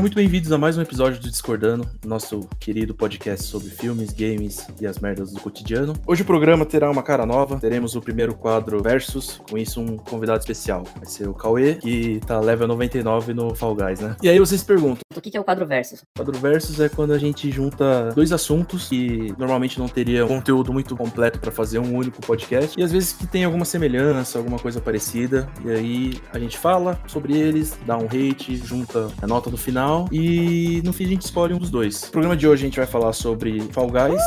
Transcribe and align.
Sejam 0.00 0.08
muito 0.08 0.16
bem-vindos 0.16 0.50
a 0.50 0.56
mais 0.56 0.78
um 0.78 0.80
episódio 0.80 1.20
do 1.20 1.30
Discordando, 1.30 1.86
nosso 2.06 2.48
querido 2.58 2.94
podcast 2.94 3.44
sobre 3.44 3.68
filmes, 3.68 4.14
games 4.14 4.66
e 4.80 4.86
as 4.86 4.98
merdas 4.98 5.30
do 5.30 5.38
cotidiano. 5.42 5.92
Hoje 6.06 6.22
o 6.22 6.24
programa 6.24 6.64
terá 6.64 6.90
uma 6.90 7.02
cara 7.02 7.26
nova, 7.26 7.58
teremos 7.60 7.94
o 7.94 8.00
primeiro 8.00 8.34
quadro 8.34 8.82
Versus, 8.82 9.42
com 9.50 9.58
isso 9.58 9.78
um 9.78 9.98
convidado 9.98 10.38
especial. 10.38 10.84
Vai 10.96 11.04
ser 11.04 11.28
o 11.28 11.34
Cauê, 11.34 11.74
que 11.74 12.18
tá 12.26 12.40
level 12.40 12.66
99 12.68 13.34
no 13.34 13.54
Fall 13.54 13.74
Guys, 13.74 14.00
né? 14.00 14.16
E 14.22 14.30
aí 14.30 14.38
vocês 14.38 14.62
perguntam, 14.62 15.02
O 15.14 15.20
que, 15.20 15.36
é 15.36 15.40
o 15.40 15.44
quadro 15.44 15.66
versus? 15.66 16.00
o 16.00 16.04
quadro 16.16 16.38
Versus 16.38 16.80
é 16.80 16.88
quando 16.88 17.12
a 17.12 17.18
gente 17.18 17.50
junta 17.50 18.10
dois 18.14 18.32
assuntos 18.32 18.88
que 18.88 19.34
normalmente 19.36 19.78
não 19.78 19.86
teria 19.86 20.26
conteúdo 20.26 20.72
muito 20.72 20.96
completo 20.96 21.38
pra 21.38 21.52
fazer 21.52 21.78
um 21.78 21.94
único 21.94 22.22
podcast, 22.22 22.80
e 22.80 22.82
às 22.82 22.90
vezes 22.90 23.12
que 23.12 23.26
tem 23.26 23.44
alguma 23.44 23.66
semelhança, 23.66 24.38
alguma 24.38 24.58
coisa 24.58 24.80
parecida, 24.80 25.46
e 25.62 25.70
aí 25.70 26.20
a 26.32 26.38
gente 26.38 26.56
fala 26.56 26.98
sobre 27.06 27.38
eles, 27.38 27.78
dá 27.84 27.98
um 27.98 28.06
hate, 28.06 28.56
junta 28.56 29.10
a 29.20 29.26
nota 29.26 29.50
do 29.50 29.58
final 29.58 29.89
e 30.12 30.80
no 30.84 30.92
fim 30.92 31.04
a 31.04 31.08
gente 31.08 31.22
escolhe 31.22 31.54
um 31.54 31.58
dos 31.58 31.70
dois. 31.70 32.02
No 32.04 32.10
programa 32.10 32.36
de 32.36 32.46
hoje 32.46 32.62
a 32.62 32.66
gente 32.66 32.78
vai 32.78 32.86
falar 32.86 33.12
sobre 33.12 33.60
Fall 33.72 33.88
Guys 33.88 34.22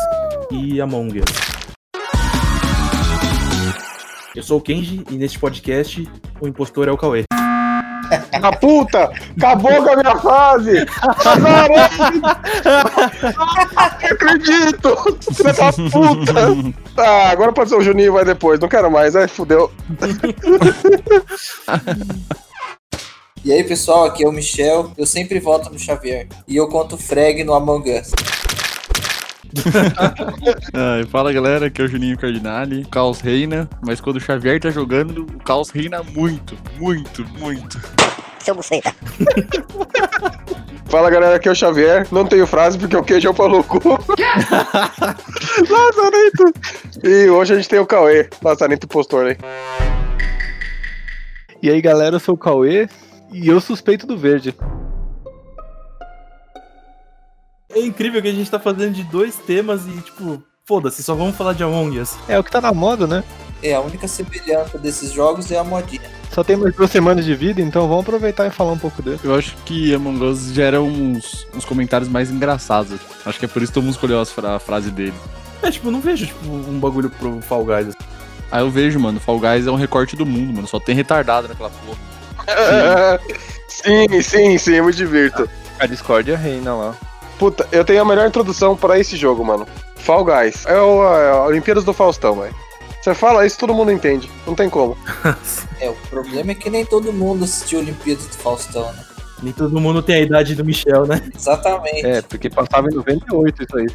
e 0.52 0.82
Among 0.82 1.20
Us. 1.20 1.26
Eu 4.36 4.44
sou 4.44 4.58
o 4.58 4.62
Kenji 4.62 5.04
e 5.10 5.16
neste 5.16 5.40
podcast 5.40 6.08
o 6.42 6.48
impostor 6.48 6.88
é 6.88 6.92
o 6.92 6.98
Cauê. 6.98 7.24
A 8.32 8.52
puta! 8.52 9.12
Acabou 9.38 9.84
com 9.84 9.92
a 9.92 9.96
minha 9.96 10.16
fase! 10.18 10.86
Não 13.38 13.48
acredito! 14.12 14.96
Filha 15.34 15.54
da 15.54 15.72
puta! 15.72 16.34
Tá, 16.96 17.30
agora 17.32 17.54
pode 17.54 17.70
ser 17.70 17.76
o 17.76 17.82
Juninho, 17.82 18.14
vai 18.14 18.26
depois. 18.26 18.60
Não 18.60 18.68
quero 18.68 18.92
mais, 18.92 19.16
ai, 19.16 19.28
fudeu. 19.28 19.72
E 23.46 23.52
aí 23.52 23.62
pessoal, 23.62 24.06
aqui 24.06 24.24
é 24.24 24.28
o 24.28 24.32
Michel, 24.32 24.94
eu 24.98 25.06
sempre 25.06 25.38
voto 25.38 25.70
no 25.70 25.78
Xavier. 25.78 26.28
E 26.48 26.56
eu 26.56 26.66
conto 26.70 26.98
frag 26.98 27.44
no 27.44 27.54
Among 27.54 27.92
Us. 27.92 28.12
Ah, 30.74 31.06
fala 31.12 31.32
galera, 31.32 31.68
aqui 31.68 31.82
é 31.82 31.86
o 31.86 31.88
Juninho 31.88 32.18
Cardinali. 32.18 32.82
O 32.84 32.88
caos 32.88 33.20
reina, 33.20 33.70
mas 33.86 34.02
quando 34.02 34.16
o 34.16 34.20
Xavier 34.20 34.60
tá 34.60 34.72
jogando, 34.72 35.24
o 35.26 35.44
caos 35.44 35.70
reina 35.70 36.02
muito, 36.02 36.58
muito, 36.80 37.24
muito. 37.38 37.80
Seu 38.40 38.56
buceta. 38.56 38.96
Fala 40.88 41.10
galera, 41.10 41.36
aqui 41.36 41.50
é 41.50 41.52
o 41.52 41.56
Xavier. 41.56 42.08
Não 42.12 42.26
tenho 42.26 42.48
frase 42.48 42.80
porque 42.80 42.96
o 42.96 43.04
queijo 43.04 43.28
é 43.28 43.32
o 43.32 43.34
pau 43.34 43.50
no 43.50 43.64
cu. 43.64 43.80
Lazarento! 45.70 46.54
E 47.04 47.30
hoje 47.30 47.54
a 47.54 47.58
gente 47.58 47.70
tem 47.70 47.80
o 47.80 47.86
Cauê, 47.86 48.30
Lazarento 48.42 48.86
impostor 48.86 49.28
aí. 49.28 49.38
E 51.62 51.70
aí 51.70 51.82
galera, 51.82 52.16
eu 52.16 52.20
sou 52.20 52.36
o 52.36 52.38
Cauê 52.38 52.88
e 53.34 53.48
eu 53.48 53.60
suspeito 53.60 54.06
do 54.06 54.18
verde. 54.18 54.56
É 57.70 57.80
incrível 57.80 58.22
que 58.22 58.28
a 58.28 58.34
gente 58.34 58.50
tá 58.50 58.60
fazendo 58.60 58.94
de 58.94 59.04
dois 59.04 59.36
temas 59.38 59.88
e 59.88 60.02
tipo, 60.02 60.42
foda-se, 60.64 61.02
só 61.02 61.16
vamos 61.16 61.36
falar 61.36 61.54
de 61.54 61.64
Among 61.64 62.00
Us. 62.00 62.16
É 62.28 62.38
o 62.38 62.44
que 62.44 62.52
tá 62.52 62.62
na 62.62 62.72
moda, 62.72 63.08
né? 63.08 63.24
É, 63.64 63.74
a 63.74 63.82
única 63.82 64.08
semelhança 64.08 64.78
desses 64.78 65.12
jogos 65.12 65.50
é 65.52 65.58
a 65.58 65.64
modinha. 65.64 66.02
Só 66.32 66.44
tem 66.44 66.56
mais 66.56 66.76
duas 66.76 66.92
semanas 66.92 67.26
de 67.26 67.34
vida, 67.34 67.62
então 67.62 67.88
vamos 67.88 68.04
aproveitar 68.04 68.46
e 68.46 68.52
falar 68.52 68.74
um 68.74 68.78
pouco 68.78 69.02
dele. 69.02 69.20
Eu 69.24 69.34
acho 69.36 69.56
que 69.66 69.94
Among 69.94 70.24
Us 70.24 70.54
gera 70.54 70.82
uns, 70.82 71.48
uns 71.56 71.66
comentários 71.66 72.10
mais 72.10 72.30
engraçados. 72.30 73.00
Acho 73.26 73.40
que 73.40 73.46
é 73.46 73.48
por 73.48 73.62
isso 73.62 73.72
que 73.72 73.76
todo 73.76 73.84
mundo 73.84 73.94
escolheu 73.94 74.22
a 74.22 74.60
frase 74.60 74.92
dele. 74.92 75.14
É, 75.62 75.72
tipo, 75.72 75.88
eu 75.88 75.92
não 75.92 76.02
vejo 76.02 76.28
tipo, 76.28 76.48
um 76.48 76.80
bagulho 76.80 77.10
pro 77.10 77.42
Fall 77.42 77.66
Guys. 77.66 77.96
Aí 78.52 78.62
eu 78.62 78.70
vejo, 78.70 79.00
mano, 79.00 79.20
Fall 79.20 79.40
Guys 79.40 79.66
é 79.66 79.72
um 79.72 79.76
recorte 79.76 80.16
do 80.16 80.26
mundo, 80.26 80.54
mano. 80.54 80.68
Só 80.68 80.80
tem 80.80 80.94
retardado 80.94 81.48
naquela 81.48 81.70
porra. 81.70 82.13
Sim, 83.68 84.22
sim, 84.22 84.58
sim, 84.58 84.74
eu 84.76 84.86
me 84.86 84.94
divirto. 84.94 85.50
A 85.80 85.86
discórdia 85.86 86.38
reina 86.38 86.74
lá. 86.74 86.96
Puta, 87.38 87.68
eu 87.72 87.84
tenho 87.84 88.02
a 88.02 88.06
melhor 88.06 88.28
introdução 88.28 88.76
pra 88.76 89.00
esse 89.00 89.18
jogo, 89.18 89.44
mano. 89.44 89.68
Fall 89.98 90.24
Guys. 90.24 90.66
É 90.66 90.80
o 90.80 91.04
é 91.04 91.32
a 91.32 91.44
Olimpíadas 91.44 91.84
do 91.84 91.94
Faustão, 91.94 92.40
velho. 92.40 92.56
Você 93.02 93.14
fala 93.14 93.46
isso, 93.46 93.58
todo 93.58 93.74
mundo 93.74 93.92
entende. 93.92 94.30
Não 94.48 94.56
tem 94.56 94.70
como. 94.70 94.98
É, 95.82 95.90
o 95.90 95.96
problema 96.10 96.52
é 96.52 96.56
que 96.56 96.70
nem 96.70 96.86
todo 96.86 97.12
mundo 97.12 97.44
assistiu 97.44 97.80
Olimpíadas 97.80 98.26
do 98.28 98.38
Faustão, 98.38 98.90
né? 98.94 99.04
Nem 99.44 99.52
todo 99.52 99.80
mundo 99.80 100.02
tem 100.02 100.16
a 100.16 100.22
idade 100.22 100.56
do 100.56 100.64
Michel, 100.64 101.06
né? 101.06 101.22
Exatamente. 101.36 102.06
É, 102.06 102.22
porque 102.22 102.50
passava 102.50 102.88
em 102.90 102.96
98 102.96 103.64
isso 103.64 103.78
aí. 103.78 103.88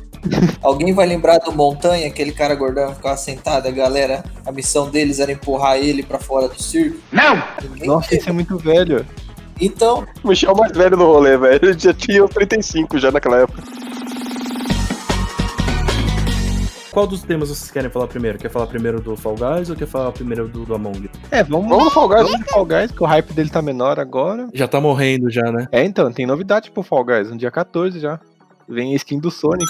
Alguém 0.63 0.93
vai 0.93 1.07
lembrar 1.07 1.39
do 1.39 1.53
Montanha, 1.53 2.07
aquele 2.07 2.33
cara 2.33 2.55
gordão 2.55 2.91
que 2.91 2.97
ficava 2.97 3.17
sentado, 3.17 3.67
a 3.67 3.71
galera, 3.71 4.23
a 4.45 4.53
missão 4.53 4.91
deles 4.91 5.19
era 5.21 5.33
empurrar 5.33 5.79
ele 5.79 6.03
pra 6.03 6.19
fora 6.19 6.49
do 6.49 6.63
circo? 6.63 6.99
Não! 7.11 7.43
Nossa, 7.85 8.15
esse 8.15 8.29
é 8.29 8.33
muito 8.33 8.59
velho. 8.59 9.05
Então, 9.61 10.07
O 10.23 10.29
Michel 10.29 10.51
é 10.51 10.53
o 10.53 10.57
mais 10.57 10.73
velho 10.73 10.97
do 10.97 11.05
rolê, 11.05 11.37
velho. 11.37 11.59
Ele 11.63 11.79
já 11.79 11.93
tinha 11.93 12.25
uns 12.25 12.31
35 12.31 12.99
já 12.99 13.11
naquela 13.11 13.39
época. 13.39 13.63
Qual 16.99 17.07
dos 17.07 17.23
temas 17.23 17.49
vocês 17.49 17.71
querem 17.71 17.89
falar 17.89 18.09
primeiro? 18.09 18.39
Quer 18.39 18.51
falar 18.51 18.67
primeiro 18.67 19.01
do 19.01 19.17
Fall 19.17 19.37
Guys 19.37 19.71
ou 19.71 19.77
quer 19.77 19.87
falar 19.87 20.11
primeiro 20.11 20.49
do, 20.49 20.65
do 20.65 20.75
Among 20.75 21.07
Us? 21.07 21.13
É, 21.31 21.45
vamos, 21.45 21.69
Vamos 21.69 21.85
no 21.85 21.91
Fall 21.93 22.09
Guys. 22.09 22.23
vamos 22.25 22.41
no 22.41 22.47
Fall 22.47 22.67
Guys, 22.67 22.91
que 22.91 23.01
o 23.01 23.07
hype 23.07 23.33
dele 23.35 23.49
tá 23.49 23.63
menor 23.63 24.01
agora. 24.01 24.49
Já 24.53 24.67
tá 24.67 24.81
morrendo 24.81 25.31
já, 25.31 25.53
né? 25.53 25.69
É, 25.71 25.85
então, 25.85 26.11
tem 26.11 26.27
novidade 26.27 26.73
pro 26.73 26.83
Fall 26.83 27.05
Guys, 27.05 27.31
no 27.31 27.37
dia 27.37 27.53
14 27.53 28.01
já. 28.01 28.19
Vem 28.69 28.95
a 28.95 28.97
skin 28.97 29.21
do 29.21 29.31
Sonic. 29.31 29.65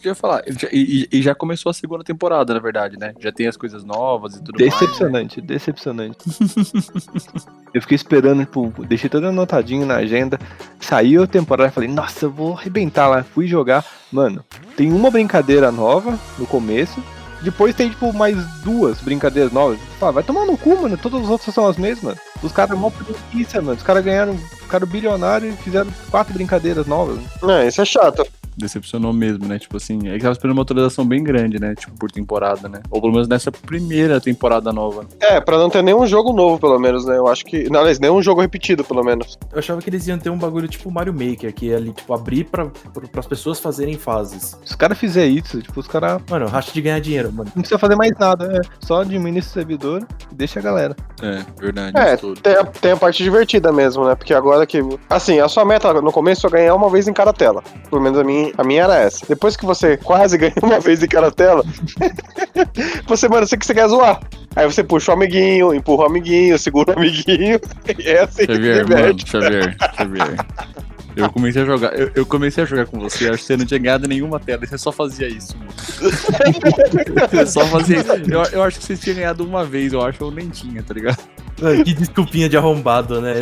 Que 0.00 0.08
eu 0.08 0.10
ia 0.10 0.14
falar. 0.14 0.42
E, 0.72 1.06
e- 1.12 1.18
e 1.18 1.22
já 1.22 1.34
começou 1.34 1.70
a 1.70 1.72
segunda 1.72 2.04
temporada, 2.04 2.52
na 2.54 2.60
verdade, 2.60 2.98
né? 2.98 3.12
Já 3.18 3.32
tem 3.32 3.46
as 3.46 3.56
coisas 3.56 3.82
novas 3.84 4.34
e 4.36 4.42
tudo 4.42 4.58
mais. 4.58 4.72
Decepcionante, 4.72 5.40
decepcionante. 5.40 6.18
eu 7.74 7.80
fiquei 7.82 7.94
esperando, 7.94 8.40
tipo, 8.44 8.72
deixei 8.86 9.08
tudo 9.10 9.28
anotadinho 9.28 9.86
na 9.86 9.96
agenda. 9.96 10.38
Saiu 10.80 11.22
a 11.22 11.26
temporada, 11.26 11.70
falei, 11.70 11.88
nossa, 11.88 12.26
eu 12.26 12.30
vou 12.30 12.54
arrebentar 12.54 13.08
lá. 13.08 13.22
Fui 13.22 13.46
jogar. 13.46 13.84
Mano, 14.12 14.44
tem 14.76 14.92
uma 14.92 15.10
brincadeira 15.10 15.70
nova 15.72 16.18
no 16.38 16.46
começo. 16.46 17.02
Depois 17.42 17.74
tem, 17.74 17.90
tipo, 17.90 18.12
mais 18.14 18.34
duas 18.62 18.98
brincadeiras 19.00 19.52
novas. 19.52 19.78
Fala, 20.00 20.12
vai 20.12 20.22
tomar 20.22 20.46
no 20.46 20.56
cu, 20.56 20.80
mano. 20.82 20.96
Todas 20.96 21.22
as 21.22 21.28
outras 21.28 21.54
são 21.54 21.66
as 21.66 21.76
mesmas. 21.76 22.16
Os 22.42 22.50
caras 22.50 22.78
mó 22.78 22.90
preguiça, 22.90 23.60
mano. 23.60 23.76
Os 23.76 23.82
caras 23.82 24.02
ganharam, 24.02 24.36
ficaram 24.38 24.86
bilionários 24.86 25.52
e 25.54 25.56
fizeram 25.62 25.90
quatro 26.10 26.32
brincadeiras 26.32 26.86
novas. 26.86 27.18
É, 27.48 27.68
isso 27.68 27.80
é 27.82 27.84
chato. 27.84 28.26
Decepcionou 28.56 29.12
mesmo, 29.12 29.46
né? 29.46 29.58
Tipo 29.58 29.76
assim, 29.76 30.08
é 30.08 30.14
que 30.14 30.20
tava 30.20 30.32
esperando 30.32 30.56
uma 30.56 30.62
atualização 30.62 31.04
bem 31.06 31.22
grande, 31.22 31.60
né? 31.60 31.74
Tipo, 31.74 31.96
por 31.98 32.10
temporada, 32.10 32.68
né? 32.68 32.80
Ou 32.90 33.00
pelo 33.00 33.12
menos 33.12 33.28
nessa 33.28 33.52
primeira 33.52 34.20
temporada 34.20 34.72
nova. 34.72 35.06
É, 35.20 35.40
pra 35.40 35.58
não 35.58 35.68
ter 35.68 35.82
nenhum 35.82 36.06
jogo 36.06 36.32
novo, 36.32 36.58
pelo 36.58 36.78
menos, 36.78 37.04
né? 37.04 37.16
Eu 37.16 37.26
acho 37.28 37.44
que. 37.44 37.68
Não, 37.70 37.80
aliás, 37.80 37.98
nenhum 37.98 38.22
jogo 38.22 38.40
repetido, 38.40 38.84
pelo 38.84 39.04
menos. 39.04 39.38
Eu 39.52 39.58
achava 39.58 39.80
que 39.80 39.90
eles 39.90 40.06
iam 40.06 40.18
ter 40.18 40.30
um 40.30 40.38
bagulho 40.38 40.68
tipo 40.68 40.90
Mario 40.90 41.12
Maker, 41.12 41.52
que 41.52 41.72
é 41.72 41.76
ali, 41.76 41.92
tipo, 41.92 42.12
abrir 42.14 42.44
pra, 42.44 42.66
pra, 42.66 43.08
pras 43.08 43.26
pessoas 43.26 43.58
fazerem 43.58 43.96
fases. 43.98 44.56
Se 44.64 44.70
os 44.70 44.76
caras 44.76 44.98
fizerem 44.98 45.36
isso, 45.36 45.60
tipo, 45.60 45.78
os 45.78 45.86
caras 45.86 46.22
Mano, 46.30 46.46
racha 46.46 46.72
de 46.72 46.80
ganhar 46.80 47.00
dinheiro, 47.00 47.32
mano. 47.32 47.50
não 47.54 47.62
precisa 47.62 47.78
fazer 47.78 47.96
mais 47.96 48.12
nada. 48.18 48.56
É 48.56 48.60
só 48.84 49.02
administra 49.02 49.50
o 49.50 49.54
servidor 49.54 50.06
e 50.30 50.34
deixa 50.34 50.60
a 50.60 50.62
galera. 50.62 50.96
É, 51.22 51.44
verdade. 51.60 51.96
É, 51.98 52.16
tem 52.16 52.54
a, 52.54 52.64
tem 52.64 52.92
a 52.92 52.96
parte 52.96 53.22
divertida 53.22 53.72
mesmo, 53.72 54.04
né? 54.06 54.14
Porque 54.14 54.34
agora 54.34 54.66
que. 54.66 54.80
Assim, 55.08 55.40
a 55.40 55.48
sua 55.48 55.64
meta 55.64 55.92
no 56.00 56.12
começo 56.12 56.46
é 56.46 56.50
ganhar 56.50 56.74
uma 56.74 56.90
vez 56.90 57.08
em 57.08 57.12
cada 57.12 57.32
tela. 57.32 57.62
Pelo 57.88 58.00
menos 58.02 58.18
a 58.18 58.24
minha, 58.24 58.45
a 58.56 58.64
minha 58.64 58.84
era 58.84 58.96
essa. 58.96 59.24
Depois 59.26 59.56
que 59.56 59.64
você 59.64 59.96
quase 59.96 60.36
ganha 60.38 60.52
uma 60.62 60.80
vez 60.80 61.02
em 61.02 61.08
cada 61.08 61.30
tela, 61.30 61.64
você, 63.06 63.28
mano, 63.28 63.46
você 63.46 63.56
que 63.56 63.66
você 63.66 63.74
quer 63.74 63.88
zoar. 63.88 64.20
Aí 64.54 64.64
você 64.66 64.82
puxa 64.82 65.12
o 65.12 65.14
amiguinho, 65.14 65.74
empurra 65.74 66.04
o 66.04 66.06
amiguinho, 66.06 66.58
segura 66.58 66.92
o 66.94 66.98
amiguinho. 66.98 67.60
E 67.98 68.08
é 68.08 68.22
assim 68.22 68.46
que 68.46 68.54
Xavier, 68.54 68.88
mano, 68.88 69.14
diverte. 69.14 69.30
Xavier, 69.30 69.76
Xavier. 69.96 70.36
Eu 71.16 71.30
comecei 71.30 71.62
a 71.62 71.64
jogar, 71.64 71.98
eu, 71.98 72.10
eu 72.14 72.26
comecei 72.26 72.62
a 72.62 72.66
jogar 72.66 72.86
com 72.86 73.00
você, 73.00 73.28
acho 73.28 73.38
que 73.38 73.44
você 73.44 73.56
não 73.56 73.64
tinha 73.64 73.78
ganhado 73.78 74.06
nenhuma 74.06 74.38
tela, 74.38 74.64
e 74.64 74.66
você 74.66 74.76
só 74.76 74.92
fazia 74.92 75.26
isso, 75.26 75.56
mano. 75.56 75.72
Você 77.30 77.46
só 77.46 77.64
fazia 77.66 78.00
isso. 78.00 78.12
Eu, 78.30 78.42
eu 78.52 78.62
acho 78.62 78.78
que 78.78 78.84
você 78.84 78.96
tinha 78.96 79.14
ganhado 79.14 79.42
uma 79.42 79.64
vez, 79.64 79.94
eu 79.94 80.02
acho, 80.02 80.22
ou 80.22 80.30
nem 80.30 80.50
tinha, 80.50 80.82
tá 80.82 80.92
ligado? 80.92 81.18
Que 81.84 81.94
desculpinha 81.94 82.50
de 82.50 82.56
arrombado, 82.58 83.20
né? 83.22 83.36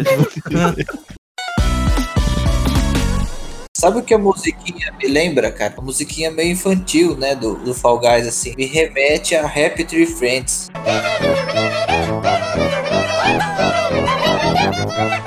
Sabe 3.85 3.99
o 3.99 4.03
que 4.03 4.15
a 4.15 4.19
musiquinha 4.19 4.95
me 4.99 5.07
lembra, 5.07 5.53
cara? 5.53 5.75
A 5.77 5.81
musiquinha 5.83 6.31
meio 6.31 6.53
infantil, 6.53 7.19
né, 7.19 7.35
do, 7.35 7.55
do 7.57 7.75
Fall 7.75 7.99
Guys, 7.99 8.27
assim. 8.27 8.55
Me 8.57 8.65
remete 8.65 9.37
a 9.37 9.45
Happy 9.45 9.85
Tree 9.85 10.07
Friends. 10.07 10.71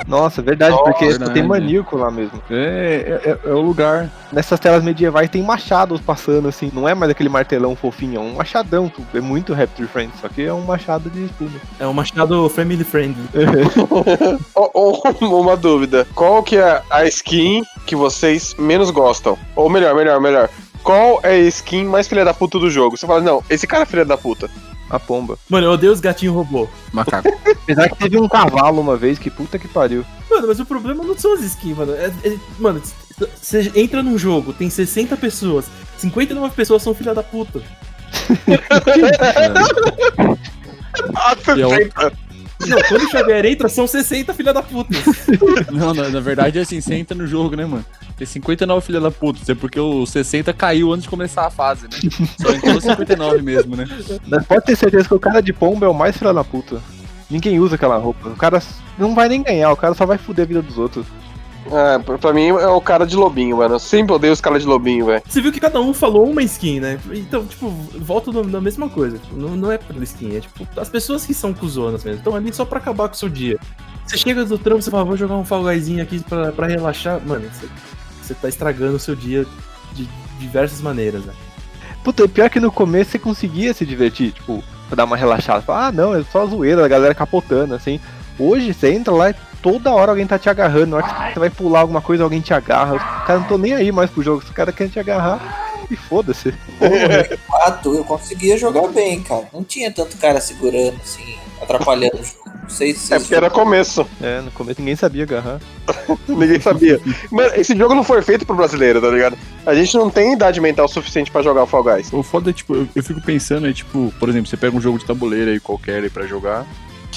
Nossa, 0.06 0.40
verdade, 0.40 0.72
Nossa, 0.72 0.84
porque 0.84 1.06
verdade. 1.06 1.34
tem 1.34 1.42
maníaco 1.42 1.96
lá 1.96 2.10
mesmo. 2.10 2.40
É, 2.50 3.20
é, 3.24 3.30
é- 3.30 3.50
é 3.50 3.52
o 3.52 3.60
lugar. 3.60 4.08
Nessas 4.32 4.58
telas 4.60 4.82
medievais 4.82 5.28
tem 5.30 5.42
machados 5.42 6.00
passando 6.00 6.48
assim. 6.48 6.70
Não 6.72 6.88
é 6.88 6.94
mais 6.94 7.10
aquele 7.10 7.28
martelão 7.28 7.76
fofinho, 7.76 8.16
é 8.16 8.20
um 8.20 8.34
machadão. 8.34 8.90
É 9.14 9.20
muito 9.20 9.52
Raptor 9.54 9.86
Friends, 9.88 10.18
só 10.20 10.28
que 10.28 10.42
é 10.42 10.52
um 10.52 10.62
machado 10.62 11.10
de 11.10 11.24
espuma. 11.26 11.50
é 11.78 11.86
um 11.86 11.92
machado 11.92 12.48
family 12.48 12.84
friendly. 12.84 13.22
Ou- 14.54 14.70
ou 14.74 15.40
uma 15.40 15.56
dúvida. 15.56 16.06
Qual 16.14 16.42
que 16.42 16.56
é 16.56 16.82
a 16.90 17.04
skin 17.06 17.62
que 17.86 17.94
vocês 17.96 18.54
menos 18.58 18.90
gostam? 18.90 19.36
Ou 19.54 19.68
melhor, 19.68 19.94
melhor, 19.94 20.20
melhor. 20.20 20.48
Qual 20.82 21.20
é 21.22 21.30
a 21.32 21.38
skin 21.38 21.84
mais 21.84 22.08
filha 22.08 22.24
da 22.24 22.32
puta 22.32 22.58
do 22.58 22.70
jogo? 22.70 22.96
Você 22.96 23.06
fala, 23.06 23.20
não, 23.20 23.42
esse 23.50 23.66
cara 23.66 23.82
é 23.82 23.86
filha 23.86 24.04
da 24.04 24.16
puta. 24.16 24.48
A 24.90 24.98
pomba. 24.98 25.38
Mano, 25.48 25.66
eu 25.66 25.72
odeio 25.72 25.92
os 25.92 26.00
gatinhos 26.00 26.34
robô. 26.34 26.68
Macaco. 26.92 27.28
Apesar 27.62 27.88
que 27.90 27.96
teve 27.98 28.18
um 28.18 28.28
cavalo 28.28 28.80
uma 28.80 28.96
vez, 28.96 29.18
que 29.18 29.30
puta 29.30 29.58
que 29.58 29.68
pariu. 29.68 30.04
Mano, 30.30 30.48
mas 30.48 30.58
o 30.60 30.64
problema 30.64 31.04
não 31.04 31.16
são 31.16 31.34
as 31.34 31.40
skins, 31.40 31.76
mano. 31.76 31.92
É- 31.94 32.12
é- 32.24 32.38
mano, 32.58 32.80
você 33.40 33.70
entra 33.74 34.02
num 34.02 34.16
jogo, 34.16 34.52
tem 34.52 34.70
60 34.70 35.16
pessoas, 35.16 35.66
59 35.98 36.54
pessoas 36.54 36.82
são 36.82 36.94
filha 36.94 37.14
da 37.14 37.22
puta. 37.22 37.60
A 41.14 41.30
outra- 41.66 42.12
Não, 42.66 42.78
quando 42.88 43.04
o 43.04 43.10
Xavier 43.10 43.46
entra, 43.46 43.68
são 43.68 43.86
60 43.86 44.34
filha 44.34 44.52
da 44.52 44.62
puta. 44.62 44.90
Não, 45.70 45.94
na, 45.94 46.08
na 46.08 46.20
verdade 46.20 46.58
é 46.58 46.62
assim, 46.62 46.80
você 46.80 46.94
entra 46.94 47.16
no 47.16 47.26
jogo, 47.26 47.54
né, 47.54 47.64
mano? 47.64 47.84
Tem 48.16 48.26
59 48.26 48.84
filha 48.84 49.00
da 49.00 49.10
puta, 49.10 49.40
isso 49.40 49.52
é 49.52 49.54
porque 49.54 49.78
o 49.78 50.04
60 50.04 50.52
caiu 50.52 50.92
antes 50.92 51.04
de 51.04 51.08
começar 51.08 51.46
a 51.46 51.50
fase, 51.50 51.84
né? 51.84 51.96
Só 52.40 52.52
entrou 52.52 52.80
59 52.80 53.42
mesmo, 53.42 53.76
né? 53.76 53.86
Mas 54.26 54.44
pode 54.44 54.64
ter 54.64 54.76
certeza 54.76 55.06
que 55.06 55.14
o 55.14 55.20
cara 55.20 55.40
de 55.40 55.52
pomba 55.52 55.86
é 55.86 55.88
o 55.88 55.94
mais 55.94 56.16
filho 56.16 56.34
da 56.34 56.42
puta. 56.42 56.80
Ninguém 57.30 57.60
usa 57.60 57.76
aquela 57.76 57.96
roupa. 57.96 58.28
O 58.30 58.36
cara 58.36 58.60
não 58.98 59.14
vai 59.14 59.28
nem 59.28 59.42
ganhar, 59.42 59.70
o 59.70 59.76
cara 59.76 59.94
só 59.94 60.04
vai 60.04 60.18
fuder 60.18 60.44
a 60.44 60.48
vida 60.48 60.62
dos 60.62 60.78
outros. 60.78 61.06
É, 61.72 61.98
pra- 62.18 62.32
mim 62.32 62.48
é 62.48 62.66
o 62.68 62.80
cara 62.80 63.06
de 63.06 63.16
lobinho, 63.16 63.56
mano. 63.58 63.74
Eu 63.74 63.78
sempre 63.78 64.14
odeio 64.14 64.32
os 64.32 64.40
caras 64.40 64.62
de 64.62 64.68
lobinho, 64.68 65.06
velho. 65.06 65.22
Você 65.28 65.40
viu 65.40 65.52
que 65.52 65.60
cada 65.60 65.80
um 65.80 65.92
falou 65.94 66.28
uma 66.28 66.42
skin, 66.42 66.80
né? 66.80 66.98
Então, 67.12 67.44
tipo, 67.46 67.68
volta 67.98 68.30
na 68.44 68.60
mesma 68.60 68.88
coisa. 68.88 69.18
Tipo, 69.18 69.36
Não, 69.36 69.50
não 69.56 69.72
é 69.72 69.78
pela 69.78 70.02
skin, 70.04 70.36
é 70.36 70.40
tipo, 70.40 70.66
as 70.80 70.88
pessoas 70.88 71.24
que 71.26 71.34
são 71.34 71.52
cuzonas 71.52 72.04
mesmo, 72.04 72.18
estão 72.18 72.34
ali 72.34 72.52
só 72.52 72.64
pra 72.64 72.78
acabar 72.78 73.08
com 73.08 73.14
o 73.14 73.18
seu 73.18 73.28
dia. 73.28 73.58
Você 74.06 74.16
chega 74.16 74.44
do 74.44 74.56
trampo, 74.56 74.80
você 74.82 74.90
fala, 74.90 75.04
vou 75.04 75.16
jogar 75.16 75.36
um 75.36 75.44
Fall 75.44 75.62
Guyzinho 75.62 76.02
aqui 76.02 76.20
pra, 76.20 76.50
pra 76.52 76.66
relaxar. 76.66 77.20
Mano, 77.26 77.44
você, 77.52 77.68
você 78.22 78.34
tá 78.34 78.48
estragando 78.48 78.96
o 78.96 79.00
seu 79.00 79.14
dia 79.14 79.44
de 79.92 80.08
diversas 80.38 80.80
maneiras, 80.80 81.24
né? 81.24 81.32
Puta, 82.02 82.24
e 82.24 82.28
pior 82.28 82.48
que 82.48 82.60
no 82.60 82.72
começo 82.72 83.10
você 83.10 83.18
conseguia 83.18 83.74
se 83.74 83.84
divertir, 83.84 84.32
tipo, 84.32 84.64
pra 84.88 84.96
dar 84.96 85.04
uma 85.04 85.16
relaxada. 85.16 85.60
Falar, 85.60 85.88
ah, 85.88 85.92
não, 85.92 86.14
é 86.14 86.22
só 86.24 86.46
zoeira, 86.46 86.82
a 86.84 86.88
galera 86.88 87.14
capotando, 87.14 87.74
assim. 87.74 88.00
Hoje 88.38 88.72
você 88.72 88.92
entra 88.92 89.12
lá 89.12 89.30
e 89.30 89.34
toda 89.72 89.92
hora 89.92 90.12
alguém 90.12 90.26
tá 90.26 90.38
te 90.38 90.48
agarrando. 90.48 90.92
Na 90.92 90.96
hora 90.98 91.06
que 91.06 91.34
você 91.34 91.38
vai 91.38 91.50
pular 91.50 91.80
alguma 91.80 92.00
coisa, 92.00 92.24
alguém 92.24 92.40
te 92.40 92.54
agarra. 92.54 92.94
Os 92.94 93.26
caras 93.26 93.42
não 93.42 93.48
tô 93.48 93.58
nem 93.58 93.74
aí 93.74 93.92
mais 93.92 94.10
pro 94.10 94.22
jogo, 94.22 94.42
os 94.42 94.50
caras 94.50 94.74
querem 94.74 94.90
te 94.90 94.98
agarrar 94.98 95.68
e 95.90 95.96
foda-se. 95.96 96.54
Fato, 97.46 97.94
eu 97.94 98.04
conseguia 98.04 98.56
jogar 98.56 98.88
bem, 98.88 99.22
cara. 99.22 99.46
Não 99.52 99.62
tinha 99.62 99.92
tanto 99.92 100.16
cara 100.16 100.40
segurando, 100.40 100.96
assim, 101.02 101.36
atrapalhando 101.60 102.18
o 102.18 102.24
jogo. 102.24 102.48
Não 102.62 102.70
sei 102.70 102.94
se 102.94 103.14
É 103.14 103.18
porque 103.18 103.34
era 103.34 103.48
começo. 103.48 104.06
É, 104.20 104.40
no 104.40 104.50
começo 104.50 104.80
ninguém 104.80 104.96
sabia 104.96 105.22
agarrar. 105.22 105.58
Ninguém 106.28 106.60
sabia. 106.60 107.00
Mano, 107.30 107.54
esse 107.54 107.74
jogo 107.74 107.94
não 107.94 108.04
foi 108.04 108.20
feito 108.20 108.44
pro 108.44 108.54
brasileiro, 108.54 109.00
tá 109.00 109.08
ligado? 109.08 109.38
A 109.64 109.74
gente 109.74 109.96
não 109.96 110.10
tem 110.10 110.34
idade 110.34 110.60
mental 110.60 110.86
suficiente 110.86 111.30
pra 111.30 111.40
jogar 111.40 111.62
o 111.62 111.66
Fall 111.66 111.82
Guys. 111.82 112.12
O 112.12 112.22
foda 112.22 112.50
é, 112.50 112.52
tipo, 112.52 112.74
eu, 112.74 112.88
eu 112.94 113.02
fico 113.02 113.22
pensando, 113.22 113.66
é 113.66 113.72
tipo, 113.72 114.12
por 114.20 114.28
exemplo, 114.28 114.50
você 114.50 114.56
pega 114.56 114.76
um 114.76 114.80
jogo 114.82 114.98
de 114.98 115.06
tabuleiro 115.06 115.50
aí 115.50 115.58
qualquer 115.58 116.02
aí 116.02 116.10
pra 116.10 116.26
jogar. 116.26 116.66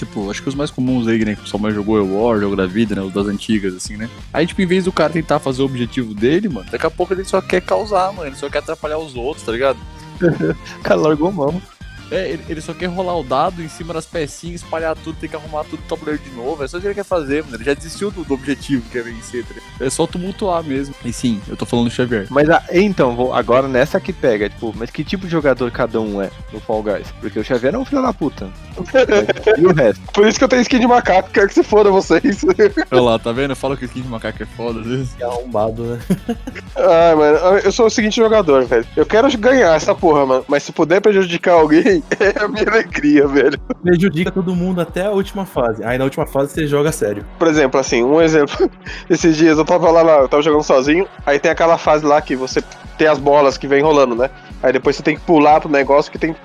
Tipo, 0.02 0.32
acho 0.32 0.42
que 0.42 0.50
os 0.50 0.56
mais 0.56 0.72
comuns 0.72 1.08
aí, 1.08 1.24
né, 1.24 1.36
que 1.36 1.42
o 1.42 1.44
pessoal 1.44 1.62
mais 1.62 1.76
jogou 1.76 1.96
é 1.96 2.02
o 2.02 2.24
War, 2.24 2.40
jogo 2.40 2.56
da 2.56 2.66
vida, 2.66 2.96
né, 2.96 3.04
os 3.04 3.14
das 3.14 3.28
antigas, 3.28 3.76
assim, 3.76 3.98
né. 3.98 4.10
Aí, 4.34 4.48
tipo, 4.48 4.60
em 4.60 4.66
vez 4.66 4.86
do 4.86 4.92
cara 4.92 5.14
tentar 5.14 5.38
fazer 5.38 5.62
o 5.62 5.66
objetivo 5.66 6.16
dele, 6.16 6.50
mano, 6.50 6.66
daqui 6.72 6.88
a 6.88 6.90
pouco 6.90 7.14
ele 7.14 7.24
só 7.24 7.40
quer 7.40 7.62
causar, 7.62 8.12
mano, 8.12 8.28
ele 8.28 8.36
só 8.36 8.50
quer 8.50 8.58
atrapalhar 8.58 8.98
os 8.98 9.16
outros, 9.16 9.46
tá 9.46 9.52
ligado? 9.52 9.78
O 10.80 10.84
cara 10.84 11.00
largou 11.00 11.32
mão. 11.32 11.62
É, 12.12 12.30
ele, 12.30 12.44
ele 12.50 12.62
só 12.62 12.74
quer 12.74 12.88
rolar 12.88 13.18
o 13.18 13.24
dado 13.24 13.64
em 13.64 13.70
cima 13.70 13.94
das 13.94 14.06
pecinhas, 14.06 14.62
espalhar 14.62 14.96
tudo, 14.98 15.18
tem 15.18 15.30
que 15.30 15.36
arrumar 15.36 15.64
tudo 15.64 15.82
no 15.82 15.88
tabuleiro 15.88 16.22
de 16.22 16.30
novo. 16.32 16.64
É 16.64 16.68
só 16.68 16.78
isso 16.78 16.82
que 16.82 16.88
ele 16.88 16.96
quer 16.96 17.06
fazer, 17.06 17.44
mano. 17.44 17.56
Ele 17.56 17.64
já 17.64 17.74
desistiu 17.74 18.12
do, 18.12 18.24
do 18.24 18.34
objetivo 18.34 18.84
que 18.90 18.98
é 18.98 19.02
vencer, 19.02 19.46
tá? 19.46 19.56
É 19.80 19.90
só 19.90 20.06
tumultuar 20.06 20.64
mesmo. 20.64 20.94
E 21.06 21.14
sim, 21.14 21.42
eu 21.48 21.56
tô 21.56 21.66
falando 21.66 21.86
do 21.86 21.92
Xavier. 21.92 22.28
Mas 22.30 22.50
ah, 22.50 22.64
então, 22.72 23.16
vou, 23.16 23.34
agora 23.34 23.68
nessa 23.68 24.00
que 24.00 24.12
pega, 24.12 24.50
tipo, 24.50 24.74
mas 24.76 24.90
que 24.90 25.04
tipo 25.04 25.26
de 25.26 25.32
jogador 25.32 25.72
cada 25.72 26.00
um 26.02 26.22
é 26.22 26.30
no 26.52 26.60
Fall 26.60 26.84
Guys? 26.84 27.08
Porque 27.20 27.40
o 27.40 27.44
Xavier 27.44 27.74
é 27.74 27.78
um 27.78 27.86
filho 27.86 28.02
da 28.02 28.14
puta. 28.14 28.50
e 29.58 29.66
o 29.66 29.74
resto? 29.74 30.02
Por 30.14 30.28
isso 30.28 30.38
que 30.38 30.44
eu 30.44 30.50
tenho 30.50 30.62
skin 30.62 30.80
de 30.80 30.88
macaco, 30.88 31.30
quero 31.32 31.48
que 31.48 31.54
se 31.54 31.64
foda 31.64 31.90
vocês. 31.90 32.44
Olha 32.92 33.02
lá, 33.02 33.20
tá 33.20 33.32
vendo? 33.32 33.52
Eu 33.52 33.56
falo 33.56 33.78
que 33.78 33.86
o 33.86 33.88
skin 33.88 34.02
de 34.02 34.10
macaco 34.10 34.44
é 34.44 34.46
foda, 34.46 34.82
às 34.82 34.88
vezes. 34.88 35.14
Que 35.14 35.24
arrombado, 35.24 35.84
né? 35.84 36.00
Ai, 36.76 37.16
mano, 37.16 37.38
eu 37.64 37.72
sou 37.72 37.86
o 37.86 37.90
seguinte 37.90 38.18
jogador, 38.18 38.66
velho. 38.66 38.86
Eu 38.96 39.06
quero 39.06 39.32
ganhar 39.38 39.76
essa 39.76 39.96
porra, 39.96 40.26
mano. 40.26 40.46
Mas 40.48 40.64
se 40.64 40.72
puder 40.72 41.00
prejudicar 41.00 41.54
alguém, 41.54 42.01
é 42.20 42.44
a 42.44 42.48
minha 42.48 42.68
alegria, 42.68 43.28
velho. 43.28 43.60
Prejudica 43.82 44.32
todo 44.32 44.56
mundo 44.56 44.82
até 44.82 45.06
a 45.06 45.12
última 45.12 45.46
fase. 45.46 45.84
Aí 45.84 45.98
na 45.98 46.04
última 46.04 46.26
fase 46.26 46.54
você 46.54 46.68
joga 46.68 46.92
sério. 46.92 47.26
Por 47.38 47.48
exemplo, 47.48 47.80
assim, 47.80 48.04
um 48.04 48.22
exemplo. 48.22 48.70
Esses 49.10 49.38
dias 49.38 49.58
eu 49.58 49.66
tava 49.66 49.90
lá, 49.92 50.02
lá, 50.02 50.20
eu 50.20 50.30
tava 50.30 50.44
jogando 50.44 50.64
sozinho, 50.64 51.08
aí 51.26 51.40
tem 51.40 51.52
aquela 51.52 51.78
fase 51.78 52.06
lá 52.06 52.22
que 52.22 52.36
você 52.36 52.64
tem 52.98 53.08
as 53.08 53.20
bolas 53.20 53.58
que 53.58 53.68
vem 53.68 53.82
rolando, 53.82 54.16
né? 54.16 54.30
Aí 54.62 54.72
depois 54.72 54.96
você 54.96 55.04
tem 55.04 55.16
que 55.16 55.22
pular 55.22 55.60
pro 55.60 55.70
negócio 55.70 56.12
que 56.12 56.20
tem 56.20 56.36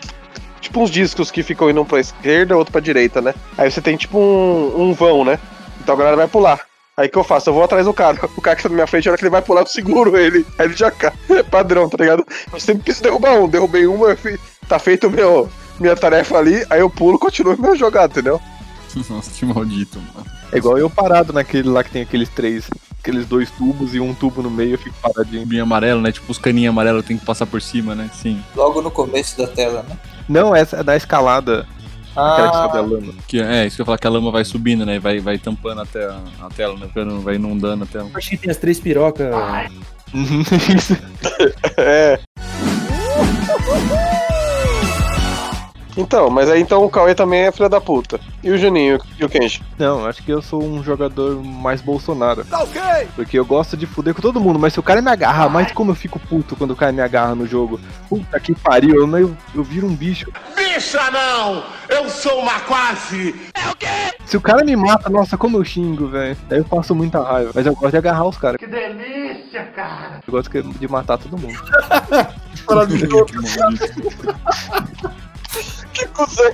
tipo 0.60 0.80
uns 0.80 0.90
discos 0.90 1.30
que 1.30 1.42
ficam 1.42 1.70
indo 1.70 1.80
um 1.80 1.84
pra 1.84 2.00
esquerda, 2.00 2.56
outro 2.56 2.72
pra 2.72 2.80
direita, 2.80 3.20
né? 3.20 3.34
Aí 3.56 3.70
você 3.70 3.80
tem 3.80 3.96
tipo 3.96 4.18
um, 4.18 4.82
um 4.82 4.92
vão, 4.92 5.24
né? 5.24 5.38
Então 5.80 5.94
a 5.94 5.98
galera 5.98 6.16
vai 6.16 6.28
pular. 6.28 6.60
Aí 6.96 7.08
o 7.08 7.10
que 7.10 7.18
eu 7.18 7.24
faço? 7.24 7.50
Eu 7.50 7.54
vou 7.54 7.62
atrás 7.62 7.84
do 7.84 7.92
cara. 7.92 8.18
O 8.36 8.40
cara 8.40 8.56
que 8.56 8.62
tá 8.62 8.68
na 8.70 8.74
minha 8.74 8.86
frente, 8.86 9.06
a 9.08 9.12
hora 9.12 9.18
que 9.18 9.24
ele 9.24 9.30
vai 9.30 9.42
pular, 9.42 9.60
eu 9.62 9.66
seguro 9.66 10.16
ele. 10.16 10.46
Aí 10.58 10.66
ele 10.66 10.76
já 10.76 10.90
cai. 10.90 11.12
É 11.28 11.42
padrão, 11.42 11.88
tá 11.88 11.98
ligado? 12.00 12.26
Eu 12.52 12.58
sempre 12.60 12.84
quis 12.84 13.00
derrubar 13.00 13.34
um. 13.38 13.48
Derrubei 13.48 13.86
uma, 13.86 14.16
fi- 14.16 14.38
tá 14.66 14.78
feito 14.78 15.10
meu, 15.10 15.48
minha 15.78 15.94
tarefa 15.94 16.38
ali, 16.38 16.64
aí 16.70 16.80
eu 16.80 16.88
pulo 16.88 17.16
e 17.16 17.20
continuo 17.20 17.54
meu 17.60 17.76
jogado, 17.76 18.12
entendeu? 18.12 18.40
Nossa, 19.10 19.30
que 19.30 19.44
maldito, 19.44 19.98
mano. 20.14 20.26
É 20.50 20.56
igual 20.56 20.78
eu 20.78 20.88
parado 20.88 21.32
naquele 21.34 21.68
lá 21.68 21.84
que 21.84 21.90
tem 21.90 22.00
aqueles 22.00 22.30
três, 22.30 22.64
aqueles 23.00 23.26
dois 23.26 23.50
tubos 23.50 23.94
e 23.94 24.00
um 24.00 24.14
tubo 24.14 24.40
no 24.42 24.50
meio, 24.50 24.72
eu 24.74 24.78
fico 24.78 24.96
paradinho. 25.02 25.42
Tubinho 25.42 25.64
amarelo, 25.64 26.00
né? 26.00 26.10
Tipo 26.12 26.32
os 26.32 26.38
caninhos 26.38 26.70
amarelos 26.72 27.04
tem 27.04 27.18
que 27.18 27.26
passar 27.26 27.44
por 27.44 27.60
cima, 27.60 27.94
né? 27.94 28.08
Sim. 28.14 28.42
Logo 28.54 28.80
no 28.80 28.90
começo 28.90 29.36
da 29.36 29.46
tela, 29.48 29.84
né? 29.86 29.98
Não, 30.26 30.56
essa 30.56 30.78
é 30.78 30.82
da 30.82 30.96
escalada, 30.96 31.66
aquela 32.16 32.50
que 32.50 32.56
sobe 32.56 32.76
a 32.76 32.80
Ah, 32.80 32.82
lama. 32.82 33.14
Que, 33.26 33.40
é, 33.40 33.66
isso 33.66 33.76
que 33.76 33.82
eu 33.82 33.84
ia 33.84 33.86
falar 33.86 33.98
que 33.98 34.06
a 34.06 34.10
lama 34.10 34.30
vai 34.30 34.44
subindo, 34.44 34.84
né? 34.86 34.98
Vai, 34.98 35.20
vai 35.20 35.38
tampando 35.38 35.80
até 35.82 36.04
a, 36.06 36.18
a 36.42 36.48
tela, 36.48 36.76
né? 36.78 36.88
Vai 37.22 37.36
inundando 37.36 37.84
a 37.84 37.86
tela. 37.86 38.08
Eu 38.12 38.16
acho 38.16 38.30
que 38.30 38.36
tem 38.36 38.50
as 38.50 38.56
três 38.56 38.80
pirocas. 38.80 39.28
Isso. 40.74 40.96
É. 41.76 42.18
Então, 45.96 46.28
mas 46.28 46.50
aí 46.50 46.60
então 46.60 46.84
o 46.84 46.90
Cauê 46.90 47.14
também 47.14 47.42
é 47.46 47.52
filha 47.52 47.68
da 47.68 47.80
puta. 47.80 48.20
E 48.42 48.50
o 48.50 48.58
Juninho 48.58 48.98
e 49.18 49.24
o 49.24 49.28
Kenji? 49.28 49.62
Não, 49.78 50.04
acho 50.04 50.22
que 50.22 50.30
eu 50.30 50.42
sou 50.42 50.62
um 50.62 50.82
jogador 50.82 51.42
mais 51.42 51.80
Bolsonaro. 51.80 52.44
Porque 53.14 53.38
eu 53.38 53.44
gosto 53.44 53.76
de 53.76 53.86
fuder 53.86 54.14
com 54.14 54.20
todo 54.20 54.40
mundo, 54.40 54.58
mas 54.58 54.74
se 54.74 54.80
o 54.80 54.82
cara 54.82 55.00
me 55.00 55.10
agarra, 55.10 55.48
mas 55.48 55.72
como 55.72 55.92
eu 55.92 55.94
fico 55.94 56.18
puto 56.18 56.54
quando 56.54 56.72
o 56.72 56.76
cara 56.76 56.92
me 56.92 57.00
agarra 57.00 57.34
no 57.34 57.46
jogo. 57.46 57.80
Puta 58.08 58.38
que 58.38 58.54
pariu, 58.54 58.94
eu, 58.96 59.18
eu, 59.18 59.36
eu 59.54 59.64
viro 59.64 59.86
um 59.86 59.94
bicho. 59.94 60.30
Bicha 60.54 61.10
não! 61.10 61.64
Eu 61.88 62.08
sou 62.10 62.40
uma 62.40 62.60
quase! 62.60 63.34
Se 64.26 64.36
o 64.36 64.40
cara 64.40 64.64
me 64.64 64.76
mata, 64.76 65.08
nossa, 65.08 65.36
como 65.36 65.56
eu 65.56 65.64
xingo, 65.64 66.08
velho. 66.08 66.36
Daí 66.48 66.58
eu 66.58 66.64
passo 66.64 66.94
muita 66.94 67.22
raiva. 67.22 67.52
Mas 67.54 67.64
eu 67.64 67.74
gosto 67.74 67.92
de 67.92 67.96
agarrar 67.96 68.26
os 68.26 68.36
caras. 68.36 68.58
Que 68.58 68.66
delícia, 68.66 69.64
cara! 69.74 70.20
Eu 70.26 70.32
gosto 70.32 70.50
de 70.50 70.88
matar 70.88 71.16
todo 71.16 71.38
mundo. 71.38 71.56
Que 72.66 72.74
maldito. 72.74 73.26
Que 75.96 76.06
cuzão! 76.08 76.52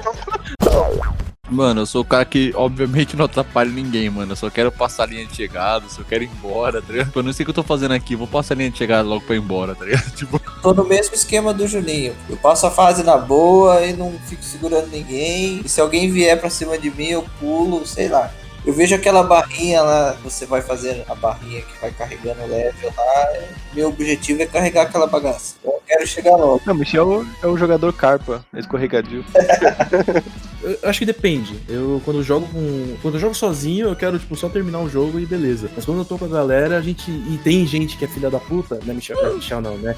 Mano, 1.50 1.82
eu 1.82 1.86
sou 1.86 2.02
o 2.02 2.04
cara 2.04 2.24
que, 2.24 2.52
obviamente, 2.54 3.16
não 3.16 3.24
atrapalha 3.24 3.68
ninguém, 3.68 4.08
mano. 4.08 4.32
Eu 4.32 4.36
só 4.36 4.48
quero 4.48 4.70
passar 4.70 5.02
a 5.02 5.06
linha 5.06 5.26
de 5.26 5.34
chegada, 5.34 5.86
só 5.88 6.02
quero 6.04 6.22
ir 6.22 6.30
embora, 6.30 6.80
tá 6.80 6.92
ligado? 6.92 7.10
Eu 7.14 7.22
não 7.24 7.32
sei 7.32 7.42
o 7.42 7.46
que 7.46 7.50
eu 7.50 7.54
tô 7.54 7.64
fazendo 7.64 7.92
aqui, 7.92 8.14
vou 8.14 8.28
passar 8.28 8.54
a 8.54 8.56
linha 8.56 8.70
de 8.70 8.78
chegada 8.78 9.06
logo 9.06 9.22
pra 9.22 9.34
ir 9.34 9.40
embora, 9.40 9.74
tá 9.74 9.84
ligado? 9.84 10.10
Tipo, 10.14 10.40
tô 10.62 10.72
no 10.72 10.84
mesmo 10.84 11.14
esquema 11.14 11.52
do 11.52 11.66
Juninho. 11.66 12.14
Eu 12.30 12.36
passo 12.36 12.66
a 12.66 12.70
fase 12.70 13.02
na 13.02 13.18
boa 13.18 13.84
e 13.84 13.92
não 13.92 14.12
fico 14.28 14.44
segurando 14.44 14.86
ninguém. 14.92 15.60
E 15.64 15.68
se 15.68 15.80
alguém 15.80 16.08
vier 16.08 16.38
pra 16.38 16.48
cima 16.48 16.78
de 16.78 16.88
mim, 16.88 17.08
eu 17.08 17.26
pulo, 17.40 17.84
sei 17.84 18.08
lá. 18.08 18.30
Eu 18.64 18.72
vejo 18.72 18.94
aquela 18.94 19.24
barrinha 19.24 19.82
lá, 19.82 20.16
você 20.22 20.46
vai 20.46 20.62
fazer 20.62 21.04
a 21.08 21.14
barrinha 21.14 21.62
que 21.62 21.80
vai 21.80 21.90
carregando 21.90 22.42
o 22.42 22.46
level 22.46 22.92
lá. 22.96 23.28
Meu 23.74 23.88
objetivo 23.88 24.40
é 24.42 24.46
carregar 24.46 24.82
aquela 24.82 25.06
bagaça. 25.06 25.56
Eu 25.64 25.82
quero 25.86 26.06
chegar 26.06 26.36
logo. 26.36 26.60
Não, 26.64 26.74
Michel 26.74 27.24
é 27.42 27.46
o 27.46 27.56
jogador 27.56 27.92
carpa, 27.92 28.44
escorregadio. 28.54 29.24
Eu 30.62 30.78
acho 30.88 31.00
que 31.00 31.06
depende. 31.06 31.60
Eu 31.68 32.00
quando 32.04 32.18
eu 32.18 32.22
jogo 32.22 32.46
com. 32.46 32.96
Quando 33.02 33.14
eu 33.14 33.20
jogo 33.20 33.34
sozinho, 33.34 33.88
eu 33.88 33.96
quero, 33.96 34.16
tipo, 34.16 34.36
só 34.36 34.48
terminar 34.48 34.78
o 34.78 34.88
jogo 34.88 35.18
e 35.18 35.26
beleza. 35.26 35.68
Mas 35.74 35.84
quando 35.84 35.98
eu 35.98 36.04
tô 36.04 36.16
com 36.16 36.24
a 36.24 36.28
galera, 36.28 36.78
a 36.78 36.80
gente. 36.80 37.10
E 37.10 37.40
tem 37.42 37.66
gente 37.66 37.96
que 37.96 38.04
é 38.04 38.08
filha 38.08 38.30
da 38.30 38.38
puta, 38.38 38.78
né, 38.84 38.94
Michel? 38.94 39.20
Não, 39.20 39.34
Michel 39.34 39.60
não, 39.60 39.76
né? 39.78 39.96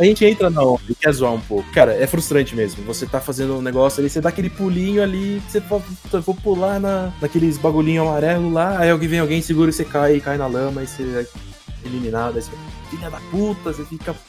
A 0.00 0.04
gente 0.04 0.24
entra 0.24 0.48
na 0.48 0.62
onda 0.62 0.80
e 0.88 0.94
quer 0.94 1.12
zoar 1.12 1.34
um 1.34 1.40
pouco. 1.42 1.70
Cara, 1.72 1.92
é 1.92 2.06
frustrante 2.06 2.56
mesmo. 2.56 2.82
Você 2.84 3.04
tá 3.04 3.20
fazendo 3.20 3.58
um 3.58 3.60
negócio 3.60 4.00
ali, 4.00 4.08
você 4.08 4.18
dá 4.18 4.30
aquele 4.30 4.48
pulinho 4.48 5.02
ali, 5.02 5.42
você 5.46 5.60
pode, 5.60 5.84
vou 6.24 6.34
pular 6.34 6.80
na, 6.80 7.12
naqueles 7.20 7.58
bagulhinho 7.58 8.00
amarelo 8.00 8.50
lá, 8.50 8.78
aí 8.78 8.88
alguém 8.88 9.10
vem 9.10 9.18
alguém, 9.18 9.42
segura 9.42 9.68
e 9.68 9.74
você 9.74 9.84
cai, 9.84 10.18
cai 10.18 10.38
na 10.38 10.46
lama, 10.46 10.82
e 10.82 10.86
você 10.86 11.02
é 11.02 11.26
eliminado, 11.86 12.36
aí 12.36 12.42
você 12.42 12.50
filha 12.88 13.10
da 13.10 13.20
puta, 13.30 13.74
você 13.74 13.84
fica. 13.84 14.16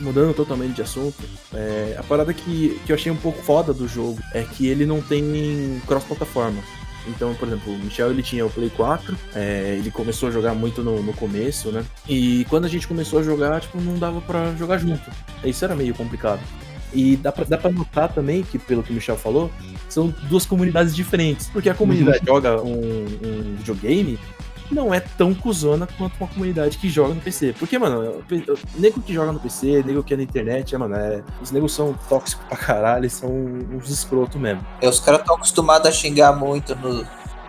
Mudando 0.00 0.32
totalmente 0.32 0.76
de 0.76 0.80
assunto, 0.80 1.22
é, 1.52 1.96
a 1.98 2.02
parada 2.02 2.32
que, 2.32 2.80
que 2.86 2.92
eu 2.92 2.96
achei 2.96 3.12
um 3.12 3.16
pouco 3.16 3.42
foda 3.42 3.74
do 3.74 3.86
jogo 3.86 4.18
é 4.32 4.42
que 4.42 4.66
ele 4.66 4.86
não 4.86 5.02
tem 5.02 5.82
cross-plataforma. 5.86 6.62
Então, 7.06 7.34
por 7.34 7.48
exemplo, 7.48 7.72
o 7.72 7.78
Michel 7.78 8.10
ele 8.10 8.22
tinha 8.22 8.44
o 8.44 8.50
Play 8.50 8.70
4, 8.70 9.16
é, 9.34 9.76
ele 9.78 9.90
começou 9.90 10.28
a 10.28 10.32
jogar 10.32 10.54
muito 10.54 10.82
no, 10.82 11.02
no 11.02 11.12
começo, 11.12 11.70
né? 11.70 11.84
E 12.08 12.44
quando 12.48 12.64
a 12.64 12.68
gente 12.68 12.86
começou 12.86 13.20
a 13.20 13.22
jogar, 13.22 13.60
tipo, 13.60 13.80
não 13.80 13.98
dava 13.98 14.20
pra 14.20 14.54
jogar 14.54 14.78
junto. 14.78 15.10
Isso 15.44 15.64
era 15.64 15.74
meio 15.74 15.94
complicado. 15.94 16.40
E 16.92 17.16
dá 17.16 17.30
pra, 17.30 17.44
dá 17.44 17.56
pra 17.56 17.70
notar 17.70 18.12
também 18.12 18.42
que, 18.42 18.58
pelo 18.58 18.82
que 18.82 18.90
o 18.90 18.94
Michel 18.94 19.16
falou, 19.16 19.50
são 19.88 20.12
duas 20.28 20.44
comunidades 20.44 20.94
diferentes. 20.94 21.48
Porque 21.48 21.68
a 21.68 21.74
comunidade 21.74 22.24
joga 22.26 22.60
um, 22.62 23.04
um 23.04 23.54
videogame 23.56 24.18
não 24.70 24.92
é 24.94 25.00
tão 25.00 25.34
cuzona 25.34 25.86
quanto 25.98 26.14
uma 26.20 26.28
comunidade 26.28 26.78
que 26.78 26.88
joga 26.88 27.14
no 27.14 27.20
PC. 27.20 27.54
Porque, 27.58 27.78
mano, 27.78 28.22
nego 28.76 29.00
que 29.00 29.12
joga 29.12 29.32
no 29.32 29.40
PC, 29.40 29.82
nego 29.84 30.02
que 30.02 30.14
é 30.14 30.16
na 30.16 30.22
internet, 30.22 30.74
é, 30.74 30.78
mano, 30.78 30.94
é, 30.94 31.22
os 31.42 31.50
negros 31.50 31.72
são 31.72 31.94
tóxicos 32.08 32.44
pra 32.46 32.56
caralho, 32.56 33.08
são 33.10 33.30
uns 33.30 33.88
escroto 33.90 34.38
mesmo. 34.38 34.64
É, 34.80 34.88
os 34.88 35.00
caras 35.00 35.20
estão 35.20 35.36
acostumados 35.36 35.88
a 35.88 35.92
xingar 35.92 36.32
muito 36.36 36.74
no- 36.76 37.06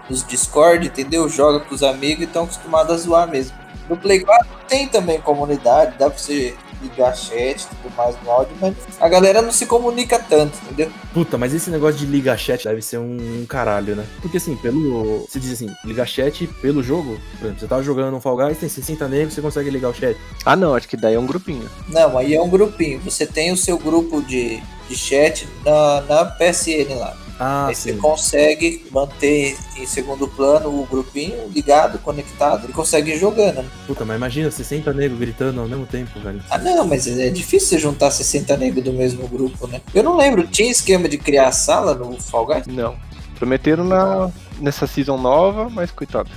nos 0.09 0.25
Discord, 0.25 0.87
entendeu? 0.87 1.29
Joga 1.29 1.59
com 1.61 1.73
os 1.73 1.83
amigos 1.83 2.21
e 2.23 2.25
estão 2.25 2.43
acostumados 2.43 2.93
a 2.93 2.97
zoar 2.97 3.29
mesmo. 3.29 3.55
No 3.91 3.97
Play 3.97 4.21
4 4.21 4.47
tem 4.69 4.87
também 4.87 5.19
comunidade, 5.19 5.97
dá 5.99 6.09
pra 6.09 6.17
você 6.17 6.55
ligar 6.81 7.13
chat 7.13 7.61
e 7.61 7.67
tudo 7.67 7.93
mais 7.97 8.15
no 8.23 8.31
áudio, 8.31 8.55
mas 8.61 8.73
a 9.01 9.09
galera 9.09 9.41
não 9.41 9.51
se 9.51 9.65
comunica 9.65 10.17
tanto, 10.17 10.57
entendeu? 10.63 10.89
Puta, 11.13 11.37
mas 11.37 11.53
esse 11.53 11.69
negócio 11.69 11.99
de 11.99 12.05
ligar 12.05 12.39
chat 12.39 12.63
deve 12.63 12.81
ser 12.81 12.99
um, 12.99 13.41
um 13.41 13.45
caralho, 13.45 13.97
né? 13.97 14.05
Porque 14.21 14.37
assim, 14.37 14.55
pelo. 14.55 15.25
Você 15.29 15.41
diz 15.41 15.51
assim, 15.51 15.67
ligar 15.83 16.07
chat 16.07 16.47
pelo 16.61 16.81
jogo, 16.81 17.19
por 17.37 17.47
exemplo, 17.47 17.59
você 17.59 17.67
tava 17.67 17.83
jogando 17.83 18.15
um 18.15 18.21
Fall 18.21 18.37
Guys, 18.37 18.59
tem 18.59 18.69
60 18.69 19.05
negros, 19.09 19.33
você 19.33 19.41
consegue 19.41 19.69
ligar 19.69 19.89
o 19.89 19.93
chat. 19.93 20.17
Ah, 20.45 20.55
não, 20.55 20.73
acho 20.73 20.87
que 20.87 20.95
daí 20.95 21.15
é 21.15 21.19
um 21.19 21.27
grupinho. 21.27 21.69
Não, 21.89 22.17
aí 22.17 22.33
é 22.33 22.41
um 22.41 22.49
grupinho. 22.49 22.97
Você 23.01 23.27
tem 23.27 23.51
o 23.51 23.57
seu 23.57 23.77
grupo 23.77 24.21
de, 24.21 24.63
de 24.87 24.95
chat 24.95 25.45
na, 25.65 26.01
na 26.01 26.25
PSN 26.25 26.95
lá. 26.97 27.17
Ah, 27.43 27.65
Aí 27.69 27.75
você 27.75 27.93
sim. 27.93 27.97
consegue 27.97 28.85
manter 28.91 29.57
em 29.75 29.85
segundo 29.87 30.27
plano 30.27 30.69
o 30.69 30.85
grupinho 30.85 31.47
ligado, 31.49 31.97
conectado, 31.97 32.69
e 32.69 32.71
consegue 32.71 33.13
ir 33.13 33.17
jogando. 33.17 33.65
Puta, 33.87 34.05
mas 34.05 34.15
imagina 34.15 34.51
60 34.51 34.93
negros 34.93 35.19
gritando 35.19 35.59
ao 35.59 35.67
mesmo 35.67 35.87
tempo, 35.87 36.19
velho. 36.19 36.39
Ah, 36.51 36.59
não, 36.59 36.85
mas 36.85 37.07
é 37.07 37.31
difícil 37.31 37.69
você 37.69 37.79
juntar 37.79 38.11
60 38.11 38.55
negros 38.57 38.83
do 38.83 38.93
mesmo 38.93 39.27
grupo, 39.27 39.65
né? 39.65 39.81
Eu 39.91 40.03
não 40.03 40.17
lembro, 40.17 40.45
tinha 40.45 40.69
esquema 40.69 41.09
de 41.09 41.17
criar 41.17 41.51
sala 41.51 41.95
no 41.95 42.21
Fall 42.21 42.45
Guys? 42.45 42.67
Não. 42.67 42.95
Prometeram 43.39 43.85
na, 43.85 44.29
nessa 44.59 44.85
season 44.85 45.17
nova, 45.17 45.67
mas 45.67 45.89
coitado. 45.89 46.29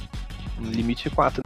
Limite 0.58 1.08
é 1.08 1.10
4. 1.10 1.42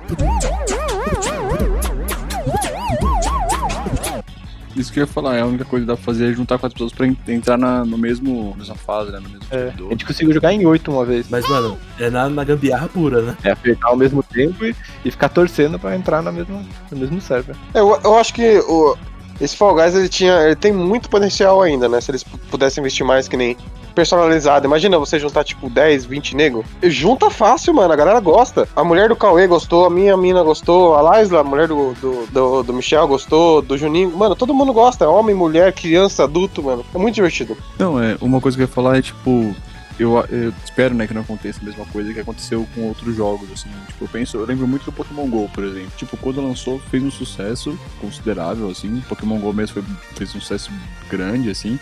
Isso 4.79 4.93
que 4.93 5.01
eu 5.01 5.03
ia 5.03 5.07
falar, 5.07 5.37
é 5.37 5.41
a 5.41 5.47
única 5.47 5.65
coisa 5.65 5.85
que 5.85 5.89
dá 5.89 5.97
pra 5.97 6.05
fazer 6.05 6.31
é 6.31 6.33
juntar 6.33 6.59
com 6.59 6.67
as 6.67 6.73
pessoas 6.73 6.93
pra 6.93 7.07
en- 7.07 7.17
entrar 7.27 7.59
na 7.59 7.85
no 7.85 7.99
mesmo, 7.99 8.55
mesma 8.57 8.75
fase, 8.77 9.11
né? 9.11 9.19
No 9.19 9.29
mesmo 9.29 9.45
É, 9.51 9.57
a 9.57 9.59
servidor. 9.61 9.91
gente 9.91 10.07
conseguiu 10.07 10.33
jogar 10.35 10.53
em 10.53 10.65
8 10.67 10.91
uma 10.93 11.05
vez. 11.05 11.27
Mas, 11.29 11.49
mano, 11.49 11.77
é 11.99 12.09
na, 12.11 12.29
na 12.29 12.45
gambiarra 12.45 12.89
pura, 12.89 13.23
né? 13.23 13.37
É 13.43 13.51
apertar 13.51 13.89
ao 13.89 13.97
mesmo 13.97 14.23
tempo 14.23 14.65
e, 14.65 14.75
e 15.05 15.11
ficar 15.11 15.29
torcendo 15.31 15.79
pra 15.79 15.97
entrar 15.97 16.23
na 16.23 16.31
mesma, 16.31 16.63
no 16.91 16.97
mesmo 16.99 17.21
server. 17.21 17.57
Eu, 17.75 17.99
eu 18.05 18.17
acho 18.17 18.33
que 18.33 18.59
o, 18.61 18.97
esse 19.41 19.57
Fall 19.57 19.75
Guys 19.75 19.95
ele 19.95 20.09
tinha, 20.09 20.35
ele 20.43 20.57
tem 20.57 20.73
muito 20.73 21.09
potencial 21.09 21.61
ainda, 21.63 21.89
né? 21.89 22.01
Se 22.01 22.11
eles 22.11 22.23
pu- 22.25 22.39
pudessem 22.51 22.81
investir 22.83 23.05
mais 23.07 23.29
que 23.29 23.37
nem 23.37 23.57
personalizado. 23.95 24.65
Imagina 24.67 24.97
você 24.99 25.19
juntar 25.19 25.43
tipo 25.43 25.69
10, 25.69 26.05
20 26.05 26.37
nego. 26.37 26.65
Junta 26.85 27.31
fácil, 27.31 27.75
mano. 27.75 27.93
A 27.93 27.97
galera 27.97 28.21
gosta. 28.21 28.69
A 28.77 28.85
mulher 28.85 29.09
do 29.09 29.17
Cauê 29.17 29.47
gostou, 29.49 29.87
a 29.87 29.91
minha 29.91 30.17
mina 30.17 30.43
gostou, 30.43 30.95
a 30.95 31.01
Laisla, 31.01 31.41
a 31.41 31.45
mulher 31.45 31.67
do, 31.67 31.93
do, 31.95 32.27
do, 32.31 32.63
do 32.63 32.73
Michel 32.73 33.09
gostou, 33.09 33.61
do 33.61 33.77
Juninho. 33.77 34.17
Mano, 34.17 34.37
todo 34.37 34.55
mundo 34.55 34.73
gosta. 34.73 35.09
Homem, 35.09 35.35
mulher, 35.35 35.73
criança, 35.73 36.25
adulto, 36.25 36.63
mano. 36.63 36.85
É 36.95 36.99
muito 36.99 37.17
divertido. 37.17 37.57
Não, 37.79 38.01
é, 38.01 38.17
uma 38.21 38.41
coisa 38.41 38.57
que 38.57 38.63
eu 38.63 38.67
ia 38.69 38.73
falar 38.73 38.99
é 38.99 39.03
tipo. 39.03 39.53
Eu, 39.99 40.17
eu 40.31 40.55
espero, 40.65 40.95
né, 40.95 41.09
que 41.09 41.15
não 41.15 41.23
aconteça 41.23 41.61
a 41.61 41.65
mesma 41.65 41.85
coisa 41.87 42.15
que 42.15 42.21
aconteceu 42.21 42.67
com 42.73 42.83
outros 42.83 43.17
jogos, 43.17 43.51
assim. 43.51 43.69
Tipo, 43.89 44.05
eu 44.05 44.09
penso, 44.09 44.37
eu 44.37 44.45
lembro 44.45 44.67
muito 44.67 44.85
do 44.85 44.93
Pokémon 44.93 45.27
GO, 45.29 45.51
por 45.53 45.65
exemplo. 45.65 45.91
Tipo, 45.97 46.17
quando 46.17 46.41
lançou, 46.41 46.79
fez 46.91 47.03
um 47.03 47.11
sucesso 47.11 47.77
considerável, 48.01 48.71
assim. 48.71 49.03
Pokémon 49.09 49.39
GO 49.41 49.53
mesmo 49.53 49.75
foi, 49.75 49.85
fez 50.15 50.35
um 50.37 50.41
sucesso 50.41 50.71
grande, 51.11 51.51
assim. 51.51 51.81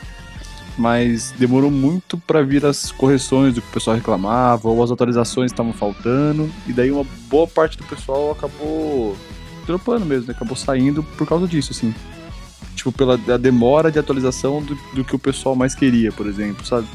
Mas 0.78 1.34
demorou 1.38 1.70
muito 1.70 2.16
pra 2.18 2.42
vir 2.42 2.64
as 2.64 2.90
correções 2.90 3.54
do 3.54 3.60
que 3.60 3.68
o 3.68 3.72
pessoal 3.72 3.96
reclamava, 3.96 4.66
ou 4.66 4.82
as 4.82 4.90
atualizações 4.90 5.52
estavam 5.52 5.74
faltando. 5.74 6.50
E 6.66 6.72
daí 6.72 6.90
uma 6.90 7.04
boa 7.28 7.46
parte 7.46 7.76
do 7.76 7.84
pessoal 7.84 8.30
acabou 8.30 9.14
dropando 9.66 10.06
mesmo, 10.06 10.28
né? 10.28 10.34
Acabou 10.34 10.56
saindo 10.56 11.02
por 11.02 11.26
causa 11.26 11.46
disso, 11.46 11.72
assim. 11.72 11.94
Tipo, 12.74 12.92
pela 12.92 13.18
demora 13.38 13.92
de 13.92 13.98
atualização 13.98 14.62
do, 14.62 14.74
do 14.94 15.04
que 15.04 15.14
o 15.14 15.18
pessoal 15.18 15.54
mais 15.54 15.74
queria, 15.74 16.12
por 16.12 16.26
exemplo, 16.26 16.64
sabe? 16.64 16.86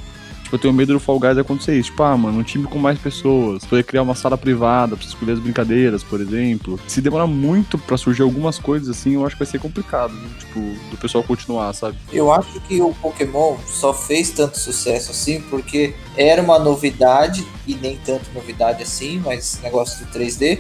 Tipo, 0.52 0.56
eu 0.56 0.60
tenho 0.60 0.74
medo 0.74 0.94
do 0.94 1.00
Fall 1.00 1.18
Guys 1.18 1.38
acontecer 1.38 1.80
isso. 1.80 1.92
Tipo, 1.92 2.04
ah, 2.04 2.18
mano, 2.18 2.40
um 2.40 2.44
time 2.44 2.66
com 2.66 2.78
mais 2.78 3.00
pessoas, 3.00 3.64
poder 3.64 3.84
criar 3.84 4.02
uma 4.02 4.16
sala 4.16 4.38
privada 4.38 4.98
pra 4.98 5.06
escolher 5.06 5.34
as 5.34 5.40
brincadeiras, 5.40 6.04
por 6.04 6.20
exemplo. 6.20 6.78
Se 6.88 7.02
demorar 7.02 7.26
muito 7.26 7.78
pra 7.78 7.96
surgir 7.96 8.22
algumas 8.22 8.60
coisas 8.60 8.90
assim, 8.90 9.14
eu 9.14 9.26
acho 9.26 9.36
que 9.36 9.44
vai 9.44 9.50
ser 9.50 9.60
complicado, 9.60 10.14
né? 10.14 10.30
tipo, 10.40 10.60
do 10.60 10.98
pessoal 10.98 11.24
continuar, 11.24 11.72
sabe? 11.74 11.98
Eu 12.12 12.32
acho 12.34 12.60
que 12.62 12.82
o 12.82 12.94
Pokémon 12.96 13.56
só 13.66 13.94
fez 13.94 14.32
tanto 14.32 14.60
sucesso 14.60 15.12
assim 15.12 15.40
porque 15.42 15.94
era 16.18 16.42
uma 16.42 16.60
novidade, 16.60 17.48
e 17.66 17.76
nem 17.76 17.98
tanto 17.98 18.30
novidade 18.34 18.84
assim, 18.84 19.22
mas 19.24 19.60
negócio 19.64 20.06
do 20.06 20.12
3D, 20.12 20.60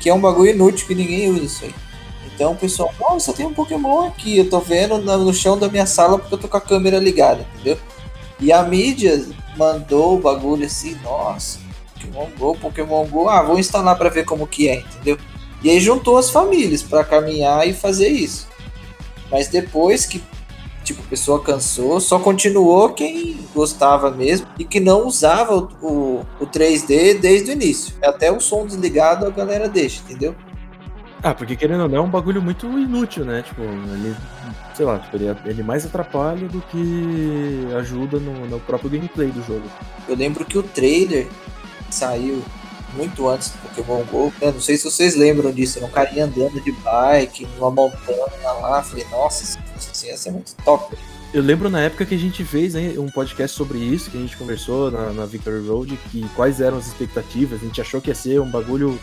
que 0.00 0.08
é 0.08 0.14
um 0.14 0.20
bagulho 0.20 0.50
inútil 0.50 0.86
que 0.86 0.94
ninguém 0.94 1.30
usa 1.30 1.44
isso 1.44 1.64
aí. 1.64 1.74
Então 2.32 2.52
o 2.52 2.56
pessoal, 2.56 2.94
nossa, 3.00 3.32
tem 3.32 3.44
um 3.44 3.52
Pokémon 3.52 4.06
aqui, 4.06 4.38
eu 4.38 4.48
tô 4.48 4.60
vendo 4.60 4.98
no 4.98 5.34
chão 5.34 5.58
da 5.58 5.68
minha 5.68 5.86
sala 5.86 6.18
porque 6.18 6.34
eu 6.34 6.38
tô 6.38 6.48
com 6.48 6.56
a 6.56 6.60
câmera 6.60 6.98
ligada, 6.98 7.44
entendeu? 7.54 7.76
E 8.42 8.52
a 8.52 8.62
mídia 8.64 9.24
mandou 9.56 10.16
o 10.16 10.20
bagulho 10.20 10.66
assim, 10.66 10.98
nossa, 11.04 11.60
Pokémon 11.94 12.26
Go, 12.36 12.58
Pokémon 12.58 13.06
Go, 13.06 13.28
ah, 13.28 13.40
vou 13.40 13.56
instalar 13.56 13.96
pra 13.96 14.08
ver 14.08 14.24
como 14.24 14.48
que 14.48 14.68
é, 14.68 14.80
entendeu? 14.80 15.16
E 15.62 15.70
aí 15.70 15.78
juntou 15.78 16.18
as 16.18 16.28
famílias 16.28 16.82
pra 16.82 17.04
caminhar 17.04 17.68
e 17.68 17.72
fazer 17.72 18.08
isso. 18.08 18.48
Mas 19.30 19.46
depois 19.46 20.04
que 20.04 20.20
tipo, 20.82 21.00
a 21.02 21.06
pessoa 21.06 21.40
cansou, 21.40 22.00
só 22.00 22.18
continuou 22.18 22.88
quem 22.88 23.38
gostava 23.54 24.10
mesmo 24.10 24.48
e 24.58 24.64
que 24.64 24.80
não 24.80 25.06
usava 25.06 25.54
o, 25.54 25.68
o, 25.80 26.26
o 26.40 26.46
3D 26.46 27.20
desde 27.20 27.50
o 27.50 27.52
início. 27.52 27.94
Até 28.02 28.32
o 28.32 28.40
som 28.40 28.66
desligado 28.66 29.24
a 29.24 29.30
galera 29.30 29.68
deixa, 29.68 30.02
entendeu? 30.02 30.34
Ah, 31.22 31.32
porque 31.32 31.54
querendo 31.54 31.84
ou 31.84 31.88
não, 31.88 31.98
é 31.98 32.00
um 32.00 32.10
bagulho 32.10 32.42
muito 32.42 32.66
inútil, 32.66 33.24
né? 33.24 33.42
Tipo, 33.42 33.62
ele, 33.62 34.16
sei 34.74 34.86
lá, 34.86 34.98
tipo, 34.98 35.16
ele, 35.16 35.36
ele 35.44 35.62
mais 35.62 35.84
atrapalha 35.84 36.48
do 36.48 36.60
que 36.62 37.68
ajuda 37.78 38.18
no, 38.18 38.46
no 38.46 38.60
próprio 38.60 38.90
gameplay 38.90 39.28
do 39.30 39.42
jogo. 39.42 39.68
Eu 40.08 40.16
lembro 40.16 40.44
que 40.44 40.58
o 40.58 40.62
trailer 40.62 41.28
saiu 41.90 42.42
muito 42.94 43.28
antes 43.28 43.50
do 43.50 43.58
Pokémon 43.58 44.04
GO. 44.04 44.32
Eu 44.40 44.52
não 44.52 44.60
sei 44.60 44.76
se 44.76 44.84
vocês 44.84 45.16
lembram 45.16 45.52
disso. 45.52 45.78
Era 45.78 45.86
um 45.86 45.90
carinha 45.90 46.24
andando 46.24 46.60
de 46.60 46.72
bike 46.72 47.46
numa 47.56 47.70
montanha 47.70 48.52
lá. 48.60 48.82
Falei, 48.82 49.06
nossa, 49.10 49.58
isso 49.78 50.06
ia 50.06 50.16
ser 50.16 50.30
muito 50.30 50.54
top. 50.64 50.96
Eu 51.32 51.42
lembro 51.42 51.70
na 51.70 51.80
época 51.80 52.04
que 52.04 52.14
a 52.14 52.18
gente 52.18 52.44
fez 52.44 52.74
né, 52.74 52.94
um 52.98 53.10
podcast 53.10 53.56
sobre 53.56 53.78
isso, 53.78 54.10
que 54.10 54.18
a 54.18 54.20
gente 54.20 54.36
conversou 54.36 54.90
na, 54.90 55.12
na 55.12 55.24
Victory 55.24 55.66
Road, 55.66 55.98
que 56.10 56.28
quais 56.36 56.60
eram 56.60 56.76
as 56.76 56.86
expectativas. 56.86 57.62
A 57.62 57.64
gente 57.64 57.80
achou 57.80 58.00
que 58.02 58.10
ia 58.10 58.14
ser 58.14 58.38
um 58.40 58.50
bagulho 58.50 59.00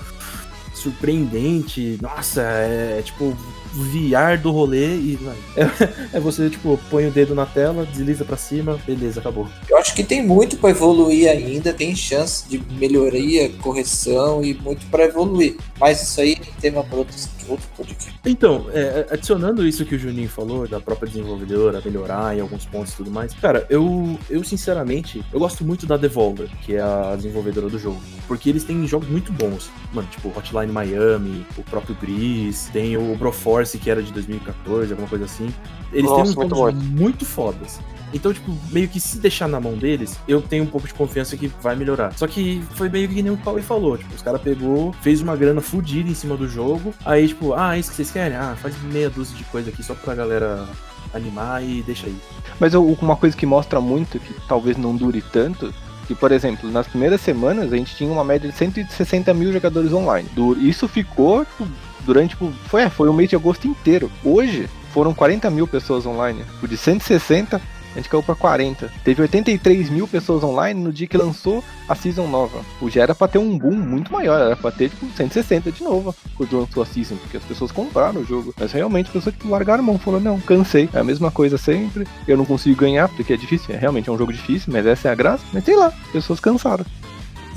surpreendente. 0.75 1.97
Nossa, 2.01 2.41
é, 2.41 3.01
tipo 3.03 3.35
VR 3.73 4.41
do 4.41 4.51
rolê 4.51 4.95
e 4.95 5.19
é, 5.55 5.69
é 6.17 6.19
você 6.19 6.49
tipo 6.49 6.79
põe 6.89 7.07
o 7.07 7.11
dedo 7.11 7.35
na 7.35 7.45
tela, 7.45 7.85
desliza 7.85 8.25
pra 8.25 8.37
cima, 8.37 8.79
beleza, 8.85 9.19
acabou. 9.19 9.47
Eu 9.69 9.77
acho 9.77 9.93
que 9.93 10.03
tem 10.03 10.25
muito 10.25 10.57
para 10.57 10.69
evoluir 10.69 11.29
ainda, 11.29 11.73
tem 11.73 11.95
chance 11.95 12.47
de 12.47 12.61
melhoria, 12.75 13.49
correção 13.61 14.43
e 14.43 14.53
muito 14.53 14.85
para 14.87 15.05
evoluir. 15.05 15.57
Mas 15.79 16.01
isso 16.01 16.19
aí 16.19 16.33
é 16.33 16.61
tema 16.61 16.83
para 16.83 16.97
outro, 16.97 17.15
outro 17.47 17.67
podcast. 17.75 18.19
Então, 18.25 18.67
é, 18.73 19.07
adicionando 19.11 19.65
isso 19.65 19.85
que 19.85 19.95
o 19.95 19.99
Juninho 19.99 20.29
falou, 20.29 20.67
da 20.67 20.79
própria 20.79 21.07
desenvolvedora, 21.09 21.81
melhorar 21.83 22.35
em 22.35 22.41
alguns 22.41 22.65
pontos 22.65 22.93
e 22.93 22.97
tudo 22.97 23.11
mais, 23.11 23.33
cara, 23.33 23.65
eu, 23.69 24.19
eu 24.29 24.43
sinceramente, 24.43 25.23
eu 25.31 25.39
gosto 25.39 25.63
muito 25.63 25.85
da 25.85 25.95
Devolver, 25.95 26.49
que 26.65 26.75
é 26.75 26.81
a 26.81 27.15
desenvolvedora 27.15 27.69
do 27.69 27.79
jogo, 27.79 27.99
porque 28.27 28.49
eles 28.49 28.63
têm 28.63 28.85
jogos 28.85 29.07
muito 29.07 29.31
bons, 29.31 29.69
mano, 29.93 30.07
tipo 30.11 30.29
Hotline 30.37 30.71
Miami, 30.71 31.45
o 31.57 31.63
próprio 31.63 31.95
Gris, 31.99 32.69
tem 32.73 32.97
o 32.97 33.15
Broforce, 33.59 33.77
que 33.77 33.89
era 33.89 34.01
de 34.01 34.11
2014, 34.13 34.91
alguma 34.91 35.07
coisa 35.07 35.25
assim. 35.25 35.53
Eles 35.91 36.09
Nossa, 36.09 36.23
têm 36.23 36.31
uns 36.31 36.35
muito 36.35 36.75
muito 36.75 37.25
fodas. 37.25 37.79
Então, 38.11 38.33
tipo, 38.33 38.57
meio 38.71 38.87
que 38.87 38.99
se 38.99 39.19
deixar 39.19 39.47
na 39.47 39.59
mão 39.59 39.73
deles, 39.73 40.17
eu 40.27 40.41
tenho 40.41 40.63
um 40.63 40.67
pouco 40.67 40.87
de 40.87 40.93
confiança 40.93 41.37
que 41.37 41.47
vai 41.61 41.75
melhorar. 41.75 42.11
Só 42.17 42.25
que 42.25 42.63
foi 42.71 42.89
meio 42.89 43.07
que 43.07 43.21
nem 43.21 43.31
o 43.31 43.37
Cauê 43.37 43.61
falou. 43.61 43.97
Tipo, 43.97 44.15
os 44.15 44.21
caras 44.21 44.41
pegou, 44.41 44.93
fez 45.01 45.21
uma 45.21 45.35
grana 45.35 45.61
fodida 45.61 46.09
em 46.09 46.15
cima 46.15 46.35
do 46.35 46.47
jogo. 46.47 46.93
Aí, 47.05 47.27
tipo, 47.27 47.53
ah, 47.53 47.75
é 47.75 47.79
isso 47.79 47.91
que 47.91 47.97
vocês 47.97 48.09
querem? 48.09 48.35
Ah, 48.35 48.55
faz 48.59 48.75
meia 48.81 49.09
dúzia 49.11 49.37
de 49.37 49.43
coisa 49.45 49.69
aqui 49.69 49.83
só 49.83 49.93
pra 49.93 50.15
galera 50.15 50.67
animar 51.13 51.63
e 51.63 51.83
deixa 51.83 52.07
aí. 52.07 52.15
Mas 52.59 52.73
eu- 52.73 52.83
uma 53.01 53.15
coisa 53.15 53.37
que 53.37 53.45
mostra 53.45 53.79
muito, 53.79 54.19
que 54.19 54.33
talvez 54.47 54.75
não 54.75 54.95
dure 54.95 55.21
tanto, 55.21 55.71
que, 56.07 56.15
por 56.15 56.31
exemplo, 56.31 56.71
nas 56.71 56.87
primeiras 56.87 57.21
semanas 57.21 57.71
a 57.71 57.77
gente 57.77 57.95
tinha 57.95 58.11
uma 58.11 58.23
média 58.23 58.49
de 58.49 58.55
160 58.57 59.31
mil 59.35 59.53
jogadores 59.53 59.93
online. 59.93 60.27
Isso 60.59 60.87
ficou 60.87 61.45
tipo, 61.45 61.67
durante, 62.05 62.31
tipo, 62.31 62.51
foi, 62.67 62.89
foi 62.89 63.09
o 63.09 63.13
mês 63.13 63.29
de 63.29 63.35
agosto 63.35 63.67
inteiro. 63.67 64.11
Hoje 64.23 64.69
foram 64.93 65.13
40 65.13 65.49
mil 65.49 65.67
pessoas 65.67 66.05
online. 66.05 66.43
Tipo, 66.43 66.67
De 66.67 66.77
160 66.77 67.61
a 67.93 67.97
gente 67.97 68.09
caiu 68.09 68.21
pra 68.21 68.35
40. 68.35 68.91
Teve 69.03 69.21
83 69.23 69.89
mil 69.89 70.07
pessoas 70.07 70.43
online 70.43 70.79
no 70.81 70.93
dia 70.93 71.07
que 71.07 71.17
lançou 71.17 71.63
a 71.87 71.95
Season 71.95 72.27
nova. 72.27 72.61
O 72.79 72.89
já 72.89 73.01
era 73.01 73.15
pra 73.15 73.27
ter 73.27 73.39
um 73.39 73.57
boom 73.57 73.75
muito 73.75 74.11
maior, 74.11 74.39
era 74.39 74.55
pra 74.55 74.71
ter 74.71 74.89
tipo 74.89 75.07
160 75.15 75.71
de 75.71 75.83
novo 75.83 76.15
quando 76.35 76.59
lançou 76.59 76.83
a 76.83 76.85
Season, 76.85 77.15
porque 77.15 77.37
as 77.37 77.43
pessoas 77.43 77.71
compraram 77.71 78.21
o 78.21 78.25
jogo. 78.25 78.53
Mas 78.59 78.71
realmente 78.71 79.07
as 79.07 79.13
pessoas 79.13 79.35
tipo, 79.35 79.49
largaram 79.49 79.83
a 79.83 79.85
mão, 79.85 79.97
falaram, 79.97 80.23
não, 80.23 80.39
cansei, 80.39 80.87
é 80.93 80.99
a 80.99 81.03
mesma 81.03 81.31
coisa 81.31 81.57
sempre, 81.57 82.07
eu 82.27 82.37
não 82.37 82.45
consigo 82.45 82.79
ganhar, 82.79 83.09
porque 83.09 83.33
é 83.33 83.37
difícil, 83.37 83.73
é, 83.73 83.77
realmente 83.77 84.09
é 84.09 84.11
um 84.11 84.17
jogo 84.17 84.31
difícil, 84.31 84.71
mas 84.71 84.85
essa 84.85 85.07
é 85.07 85.11
a 85.11 85.15
graça. 85.15 85.43
Mas 85.51 85.65
sei 85.65 85.75
lá, 85.75 85.87
as 85.87 86.11
pessoas 86.11 86.39
cansaram. 86.39 86.85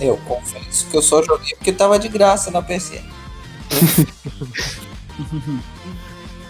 Eu 0.01 0.17
confesso 0.27 0.87
que 0.89 0.97
eu 0.97 1.03
só 1.03 1.23
joguei 1.23 1.55
porque 1.55 1.73
tava 1.73 1.99
de 1.99 2.09
graça 2.09 2.51
na 2.51 2.63
PC. 2.63 3.03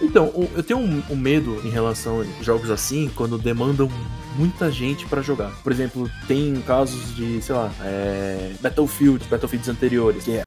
Então, 0.03 0.33
eu 0.57 0.63
tenho 0.65 0.81
um, 0.81 1.01
um 1.11 1.17
medo 1.17 1.61
em 1.65 1.71
relação 1.71 2.23
a 2.23 2.43
jogos 2.43 2.71
assim, 2.71 3.09
quando 3.15 3.39
demandam 3.39 3.89
muita 4.37 4.71
gente 4.71 5.07
pra 5.07 5.23
jogar. 5.23 5.53
Por 5.63 5.71
exemplo, 5.71 6.11
tem 6.27 6.61
casos 6.63 7.15
de, 7.15 7.41
sei 7.41 7.55
lá, 7.55 7.73
é, 7.83 8.53
Battlefield, 8.61 9.25
Battlefields 9.29 9.69
anteriores, 9.69 10.25
que 10.25 10.33
é 10.33 10.43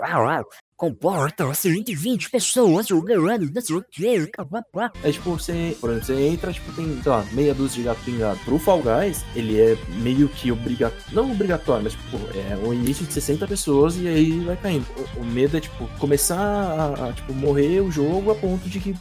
Comporta 0.77 1.53
120 1.53 2.29
pessoas 2.29 2.88
jogando, 2.88 3.50
não 3.50 3.62
sei 3.62 3.75
o 3.77 3.86
que, 3.89 4.29
papapá. 4.36 4.91
É 5.03 5.12
tipo, 5.12 5.32
você, 5.32 5.75
por 5.79 5.89
exemplo, 5.89 6.05
você 6.05 6.27
entra, 6.27 6.51
tipo, 6.51 6.70
tem, 6.74 7.01
sei 7.01 7.12
lá, 7.12 7.25
meia 7.32 7.53
dúzia 7.53 7.77
de 7.77 7.84
gato 7.84 8.03
pingado. 8.03 8.39
Pro 8.44 8.60
Fall 8.60 8.82
Guys, 8.82 9.24
ele 9.38 9.58
é 9.58 9.77
meio 10.01 10.27
que 10.27 10.51
obrigatório, 10.51 11.05
não 11.13 11.32
obrigatório, 11.32 11.84
mas 11.84 11.94
tipo, 11.94 12.17
é 12.38 12.58
o 12.58 12.74
início 12.74 13.05
de 13.05 13.13
60 13.13 13.48
pessoas 13.48 13.96
e 13.96 14.05
aí 14.05 14.39
vai 14.41 14.58
caindo. 14.58 14.86
O, 15.15 15.22
o 15.22 15.25
medo 15.25 15.55
é, 15.55 15.62
tipo, 15.62 15.88
começar 15.98 16.38
a, 16.38 17.08
a, 17.08 17.13
tipo, 17.13 17.34
morrer 17.34 17.79
o 17.79 17.89
jogo 17.89 18.32
a 18.32 18.36
ponto 18.36 18.67
de 18.67 18.82
que 18.82 18.94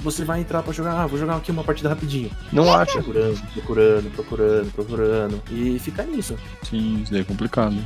você 0.00 0.24
vai 0.24 0.40
entrar 0.40 0.64
pra 0.64 0.72
jogar, 0.72 1.00
ah, 1.00 1.06
vou 1.06 1.18
jogar 1.18 1.36
aqui 1.36 1.52
uma 1.52 1.62
partida 1.62 1.90
rapidinho. 1.90 2.30
Não 2.52 2.74
acha. 2.74 2.94
Procurando, 2.94 3.40
procurando, 3.52 4.10
procurando, 4.10 4.72
procurando. 4.72 5.42
E 5.52 5.78
ficar 5.78 6.04
nisso. 6.04 6.36
Sim, 6.68 7.02
isso 7.02 7.12
daí 7.12 7.20
é 7.20 7.24
complicado. 7.24 7.76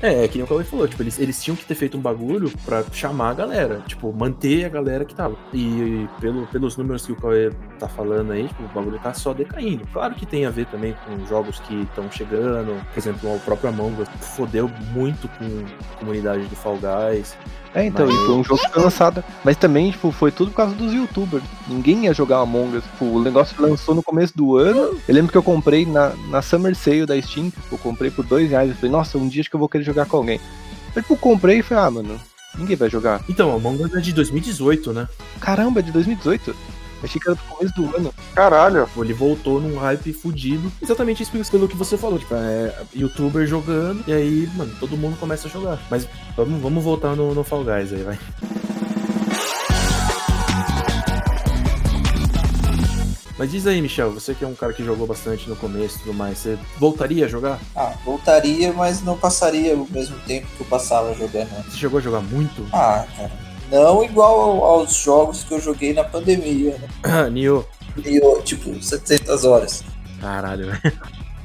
É, 0.00 0.24
é 0.24 0.28
que 0.28 0.38
nem 0.38 0.44
o 0.44 0.46
Cauê 0.46 0.62
falou, 0.62 0.86
tipo, 0.86 1.02
eles, 1.02 1.18
eles 1.18 1.42
tinham 1.42 1.56
que 1.56 1.64
ter 1.64 1.74
feito 1.74 1.98
um 1.98 2.00
bagulho 2.00 2.52
pra 2.64 2.84
chamar 2.92 3.30
a 3.30 3.34
galera, 3.34 3.82
tipo, 3.86 4.12
manter 4.12 4.64
a 4.64 4.68
galera 4.68 5.04
que 5.04 5.14
tava. 5.14 5.36
E 5.52 6.08
pelo, 6.20 6.46
pelos 6.46 6.76
números 6.76 7.04
que 7.04 7.12
o 7.12 7.16
Cauê 7.16 7.50
tá 7.78 7.88
falando 7.88 8.32
aí, 8.32 8.46
tipo, 8.46 8.62
o 8.62 8.68
bagulho 8.68 8.98
tá 9.00 9.12
só 9.12 9.34
decaindo. 9.34 9.86
Claro 9.92 10.14
que 10.14 10.24
tem 10.24 10.46
a 10.46 10.50
ver 10.50 10.66
também 10.66 10.94
com 11.04 11.26
jogos 11.26 11.58
que 11.60 11.82
estão 11.82 12.10
chegando, 12.10 12.80
por 12.92 12.98
exemplo, 12.98 13.34
o 13.34 13.40
próprio 13.40 13.70
Among 13.70 14.02
Us 14.02 14.08
fodeu 14.36 14.70
muito 14.92 15.28
com 15.28 15.44
a 15.94 15.98
comunidade 15.98 16.44
do 16.44 16.56
Fall 16.56 16.78
Guys. 16.78 17.36
É, 17.74 17.84
então, 17.84 18.06
Mas- 18.06 18.14
e 18.14 18.18
foi 18.26 18.34
um 18.34 18.42
jogo 18.44 18.60
que 18.62 18.70
foi 18.72 18.82
lançado. 18.82 19.22
Mas 19.44 19.56
também, 19.56 19.90
tipo, 19.90 20.10
foi 20.10 20.32
tudo 20.32 20.50
por 20.50 20.56
causa 20.56 20.74
dos 20.74 20.92
youtubers. 20.92 21.44
Ninguém 21.68 22.04
ia 22.04 22.14
jogar 22.14 22.38
Among 22.38 22.76
Us. 22.78 22.84
Tipo, 22.84 23.04
o 23.04 23.22
negócio 23.22 23.54
lançou 23.60 23.94
no 23.94 24.02
começo 24.02 24.36
do 24.36 24.56
ano. 24.56 24.98
Eu 25.06 25.14
lembro 25.14 25.30
que 25.30 25.38
eu 25.38 25.42
comprei 25.42 25.84
na, 25.84 26.12
na 26.30 26.40
Summer 26.42 26.74
Sale 26.74 27.06
da 27.06 27.20
Steam. 27.20 27.50
tipo, 27.50 27.74
Eu 27.74 27.78
comprei 27.78 28.10
por 28.10 28.24
dois 28.24 28.50
reais. 28.50 28.70
Eu 28.70 28.76
falei, 28.76 28.90
nossa, 28.90 29.18
um 29.18 29.28
dia 29.28 29.40
acho 29.42 29.50
que 29.50 29.56
eu 29.56 29.60
vou 29.60 29.68
querer 29.68 29.84
jogar 29.84 30.06
com 30.06 30.16
alguém. 30.16 30.40
Eu, 30.96 31.02
tipo, 31.02 31.16
comprei 31.16 31.58
e 31.58 31.62
falei, 31.62 31.84
ah, 31.84 31.90
mano, 31.90 32.20
ninguém 32.56 32.74
vai 32.76 32.88
jogar. 32.88 33.22
Então, 33.28 33.54
Among 33.54 33.82
Us 33.84 33.94
é 33.94 34.00
de 34.00 34.12
2018, 34.12 34.92
né? 34.92 35.06
Caramba, 35.40 35.80
é 35.80 35.82
de 35.82 35.92
2018. 35.92 36.56
Achei 37.02 37.20
que 37.20 37.28
era 37.28 37.36
pro 37.36 37.56
começo 37.56 37.74
do 37.74 37.96
ano. 37.96 38.14
Caralho. 38.34 38.88
Ele 38.96 39.12
voltou 39.12 39.60
num 39.60 39.78
hype 39.78 40.12
fudido. 40.12 40.70
Exatamente 40.82 41.22
isso 41.22 41.50
pelo 41.50 41.68
que 41.68 41.76
você 41.76 41.96
falou. 41.96 42.18
Tipo, 42.18 42.34
é 42.34 42.74
youtuber 42.94 43.46
jogando. 43.46 44.02
E 44.06 44.12
aí, 44.12 44.50
mano, 44.54 44.74
todo 44.80 44.96
mundo 44.96 45.18
começa 45.18 45.48
a 45.48 45.50
jogar. 45.50 45.78
Mas 45.90 46.08
vamos, 46.36 46.60
vamos 46.60 46.82
voltar 46.82 47.14
no, 47.14 47.34
no 47.34 47.44
Fall 47.44 47.64
Guys 47.64 47.92
aí, 47.92 48.02
vai. 48.02 48.18
Mas 53.38 53.52
diz 53.52 53.68
aí, 53.68 53.80
Michel, 53.80 54.10
você 54.10 54.34
que 54.34 54.44
é 54.44 54.48
um 54.48 54.54
cara 54.54 54.72
que 54.72 54.84
jogou 54.84 55.06
bastante 55.06 55.48
no 55.48 55.54
começo 55.54 55.98
e 55.98 56.00
tudo 56.00 56.12
mais, 56.12 56.38
você 56.38 56.58
voltaria 56.76 57.24
a 57.24 57.28
jogar? 57.28 57.60
Ah, 57.76 57.94
voltaria, 58.04 58.72
mas 58.72 59.00
não 59.00 59.16
passaria 59.16 59.76
o 59.76 59.86
mesmo 59.88 60.18
tempo 60.26 60.48
que 60.56 60.60
eu 60.60 60.66
passava 60.66 61.14
jogando. 61.14 61.48
Você 61.64 61.76
chegou 61.76 61.98
a 61.98 62.02
jogar 62.02 62.20
muito? 62.20 62.66
Ah, 62.72 63.06
cara. 63.16 63.47
Não 63.70 64.02
igual 64.04 64.40
ao- 64.40 64.64
aos 64.64 64.94
jogos 64.94 65.44
que 65.44 65.52
eu 65.52 65.60
joguei 65.60 65.92
na 65.92 66.04
pandemia, 66.04 66.78
né? 66.78 66.88
Ah, 67.02 67.28
Nioh. 67.28 67.64
Eu, 68.04 68.40
tipo, 68.42 68.80
700 68.82 69.44
horas. 69.44 69.82
Caralho, 70.20 70.66
velho. 70.66 70.92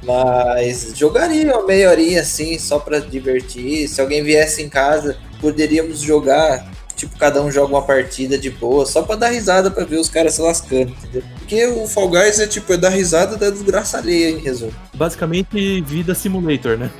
Mas 0.02 0.92
jogaria 0.94 1.52
uma 1.56 1.66
meia 1.66 1.90
horinha 1.90 2.20
assim, 2.20 2.58
só 2.58 2.78
pra 2.78 2.98
divertir. 2.98 3.88
Se 3.88 4.00
alguém 4.00 4.22
viesse 4.22 4.62
em 4.62 4.68
casa, 4.68 5.16
poderíamos 5.40 6.00
jogar. 6.00 6.72
Tipo, 6.94 7.18
cada 7.18 7.42
um 7.42 7.50
joga 7.50 7.72
uma 7.74 7.82
partida 7.82 8.38
de 8.38 8.50
boa, 8.50 8.86
só 8.86 9.02
pra 9.02 9.16
dar 9.16 9.28
risada 9.30 9.68
pra 9.70 9.84
ver 9.84 9.98
os 9.98 10.08
caras 10.08 10.34
se 10.34 10.40
lascando, 10.40 10.92
entendeu? 10.92 11.22
Porque 11.38 11.66
o 11.66 11.88
Fall 11.88 12.08
Guys 12.08 12.38
é 12.38 12.46
tipo, 12.46 12.72
é 12.72 12.76
dar 12.76 12.90
risada 12.90 13.36
da 13.36 13.50
desgraça 13.50 13.98
alheia, 13.98 14.30
em 14.30 14.38
resumo. 14.38 14.72
Basicamente, 14.94 15.80
vida 15.80 16.14
simulator, 16.14 16.78
né? 16.78 16.90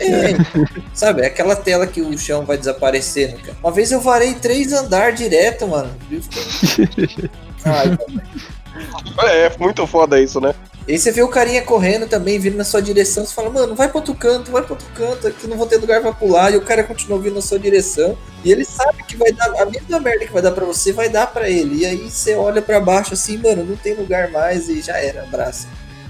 É, 0.00 0.34
sabe, 0.94 1.22
é 1.22 1.26
aquela 1.26 1.56
tela 1.56 1.86
que 1.86 2.00
o 2.00 2.16
chão 2.18 2.44
vai 2.44 2.56
desaparecendo, 2.58 3.38
cara. 3.38 3.56
Uma 3.62 3.72
vez 3.72 3.90
eu 3.92 4.00
varei 4.00 4.34
três 4.34 4.72
andar 4.72 5.12
direto, 5.12 5.66
mano. 5.66 5.94
Eu 6.10 6.22
fiquei- 6.22 7.30
Ai, 7.64 7.98
É, 9.30 9.56
muito 9.58 9.86
foda 9.86 10.20
isso, 10.20 10.40
né? 10.40 10.54
E 10.86 10.92
aí 10.92 10.98
você 10.98 11.10
vê 11.12 11.22
o 11.22 11.28
carinha 11.28 11.60
correndo 11.60 12.06
também, 12.08 12.38
vindo 12.38 12.56
na 12.56 12.64
sua 12.64 12.80
direção, 12.80 13.26
você 13.26 13.34
fala, 13.34 13.50
mano, 13.50 13.74
vai 13.74 13.88
pro 13.88 13.98
outro 13.98 14.14
canto, 14.14 14.50
vai 14.50 14.62
pro 14.62 14.72
outro 14.72 14.88
canto, 14.94 15.26
aqui 15.26 15.46
não 15.46 15.56
vou 15.58 15.66
ter 15.66 15.76
lugar 15.76 16.00
pra 16.00 16.12
pular, 16.12 16.50
e 16.50 16.56
o 16.56 16.62
cara 16.62 16.82
continua 16.82 17.18
vindo 17.18 17.34
na 17.34 17.42
sua 17.42 17.58
direção, 17.58 18.16
e 18.42 18.50
ele 18.50 18.64
sabe 18.64 19.02
que 19.02 19.14
vai 19.14 19.30
dar, 19.32 19.50
a 19.60 19.66
mesma 19.66 20.00
merda 20.00 20.24
que 20.24 20.32
vai 20.32 20.40
dar 20.40 20.52
pra 20.52 20.64
você, 20.64 20.90
vai 20.92 21.10
dar 21.10 21.26
pra 21.26 21.50
ele, 21.50 21.82
e 21.82 21.86
aí 21.86 22.08
você 22.08 22.34
olha 22.36 22.62
pra 22.62 22.80
baixo 22.80 23.12
assim, 23.12 23.36
mano, 23.36 23.64
não 23.64 23.76
tem 23.76 23.92
lugar 23.94 24.30
mais, 24.30 24.70
e 24.70 24.80
já 24.80 24.96
era, 24.96 25.24
abraça. 25.24 25.68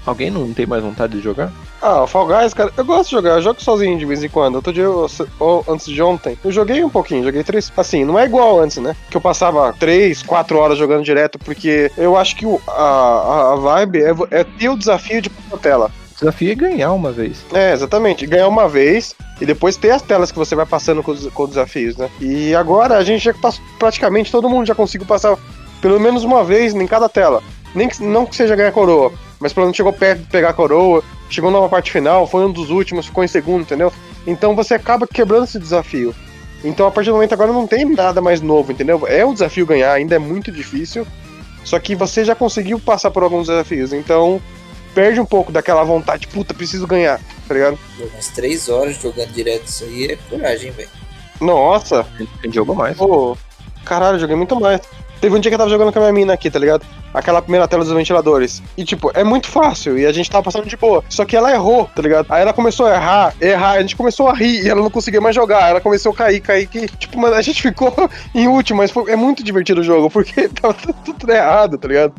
Alguém 0.09 0.31
não 0.31 0.51
tem 0.51 0.65
mais 0.65 0.81
vontade 0.81 1.13
de 1.17 1.21
jogar? 1.23 1.51
Ah, 1.79 2.01
o 2.01 2.07
Fall 2.07 2.25
Guys, 2.25 2.51
cara, 2.51 2.73
eu 2.75 2.83
gosto 2.83 3.05
de 3.09 3.15
jogar, 3.15 3.35
eu 3.35 3.41
jogo 3.43 3.61
sozinho 3.61 3.95
de 3.97 4.05
vez 4.05 4.23
em 4.23 4.27
quando. 4.27 4.55
Outro 4.55 4.73
dia, 4.73 4.83
eu- 4.85 5.07
ou 5.39 5.63
antes 5.69 5.85
de 5.85 6.01
ontem, 6.01 6.35
eu 6.43 6.51
joguei 6.51 6.83
um 6.83 6.89
pouquinho, 6.89 7.23
joguei 7.23 7.43
três. 7.43 7.71
Assim, 7.77 8.03
não 8.03 8.17
é 8.17 8.25
igual 8.25 8.59
antes, 8.59 8.77
né? 8.77 8.95
Que 9.11 9.15
eu 9.15 9.21
passava 9.21 9.71
três, 9.79 10.23
quatro 10.23 10.57
horas 10.57 10.79
jogando 10.79 11.03
direto, 11.03 11.37
porque 11.37 11.91
eu 11.95 12.17
acho 12.17 12.35
que 12.35 12.45
o- 12.45 12.59
a, 12.67 13.51
a, 13.53 13.55
vibe 13.55 13.99
é, 14.01 14.39
é 14.39 14.43
ter 14.43 14.69
o 14.69 14.75
desafio 14.75 15.21
de 15.21 15.29
pôr 15.29 15.59
tela. 15.59 15.91
O 16.15 16.19
desafio 16.19 16.51
é 16.51 16.55
ganhar 16.55 16.91
uma 16.91 17.11
vez. 17.11 17.45
É, 17.53 17.71
exatamente. 17.71 18.25
Ganhar 18.25 18.47
uma 18.47 18.67
vez 18.67 19.15
e 19.39 19.45
depois 19.45 19.77
ter 19.77 19.91
as 19.91 20.01
telas 20.01 20.31
que 20.31 20.39
você 20.39 20.55
vai 20.55 20.65
passando 20.65 21.03
com 21.03 21.11
os, 21.11 21.27
com 21.27 21.43
os 21.43 21.49
desafios, 21.49 21.95
né? 21.95 22.09
E 22.19 22.55
agora 22.55 22.97
a 22.97 23.03
gente 23.03 23.23
já 23.25 23.33
passou, 23.35 23.63
praticamente 23.77 24.31
todo 24.31 24.49
mundo 24.49 24.65
já 24.65 24.73
conseguiu 24.73 25.05
passar 25.07 25.37
pelo 25.81 25.99
menos 25.99 26.23
uma 26.23 26.43
vez 26.43 26.73
em 26.73 26.87
cada 26.87 27.07
tela. 27.07 27.43
Nem 27.75 27.87
que, 27.87 28.01
não 28.03 28.25
que 28.25 28.35
seja 28.35 28.55
ganhar 28.55 28.71
coroa, 28.71 29.11
mas 29.39 29.53
pelo 29.53 29.65
menos 29.65 29.77
chegou 29.77 29.93
perto 29.93 30.21
de 30.21 30.27
pegar 30.27 30.49
a 30.49 30.53
coroa, 30.53 31.03
chegou 31.29 31.51
numa 31.51 31.69
parte 31.69 31.91
final, 31.91 32.27
foi 32.27 32.45
um 32.45 32.51
dos 32.51 32.69
últimos, 32.69 33.05
ficou 33.05 33.23
em 33.23 33.27
segundo, 33.27 33.61
entendeu? 33.61 33.91
Então 34.27 34.55
você 34.55 34.73
acaba 34.73 35.07
quebrando 35.07 35.45
esse 35.45 35.59
desafio. 35.59 36.13
Então 36.63 36.87
a 36.87 36.91
partir 36.91 37.09
do 37.09 37.15
momento 37.15 37.33
agora 37.33 37.53
não 37.53 37.65
tem 37.65 37.85
nada 37.85 38.21
mais 38.21 38.41
novo, 38.41 38.71
entendeu? 38.71 39.05
É 39.07 39.25
um 39.25 39.33
desafio 39.33 39.65
ganhar, 39.65 39.93
ainda 39.93 40.15
é 40.15 40.19
muito 40.19 40.51
difícil. 40.51 41.07
Só 41.63 41.79
que 41.79 41.95
você 41.95 42.25
já 42.25 42.35
conseguiu 42.35 42.79
passar 42.79 43.11
por 43.11 43.23
alguns 43.23 43.47
desafios, 43.47 43.93
então 43.93 44.41
perde 44.93 45.19
um 45.19 45.25
pouco 45.25 45.51
daquela 45.51 45.83
vontade, 45.83 46.27
puta, 46.27 46.53
preciso 46.53 46.87
ganhar, 46.87 47.19
tá 47.47 47.53
ligado? 47.53 47.77
Umas 47.99 48.27
três 48.29 48.69
horas 48.69 48.99
jogando 48.99 49.31
direto 49.31 49.65
isso 49.65 49.83
aí 49.83 50.05
é 50.05 50.17
coragem, 50.29 50.71
velho. 50.71 50.89
Nossa, 51.39 52.05
gente 52.43 52.55
jogou 52.55 52.75
mais. 52.75 52.97
pô, 52.97 53.37
caralho, 53.85 54.19
joguei 54.19 54.35
muito 54.35 54.59
mais. 54.59 54.81
Teve 55.21 55.35
um 55.35 55.39
dia 55.39 55.51
que 55.51 55.55
eu 55.55 55.59
tava 55.59 55.69
jogando 55.69 55.91
com 55.91 55.99
a 55.99 56.01
minha 56.03 56.13
mina 56.13 56.33
aqui, 56.33 56.49
tá 56.49 56.57
ligado? 56.57 56.85
Aquela 57.13 57.41
primeira 57.41 57.67
tela 57.67 57.83
dos 57.83 57.91
ventiladores. 57.91 58.63
E, 58.77 58.85
tipo, 58.85 59.11
é 59.13 59.21
muito 59.21 59.47
fácil. 59.47 59.97
E 59.99 60.05
a 60.05 60.13
gente 60.13 60.31
tava 60.31 60.43
passando 60.45 60.65
de 60.65 60.77
boa. 60.77 61.03
Só 61.09 61.25
que 61.25 61.35
ela 61.35 61.51
errou, 61.51 61.89
tá 61.93 62.01
ligado? 62.01 62.27
Aí 62.29 62.41
ela 62.41 62.53
começou 62.53 62.85
a 62.85 62.93
errar, 62.95 63.33
errar. 63.41 63.71
A 63.71 63.81
gente 63.81 63.97
começou 63.97 64.29
a 64.29 64.33
rir 64.33 64.63
e 64.63 64.69
ela 64.69 64.81
não 64.81 64.89
conseguia 64.89 65.19
mais 65.19 65.35
jogar. 65.35 65.69
Ela 65.71 65.81
começou 65.81 66.13
a 66.13 66.15
cair, 66.15 66.39
cair, 66.39 66.67
que 66.67 66.87
Tipo, 66.87 67.19
mano, 67.19 67.35
a 67.35 67.41
gente 67.41 67.61
ficou 67.67 67.93
em 68.33 68.47
último, 68.47 68.77
mas 68.77 68.91
foi- 68.91 69.11
é 69.11 69.15
muito 69.17 69.43
divertido 69.43 69.81
o 69.81 69.83
jogo, 69.83 70.09
porque 70.09 70.47
tava 70.61 70.73
tudo, 70.73 70.95
tudo 71.17 71.31
errado, 71.33 71.77
tá 71.77 71.87
ligado? 71.89 72.13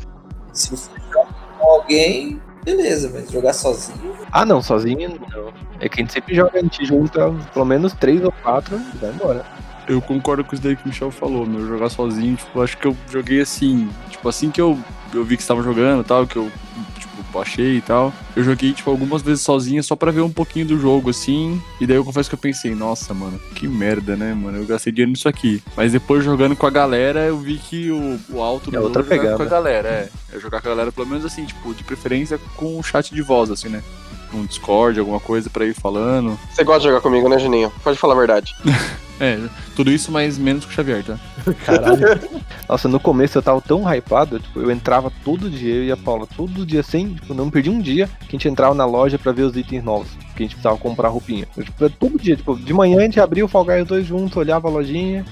Se 0.53 0.71
você 0.71 0.91
joga 1.11 1.29
com 1.59 1.67
alguém, 1.67 2.39
beleza, 2.63 3.11
mas 3.15 3.31
jogar 3.31 3.55
sozinho. 3.55 4.15
Ah, 4.31 4.45
não, 4.45 4.61
sozinho 4.61 5.19
não. 5.35 5.53
É 5.81 5.89
que 5.89 6.01
a 6.01 6.03
gente 6.03 6.13
sempre 6.13 6.35
joga, 6.35 6.59
a 6.59 6.63
gente 6.63 6.85
junta 6.85 7.33
pelo 7.55 7.65
menos 7.65 7.95
três 7.95 8.23
ou 8.23 8.33
quatro 8.43 8.77
e 8.95 8.99
vai 8.99 9.09
embora. 9.11 9.43
Eu 9.91 10.01
concordo 10.01 10.45
com 10.45 10.55
isso 10.55 10.63
daí 10.63 10.77
que 10.77 10.85
o 10.85 10.89
Michel 10.89 11.11
falou, 11.11 11.45
meu. 11.45 11.67
Jogar 11.67 11.89
sozinho, 11.89 12.37
tipo, 12.37 12.63
acho 12.63 12.79
que 12.79 12.87
eu 12.87 12.97
joguei 13.11 13.41
assim. 13.41 13.89
Tipo, 14.09 14.29
assim 14.29 14.49
que 14.51 14.61
eu, 14.61 14.79
eu 15.13 15.25
vi 15.25 15.37
que 15.37 15.43
estava 15.43 15.63
jogando 15.65 16.03
e 16.03 16.05
tal, 16.05 16.27
que 16.29 16.37
eu, 16.37 16.49
tipo, 16.97 17.11
baixei 17.33 17.79
e 17.79 17.81
tal. 17.81 18.13
Eu 18.37 18.45
joguei, 18.45 18.73
tipo, 18.73 18.89
algumas 18.89 19.21
vezes 19.21 19.43
sozinho 19.43 19.83
só 19.83 19.97
pra 19.97 20.13
ver 20.13 20.21
um 20.21 20.31
pouquinho 20.31 20.65
do 20.67 20.79
jogo, 20.79 21.11
assim. 21.11 21.61
E 21.81 21.87
daí 21.89 21.97
eu 21.97 22.05
confesso 22.05 22.29
que 22.29 22.35
eu 22.35 22.39
pensei, 22.39 22.73
nossa, 22.73 23.13
mano, 23.13 23.37
que 23.57 23.67
merda, 23.67 24.15
né, 24.17 24.33
mano? 24.33 24.59
Eu 24.59 24.65
gastei 24.65 24.93
dinheiro 24.93 25.11
nisso 25.11 25.29
aqui. 25.29 25.61
Mas 25.77 25.91
depois 25.91 26.23
jogando 26.25 26.55
com 26.55 26.67
a 26.67 26.71
galera, 26.71 27.27
eu 27.27 27.37
vi 27.39 27.59
que 27.59 27.91
o, 27.91 28.21
o 28.31 28.41
alto 28.41 28.71
do 28.71 28.77
É 28.77 28.81
outra 28.81 29.03
é 29.03 29.05
jogar 29.05 29.17
pegada. 29.19 29.37
com 29.37 29.43
a 29.43 29.47
galera, 29.47 29.89
é. 29.89 30.09
É 30.33 30.39
jogar 30.39 30.61
com 30.61 30.69
a 30.69 30.71
galera, 30.71 30.93
pelo 30.93 31.09
menos 31.09 31.25
assim, 31.25 31.45
tipo, 31.45 31.75
de 31.75 31.83
preferência 31.83 32.39
com 32.57 32.79
o 32.79 32.83
chat 32.85 33.13
de 33.13 33.23
voz, 33.23 33.51
assim, 33.51 33.69
né? 33.69 33.83
Um 34.33 34.45
Discord, 34.45 34.99
alguma 34.99 35.21
coisa 35.21 35.51
pra 35.51 35.65
ir 35.65 35.75
falando. 35.75 36.39
Você 36.51 36.65
gosta 36.65 36.81
de 36.81 36.89
jogar 36.89 37.01
comigo, 37.01 37.29
né, 37.29 37.39
Juninho? 37.39 37.73
Pode 37.83 37.99
falar 37.99 38.15
a 38.15 38.19
verdade. 38.19 38.55
É, 39.23 39.39
tudo 39.77 39.91
isso, 39.93 40.11
mas 40.11 40.39
menos 40.39 40.65
que 40.65 40.71
o 40.71 40.75
Xavier, 40.75 41.05
tá? 41.05 41.19
Caralho. 41.67 42.19
Nossa, 42.67 42.89
no 42.89 42.99
começo 42.99 43.37
eu 43.37 43.43
tava 43.43 43.61
tão 43.61 43.83
hypado, 43.83 44.41
tipo, 44.41 44.61
eu 44.61 44.71
entrava 44.71 45.13
todo 45.23 45.51
dia, 45.51 45.75
eu 45.75 45.85
e 45.85 45.93
a 45.93 45.97
Paula, 45.97 46.27
todo 46.27 46.65
dia 46.65 46.83
sem, 46.83 47.13
tipo, 47.13 47.35
não 47.35 47.51
perdi 47.51 47.69
um 47.69 47.83
dia 47.83 48.09
que 48.21 48.29
a 48.29 48.33
gente 48.33 48.49
entrava 48.49 48.75
na 48.75 48.87
loja 48.87 49.19
pra 49.19 49.31
ver 49.31 49.43
os 49.43 49.55
itens 49.55 49.85
novos, 49.85 50.09
que 50.35 50.43
a 50.43 50.47
gente 50.47 50.55
precisava 50.55 50.79
comprar 50.79 51.11
roupinha. 51.11 51.47
Eu, 51.55 51.65
tipo, 51.65 51.91
todo 51.91 52.19
dia, 52.19 52.35
tipo, 52.35 52.57
de 52.57 52.73
manhã 52.73 53.01
a 53.01 53.03
gente 53.03 53.21
abria 53.21 53.45
o 53.45 53.49
Fall 53.49 53.67
Guys 53.67 53.87
dois 53.87 54.07
juntos, 54.07 54.39
olhava 54.39 54.69
a 54.69 54.71
lojinha, 54.71 55.27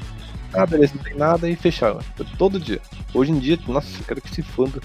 ah, 0.52 0.66
beleza, 0.66 0.92
não 0.94 1.02
tem 1.02 1.14
nada 1.14 1.48
e 1.48 1.56
fechava. 1.56 2.00
Tipo, 2.16 2.37
Todo 2.37 2.61
dia. 2.61 2.80
Hoje 3.14 3.32
em 3.32 3.38
dia, 3.38 3.58
nossa, 3.66 3.88
eu 4.00 4.04
quero 4.06 4.20
que 4.20 4.34
se 4.34 4.42
funda. 4.42 4.80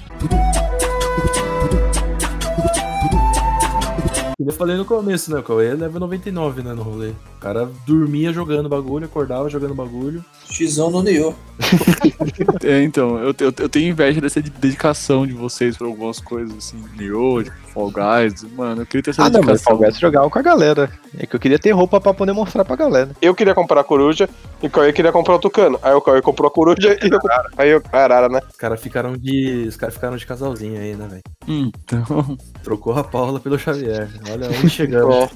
Eu 4.45 4.51
falei 4.51 4.75
no 4.75 4.83
começo, 4.83 5.31
né? 5.31 5.39
O 5.39 5.43
Cauê 5.43 5.67
é 5.67 5.73
level 5.73 6.01
99, 6.01 6.63
né? 6.63 6.73
No 6.73 6.83
rolê. 6.83 7.09
O 7.09 7.39
cara 7.39 7.69
dormia 7.85 8.33
jogando 8.33 8.67
bagulho, 8.67 9.05
acordava 9.05 9.49
jogando 9.49 9.73
bagulho. 9.73 10.23
X1 10.49 10.91
no 10.91 11.01
Nioh. 11.01 11.33
É, 12.63 12.81
então, 12.83 13.17
eu, 13.17 13.33
eu, 13.39 13.53
eu 13.57 13.69
tenho 13.69 13.89
inveja 13.89 14.21
dessa 14.21 14.41
de- 14.41 14.49
dedicação 14.49 15.25
de 15.27 15.33
vocês 15.33 15.77
pra 15.77 15.87
algumas 15.87 16.19
coisas, 16.19 16.55
assim, 16.57 16.81
Nioh, 16.97 17.43
tipo, 17.43 17.55
Fall 17.73 17.91
Guys, 17.91 18.43
mano, 18.55 18.81
eu 18.81 18.85
queria 18.85 19.03
ter 19.03 19.09
essa 19.11 19.23
Ah, 19.23 19.29
não, 19.29 19.39
mas 19.39 19.47
dedicação. 19.47 19.71
Fall 19.73 19.77
Guys 19.79 19.95
eu 19.95 20.01
jogava 20.01 20.29
com 20.29 20.39
a 20.39 20.41
galera. 20.41 20.89
É 21.17 21.25
que 21.25 21.35
eu 21.35 21.39
queria 21.39 21.59
ter 21.59 21.71
roupa 21.71 21.99
pra 21.99 22.13
poder 22.13 22.31
mostrar 22.33 22.63
pra 22.63 22.75
galera. 22.75 23.09
Eu 23.21 23.33
queria 23.35 23.53
comprar 23.55 23.81
a 23.81 23.83
coruja 23.83 24.29
e 24.61 24.67
o 24.67 24.69
Cauê 24.69 24.93
queria 24.93 25.11
comprar 25.11 25.35
o 25.35 25.39
tucano. 25.39 25.79
Aí 25.81 25.93
o 25.93 26.01
Cauê 26.01 26.21
comprou 26.21 26.47
a 26.47 26.51
coruja 26.51 26.97
e 27.01 27.09
eu 27.09 27.19
comprei. 27.19 27.37
Aí 27.57 27.69
eu. 27.71 27.81
Arara, 27.91 28.29
né? 28.29 28.39
Os 28.49 28.55
caras 28.57 28.79
ficaram 28.81 29.17
de. 29.17 29.65
Os 29.67 29.75
caras 29.75 29.95
ficaram 29.95 30.15
de 30.17 30.25
casalzinho 30.25 30.79
aí, 30.79 30.95
né, 30.95 31.07
velho? 31.07 31.21
Então, 31.47 32.37
Trocou 32.63 32.93
a 32.93 33.03
Paula 33.03 33.39
pelo 33.39 33.57
Xavier. 33.59 34.09
Olha 34.29 34.47
onde 34.49 34.69
chegamos. 34.69 35.29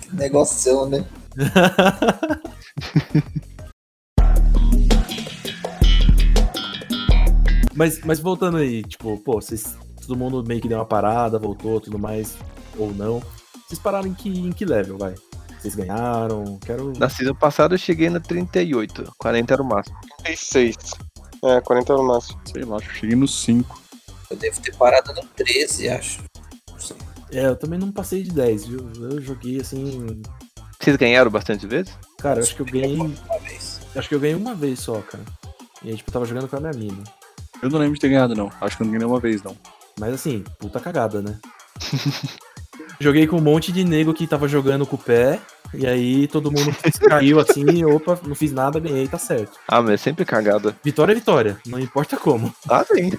Que 0.00 0.10
negoção, 0.16 0.88
né? 0.88 1.04
Mas, 7.78 8.00
mas 8.00 8.18
voltando 8.18 8.56
aí, 8.56 8.82
tipo, 8.82 9.16
pô, 9.18 9.40
vocês. 9.40 9.76
Todo 10.04 10.18
mundo 10.18 10.42
meio 10.42 10.60
que 10.60 10.66
deu 10.66 10.78
uma 10.78 10.84
parada, 10.84 11.38
voltou, 11.38 11.80
tudo 11.80 11.96
mais, 11.96 12.36
ou 12.76 12.92
não. 12.92 13.22
Vocês 13.66 13.78
pararam 13.78 14.08
em 14.08 14.14
que, 14.14 14.28
em 14.28 14.50
que 14.50 14.64
level, 14.64 14.98
vai? 14.98 15.14
Vocês 15.60 15.76
ganharam? 15.76 16.58
Quero. 16.64 16.92
Na 16.98 17.08
season 17.08 17.34
passada 17.34 17.74
eu 17.74 17.78
cheguei 17.78 18.10
na 18.10 18.18
38, 18.18 19.12
40 19.16 19.54
era 19.54 19.62
o 19.62 19.64
máximo. 19.64 19.96
36. 20.24 20.76
É, 21.44 21.60
40 21.60 21.92
no 21.94 22.04
máximo. 22.04 22.40
sei 22.46 22.64
lá, 22.64 22.78
acho 22.78 22.88
que 22.88 22.98
cheguei 22.98 23.14
no 23.14 23.28
5. 23.28 23.82
Eu 24.30 24.36
devo 24.36 24.60
ter 24.60 24.74
parado 24.74 25.12
no 25.12 25.22
13, 25.22 25.88
acho. 25.90 26.24
É, 27.30 27.46
eu 27.46 27.56
também 27.56 27.78
não 27.78 27.92
passei 27.92 28.24
de 28.24 28.32
10, 28.32 28.66
viu? 28.66 28.90
Eu 28.96 29.20
joguei 29.20 29.60
assim. 29.60 30.20
Vocês 30.80 30.96
ganharam 30.96 31.30
bastante 31.30 31.64
vezes? 31.64 31.96
Cara, 32.18 32.40
eu 32.40 32.42
acho 32.42 32.56
que 32.56 32.62
eu 32.62 32.66
ganhei. 32.66 32.96
Uma 32.96 33.38
vez. 33.40 33.80
Acho 33.94 34.08
que 34.08 34.14
eu 34.16 34.20
ganhei 34.20 34.34
uma 34.36 34.54
vez 34.54 34.80
só, 34.80 35.00
cara. 35.00 35.24
E 35.84 35.90
aí, 35.90 35.96
tipo, 35.96 36.10
tava 36.10 36.24
jogando 36.24 36.48
com 36.48 36.56
a 36.56 36.60
minha 36.60 36.72
mina. 36.72 37.04
Eu 37.62 37.70
não 37.70 37.78
lembro 37.78 37.94
de 37.94 38.00
ter 38.00 38.08
ganhado, 38.08 38.34
não. 38.34 38.50
Acho 38.60 38.76
que 38.76 38.82
eu 38.82 38.86
não 38.86 38.92
ganhei 38.92 39.06
nenhuma 39.06 39.20
vez, 39.20 39.42
não. 39.42 39.56
Mas 39.98 40.14
assim, 40.14 40.44
puta 40.58 40.78
cagada, 40.78 41.20
né? 41.20 41.38
Joguei 43.00 43.26
com 43.26 43.36
um 43.36 43.42
monte 43.42 43.70
de 43.70 43.84
nego 43.84 44.12
que 44.12 44.26
tava 44.26 44.48
jogando 44.48 44.86
com 44.86 44.96
o 44.96 44.98
pé. 44.98 45.40
E 45.74 45.86
aí 45.86 46.26
todo 46.26 46.50
mundo 46.50 46.74
caiu 47.08 47.38
assim, 47.38 47.84
opa, 47.84 48.18
não 48.26 48.34
fiz 48.34 48.52
nada, 48.52 48.80
ganhei, 48.80 49.06
tá 49.06 49.18
certo. 49.18 49.58
Ah, 49.68 49.82
mas 49.82 49.92
é 49.92 49.96
sempre 49.96 50.24
cagada. 50.24 50.74
Vitória 50.82 51.12
é 51.12 51.14
vitória, 51.14 51.58
não 51.66 51.78
importa 51.78 52.16
como. 52.16 52.52
Ah, 52.68 52.84
sim. 52.84 53.10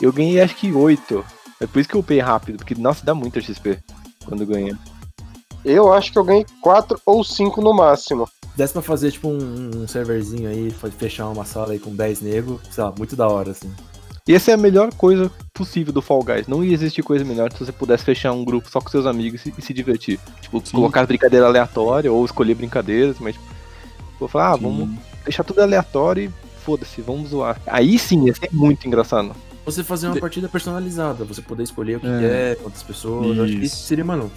Eu 0.00 0.12
ganhei 0.12 0.40
acho 0.40 0.54
que 0.54 0.72
8. 0.72 1.24
É 1.60 1.66
por 1.66 1.80
isso 1.80 1.88
que 1.88 1.96
eu 1.96 2.00
upei 2.00 2.20
rápido, 2.20 2.58
porque, 2.58 2.74
nossa, 2.74 3.04
dá 3.04 3.14
muita 3.14 3.40
XP 3.40 3.78
quando 4.24 4.46
ganha. 4.46 4.78
Eu 5.64 5.92
acho 5.92 6.12
que 6.12 6.18
eu 6.18 6.24
ganhei 6.24 6.46
4 6.62 7.00
ou 7.04 7.24
5 7.24 7.60
no 7.60 7.74
máximo. 7.74 8.28
Desse 8.58 8.72
pra 8.72 8.82
fazer 8.82 9.12
tipo 9.12 9.28
um, 9.28 9.70
um 9.82 9.86
serverzinho 9.86 10.48
aí, 10.50 10.74
fechar 10.98 11.28
uma 11.28 11.44
sala 11.44 11.74
aí 11.74 11.78
com 11.78 11.94
10 11.94 12.22
nego, 12.22 12.60
sei 12.68 12.82
lá, 12.82 12.92
muito 12.98 13.14
da 13.14 13.28
hora, 13.28 13.52
assim. 13.52 13.70
E 14.26 14.34
essa 14.34 14.50
é 14.50 14.54
a 14.54 14.56
melhor 14.56 14.92
coisa 14.92 15.30
possível 15.54 15.92
do 15.92 16.02
Fall 16.02 16.24
Guys. 16.24 16.48
Não 16.48 16.64
ia 16.64 16.74
existir 16.74 17.02
coisa 17.04 17.24
melhor 17.24 17.52
se 17.52 17.60
você 17.64 17.70
pudesse 17.70 18.02
fechar 18.02 18.32
um 18.32 18.44
grupo 18.44 18.68
só 18.68 18.80
com 18.80 18.88
seus 18.90 19.06
amigos 19.06 19.46
e, 19.46 19.54
e 19.56 19.62
se 19.62 19.72
divertir. 19.72 20.18
Tipo, 20.40 20.60
Sim. 20.66 20.72
colocar 20.72 21.06
brincadeira 21.06 21.46
aleatória 21.46 22.10
ou 22.12 22.24
escolher 22.24 22.56
brincadeiras, 22.56 23.16
mas 23.20 23.34
tipo, 23.36 23.46
vou 24.18 24.28
falar, 24.28 24.54
ah, 24.54 24.56
vamos 24.56 24.90
deixar 25.22 25.44
tudo 25.44 25.62
aleatório 25.62 26.24
e 26.24 26.60
foda-se, 26.64 27.00
vamos 27.00 27.30
zoar. 27.30 27.60
Aí 27.64 27.96
sim 27.96 28.26
ia 28.26 28.34
ser 28.34 28.48
muito 28.52 28.88
engraçado. 28.88 29.36
Você 29.64 29.84
fazer 29.84 30.08
uma 30.08 30.16
partida 30.18 30.48
personalizada, 30.48 31.24
você 31.24 31.40
poder 31.40 31.62
escolher 31.62 31.98
o 31.98 32.00
que 32.00 32.08
É. 32.08 32.18
quer, 32.20 32.56
quantas 32.56 32.82
pessoas. 32.82 33.36
Eu 33.36 33.44
acho 33.44 33.52
que 33.52 33.64
isso 33.64 33.76
Isso. 33.76 33.86
seria, 33.86 34.04
mano. 34.04 34.28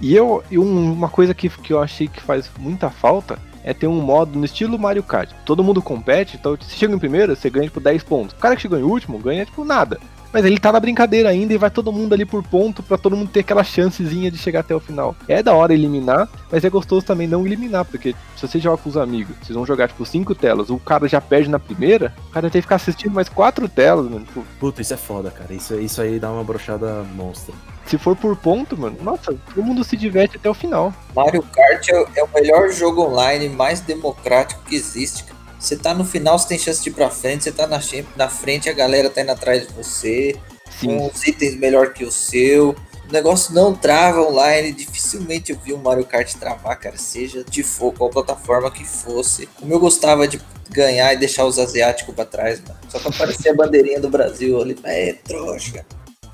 E 0.00 0.14
eu, 0.16 0.42
e 0.50 0.58
um- 0.58 0.90
uma 0.92 1.10
coisa 1.10 1.34
que, 1.34 1.50
que 1.50 1.72
eu 1.72 1.80
achei 1.82 2.08
que 2.08 2.22
faz 2.22 2.48
muita 2.58 2.88
falta 2.88 3.38
é 3.68 3.74
ter 3.74 3.86
um 3.86 4.00
modo 4.00 4.38
no 4.38 4.46
estilo 4.46 4.78
Mario 4.78 5.02
Kart. 5.02 5.30
Todo 5.44 5.62
mundo 5.62 5.82
compete, 5.82 6.38
então 6.38 6.56
se 6.58 6.74
chega 6.74 6.94
em 6.94 6.98
primeiro, 6.98 7.36
você 7.36 7.50
ganha 7.50 7.66
tipo 7.66 7.78
10 7.78 8.02
pontos. 8.02 8.34
O 8.34 8.38
cara 8.38 8.56
que 8.56 8.62
chegou 8.62 8.78
em 8.78 8.82
último 8.82 9.18
ganha 9.18 9.44
tipo 9.44 9.62
nada. 9.62 10.00
Mas 10.32 10.44
ele 10.44 10.58
tá 10.58 10.70
na 10.70 10.78
brincadeira 10.80 11.28
ainda 11.30 11.54
e 11.54 11.58
vai 11.58 11.70
todo 11.70 11.92
mundo 11.92 12.12
ali 12.12 12.24
por 12.24 12.42
ponto 12.42 12.82
pra 12.82 12.98
todo 12.98 13.16
mundo 13.16 13.30
ter 13.30 13.40
aquela 13.40 13.64
chancezinha 13.64 14.30
de 14.30 14.36
chegar 14.38 14.60
até 14.60 14.74
o 14.74 14.80
final. 14.80 15.16
É 15.26 15.42
da 15.42 15.54
hora 15.54 15.72
eliminar, 15.72 16.28
mas 16.52 16.64
é 16.64 16.70
gostoso 16.70 17.06
também 17.06 17.26
não 17.26 17.46
eliminar, 17.46 17.84
porque 17.84 18.14
se 18.36 18.46
você 18.46 18.58
joga 18.60 18.76
com 18.82 18.90
os 18.90 18.96
amigos, 18.96 19.34
vocês 19.42 19.56
vão 19.56 19.64
jogar 19.64 19.88
tipo 19.88 20.04
cinco 20.04 20.34
telas, 20.34 20.68
o 20.70 20.78
cara 20.78 21.08
já 21.08 21.20
perde 21.20 21.48
na 21.48 21.58
primeira, 21.58 22.14
o 22.28 22.30
cara 22.32 22.50
tem 22.50 22.60
que 22.60 22.66
ficar 22.66 22.76
assistindo 22.76 23.12
mais 23.14 23.28
quatro 23.28 23.68
telas, 23.68 24.04
mano. 24.08 24.24
Tipo, 24.26 24.44
Puta, 24.60 24.82
isso 24.82 24.92
é 24.94 24.96
foda, 24.98 25.30
cara. 25.30 25.52
Isso, 25.54 25.74
isso 25.80 26.00
aí 26.02 26.18
dá 26.18 26.30
uma 26.30 26.44
brochada 26.44 27.04
monstra. 27.14 27.54
se 27.86 27.96
for 27.96 28.14
por 28.14 28.36
ponto, 28.36 28.76
mano, 28.76 28.98
nossa, 29.02 29.32
todo 29.32 29.62
mundo 29.64 29.82
se 29.82 29.96
diverte 29.96 30.36
até 30.36 30.50
o 30.50 30.54
final. 30.54 30.92
Mario 31.16 31.42
Kart 31.42 31.88
é, 31.88 31.98
o- 32.00 32.06
é 32.16 32.22
o 32.22 32.28
melhor 32.34 32.70
jogo 32.70 33.00
online 33.02 33.48
mais 33.48 33.80
democrático 33.80 34.60
que 34.68 34.74
existe. 34.76 35.24
cara. 35.24 35.37
Você 35.58 35.76
tá 35.76 35.92
no 35.92 36.04
final, 36.04 36.38
você 36.38 36.48
tem 36.48 36.58
chance 36.58 36.82
de 36.82 36.88
ir 36.88 36.92
pra 36.92 37.10
frente, 37.10 37.44
você 37.44 37.52
tá 37.52 37.66
na, 37.66 37.80
na 38.16 38.28
frente, 38.28 38.68
a 38.68 38.72
galera 38.72 39.10
tá 39.10 39.22
indo 39.22 39.32
atrás 39.32 39.66
de 39.66 39.72
você, 39.72 40.36
Sim. 40.78 40.86
com 40.86 41.06
os 41.06 41.26
itens 41.26 41.56
melhor 41.56 41.92
que 41.92 42.04
o 42.04 42.12
seu. 42.12 42.76
O 43.08 43.12
negócio 43.12 43.54
não 43.54 43.74
trava 43.74 44.20
online, 44.20 44.70
dificilmente 44.70 45.50
eu 45.50 45.58
vi 45.58 45.72
um 45.72 45.78
Mario 45.78 46.04
Kart 46.04 46.32
travar, 46.34 46.78
cara, 46.78 46.98
seja 46.98 47.42
de 47.42 47.62
for, 47.62 47.92
qual 47.92 48.10
plataforma 48.10 48.70
que 48.70 48.84
fosse. 48.84 49.46
Como 49.58 49.72
eu 49.72 49.80
gostava 49.80 50.28
de 50.28 50.40
ganhar 50.70 51.12
e 51.14 51.16
deixar 51.16 51.44
os 51.44 51.58
asiáticos 51.58 52.14
pra 52.14 52.24
trás, 52.24 52.60
mano. 52.60 52.78
Só 52.88 52.98
pra 52.98 53.10
aparecer 53.10 53.48
a 53.48 53.54
bandeirinha 53.54 53.98
do 53.98 54.10
Brasil 54.10 54.60
ali. 54.60 54.78
É, 54.84 55.14
trouxa. 55.24 55.84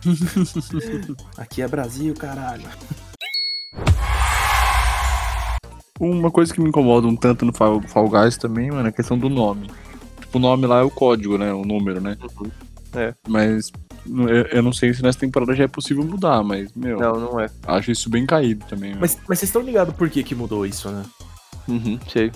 Aqui 1.39 1.63
é 1.63 1.69
Brasil, 1.69 2.13
caralho. 2.15 2.69
Uma 6.11 6.31
coisa 6.31 6.53
que 6.53 6.61
me 6.61 6.69
incomoda 6.69 7.07
um 7.07 7.17
tanto 7.17 7.45
no 7.45 7.53
Fall, 7.53 7.81
Fall 7.83 8.09
Guys 8.09 8.37
também, 8.37 8.71
mano, 8.71 8.87
é 8.87 8.91
a 8.91 8.93
questão 8.93 9.19
do 9.19 9.29
nome. 9.29 9.69
Tipo, 10.21 10.39
o 10.39 10.41
nome 10.41 10.67
lá 10.67 10.81
é 10.81 10.83
o 10.83 10.91
código, 10.91 11.39
né? 11.39 11.53
O 11.53 11.65
número, 11.65 12.01
né? 12.01 12.17
É. 12.95 13.15
Mas 13.29 13.73
eu, 14.07 14.29
eu 14.29 14.63
não 14.63 14.73
sei 14.73 14.93
se 14.93 15.03
nessa 15.03 15.19
temporada 15.19 15.55
já 15.55 15.65
é 15.65 15.69
possível 15.69 16.05
mudar, 16.05 16.43
mas, 16.45 16.73
meu, 16.75 16.99
Não, 16.99 17.19
não 17.19 17.41
é. 17.41 17.49
acho 17.67 17.91
isso 17.91 18.11
bem 18.11 18.27
caído 18.27 18.65
também. 18.67 18.95
Mas, 18.95 19.19
mas 19.29 19.39
vocês 19.39 19.49
estão 19.49 19.63
ligados 19.63 19.95
por 19.95 20.09
que, 20.09 20.23
que 20.23 20.35
mudou 20.35 20.67
isso, 20.67 20.91
né? 20.91 21.05
Uhum, 21.67 21.99
sei. 22.09 22.31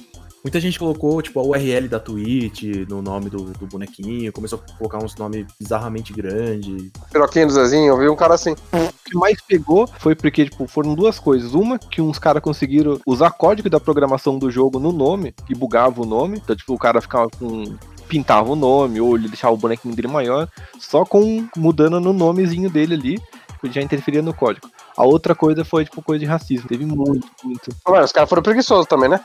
Muita 0.48 0.60
gente 0.60 0.78
colocou, 0.78 1.20
tipo, 1.20 1.38
a 1.40 1.42
URL 1.42 1.88
da 1.88 2.00
Twitch 2.00 2.62
no 2.88 3.02
nome 3.02 3.28
do, 3.28 3.52
do 3.52 3.66
bonequinho, 3.66 4.32
começou 4.32 4.58
a 4.58 4.78
colocar 4.78 4.96
uns 4.96 5.14
nomes 5.14 5.44
bizarramente 5.60 6.10
grandes. 6.10 6.90
Piroquinho 7.12 7.48
do 7.48 7.52
Zezinho, 7.52 7.92
eu 7.92 7.98
vi 7.98 8.08
um 8.08 8.16
cara 8.16 8.32
assim. 8.32 8.52
O 8.72 8.90
que 9.04 9.14
mais 9.14 9.38
pegou 9.42 9.86
foi 9.98 10.14
porque, 10.14 10.46
tipo, 10.46 10.66
foram 10.66 10.94
duas 10.94 11.18
coisas. 11.18 11.52
Uma, 11.52 11.78
que 11.78 12.00
uns 12.00 12.18
caras 12.18 12.42
conseguiram 12.42 12.98
usar 13.06 13.30
código 13.32 13.68
da 13.68 13.78
programação 13.78 14.38
do 14.38 14.50
jogo 14.50 14.78
no 14.78 14.90
nome 14.90 15.34
e 15.50 15.54
bugava 15.54 16.00
o 16.00 16.06
nome. 16.06 16.38
Então, 16.42 16.56
tipo, 16.56 16.72
o 16.72 16.78
cara 16.78 17.02
ficava 17.02 17.28
com. 17.28 17.76
pintava 18.08 18.50
o 18.50 18.56
nome, 18.56 19.02
ou 19.02 19.16
ele 19.16 19.28
deixava 19.28 19.52
o 19.52 19.58
bonequinho 19.58 19.94
dele 19.94 20.08
maior, 20.08 20.48
só 20.78 21.04
com 21.04 21.46
mudando 21.54 22.00
no 22.00 22.14
nomezinho 22.14 22.70
dele 22.70 22.94
ali, 22.94 23.22
que 23.60 23.70
já 23.70 23.82
interferia 23.82 24.22
no 24.22 24.32
código. 24.32 24.66
A 24.96 25.04
outra 25.04 25.34
coisa 25.34 25.62
foi, 25.62 25.84
tipo, 25.84 26.00
coisa 26.00 26.20
de 26.20 26.24
racismo. 26.24 26.66
Teve 26.66 26.86
muito, 26.86 27.28
muito. 27.44 27.70
Mas 27.86 28.06
os 28.06 28.12
caras 28.12 28.30
foram 28.30 28.42
preguiçosos 28.42 28.86
também, 28.86 29.10
né? 29.10 29.20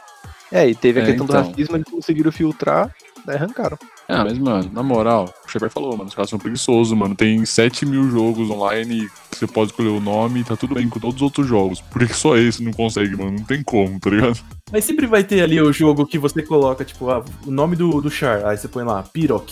É, 0.54 0.70
e 0.70 0.76
teve 0.76 1.00
a 1.00 1.04
É, 1.04 1.06
questão 1.08 1.26
do 1.26 1.34
então. 1.34 1.50
racismo, 1.50 1.76
eles 1.76 1.88
conseguiram 1.90 2.32
filtrar, 2.32 2.94
daí 3.26 3.36
arrancaram. 3.38 3.76
Ah, 4.08 4.24
mas, 4.24 4.38
mano, 4.38 4.70
na 4.72 4.84
moral, 4.84 5.34
o 5.44 5.50
Xavier 5.50 5.72
falou, 5.72 5.94
mano, 5.98 6.10
os 6.10 6.14
caras 6.14 6.30
são 6.30 6.38
preguiçosos, 6.38 6.96
mano. 6.96 7.16
Tem 7.16 7.44
7 7.44 7.86
mil 7.88 8.08
jogos 8.12 8.50
online 8.52 9.10
que 9.32 9.38
você 9.40 9.48
pode 9.48 9.72
escolher 9.72 9.90
o 9.90 10.00
nome 10.00 10.42
e 10.42 10.44
tá 10.44 10.56
tudo 10.56 10.76
bem 10.76 10.88
com 10.88 11.00
todos 11.00 11.16
os 11.16 11.22
outros 11.24 11.48
jogos. 11.48 11.82
Por 11.82 12.06
que 12.06 12.14
só 12.14 12.38
esse 12.38 12.62
não 12.62 12.72
consegue, 12.72 13.16
mano? 13.18 13.32
Não 13.32 13.44
tem 13.46 13.64
como, 13.64 14.00
tá 14.00 14.12
ligado? 14.12 14.40
Mas 14.72 14.86
sempre 14.86 15.08
vai 15.08 15.24
ter 15.24 15.42
ali 15.42 15.60
o 15.60 15.74
jogo 15.74 16.06
que 16.06 16.20
você 16.20 16.44
coloca, 16.44 16.86
tipo, 16.86 17.10
ah, 17.10 17.24
o 17.48 17.50
nome 17.52 17.76
do, 17.76 18.00
do 18.00 18.12
Char. 18.12 18.46
Aí 18.46 18.56
você 18.58 18.68
põe 18.68 18.84
lá, 18.84 19.02
Piroc. 19.02 19.50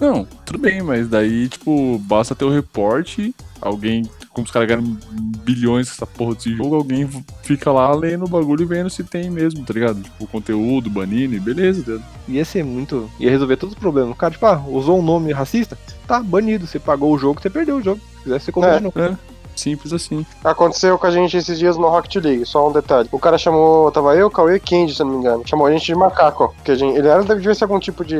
Não, 0.00 0.24
tudo 0.44 0.58
bem, 0.58 0.82
mas 0.82 1.08
daí, 1.08 1.48
tipo, 1.48 1.98
basta 2.00 2.34
ter 2.34 2.44
o 2.44 2.50
reporte, 2.50 3.34
alguém, 3.60 4.02
como 4.36 4.44
os 4.44 4.50
caras 4.50 4.68
ganham 4.68 4.98
bilhões 5.42 5.88
essa 5.90 6.06
porra 6.06 6.34
desse 6.34 6.54
jogo, 6.54 6.74
alguém 6.74 7.08
fica 7.42 7.72
lá 7.72 7.90
lendo 7.94 8.26
o 8.26 8.28
bagulho 8.28 8.60
e 8.62 8.66
vendo 8.66 8.90
se 8.90 9.02
tem 9.02 9.30
mesmo, 9.30 9.64
tá 9.64 9.72
ligado? 9.72 10.02
Tipo, 10.02 10.26
conteúdo, 10.26 10.90
banine, 10.90 11.40
beleza, 11.40 11.82
tá 11.82 11.92
entendeu? 11.92 12.02
Ia 12.28 12.44
ser 12.44 12.62
muito. 12.62 13.10
ia 13.18 13.30
resolver 13.30 13.56
todos 13.56 13.74
os 13.74 13.80
problemas. 13.80 14.10
O 14.12 14.14
cara, 14.14 14.32
tipo, 14.34 14.44
ah, 14.44 14.62
usou 14.68 14.98
um 14.98 15.02
nome 15.02 15.32
racista? 15.32 15.78
Tá, 16.06 16.22
banido. 16.22 16.66
Você 16.66 16.78
pagou 16.78 17.14
o 17.14 17.18
jogo, 17.18 17.40
você 17.40 17.48
perdeu 17.48 17.76
o 17.76 17.82
jogo. 17.82 17.98
Se 18.18 18.22
quiser, 18.24 18.40
você 18.40 18.52
compra 18.52 18.72
É. 18.72 18.76
de 18.76 18.84
novo. 18.84 19.00
É. 19.00 19.16
Simples 19.56 19.92
assim. 19.92 20.24
Aconteceu 20.44 20.98
com 20.98 21.06
a 21.06 21.10
gente 21.10 21.36
esses 21.36 21.58
dias 21.58 21.76
no 21.76 21.88
Rocket 21.88 22.16
League, 22.22 22.44
só 22.46 22.68
um 22.68 22.72
detalhe. 22.72 23.08
O 23.10 23.18
cara 23.18 23.38
chamou, 23.38 23.90
tava 23.90 24.14
eu, 24.14 24.30
Cauê 24.30 24.56
e 24.56 24.60
Kendi, 24.60 24.94
se 24.94 25.02
não 25.02 25.10
me 25.10 25.16
engano. 25.16 25.42
Chamou 25.46 25.66
a 25.66 25.72
gente 25.72 25.86
de 25.86 25.94
macaco, 25.94 26.44
ó, 26.44 26.62
que 26.62 26.70
a 26.70 26.74
gente, 26.74 26.96
ele 26.98 27.08
era, 27.08 27.22
devia 27.24 27.54
ser 27.54 27.64
algum 27.64 27.80
tipo 27.80 28.04
de 28.04 28.16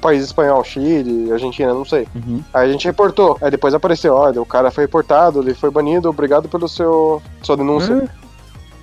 país 0.00 0.22
espanhol, 0.24 0.62
Chile, 0.64 1.32
Argentina, 1.32 1.72
não 1.72 1.84
sei. 1.84 2.06
Uhum. 2.14 2.42
Aí 2.52 2.68
a 2.68 2.72
gente 2.72 2.84
reportou, 2.84 3.38
aí 3.40 3.50
depois 3.50 3.72
apareceu, 3.74 4.14
olha, 4.14 4.42
o 4.42 4.46
cara 4.46 4.70
foi 4.70 4.84
reportado, 4.84 5.40
ele 5.40 5.54
foi 5.54 5.70
banido, 5.70 6.08
obrigado 6.10 6.48
pelo 6.48 6.68
seu, 6.68 7.22
sua 7.42 7.56
denúncia. 7.56 8.10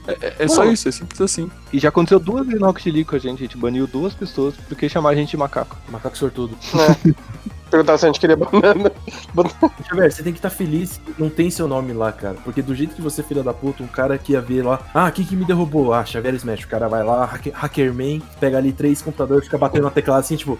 É, 0.07 0.11
é- 0.21 0.35
é 0.39 0.47
só 0.47 0.63
isso, 0.63 0.87
é 0.87 0.91
simples 0.93 1.19
assim. 1.19 1.51
E 1.73 1.79
já 1.79 1.89
aconteceu 1.89 2.17
duas 2.17 2.45
vezes 2.45 2.61
no 2.61 2.67
Rocket 2.67 2.85
League 2.85 3.03
com 3.03 3.17
a 3.17 3.19
gente. 3.19 3.39
A 3.39 3.45
gente 3.45 3.57
baniu 3.57 3.85
duas 3.85 4.13
pessoas 4.13 4.55
porque 4.69 4.87
chamaram 4.87 5.17
a 5.17 5.19
gente 5.19 5.31
de 5.31 5.37
macaco. 5.37 5.75
Macaco 5.89 6.17
sortudo. 6.17 6.55
Perguntaram 7.69 7.97
se 7.97 8.05
a 8.05 8.07
gente 8.07 8.19
queria 8.19 8.35
banana. 8.35 8.91
Deixa 9.33 9.91
eu 9.91 9.97
ver, 9.97 10.11
você 10.11 10.23
tem 10.23 10.33
que 10.33 10.39
estar 10.39 10.49
feliz 10.49 10.99
que 11.03 11.21
não 11.21 11.29
tem 11.29 11.49
seu 11.49 11.67
nome 11.67 11.93
lá, 11.93 12.11
cara. 12.11 12.35
Porque 12.43 12.61
do 12.61 12.73
jeito 12.73 12.95
que 12.95 13.01
você, 13.01 13.21
filha 13.21 13.43
da 13.43 13.53
puta, 13.53 13.83
um 13.83 13.87
cara 13.87 14.17
que 14.17 14.33
ia 14.33 14.41
ver 14.41 14.63
lá, 14.63 14.79
ah, 14.93 15.11
quem 15.11 15.25
que 15.25 15.35
me 15.35 15.45
derrubou? 15.45 15.93
Ah, 15.93 16.05
Xavier 16.05 16.35
Smash. 16.35 16.63
O 16.63 16.67
cara 16.67 16.87
vai 16.87 17.03
lá, 17.03 17.25
hacker, 17.25 17.53
Hackerman, 17.53 18.21
pega 18.39 18.57
ali 18.57 18.71
três 18.71 19.01
computadores, 19.01 19.45
fica 19.45 19.57
batendo 19.57 19.83
na 19.83 19.91
teclada 19.91 20.21
assim, 20.21 20.35
tipo. 20.35 20.57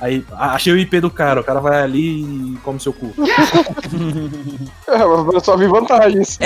Aí, 0.00 0.24
ah, 0.32 0.54
achei 0.54 0.72
o 0.72 0.78
IP 0.78 1.00
do 1.00 1.10
cara, 1.10 1.40
o 1.40 1.44
cara 1.44 1.60
vai 1.60 1.82
ali 1.82 2.22
e 2.54 2.56
come 2.58 2.78
seu 2.78 2.92
cu. 2.92 3.12
É, 4.86 4.96
mas 4.98 5.34
eu 5.34 5.40
só 5.40 5.56
vi 5.56 5.66
vantagens. 5.66 6.38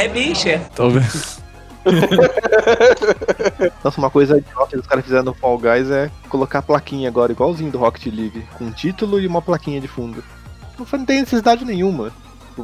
Tá 0.74 0.88
vendo? 0.88 1.42
Nossa, 3.82 3.98
uma 3.98 4.10
coisa 4.10 4.38
idiota 4.38 4.70
que 4.70 4.78
os 4.78 4.86
caras 4.86 5.04
fizeram 5.04 5.24
no 5.24 5.34
Fall 5.34 5.58
Guys 5.58 5.90
é 5.90 6.10
colocar 6.28 6.60
a 6.60 6.62
plaquinha 6.62 7.08
agora, 7.08 7.32
igualzinho 7.32 7.70
do 7.70 7.78
Rocket 7.78 8.06
League, 8.06 8.46
com 8.56 8.64
um 8.64 8.72
título 8.72 9.20
e 9.20 9.26
uma 9.26 9.42
plaquinha 9.42 9.80
de 9.80 9.88
fundo. 9.88 10.22
Não 10.78 11.04
tem 11.04 11.20
necessidade 11.20 11.64
nenhuma. 11.64 12.12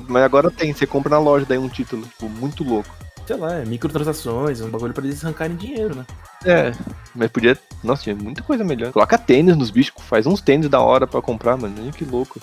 Mas 0.06 0.22
agora 0.22 0.50
tem, 0.50 0.72
você 0.72 0.86
compra 0.86 1.10
na 1.10 1.18
loja 1.18 1.46
daí 1.48 1.58
um 1.58 1.68
título, 1.68 2.02
tipo, 2.02 2.28
muito 2.28 2.62
louco. 2.62 2.90
Sei 3.26 3.36
lá, 3.36 3.56
é 3.56 3.64
microtransações, 3.64 4.60
é 4.60 4.64
um 4.64 4.70
bagulho 4.70 4.94
pra 4.94 5.04
eles 5.04 5.22
arrancarem 5.24 5.56
dinheiro, 5.56 5.94
né? 5.94 6.06
É, 6.44 6.72
mas 7.14 7.30
podia. 7.30 7.58
Nossa, 7.82 8.02
tinha 8.02 8.14
muita 8.16 8.42
coisa 8.42 8.64
melhor. 8.64 8.92
Coloca 8.92 9.16
tênis 9.18 9.56
nos 9.56 9.70
bichos, 9.70 9.94
faz 10.04 10.26
uns 10.26 10.40
tênis 10.40 10.68
da 10.68 10.80
hora 10.80 11.06
pra 11.06 11.20
comprar, 11.22 11.56
mano. 11.56 11.74
Olha 11.82 11.92
Que 11.92 12.04
louco. 12.04 12.40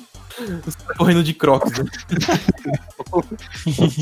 Os 0.67 0.75
caras 0.75 0.97
correndo 0.97 1.23
de 1.23 1.33
crocs, 1.33 1.71
né? 1.79 1.85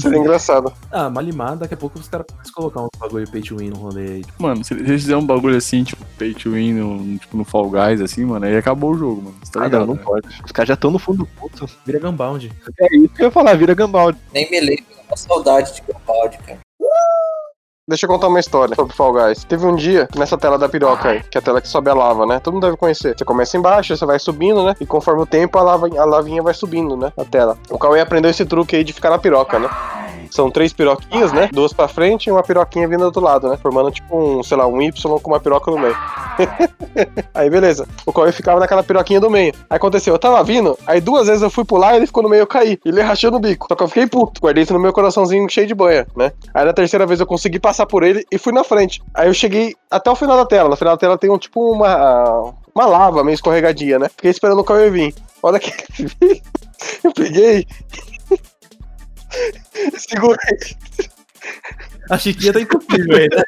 Seria 0.02 0.18
engraçado. 0.18 0.74
Ah, 0.92 1.10
malimar, 1.10 1.56
daqui 1.56 1.76
a 1.76 1.78
pouco 1.78 2.00
os 2.00 2.08
caras 2.08 2.26
começam 2.28 2.52
a 2.52 2.56
colocar 2.56 2.82
um 2.82 2.88
bagulho 3.00 3.30
pay 3.30 3.42
to 3.42 3.58
win 3.58 3.70
no 3.70 3.76
rolê 3.78 4.14
aí. 4.14 4.24
Tipo, 4.24 4.42
Mano, 4.42 4.64
se 4.64 4.74
eles 4.74 4.88
fizerem 5.02 5.22
um 5.22 5.26
bagulho 5.26 5.56
assim, 5.58 5.84
tipo, 5.84 6.04
pay 6.18 6.34
to 6.34 6.52
win, 6.54 6.74
no, 6.74 7.20
tipo, 7.20 7.38
no 7.38 7.44
Fall 7.46 7.70
Guys, 7.70 8.02
assim, 8.02 8.26
mano, 8.26 8.46
aí 8.46 8.58
acabou 8.58 8.92
o 8.94 8.98
jogo, 8.98 9.22
mano. 9.22 9.36
Você 9.44 9.52
tá 9.52 9.62
Ah, 9.62 9.66
ligado? 9.66 9.80
não, 9.82 9.88
não 9.88 9.96
né? 9.96 10.02
pode. 10.04 10.28
Os 10.44 10.52
caras 10.52 10.68
já 10.70 10.74
estão 10.74 10.90
no 10.92 10.98
fundo 11.00 11.20
do 11.20 11.26
poço. 11.28 11.78
vira 11.86 12.00
Gunbound. 12.00 12.52
É 12.80 12.96
isso 12.98 13.10
que 13.10 13.22
eu 13.22 13.26
ia 13.28 13.32
falar, 13.32 13.56
vira 13.56 13.74
Gambald. 13.76 14.18
Nem 14.34 14.50
me 14.50 14.60
lembro, 14.60 14.86
uma 15.08 15.16
saudade 15.18 15.74
de 15.76 15.82
Gambald, 15.82 16.38
cara. 16.40 16.60
Deixa 17.86 18.06
eu 18.06 18.10
contar 18.10 18.30
uma 18.30 18.40
história 18.40 18.74
sobre 18.76 18.96
Fall 18.96 19.12
Guys. 19.12 19.44
Teve 19.44 19.66
um 19.66 19.76
dia 19.76 20.08
nessa 20.16 20.38
tela 20.38 20.58
da 20.58 20.70
piroca 20.70 21.10
aí, 21.10 21.22
que 21.22 21.38
é 21.38 21.40
a 21.40 21.42
tela 21.42 21.60
que 21.60 21.68
sobe 21.68 21.90
a 21.90 21.94
lava, 21.94 22.26
né? 22.26 22.40
Todo 22.40 22.54
mundo 22.54 22.64
deve 22.64 22.78
conhecer. 22.78 23.14
Você 23.18 23.26
começa 23.26 23.58
embaixo, 23.58 23.98
você 23.98 24.06
vai 24.06 24.18
subindo, 24.18 24.64
né? 24.64 24.74
E 24.80 24.86
conforme 24.86 25.22
o 25.22 25.26
tempo, 25.26 25.58
a, 25.58 25.62
lava, 25.62 25.90
a 26.00 26.06
lavinha 26.06 26.42
vai 26.42 26.54
subindo, 26.54 26.96
né? 26.96 27.12
Na 27.18 27.26
tela. 27.26 27.58
O 27.70 27.78
Cauê 27.78 28.00
aprendeu 28.00 28.32
esse 28.32 28.46
truque 28.46 28.78
aí 28.78 28.86
de 28.86 28.94
ficar 28.94 29.10
na 29.10 29.20
piroca, 29.20 29.60
né? 29.60 29.70
São 30.34 30.50
três 30.50 30.74
piroquinhas, 30.74 31.32
né? 31.32 31.48
Duas 31.54 31.74
pra 31.74 31.88
frente 31.88 32.26
e 32.26 32.32
uma 32.32 32.42
piroquinha 32.42 32.88
vindo 32.88 33.02
do 33.02 33.06
outro 33.06 33.22
lado, 33.22 33.48
né? 33.48 33.56
Formando 33.62 33.92
tipo 33.92 34.18
um, 34.18 34.42
sei 34.42 34.58
lá, 34.58 34.66
um 34.66 34.82
Y 34.82 35.20
com 35.20 35.30
uma 35.30 35.40
piroca 35.40 35.70
no 35.70 35.78
meio. 35.78 35.96
aí 37.36 37.52
beleza. 37.52 37.88
O 38.04 38.12
Cauê 38.12 38.32
ficava 38.32 38.60
naquela 38.60 38.82
piroquinha 38.82 39.20
do 39.20 39.30
meio. 39.30 39.54
Aí 39.70 39.78
aconteceu, 39.78 40.12
eu 40.12 40.18
tava 40.18 40.44
vindo, 40.44 40.76
aí 40.88 41.00
duas 41.00 41.28
vezes 41.28 41.44
eu 41.44 41.52
fui 41.52 41.64
pular 41.64 41.94
e 41.94 41.98
ele 41.98 42.08
ficou 42.08 42.24
no 42.24 42.30
meio 42.30 42.42
eu 42.42 42.48
caí. 42.48 42.80
Ele 42.84 43.00
rachou 43.04 43.30
no 43.30 43.40
bico. 43.40 43.68
Só 43.70 43.76
que 43.76 43.84
eu 43.84 43.88
fiquei 43.88 44.08
puto. 44.08 44.42
Guardei 44.42 44.64
isso 44.64 44.74
no 44.74 44.80
meu 44.80 44.92
coraçãozinho 44.92 45.48
cheio 45.48 45.68
de 45.68 45.76
banha, 45.76 46.08
né? 46.18 46.32
Aí 46.52 46.66
na 46.66 46.74
terceira 46.74 47.06
vez 47.06 47.20
eu 47.20 47.28
consegui 47.28 47.60
passar 47.60 47.86
por 47.86 48.02
ele 48.02 48.26
e 48.32 48.40
fui 48.40 48.52
na 48.52 48.64
frente. 48.64 49.04
Aí 49.14 49.28
eu 49.28 49.36
cheguei 49.36 49.76
até 49.92 50.10
o 50.10 50.16
final 50.16 50.36
da 50.36 50.48
tela. 50.48 50.68
No 50.68 50.76
final 50.76 50.96
da 50.96 51.00
tela 51.00 51.16
tem 51.16 51.30
um 51.30 51.38
tipo 51.38 51.74
uma. 51.74 52.56
Uma 52.74 52.88
lava 52.88 53.24
meio 53.24 53.36
escorregadia, 53.36 54.00
né? 54.00 54.10
Fiquei 54.10 54.32
esperando 54.32 54.58
o 54.58 54.64
Cauê 54.64 54.90
vir. 54.90 55.14
Hora 55.44 55.60
que 55.60 55.72
eu 57.04 57.14
peguei. 57.14 57.68
Segurei. 59.98 60.60
A 62.10 62.18
Chiquinha 62.18 62.54
tá 62.54 62.62
impossível 62.62 63.18
aí, 63.18 63.30
né? 63.30 63.44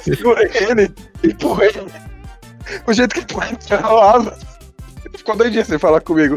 Segurei 0.00 0.50
ele, 0.54 0.94
empurrei 1.24 1.68
ele. 1.68 1.92
O 2.86 2.92
jeito 2.92 3.14
que 3.14 3.20
empurrei 3.20 3.50
ele 3.50 3.82
lava. 3.82 4.38
Ele 5.04 5.18
ficou 5.18 5.36
doidinho 5.36 5.64
sem 5.64 5.78
falar 5.78 6.00
comigo. 6.00 6.36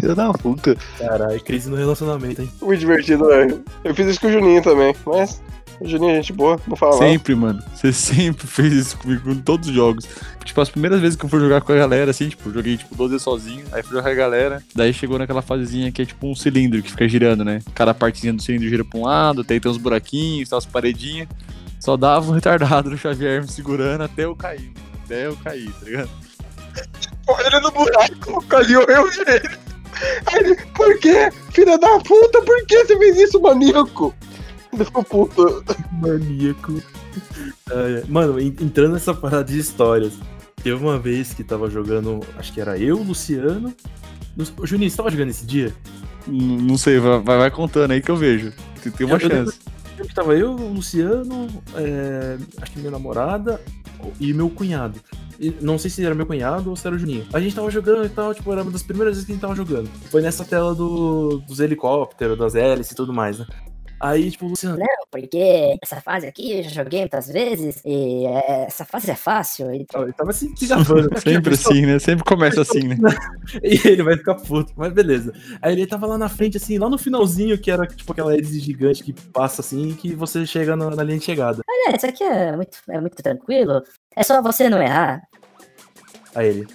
Filho 0.00 0.14
da 0.14 0.32
puta. 0.32 0.76
Caralho, 0.98 1.42
crise 1.42 1.68
no 1.68 1.76
relacionamento, 1.76 2.42
hein? 2.42 2.52
Muito 2.60 2.80
divertido, 2.80 3.26
velho. 3.26 3.64
Eu 3.84 3.94
fiz 3.94 4.06
isso 4.06 4.20
com 4.20 4.28
o 4.28 4.32
Juninho 4.32 4.62
também, 4.62 4.94
mas 5.04 5.42
o 5.80 5.88
Juninho 5.88 6.10
é 6.10 6.14
gente 6.16 6.32
boa, 6.32 6.60
não 6.66 6.76
fala 6.76 6.92
mal. 6.92 7.00
Sempre, 7.00 7.34
mano. 7.34 7.62
Você 7.74 7.92
sempre 7.92 8.46
fez 8.48 8.72
isso 8.72 8.98
comigo 8.98 9.30
em 9.30 9.40
todos 9.40 9.68
os 9.68 9.74
jogos. 9.74 10.06
Tipo, 10.44 10.60
as 10.60 10.70
primeiras 10.70 11.00
vezes 11.00 11.16
que 11.16 11.24
eu 11.24 11.28
fui 11.28 11.40
jogar 11.40 11.60
com 11.60 11.72
a 11.72 11.76
galera, 11.76 12.10
assim, 12.10 12.28
tipo, 12.28 12.50
joguei 12.50 12.76
tipo 12.76 12.94
12 12.94 13.20
sozinho, 13.20 13.64
aí 13.70 13.82
fui 13.82 13.90
jogar 13.92 14.04
com 14.04 14.08
a 14.08 14.14
galera, 14.14 14.62
daí 14.74 14.92
chegou 14.92 15.18
naquela 15.18 15.42
fasezinha 15.42 15.92
que 15.92 16.02
é 16.02 16.06
tipo 16.06 16.26
um 16.26 16.34
cilindro 16.34 16.82
que 16.82 16.90
fica 16.90 17.06
girando, 17.06 17.44
né? 17.44 17.60
Cada 17.74 17.92
partezinha 17.92 18.32
do 18.32 18.42
cilindro 18.42 18.68
gira 18.68 18.84
pra 18.84 18.98
um 18.98 19.04
lado, 19.04 19.44
tem, 19.44 19.60
tem 19.60 19.70
uns 19.70 19.76
buraquinhos, 19.76 20.48
tem 20.48 20.56
umas 20.56 20.66
paredinhas. 20.66 21.28
Só 21.78 21.96
dava 21.96 22.30
um 22.30 22.34
retardado 22.34 22.90
no 22.90 22.96
Xavier 22.96 23.42
me 23.42 23.48
segurando 23.48 24.02
até 24.02 24.24
eu 24.24 24.34
cair, 24.34 24.72
mano. 24.74 24.88
Até 25.04 25.26
eu 25.26 25.36
cair, 25.36 25.70
tá 25.72 25.84
ligado? 25.84 26.10
Ele 27.46 27.60
no 27.60 27.70
buraco, 27.70 28.44
caiu 28.46 28.82
eu 28.82 29.06
ele. 29.06 29.58
Aí 30.26 30.40
ele, 30.40 30.56
por 30.74 30.98
quê? 30.98 31.30
Filha 31.52 31.76
da 31.78 31.98
puta, 32.00 32.42
por 32.42 32.66
que 32.66 32.84
você 32.84 32.96
fez 32.96 33.16
isso, 33.18 33.40
maníaco? 33.40 34.14
Ele 34.72 34.84
ficou 34.84 35.04
puto. 35.04 35.64
Maníaco. 35.92 36.82
Mano, 38.08 38.38
en- 38.40 38.54
entrando 38.60 38.92
nessa 38.94 39.14
parada 39.14 39.44
de 39.44 39.58
histórias, 39.58 40.14
teve 40.62 40.76
uma 40.82 40.98
vez 40.98 41.32
que 41.34 41.42
tava 41.44 41.68
jogando, 41.70 42.20
acho 42.36 42.52
que 42.52 42.60
era 42.60 42.78
eu, 42.78 42.96
Luciano. 43.02 43.72
Juninho, 44.64 44.90
você 44.90 44.96
tava 44.96 45.10
jogando 45.10 45.30
esse 45.30 45.44
dia? 45.44 45.74
N- 46.26 46.62
Não 46.62 46.76
sei, 46.78 46.98
vai, 46.98 47.20
vai 47.20 47.50
contando 47.50 47.90
aí 47.92 48.00
que 48.00 48.10
eu 48.10 48.16
vejo. 48.16 48.52
Tem, 48.82 48.92
tem 48.92 49.06
uma 49.06 49.16
Eu- 49.16 49.20
chance. 49.30 49.58
Eu 49.98 50.06
tava 50.14 50.36
eu, 50.36 50.52
o 50.52 50.72
Luciano, 50.74 51.48
é, 51.74 52.36
acho 52.62 52.70
que 52.70 52.78
minha 52.78 52.90
namorada 52.92 53.60
e 54.20 54.32
meu 54.32 54.48
cunhado. 54.48 55.00
E 55.40 55.52
não 55.60 55.76
sei 55.76 55.90
se 55.90 56.04
era 56.04 56.14
meu 56.14 56.24
cunhado 56.24 56.70
ou 56.70 56.76
se 56.76 56.86
era 56.86 56.94
o 56.94 56.98
Juninho. 56.98 57.26
A 57.32 57.40
gente 57.40 57.54
tava 57.56 57.68
jogando 57.68 58.06
e 58.06 58.08
tal, 58.08 58.32
tipo, 58.32 58.52
era 58.52 58.62
uma 58.62 58.70
das 58.70 58.82
primeiras 58.84 59.14
vezes 59.16 59.26
que 59.26 59.32
a 59.32 59.34
gente 59.34 59.42
tava 59.42 59.56
jogando. 59.56 59.88
Foi 60.08 60.22
nessa 60.22 60.44
tela 60.44 60.72
do, 60.72 61.38
dos 61.48 61.58
helicópteros, 61.58 62.38
das 62.38 62.54
hélices 62.54 62.92
e 62.92 62.94
tudo 62.94 63.12
mais, 63.12 63.40
né? 63.40 63.46
Aí, 64.00 64.30
tipo, 64.30 64.46
o 64.46 64.50
Luciano, 64.50 64.78
Não, 64.78 64.86
porque 65.10 65.76
essa 65.82 66.00
fase 66.00 66.26
aqui 66.26 66.58
eu 66.58 66.62
já 66.62 66.70
joguei 66.70 67.00
muitas 67.00 67.26
vezes 67.26 67.82
e 67.84 68.26
é, 68.26 68.66
essa 68.66 68.84
fase 68.84 69.10
é 69.10 69.14
fácil. 69.14 69.72
E 69.72 69.86
ele 69.90 70.12
tava 70.12 70.32
se 70.32 70.52
gravando. 70.66 71.10
Sempre 71.20 71.54
assim, 71.54 71.84
né? 71.84 71.98
Sempre 71.98 72.24
começa 72.24 72.62
assim, 72.62 72.88
né? 72.88 72.96
E 73.62 73.88
ele 73.88 74.02
vai 74.02 74.16
ficar 74.16 74.36
puto, 74.36 74.72
mas 74.76 74.92
beleza. 74.92 75.32
Aí 75.60 75.72
ele 75.72 75.86
tava 75.86 76.06
lá 76.06 76.18
na 76.18 76.28
frente, 76.28 76.58
assim, 76.58 76.78
lá 76.78 76.88
no 76.88 76.98
finalzinho, 76.98 77.58
que 77.58 77.70
era 77.70 77.86
tipo 77.86 78.12
aquela 78.12 78.34
hélice 78.34 78.60
gigante 78.60 79.02
que 79.02 79.12
passa 79.12 79.62
assim, 79.62 79.94
que 79.94 80.14
você 80.14 80.46
chega 80.46 80.76
na, 80.76 80.90
na 80.90 81.02
linha 81.02 81.18
de 81.18 81.24
chegada. 81.24 81.62
olha, 81.68 81.96
isso 81.96 82.06
aqui 82.06 82.22
é 82.22 82.54
muito, 82.54 82.78
é 82.88 83.00
muito 83.00 83.22
tranquilo. 83.22 83.82
É 84.14 84.22
só 84.22 84.40
você 84.42 84.68
não 84.68 84.82
errar. 84.82 85.22
Aí 86.34 86.48
ele. 86.48 86.66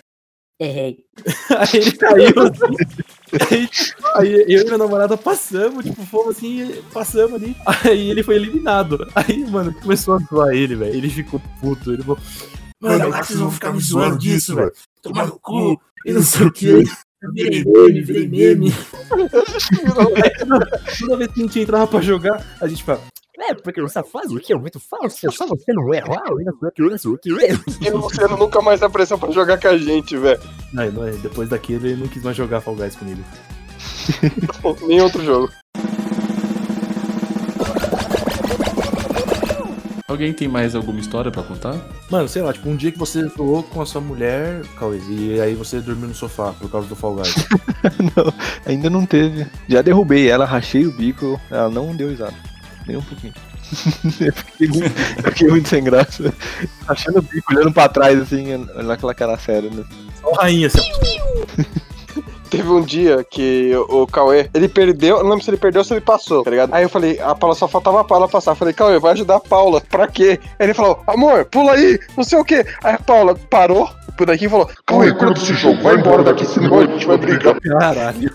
Errei. 0.60 1.06
Aí 1.58 1.70
ele 1.74 1.92
caiu 1.98 2.34
assim. 2.40 3.04
Aí, 3.50 3.70
aí 4.16 4.54
eu 4.54 4.62
e 4.62 4.66
minha 4.66 4.78
namorada 4.78 5.18
passamos, 5.18 5.84
tipo, 5.84 6.06
fomos 6.06 6.38
assim, 6.38 6.72
passamos 6.94 7.34
ali. 7.34 7.56
Aí 7.66 8.10
ele 8.10 8.24
foi 8.24 8.36
eliminado. 8.36 9.08
Aí, 9.16 9.46
mano, 9.50 9.74
começou 9.74 10.16
a 10.16 10.20
zoar 10.20 10.54
ele, 10.54 10.76
velho. 10.76 10.96
Ele 10.96 11.10
ficou 11.10 11.42
puto. 11.60 11.94
Ele 11.94 12.04
falou, 12.04 12.20
mano, 12.80 13.04
agora 13.04 13.24
vocês 13.24 13.40
vão 13.40 13.52
ficar 13.52 13.74
me 13.74 13.80
zoando 13.80 14.18
disso, 14.18 14.56
velho. 14.56 14.72
Tomar 15.02 15.28
no 15.28 15.40
cu 15.40 15.80
e 16.06 16.14
não 16.14 16.22
sei 16.22 16.48
o 16.48 16.52
que. 16.56 16.84
Virei 17.34 17.64
meme, 17.64 18.02
virei 18.02 18.28
meme. 18.28 18.74
Toda 21.00 21.18
vez 21.18 21.32
que 21.32 21.40
a 21.40 21.44
gente 21.44 21.60
entrava 21.62 21.88
pra 21.88 22.02
jogar, 22.02 22.46
a 22.60 22.68
gente 22.68 22.84
fala, 22.84 23.02
É, 23.40 23.54
porque 23.56 23.82
essa 23.82 24.04
fase 24.04 24.36
aqui 24.38 24.54
é 24.54 24.56
muito 24.56 24.80
fácil. 24.80 25.28
É 25.28 25.32
só 25.32 25.48
você 25.48 25.74
não 25.74 25.92
errar. 25.94 26.24
E 26.40 26.44
não 26.44 26.54
o 26.54 26.72
que, 26.72 26.82
não 26.82 27.14
o 27.14 27.18
que. 27.18 27.30
E 27.30 27.90
o 27.90 27.98
Luciano 27.98 28.38
nunca 28.38 28.62
mais 28.62 28.80
dá 28.80 28.90
pressão 28.90 29.18
pra 29.18 29.32
jogar 29.32 29.60
com 29.60 29.70
a 29.70 29.78
gente, 29.78 30.16
velho. 30.16 30.40
Não, 30.72 30.92
não, 30.92 31.18
depois 31.18 31.50
daquilo 31.50 31.88
ele 31.88 32.02
não 32.02 32.08
quis 32.08 32.22
mais 32.24 32.38
jogar 32.38 32.62
Fall 32.62 32.76
Guys 32.76 32.96
comigo. 32.96 33.24
Nem 34.88 35.02
outro 35.02 35.24
jogo. 35.24 35.50
Alguém 40.08 40.32
tem 40.32 40.48
mais 40.48 40.76
alguma 40.76 41.00
história 41.00 41.32
pra 41.32 41.42
contar? 41.42 41.76
Mano, 42.12 42.28
sei 42.28 42.44
lá, 42.44 42.54
tipo, 42.54 42.70
um 42.70 42.76
dia 42.76 42.92
que 42.92 43.00
você 43.00 43.28
zoou 43.30 43.64
com 43.64 43.82
a 43.82 43.86
sua 43.86 44.00
mulher, 44.00 44.62
Cauê, 44.78 45.00
e 45.10 45.42
aí 45.42 45.56
você 45.56 45.80
dormiu 45.80 46.08
no 46.08 46.14
sofá 46.14 46.54
por 46.54 46.70
causa 46.70 46.88
do 46.88 46.96
Fall 46.96 47.16
Guys. 47.16 47.34
Ainda 48.68 48.92
não 48.92 49.08
teve. 49.08 49.48
Já 49.68 49.82
derrubei 49.82 50.30
ela, 50.30 50.46
rachei 50.46 50.86
o 50.86 50.92
bico, 50.92 51.42
ela 51.50 51.68
não 51.68 51.96
deu 51.96 52.10
risada. 52.10 52.53
Nem 52.88 52.98
um 52.98 53.02
pouquinho. 53.02 53.34
eu, 54.20 54.34
fiquei 54.34 54.68
muito, 54.68 55.00
eu 55.24 55.32
fiquei 55.32 55.48
muito 55.48 55.70
sem 55.70 55.84
graça. 55.84 56.34
Achando 56.88 57.20
o 57.20 57.22
bico, 57.22 57.54
olhando 57.54 57.74
pra 57.74 57.90
trás, 57.90 58.20
assim, 58.20 58.58
naquela 58.84 59.14
cara 59.14 59.38
séria, 59.38 59.70
né? 59.70 59.84
Só 60.22 60.32
rainha, 60.34 60.68
assim. 60.68 60.80
Teve 62.54 62.70
um 62.70 62.82
dia 62.82 63.26
que 63.28 63.72
o 63.90 64.06
Cauê, 64.06 64.48
ele 64.54 64.70
perdeu, 64.70 65.18
eu 65.18 65.24
não 65.24 65.32
lembro 65.32 65.44
se 65.44 65.50
ele 65.50 65.58
perdeu 65.58 65.80
ou 65.80 65.84
se 65.84 65.92
ele 65.92 66.02
passou, 66.02 66.44
tá 66.44 66.52
ligado? 66.52 66.72
Aí 66.72 66.84
eu 66.84 66.90
falei, 66.90 67.20
a 67.20 67.34
Paula 67.34 67.56
só 67.56 67.68
faltava 67.68 68.02
a 68.02 68.04
Paula 68.04 68.30
passar. 68.30 68.52
Eu 68.52 68.56
falei, 68.56 68.76
Cauê, 68.76 69.00
vai 69.00 69.14
ajudar 69.14 69.38
a 69.38 69.40
Paula. 69.40 69.82
Pra 69.82 70.08
quê? 70.08 70.40
Aí 70.60 70.68
ele 70.68 70.76
falou, 70.76 71.02
amor, 71.08 71.46
pula 71.46 71.72
aí, 71.72 72.00
não 72.16 72.24
sei 72.24 72.38
o 72.38 72.46
quê. 72.46 72.64
Aí 72.84 72.94
a 72.94 73.00
Paula 73.00 73.34
parou 73.50 73.90
por 74.16 74.28
daqui 74.28 74.46
e 74.46 74.50
falou, 74.50 74.70
Cauê, 74.86 75.12
cuida 75.14 75.34
desse 75.34 75.54
jogo, 75.56 75.82
vai 75.82 75.96
embora 75.96 76.22
daqui, 76.22 76.46
senão 76.46 76.80
a 76.80 76.86
gente 76.86 77.08
vai 77.08 77.18
brigar. 77.18 77.60
Caralho. 77.60 78.32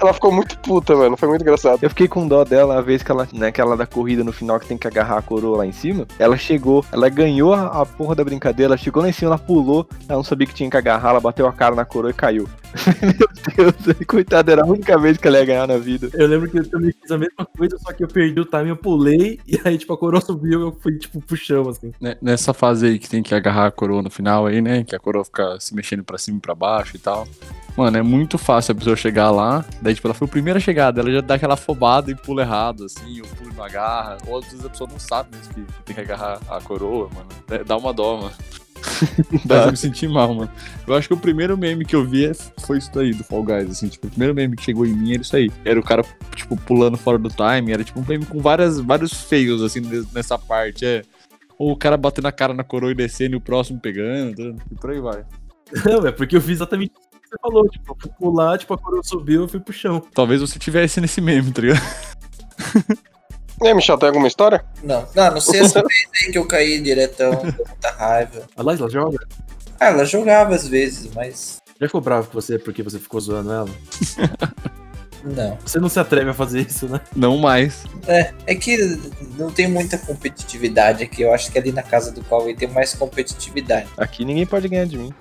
Ela 0.00 0.14
ficou 0.14 0.32
muito 0.32 0.58
puta, 0.60 0.96
mano, 0.96 1.16
foi 1.16 1.28
muito 1.28 1.42
engraçado. 1.42 1.82
Eu 1.82 1.90
fiquei 1.90 2.08
com 2.08 2.26
dó 2.26 2.44
dela 2.44 2.78
a 2.78 2.80
vez 2.80 3.02
que 3.02 3.10
ela, 3.10 3.28
né, 3.34 3.48
aquela 3.48 3.76
da 3.76 3.86
corrida 3.86 4.24
no 4.24 4.32
final 4.32 4.58
que 4.58 4.66
tem 4.66 4.78
que 4.78 4.86
agarrar 4.86 5.18
a 5.18 5.22
coroa 5.22 5.58
lá 5.58 5.66
em 5.66 5.72
cima. 5.72 6.06
Ela 6.18 6.38
chegou, 6.38 6.84
ela 6.90 7.10
ganhou 7.10 7.52
a, 7.52 7.82
a 7.82 7.86
porra 7.86 8.14
da 8.14 8.24
brincadeira, 8.24 8.70
ela 8.70 8.78
chegou 8.78 9.02
lá 9.02 9.10
em 9.10 9.12
cima, 9.12 9.32
ela 9.32 9.38
pulou, 9.38 9.86
ela 10.08 10.16
não 10.16 10.24
sabia 10.24 10.46
que 10.46 10.54
tinha 10.54 10.70
que 10.70 10.76
agarrar, 10.76 11.10
ela 11.10 11.20
bateu 11.20 11.46
a 11.46 11.52
cara 11.52 11.74
na 11.74 11.84
coroa 11.84 12.10
e 12.10 12.14
caiu. 12.14 12.48
Meu 13.02 13.28
Deus, 13.56 13.98
coitada, 14.06 14.52
era 14.52 14.62
a 14.62 14.66
única 14.66 14.98
vez 14.98 15.18
que 15.18 15.26
ela 15.26 15.38
ia 15.38 15.44
ganhar 15.44 15.66
na 15.66 15.76
vida. 15.78 16.10
Eu 16.14 16.26
lembro 16.26 16.48
que 16.48 16.58
eu 16.58 16.68
também 16.68 16.92
fiz 17.00 17.10
a 17.10 17.18
mesma 17.18 17.46
coisa, 17.46 17.78
só 17.78 17.92
que 17.92 18.04
eu 18.04 18.08
perdi 18.08 18.40
o 18.40 18.44
time, 18.44 18.68
eu 18.68 18.76
pulei, 18.76 19.40
e 19.46 19.60
aí, 19.64 19.76
tipo, 19.78 19.92
a 19.92 19.98
coroa 19.98 20.20
subiu, 20.20 20.60
eu 20.60 20.78
fui, 20.80 20.98
tipo, 20.98 21.20
pro 21.20 21.36
chão, 21.36 21.68
assim. 21.68 21.92
Né, 22.00 22.16
Nessa 22.22 22.52
fase 22.54 22.86
aí 22.86 22.98
que 22.98 23.08
tem 23.08 23.22
que 23.22 23.34
agarrar 23.34 23.66
a 23.66 23.70
coroa 23.70 24.02
no 24.02 24.10
final 24.10 24.46
aí, 24.46 24.60
né? 24.60 24.84
Que 24.84 24.94
a 24.94 24.98
coroa 24.98 25.24
fica 25.24 25.58
se 25.60 25.74
mexendo 25.74 26.04
pra 26.04 26.18
cima 26.18 26.38
e 26.38 26.40
pra 26.40 26.54
baixo 26.54 26.96
e 26.96 26.98
tal. 26.98 27.26
Mano, 27.76 27.96
é 27.96 28.02
muito 28.02 28.36
fácil 28.36 28.72
a 28.72 28.74
pessoa 28.74 28.94
chegar 28.96 29.30
lá. 29.30 29.64
Daí, 29.80 29.94
tipo, 29.94 30.06
ela 30.06 30.14
foi 30.14 30.26
a 30.26 30.30
primeira 30.30 30.60
chegada, 30.60 31.00
ela 31.00 31.10
já 31.10 31.20
dá 31.20 31.34
aquela 31.34 31.54
afobada 31.54 32.10
e 32.10 32.14
pula 32.14 32.42
errado, 32.42 32.84
assim, 32.84 33.20
ou 33.20 33.26
pula 33.28 33.50
e 33.50 33.56
não 33.56 33.64
agarra. 33.64 34.18
Ou 34.26 34.38
às 34.38 34.44
vezes 34.44 34.64
a 34.64 34.68
pessoa 34.68 34.88
não 34.90 34.98
sabe 34.98 35.30
mesmo 35.36 35.54
que 35.54 35.82
tem 35.84 35.94
que 35.94 36.00
agarrar 36.02 36.38
a 36.48 36.60
coroa, 36.60 37.08
mano. 37.14 37.28
É, 37.50 37.64
Dá 37.64 37.76
uma 37.76 37.92
dó, 37.92 38.18
mano. 38.18 38.32
Eu 39.66 39.70
me 39.70 39.76
sentir 39.76 40.08
mal, 40.08 40.34
mano. 40.34 40.50
Eu 40.86 40.94
acho 40.94 41.08
que 41.08 41.14
o 41.14 41.16
primeiro 41.16 41.56
meme 41.56 41.84
que 41.84 41.94
eu 41.94 42.04
vi 42.04 42.26
é- 42.26 42.32
foi 42.60 42.78
isso 42.78 42.90
daí, 42.92 43.12
do 43.12 43.22
Fall 43.24 43.42
Guys, 43.44 43.70
assim, 43.70 43.88
tipo, 43.88 44.06
o 44.06 44.10
primeiro 44.10 44.34
meme 44.34 44.56
que 44.56 44.62
chegou 44.64 44.84
em 44.86 44.92
mim 44.92 45.12
era 45.14 45.22
isso 45.22 45.36
aí. 45.36 45.50
Era 45.64 45.78
o 45.78 45.82
cara, 45.82 46.04
tipo, 46.34 46.56
pulando 46.56 46.96
fora 46.96 47.18
do 47.18 47.28
time, 47.28 47.72
era 47.72 47.84
tipo 47.84 48.00
um 48.00 48.04
meme 48.06 48.26
com 48.26 48.40
várias, 48.40 48.78
vários 48.80 49.12
feios, 49.22 49.62
assim, 49.62 49.80
nes- 49.80 50.10
nessa 50.12 50.36
parte, 50.38 50.84
é. 50.84 51.02
Ou 51.58 51.72
o 51.72 51.76
cara 51.76 51.96
batendo 51.96 52.26
a 52.26 52.32
cara 52.32 52.52
na 52.54 52.64
coroa 52.64 52.90
e 52.90 52.94
descendo 52.94 53.34
e 53.34 53.38
o 53.38 53.40
próximo 53.40 53.78
pegando, 53.80 54.56
e 54.70 54.74
por 54.74 54.90
aí 54.90 55.00
vai. 55.00 55.24
Não, 55.86 56.06
é 56.06 56.12
porque 56.12 56.36
eu 56.36 56.40
fiz 56.40 56.56
exatamente 56.56 56.90
o 56.90 57.20
que 57.20 57.28
você 57.28 57.36
falou, 57.40 57.68
tipo, 57.68 57.92
eu 57.92 57.96
fui 58.00 58.10
pular, 58.18 58.58
tipo, 58.58 58.74
a 58.74 58.78
coroa 58.78 59.02
subiu, 59.04 59.42
eu 59.42 59.48
fui 59.48 59.60
pro 59.60 59.72
chão. 59.72 60.02
Talvez 60.12 60.40
você 60.40 60.58
tivesse 60.58 61.00
nesse 61.00 61.20
meme, 61.20 61.50
tá 61.52 61.62
ligado? 61.62 61.80
E 63.62 63.68
aí, 63.68 63.74
Michel, 63.74 63.96
tem 63.96 64.08
alguma 64.08 64.26
história? 64.26 64.64
Não, 64.82 65.06
não, 65.14 65.34
não 65.34 65.40
sei 65.40 65.60
essa 65.60 65.80
vez 65.86 66.08
aí 66.26 66.32
que 66.32 66.38
eu 66.38 66.46
caí 66.46 66.80
diretão, 66.80 67.30
deu 67.30 67.64
muita 67.66 67.90
raiva. 67.96 68.42
A 68.56 68.60
ela 68.60 68.76
joga? 68.90 69.18
Ah, 69.78 69.86
ela 69.86 70.04
jogava 70.04 70.54
às 70.54 70.66
vezes, 70.66 71.12
mas 71.14 71.60
Já 71.80 71.86
ficou 71.86 72.00
bravo 72.00 72.26
com 72.26 72.34
você 72.34 72.58
porque 72.58 72.82
você 72.82 72.98
ficou 72.98 73.20
zoando 73.20 73.52
ela? 73.52 73.68
não. 75.24 75.56
Você 75.64 75.78
não 75.78 75.88
se 75.88 76.00
atreve 76.00 76.30
a 76.30 76.34
fazer 76.34 76.62
isso, 76.62 76.88
né? 76.88 77.00
Não 77.14 77.38
mais. 77.38 77.84
É, 78.08 78.32
é 78.46 78.54
que 78.56 78.76
não 79.38 79.50
tem 79.50 79.68
muita 79.68 79.96
competitividade 79.96 81.04
aqui. 81.04 81.22
Eu 81.22 81.32
acho 81.32 81.50
que 81.52 81.58
ali 81.58 81.70
na 81.70 81.82
casa 81.84 82.10
do 82.10 82.22
Cauê 82.24 82.54
tem 82.54 82.68
mais 82.68 82.94
competitividade. 82.94 83.88
Aqui 83.96 84.24
ninguém 84.24 84.44
pode 84.44 84.68
ganhar 84.68 84.86
de 84.86 84.98
mim. 84.98 85.14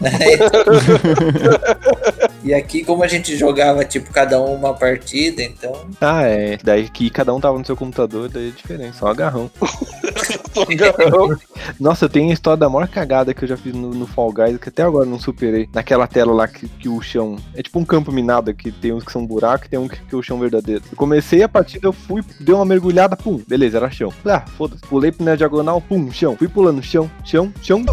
e 2.42 2.54
aqui, 2.54 2.84
como 2.84 3.02
a 3.02 3.08
gente 3.08 3.36
jogava, 3.36 3.84
tipo, 3.84 4.12
cada 4.12 4.40
um 4.40 4.54
uma 4.54 4.74
partida, 4.74 5.42
então. 5.42 5.72
Ah, 6.00 6.22
é. 6.22 6.58
Daí 6.62 6.88
que 6.88 7.10
cada 7.10 7.34
um 7.34 7.40
tava 7.40 7.58
no 7.58 7.66
seu 7.66 7.76
computador, 7.76 8.28
daí 8.28 8.48
é 8.48 8.50
diferente, 8.50 8.96
só 8.96 9.06
um 9.06 9.08
agarrão. 9.08 9.50
Nossa, 11.78 12.04
eu 12.04 12.08
tenho 12.08 12.30
a 12.30 12.32
história 12.32 12.58
da 12.58 12.68
maior 12.68 12.88
cagada 12.88 13.32
que 13.32 13.44
eu 13.44 13.48
já 13.48 13.56
fiz 13.56 13.74
no, 13.74 13.90
no 13.90 14.06
Fall 14.06 14.32
Guys, 14.32 14.58
que 14.58 14.68
até 14.68 14.82
agora 14.82 15.04
eu 15.04 15.10
não 15.10 15.18
superei. 15.18 15.68
Naquela 15.72 16.06
tela 16.06 16.32
lá 16.32 16.48
que, 16.48 16.68
que 16.68 16.88
o 16.88 17.00
chão. 17.00 17.36
É 17.54 17.62
tipo 17.62 17.78
um 17.78 17.84
campo 17.84 18.12
minado, 18.12 18.52
que 18.54 18.70
tem 18.70 18.92
uns 18.92 19.04
que 19.04 19.12
são 19.12 19.26
buracos 19.26 19.66
e 19.66 19.70
tem 19.70 19.78
um 19.78 19.88
que, 19.88 20.00
que 20.00 20.14
é 20.14 20.18
o 20.18 20.22
chão 20.22 20.38
verdadeiro. 20.38 20.82
Eu 20.90 20.96
comecei 20.96 21.42
a 21.42 21.48
partida, 21.48 21.86
eu 21.86 21.92
fui, 21.92 22.22
dei 22.40 22.54
uma 22.54 22.64
mergulhada, 22.64 23.16
pum, 23.16 23.40
beleza, 23.46 23.78
era 23.78 23.90
chão. 23.90 24.12
Ah, 24.24 24.44
foda-se. 24.56 24.82
Pulei 24.82 25.12
na 25.20 25.36
diagonal, 25.36 25.80
pum, 25.80 26.10
chão. 26.10 26.36
Fui 26.36 26.48
pulando, 26.48 26.82
chão, 26.82 27.10
chão, 27.24 27.52
chão. 27.62 27.84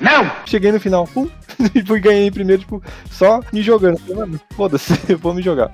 Não! 0.00 0.30
Cheguei 0.46 0.72
no 0.72 0.80
final, 0.80 1.06
pum, 1.06 1.28
e 1.74 1.82
fui 1.84 2.00
ganhei 2.00 2.30
primeiro, 2.30 2.62
tipo, 2.62 2.82
só 3.10 3.40
me 3.52 3.62
jogando. 3.62 3.98
Falei, 3.98 4.16
Mano, 4.16 4.40
foda-se, 4.56 4.98
eu 5.08 5.18
vou 5.18 5.34
me 5.34 5.42
jogar. 5.42 5.70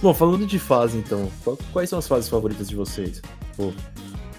Bom, 0.00 0.12
falando 0.12 0.46
de 0.46 0.58
fase, 0.58 0.98
então, 0.98 1.30
quais 1.72 1.88
são 1.88 1.98
as 1.98 2.08
fases 2.08 2.28
favoritas 2.28 2.68
de 2.68 2.76
vocês? 2.76 3.22
Pô, 3.56 3.72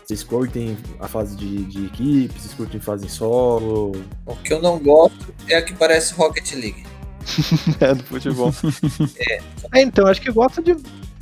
vocês 0.06 0.24
curtem 0.24 0.78
a 1.00 1.08
fase 1.08 1.36
de, 1.36 1.66
de 1.66 1.86
equipe? 1.88 2.40
Vocês 2.40 2.54
curtem 2.54 2.80
fase 2.80 3.06
em 3.06 3.10
solo? 3.10 3.92
O 4.26 4.36
que 4.36 4.54
eu 4.54 4.62
não 4.62 4.78
gosto 4.78 5.34
é 5.48 5.56
a 5.56 5.62
que 5.64 5.74
parece 5.74 6.14
Rocket 6.14 6.52
League. 6.54 6.86
É, 7.82 7.94
do 7.94 8.04
futebol. 8.04 8.54
é. 9.74 9.82
então, 9.82 10.06
acho 10.06 10.22
que 10.22 10.32
gosta 10.32 10.62
de 10.62 10.76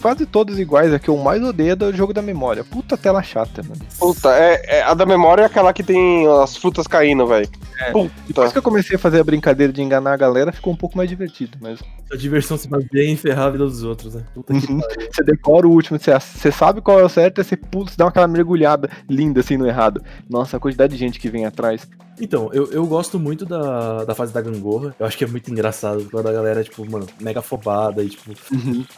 quase 0.04 0.26
todas 0.26 0.60
iguais. 0.60 0.94
A 0.94 1.00
que 1.00 1.10
eu 1.10 1.16
mais 1.16 1.42
odeio 1.42 1.72
é 1.72 1.76
do 1.78 1.96
jogo 1.96 2.14
da 2.14 2.22
memória. 2.22 2.62
Puta 2.62 2.98
tela 2.98 3.24
chata, 3.24 3.64
mano. 3.64 3.80
Puta, 3.98 4.36
é, 4.38 4.80
é- 4.80 4.84
a 4.84 4.94
da 4.94 5.06
memória 5.06 5.44
é 5.44 5.46
aquela 5.46 5.72
que 5.72 5.82
tem 5.82 6.28
as 6.44 6.58
frutas 6.58 6.86
caindo, 6.86 7.26
velho. 7.26 7.48
É. 7.80 7.92
Puta. 7.92 8.12
Depois 8.28 8.52
que 8.52 8.58
eu 8.58 8.62
comecei 8.62 8.98
a 8.98 9.00
fazer 9.00 9.22
a 9.22 9.24
brincadeira 9.24 9.72
de 9.72 9.82
enganar 9.82 10.12
a 10.12 10.18
galera, 10.18 10.52
ficou 10.52 10.74
um 10.74 10.76
pouco 10.76 10.98
mais 10.98 11.08
divertido. 11.08 11.58
Mas 11.62 11.80
A 12.14 12.16
diversão 12.16 12.56
se 12.60 12.68
baseia 12.68 13.10
em 13.10 13.18
ferrar 13.18 13.48
a 13.48 13.50
vida 13.50 13.66
dos 13.66 13.82
outros, 13.82 14.14
né? 14.14 14.24
Puta 14.36 14.54
que 14.54 14.68
pariu. 14.68 15.10
você 15.12 15.24
decora 15.24 15.68
o 15.68 15.72
último, 15.72 15.98
você, 15.98 16.12
você 16.20 16.52
sabe 16.52 16.80
qual 16.80 17.00
é 17.00 17.04
o 17.04 17.10
certo, 17.10 17.42
aí 17.42 17.44
você 17.44 17.58
pula, 17.58 17.90
você 17.90 17.98
dá 17.98 18.08
aquela 18.08 18.28
mergulhada 18.28 18.88
linda 19.10 19.40
assim 19.40 19.58
no 19.58 19.66
errado. 19.66 20.00
Nossa, 20.30 20.58
a 20.58 20.60
quantidade 20.60 20.94
de 20.94 21.00
gente 21.00 21.20
que 21.20 21.28
vem 21.28 21.48
atrás. 21.48 21.88
Então, 22.22 22.52
eu, 22.54 22.72
eu 22.72 22.86
gosto 22.86 23.20
muito 23.20 23.48
da, 23.48 24.04
da 24.04 24.14
fase 24.14 24.32
da 24.32 24.42
gangorra. 24.42 24.96
Eu 25.00 25.08
acho 25.08 25.18
que 25.18 25.24
é 25.24 25.28
muito 25.28 25.50
engraçado 25.50 26.08
quando 26.12 26.30
a 26.30 26.32
galera, 26.32 26.64
tipo, 26.64 26.88
mano, 26.88 27.08
mega 27.20 27.40
afobada 27.40 28.04
e, 28.04 28.10
tipo, 28.10 28.32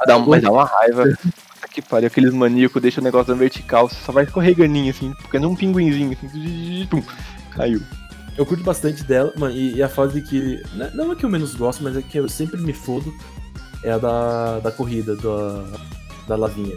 Dá, 0.06 0.19
mas 0.19 0.41
dá 0.41 0.51
uma 0.51 0.65
raiva. 0.65 1.06
Que 1.71 1.82
pariu, 1.82 2.08
aqueles 2.08 2.34
maníacos 2.34 2.82
deixam 2.82 3.01
o 3.01 3.06
negócio 3.06 3.34
na 3.34 3.39
vertical, 3.39 3.89
você 3.89 3.95
só 4.06 4.12
vai 4.12 4.25
escorreganinho 4.25 4.91
assim, 4.91 5.13
porque 5.21 5.39
nem 5.39 5.47
um 5.47 5.56
pinguinzinho 5.56 6.12
assim. 6.12 6.88
Pum, 6.89 7.01
caiu. 7.51 7.82
Eu 8.38 8.45
curto 8.45 8.63
bastante 8.63 9.04
dela, 9.04 9.32
mano, 9.38 9.56
e, 9.56 9.76
e 9.76 9.84
a 9.84 9.88
fase 9.89 10.21
que. 10.21 10.62
né, 10.74 10.91
Não 10.93 11.12
é 11.12 11.15
que 11.15 11.24
eu 11.26 11.30
menos 11.30 11.56
gosto, 11.56 11.84
mas 11.84 11.95
é 11.95 12.02
que 12.02 12.17
eu 12.17 12.28
sempre 12.28 12.60
me 12.62 12.74
fodo. 12.74 13.13
É 13.84 13.91
a 13.91 13.98
da, 13.98 14.60
da 14.60 14.71
corrida, 14.71 15.15
da, 15.15 15.65
da 16.28 16.36
lavinha. 16.36 16.76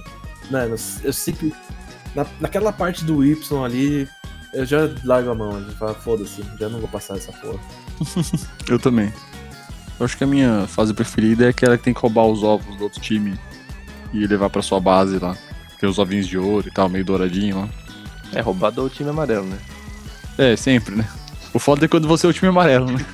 Mano, 0.51 0.77
eu 1.03 1.12
sempre. 1.12 1.53
Na, 2.14 2.27
naquela 2.40 2.73
parte 2.73 3.05
do 3.05 3.25
Y 3.25 3.64
ali, 3.64 4.09
eu 4.53 4.64
já 4.64 4.88
largo 5.05 5.31
a 5.31 5.35
mão, 5.35 5.64
já 5.64 5.73
falo, 5.73 5.94
foda-se, 5.94 6.42
já 6.59 6.68
não 6.68 6.81
vou 6.81 6.88
passar 6.88 7.16
essa 7.16 7.33
porra. 7.33 7.59
Eu 8.68 8.79
também. 8.79 9.12
Eu 9.99 10.07
acho 10.07 10.16
que 10.16 10.25
a 10.25 10.27
minha 10.27 10.66
fase 10.68 10.94
preferida 10.94 11.47
é 11.47 11.49
aquela 11.49 11.77
que 11.77 11.85
tem 11.85 11.92
que 11.92 12.01
roubar 12.01 12.25
os 12.27 12.42
ovos 12.42 12.77
do 12.77 12.85
outro 12.85 13.01
time 13.01 13.38
e 14.12 14.27
levar 14.27 14.49
pra 14.49 14.62
sua 14.62 14.81
base 14.81 15.18
lá. 15.18 15.37
Tem 15.79 15.88
os 15.88 15.99
ovinhos 15.99 16.27
de 16.27 16.38
ouro 16.38 16.68
e 16.68 16.71
tal, 16.71 16.88
meio 16.88 17.05
douradinho 17.05 17.61
lá. 17.62 17.68
É 18.33 18.40
roubado 18.40 18.85
o 18.85 18.88
time 18.88 19.11
amarelo, 19.11 19.47
né? 19.47 19.59
É, 20.37 20.55
sempre, 20.57 20.94
né? 20.94 21.09
O 21.54 21.58
foda 21.58 21.84
é 21.84 21.88
quando 21.88 22.06
você 22.06 22.26
é 22.26 22.30
o 22.30 22.32
time 22.32 22.48
amarelo, 22.48 22.87
né? 22.92 23.04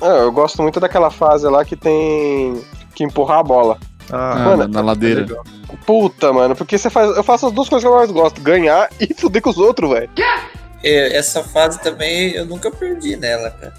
Ah, 0.00 0.06
eu 0.22 0.32
gosto 0.32 0.62
muito 0.62 0.80
daquela 0.80 1.10
fase 1.10 1.46
lá 1.48 1.64
que 1.64 1.76
tem 1.76 2.60
que 2.94 3.04
empurrar 3.04 3.38
a 3.38 3.42
bola. 3.42 3.78
Ah, 4.10 4.32
Ah, 4.32 4.38
mano, 4.44 4.56
na, 4.58 4.68
na 4.68 4.80
ladeira. 4.80 5.20
legal. 5.22 5.44
Puta, 5.84 6.32
mano, 6.32 6.54
porque 6.56 6.78
você 6.78 6.88
faz. 6.90 7.16
Eu 7.16 7.22
faço 7.24 7.46
as 7.46 7.52
duas 7.52 7.68
coisas 7.68 7.88
que 7.88 7.92
eu 7.92 7.96
mais 7.96 8.10
gosto: 8.10 8.40
ganhar 8.40 8.88
e 9.00 9.12
fuder 9.14 9.42
com 9.42 9.50
os 9.50 9.58
outros, 9.58 9.90
velho. 9.90 10.10
É, 10.82 11.16
essa 11.16 11.42
fase 11.42 11.80
também 11.80 12.32
eu 12.32 12.44
nunca 12.46 12.70
perdi 12.70 13.16
nela, 13.16 13.50
cara. 13.50 13.74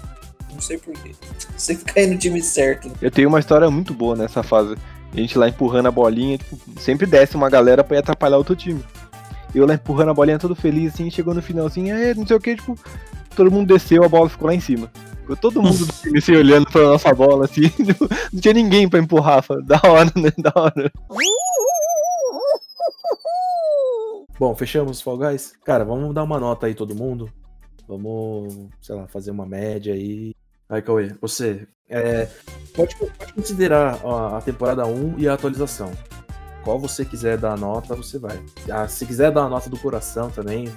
Não 0.52 0.60
sei 0.60 0.78
porquê. 0.78 1.12
Sempre 1.56 1.84
caí 1.92 2.06
no 2.06 2.18
time 2.18 2.42
certo. 2.42 2.90
Eu 3.00 3.10
tenho 3.10 3.28
uma 3.28 3.38
história 3.40 3.70
muito 3.70 3.94
boa 3.94 4.16
nessa 4.16 4.42
fase. 4.42 4.74
A 5.12 5.16
gente 5.16 5.38
lá 5.38 5.48
empurrando 5.48 5.86
a 5.86 5.90
bolinha, 5.90 6.36
tipo, 6.36 6.58
sempre 6.80 7.06
desce 7.06 7.34
uma 7.36 7.48
galera 7.48 7.82
pra 7.84 7.96
ir 7.96 8.00
atrapalhar 8.00 8.36
outro 8.36 8.54
time. 8.56 8.82
Eu 9.54 9.66
lá 9.66 9.74
empurrando 9.74 10.10
a 10.10 10.14
bolinha 10.14 10.38
todo 10.38 10.54
feliz, 10.54 10.92
assim, 10.92 11.10
chegou 11.10 11.32
no 11.32 11.40
finalzinho, 11.40 11.96
é, 11.96 12.12
não 12.12 12.26
sei 12.26 12.36
o 12.36 12.40
que, 12.40 12.54
tipo, 12.56 12.76
todo 13.34 13.50
mundo 13.50 13.72
desceu, 13.72 14.04
a 14.04 14.08
bola 14.08 14.28
ficou 14.28 14.48
lá 14.48 14.54
em 14.54 14.60
cima. 14.60 14.90
Ficou 15.20 15.36
todo 15.36 15.62
mundo 15.62 15.84
do 15.84 15.92
time 15.92 16.18
assim, 16.18 16.36
olhando 16.36 16.70
pra 16.70 16.82
nossa 16.82 17.12
bola, 17.14 17.44
assim, 17.44 17.70
não 18.32 18.40
tinha 18.40 18.54
ninguém 18.54 18.88
pra 18.88 18.98
empurrar, 18.98 19.42
falei, 19.42 19.64
da 19.64 19.80
hora, 19.84 20.10
né, 20.16 20.32
da 20.38 20.52
hora. 20.54 20.92
Bom, 24.38 24.54
fechamos 24.54 24.98
os 24.98 25.02
Fall 25.02 25.18
Guys? 25.18 25.52
Cara, 25.64 25.84
vamos 25.84 26.14
dar 26.14 26.22
uma 26.22 26.38
nota 26.38 26.66
aí, 26.66 26.74
todo 26.74 26.94
mundo. 26.94 27.30
Vamos, 27.88 28.68
sei 28.80 28.94
lá, 28.94 29.08
fazer 29.08 29.32
uma 29.32 29.44
média 29.44 29.92
aí. 29.92 30.32
Aí, 30.68 30.80
Cauê, 30.80 31.12
você 31.20 31.66
é, 31.88 32.28
pode, 32.74 32.94
pode 32.96 33.32
considerar 33.32 33.98
ó, 34.04 34.36
a 34.36 34.42
temporada 34.42 34.86
1 34.86 35.18
e 35.18 35.28
a 35.28 35.34
atualização. 35.34 35.90
Qual 36.62 36.78
você 36.78 37.04
quiser 37.04 37.38
dar 37.38 37.54
a 37.54 37.56
nota, 37.56 37.96
você 37.96 38.18
vai. 38.18 38.38
Ah, 38.70 38.86
se 38.86 39.06
quiser 39.06 39.32
dar 39.32 39.44
a 39.44 39.48
nota 39.48 39.70
do 39.70 39.78
coração 39.78 40.30
também, 40.30 40.72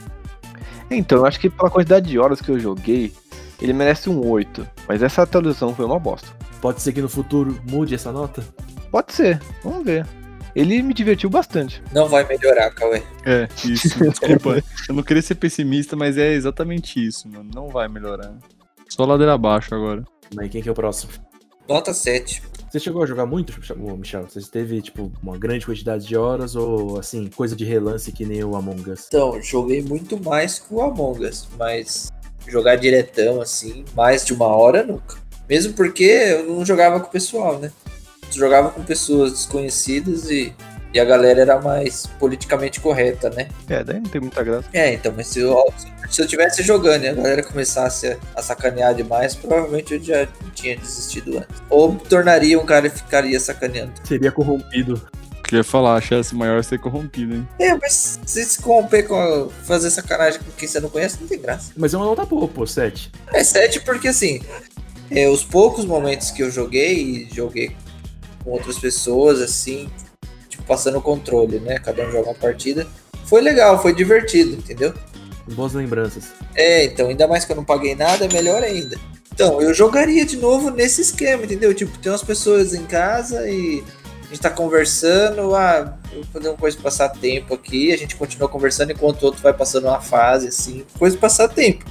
Então, 0.91 1.19
eu 1.19 1.25
acho 1.25 1.39
que 1.39 1.49
pela 1.49 1.69
quantidade 1.69 2.09
de 2.09 2.19
horas 2.19 2.41
que 2.41 2.49
eu 2.49 2.59
joguei, 2.59 3.13
ele 3.61 3.71
merece 3.71 4.09
um 4.09 4.27
8, 4.27 4.67
mas 4.87 5.01
essa 5.01 5.21
atualização 5.23 5.73
foi 5.73 5.85
uma 5.85 5.97
bosta. 5.97 6.27
pode 6.61 6.81
ser 6.81 6.91
que 6.91 7.01
no 7.01 7.07
futuro 7.07 7.59
mude 7.69 7.95
essa 7.95 8.11
nota? 8.11 8.43
Pode 8.91 9.13
ser, 9.13 9.41
vamos 9.63 9.85
ver. 9.85 10.05
Ele 10.53 10.81
me 10.81 10.93
divertiu 10.93 11.29
bastante. 11.29 11.81
Não 11.93 12.09
vai 12.09 12.27
melhorar, 12.27 12.69
Cauê. 12.71 13.01
É, 13.25 13.47
isso. 13.63 13.97
Desculpa. 14.03 14.61
eu 14.89 14.93
não 14.93 15.01
queria 15.01 15.21
ser 15.21 15.35
pessimista, 15.35 15.95
mas 15.95 16.17
é 16.17 16.33
exatamente 16.33 17.05
isso, 17.05 17.29
mano. 17.29 17.49
Não 17.53 17.69
vai 17.69 17.87
melhorar. 17.87 18.33
Só 18.89 19.05
ladeira 19.05 19.33
abaixo 19.33 19.73
agora. 19.73 20.03
Mas 20.35 20.49
quem 20.49 20.61
que 20.61 20.67
é 20.67 20.71
o 20.71 20.75
próximo? 20.75 21.13
Nota 21.69 21.93
7. 21.93 22.43
Você 22.71 22.79
chegou 22.79 23.03
a 23.03 23.05
jogar 23.05 23.25
muito, 23.25 23.53
Michel? 23.97 24.25
Você 24.29 24.49
teve, 24.49 24.81
tipo, 24.81 25.11
uma 25.21 25.37
grande 25.37 25.65
quantidade 25.65 26.07
de 26.07 26.15
horas 26.15 26.55
ou, 26.55 26.97
assim, 26.97 27.27
coisa 27.27 27.53
de 27.53 27.65
relance 27.65 28.09
que 28.13 28.25
nem 28.25 28.45
o 28.45 28.55
Among 28.55 28.89
Us? 28.89 29.07
Então, 29.07 29.41
joguei 29.41 29.81
muito 29.81 30.17
mais 30.23 30.59
que 30.59 30.73
o 30.73 30.81
Among 30.81 31.25
Us, 31.25 31.49
mas 31.59 32.09
jogar 32.47 32.77
diretão 32.77 33.41
assim, 33.41 33.83
mais 33.93 34.25
de 34.25 34.33
uma 34.33 34.47
hora 34.47 34.85
nunca. 34.85 35.17
Mesmo 35.49 35.73
porque 35.73 36.05
eu 36.05 36.47
não 36.47 36.65
jogava 36.65 37.01
com 37.01 37.07
o 37.07 37.11
pessoal, 37.11 37.59
né? 37.59 37.73
Eu 38.27 38.39
jogava 38.39 38.69
com 38.69 38.81
pessoas 38.83 39.33
desconhecidas 39.33 40.29
e, 40.29 40.53
e 40.93 40.99
a 40.99 41.05
galera 41.05 41.41
era 41.41 41.59
mais 41.61 42.05
politicamente 42.19 42.79
correta, 42.79 43.29
né? 43.29 43.47
É, 43.69 43.83
daí 43.83 43.99
não 43.99 44.09
tem 44.09 44.19
muita 44.21 44.43
graça. 44.43 44.67
É, 44.73 44.93
então, 44.93 45.13
mas 45.15 45.27
se 45.27 45.39
eu, 45.39 45.55
se 46.09 46.21
eu 46.21 46.27
tivesse 46.27 46.61
jogando 46.63 47.03
e 47.03 47.07
a 47.07 47.13
galera 47.13 47.41
começasse 47.43 48.17
a, 48.35 48.41
sacanear 48.41 48.93
demais, 48.93 49.33
provavelmente 49.35 49.93
eu 49.93 50.03
já 50.03 50.27
tinha 50.53 50.75
desistido 50.75 51.37
antes. 51.37 51.61
Ou 51.69 51.93
me 51.93 51.99
tornaria 51.99 52.59
um 52.59 52.65
cara 52.65 52.87
e 52.87 52.89
ficaria 52.89 53.39
sacaneando. 53.39 53.93
Seria 54.03 54.31
corrompido. 54.31 55.01
Queria 55.43 55.63
falar, 55.65 55.95
a 55.95 56.01
chance 56.01 56.33
maior 56.33 56.59
é 56.59 56.63
ser 56.63 56.79
corrompido, 56.79 57.35
hein? 57.35 57.47
É, 57.59 57.73
mas 57.75 58.19
se 58.25 58.43
se 58.45 58.61
corromper 58.61 59.05
com 59.05 59.15
a- 59.15 59.49
fazer 59.63 59.89
sacanagem 59.89 60.39
com 60.39 60.49
quem 60.51 60.65
você 60.67 60.79
não 60.79 60.89
conhece, 60.89 61.17
não 61.19 61.27
tem 61.27 61.39
graça. 61.41 61.73
Mas 61.75 61.93
é 61.93 61.97
uma 61.97 62.05
nota 62.05 62.25
boa, 62.25 62.47
pô, 62.47 62.65
7. 62.65 63.11
É 63.33 63.43
7 63.43 63.81
porque 63.81 64.07
assim, 64.07 64.41
é, 65.09 65.27
os 65.27 65.43
poucos 65.43 65.83
momentos 65.83 66.31
que 66.31 66.41
eu 66.41 66.49
joguei, 66.49 66.93
e 67.29 67.29
joguei 67.35 67.75
com 68.45 68.51
outras 68.51 68.79
pessoas, 68.79 69.41
assim, 69.41 69.89
passando 70.71 70.99
o 70.99 71.01
controle, 71.01 71.59
né? 71.59 71.77
Cada 71.79 72.07
um 72.07 72.11
joga 72.13 72.29
uma 72.29 72.33
partida. 72.33 72.87
Foi 73.25 73.41
legal, 73.41 73.81
foi 73.81 73.93
divertido, 73.93 74.53
entendeu? 74.53 74.93
Boas 75.49 75.73
lembranças. 75.73 76.29
É, 76.55 76.85
então, 76.85 77.09
ainda 77.09 77.27
mais 77.27 77.43
que 77.43 77.51
eu 77.51 77.57
não 77.57 77.65
paguei 77.65 77.93
nada, 77.93 78.25
melhor 78.31 78.63
ainda. 78.63 78.97
Então, 79.33 79.61
eu 79.61 79.73
jogaria 79.73 80.25
de 80.25 80.37
novo 80.37 80.69
nesse 80.69 81.01
esquema, 81.01 81.43
entendeu? 81.43 81.73
Tipo, 81.73 81.97
tem 81.97 82.09
umas 82.09 82.23
pessoas 82.23 82.73
em 82.73 82.85
casa 82.85 83.49
e 83.49 83.83
a 84.23 84.27
gente 84.27 84.39
tá 84.39 84.49
conversando, 84.49 85.53
ah, 85.53 85.97
eu 86.13 86.21
vou 86.21 86.31
fazer 86.31 86.47
uma 86.47 86.57
coisa 86.57 86.77
de 86.77 86.83
passar 86.83 87.09
tempo 87.09 87.53
aqui, 87.53 87.91
a 87.91 87.97
gente 87.97 88.15
continua 88.15 88.47
conversando 88.47 88.93
enquanto 88.93 89.23
o 89.23 89.25
outro 89.25 89.41
vai 89.41 89.51
passando 89.51 89.89
uma 89.89 89.99
fase, 89.99 90.47
assim, 90.47 90.85
coisa 90.97 91.17
de 91.17 91.21
passar 91.21 91.49
tempo. 91.49 91.83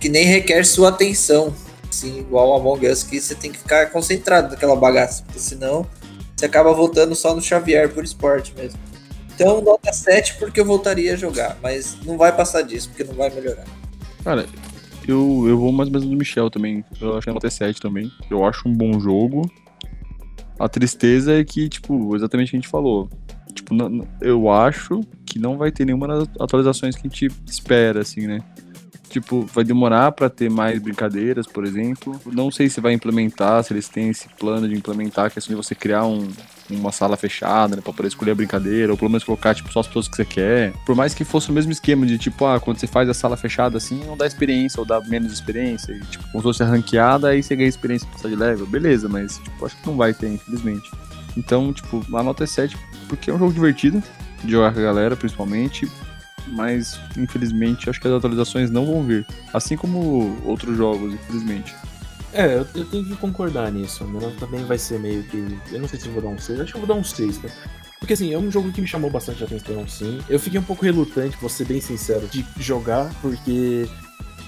Que 0.00 0.08
nem 0.08 0.24
requer 0.24 0.64
sua 0.64 0.88
atenção, 0.88 1.54
assim, 1.86 2.20
igual 2.20 2.48
o 2.48 2.54
Among 2.54 2.86
Us, 2.86 3.02
que 3.02 3.20
você 3.20 3.34
tem 3.34 3.52
que 3.52 3.58
ficar 3.58 3.90
concentrado 3.90 4.48
naquela 4.48 4.74
bagaça, 4.74 5.22
porque 5.22 5.38
senão 5.38 5.86
você 6.42 6.46
acaba 6.46 6.72
voltando 6.72 7.14
só 7.14 7.36
no 7.36 7.40
Xavier 7.40 7.88
por 7.94 8.02
esporte 8.02 8.52
mesmo. 8.56 8.78
Então, 9.32 9.60
nota 9.62 9.92
7 9.92 10.38
porque 10.38 10.60
eu 10.60 10.64
voltaria 10.64 11.12
a 11.12 11.16
jogar, 11.16 11.56
mas 11.62 11.96
não 12.04 12.18
vai 12.18 12.34
passar 12.34 12.62
disso, 12.62 12.88
porque 12.88 13.04
não 13.04 13.14
vai 13.14 13.30
melhorar. 13.30 13.64
Cara, 14.24 14.46
eu, 15.06 15.44
eu 15.46 15.56
vou 15.56 15.70
mais 15.70 15.88
ou 15.88 15.92
menos 15.92 16.08
do 16.08 16.16
Michel 16.16 16.50
também. 16.50 16.84
Eu 17.00 17.16
acho 17.16 17.22
que 17.22 17.30
é 17.30 17.32
nota 17.32 17.48
7 17.48 17.80
também. 17.80 18.10
Eu 18.28 18.44
acho 18.44 18.68
um 18.68 18.74
bom 18.74 18.98
jogo. 18.98 19.48
A 20.58 20.68
tristeza 20.68 21.32
é 21.38 21.44
que, 21.44 21.68
tipo, 21.68 22.16
exatamente 22.16 22.48
o 22.48 22.50
que 22.50 22.56
a 22.56 22.60
gente 22.60 22.68
falou. 22.68 23.08
Tipo, 23.54 23.74
eu 24.20 24.50
acho 24.50 25.00
que 25.24 25.38
não 25.38 25.56
vai 25.56 25.70
ter 25.70 25.84
nenhuma 25.84 26.08
das 26.08 26.28
atualizações 26.40 26.96
que 26.96 27.06
a 27.06 27.08
gente 27.08 27.28
espera, 27.46 28.00
assim, 28.00 28.26
né? 28.26 28.40
Tipo, 29.12 29.42
vai 29.52 29.62
demorar 29.62 30.10
pra 30.12 30.30
ter 30.30 30.48
mais 30.48 30.80
brincadeiras, 30.80 31.46
por 31.46 31.66
exemplo. 31.66 32.18
Não 32.24 32.50
sei 32.50 32.70
se 32.70 32.80
vai 32.80 32.94
implementar, 32.94 33.62
se 33.62 33.70
eles 33.70 33.86
têm 33.86 34.08
esse 34.08 34.26
plano 34.40 34.66
de 34.66 34.74
implementar 34.74 35.26
a 35.26 35.30
questão 35.30 35.54
de 35.54 35.62
você 35.62 35.74
criar 35.74 36.06
um, 36.06 36.26
uma 36.70 36.90
sala 36.90 37.14
fechada, 37.14 37.76
né, 37.76 37.82
pra 37.82 37.92
poder 37.92 38.08
escolher 38.08 38.30
a 38.30 38.34
brincadeira, 38.34 38.90
ou 38.90 38.96
pelo 38.96 39.10
menos 39.10 39.22
colocar, 39.22 39.54
tipo, 39.54 39.70
só 39.70 39.80
as 39.80 39.86
pessoas 39.86 40.08
que 40.08 40.16
você 40.16 40.24
quer. 40.24 40.72
Por 40.86 40.96
mais 40.96 41.12
que 41.12 41.24
fosse 41.24 41.50
o 41.50 41.52
mesmo 41.52 41.70
esquema 41.70 42.06
de, 42.06 42.16
tipo, 42.16 42.46
ah, 42.46 42.58
quando 42.58 42.78
você 42.78 42.86
faz 42.86 43.06
a 43.06 43.12
sala 43.12 43.36
fechada 43.36 43.76
assim, 43.76 44.02
não 44.06 44.16
dá 44.16 44.26
experiência, 44.26 44.80
ou 44.80 44.86
dá 44.86 44.98
menos 45.02 45.30
experiência, 45.30 45.92
e, 45.92 46.00
tipo, 46.00 46.24
como 46.32 46.38
se 46.38 46.42
fosse 46.42 46.64
ranqueada, 46.64 47.28
aí 47.28 47.42
você 47.42 47.54
ganha 47.54 47.68
experiência 47.68 48.08
pra 48.08 48.16
passar 48.16 48.30
de 48.30 48.36
level, 48.36 48.66
beleza, 48.66 49.10
mas, 49.10 49.36
tipo, 49.36 49.66
acho 49.66 49.76
que 49.76 49.86
não 49.86 49.98
vai 49.98 50.14
ter, 50.14 50.32
infelizmente. 50.32 50.90
Então, 51.36 51.70
tipo, 51.70 52.02
a 52.16 52.22
nota 52.22 52.44
é 52.44 52.46
7, 52.46 52.78
porque 53.08 53.30
é 53.30 53.34
um 53.34 53.38
jogo 53.38 53.52
divertido, 53.52 54.02
de 54.42 54.52
jogar 54.52 54.72
com 54.72 54.80
a 54.80 54.82
galera, 54.82 55.16
principalmente, 55.16 55.86
mas, 56.52 57.00
infelizmente, 57.16 57.88
acho 57.88 58.00
que 58.00 58.06
as 58.06 58.14
atualizações 58.14 58.70
não 58.70 58.86
vão 58.86 59.02
vir. 59.02 59.26
Assim 59.52 59.76
como 59.76 60.38
outros 60.44 60.76
jogos, 60.76 61.14
infelizmente. 61.14 61.74
É, 62.32 62.54
eu, 62.54 62.66
eu 62.74 62.84
tenho 62.86 63.04
que 63.04 63.16
concordar 63.16 63.70
nisso. 63.70 64.04
Minha 64.04 64.22
nota 64.22 64.46
também 64.46 64.64
vai 64.64 64.78
ser 64.78 64.98
meio 64.98 65.22
que. 65.24 65.58
Eu 65.70 65.80
não 65.80 65.88
sei 65.88 65.98
se 65.98 66.08
vou 66.08 66.22
dar 66.22 66.28
um 66.28 66.38
6, 66.38 66.60
acho 66.60 66.72
que 66.72 66.78
vou 66.78 66.86
dar 66.86 66.94
um 66.94 67.04
6, 67.04 67.42
né? 67.42 67.50
Porque 67.98 68.14
assim, 68.14 68.32
é 68.32 68.38
um 68.38 68.50
jogo 68.50 68.72
que 68.72 68.80
me 68.80 68.86
chamou 68.86 69.10
bastante 69.10 69.44
atenção, 69.44 69.86
sim. 69.86 70.20
Eu 70.28 70.40
fiquei 70.40 70.58
um 70.58 70.64
pouco 70.64 70.84
relutante, 70.84 71.36
vou 71.40 71.48
ser 71.48 71.64
bem 71.66 71.80
sincero, 71.80 72.26
de 72.26 72.44
jogar, 72.58 73.10
porque. 73.20 73.88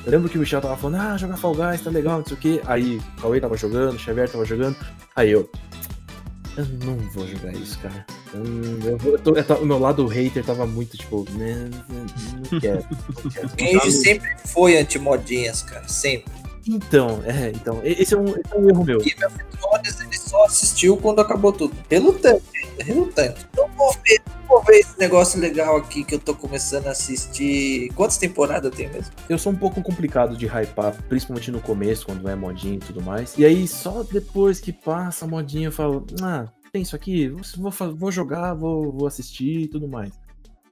Eu 0.04 0.12
lembro 0.12 0.28
que 0.28 0.36
o 0.36 0.40
Michel 0.40 0.60
tava 0.60 0.76
falando, 0.76 1.00
ah, 1.00 1.16
jogar 1.16 1.38
Fall 1.38 1.54
Guys 1.54 1.80
tá 1.80 1.88
legal, 1.88 2.18
não 2.18 2.26
sei 2.26 2.36
o 2.36 2.40
quê. 2.40 2.60
Aí 2.66 2.98
o 2.98 3.20
Cauê 3.22 3.40
tava 3.40 3.56
jogando, 3.56 3.94
o 3.94 3.98
Xavier 3.98 4.28
tava 4.28 4.44
jogando. 4.44 4.76
Aí 5.16 5.30
eu. 5.30 5.50
Eu 6.56 6.66
não 6.84 6.96
vou 7.10 7.26
jogar 7.26 7.52
isso, 7.54 7.78
cara. 7.78 8.04
Não- 8.34 8.88
eu, 8.88 8.98
eu 9.12 9.18
tô- 9.18 9.34
eu 9.36 9.56
o 9.62 9.66
meu 9.66 9.78
lado 9.78 10.06
hater 10.06 10.44
tava 10.44 10.66
muito 10.66 10.96
tipo, 10.96 11.24
né, 11.32 11.70
não 12.50 12.60
quero. 12.60 12.84
Não 13.24 13.30
quero. 13.30 13.48
O 13.52 13.56
Kenji 13.56 13.92
sempre 13.92 14.28
foi 14.46 14.76
anti-modinhas, 14.78 15.62
cara. 15.62 15.86
Sempre. 15.88 16.32
Então, 16.66 17.22
é, 17.26 17.50
então. 17.54 17.80
Esse 17.84 18.14
é 18.14 18.18
um, 18.18 18.24
esse 18.28 18.40
é 18.52 18.56
um 18.56 18.68
erro 18.70 18.84
meu. 18.84 18.98
Game 18.98 19.24
of 19.24 19.36
Thrones 19.50 20.00
ele 20.00 20.16
só 20.18 20.44
assistiu 20.46 20.96
quando 20.96 21.20
acabou 21.20 21.52
tudo. 21.52 21.74
Relutante, 21.90 22.42
relutante. 22.78 23.46
Então 23.52 23.68
vou 23.76 23.92
ver, 24.02 24.22
vou 24.48 24.62
ver 24.64 24.76
esse 24.78 24.98
negócio 24.98 25.38
legal 25.38 25.76
aqui 25.76 26.02
que 26.02 26.14
eu 26.14 26.18
tô 26.18 26.34
começando 26.34 26.86
a 26.86 26.92
assistir. 26.92 27.92
Quantas 27.94 28.16
temporadas 28.16 28.74
tem 28.74 28.88
mesmo? 28.88 29.12
Eu 29.28 29.38
sou 29.38 29.52
um 29.52 29.56
pouco 29.56 29.82
complicado 29.82 30.36
de 30.38 30.46
hypar, 30.46 30.96
principalmente 31.06 31.50
no 31.50 31.60
começo, 31.60 32.06
quando 32.06 32.26
é 32.30 32.34
modinha 32.34 32.76
e 32.76 32.78
tudo 32.78 33.02
mais. 33.02 33.34
E 33.36 33.44
aí, 33.44 33.68
só 33.68 34.02
depois 34.02 34.58
que 34.58 34.72
passa 34.72 35.26
a 35.26 35.28
modinha, 35.28 35.68
eu 35.68 35.72
falo, 35.72 36.06
ah, 36.22 36.46
tem 36.74 36.82
isso 36.82 36.96
aqui, 36.96 37.28
vou, 37.56 37.70
vou, 37.94 38.10
jogar, 38.10 38.52
vou, 38.52 38.90
vou 38.90 39.06
assistir 39.06 39.60
e 39.60 39.68
tudo 39.68 39.86
mais. 39.86 40.10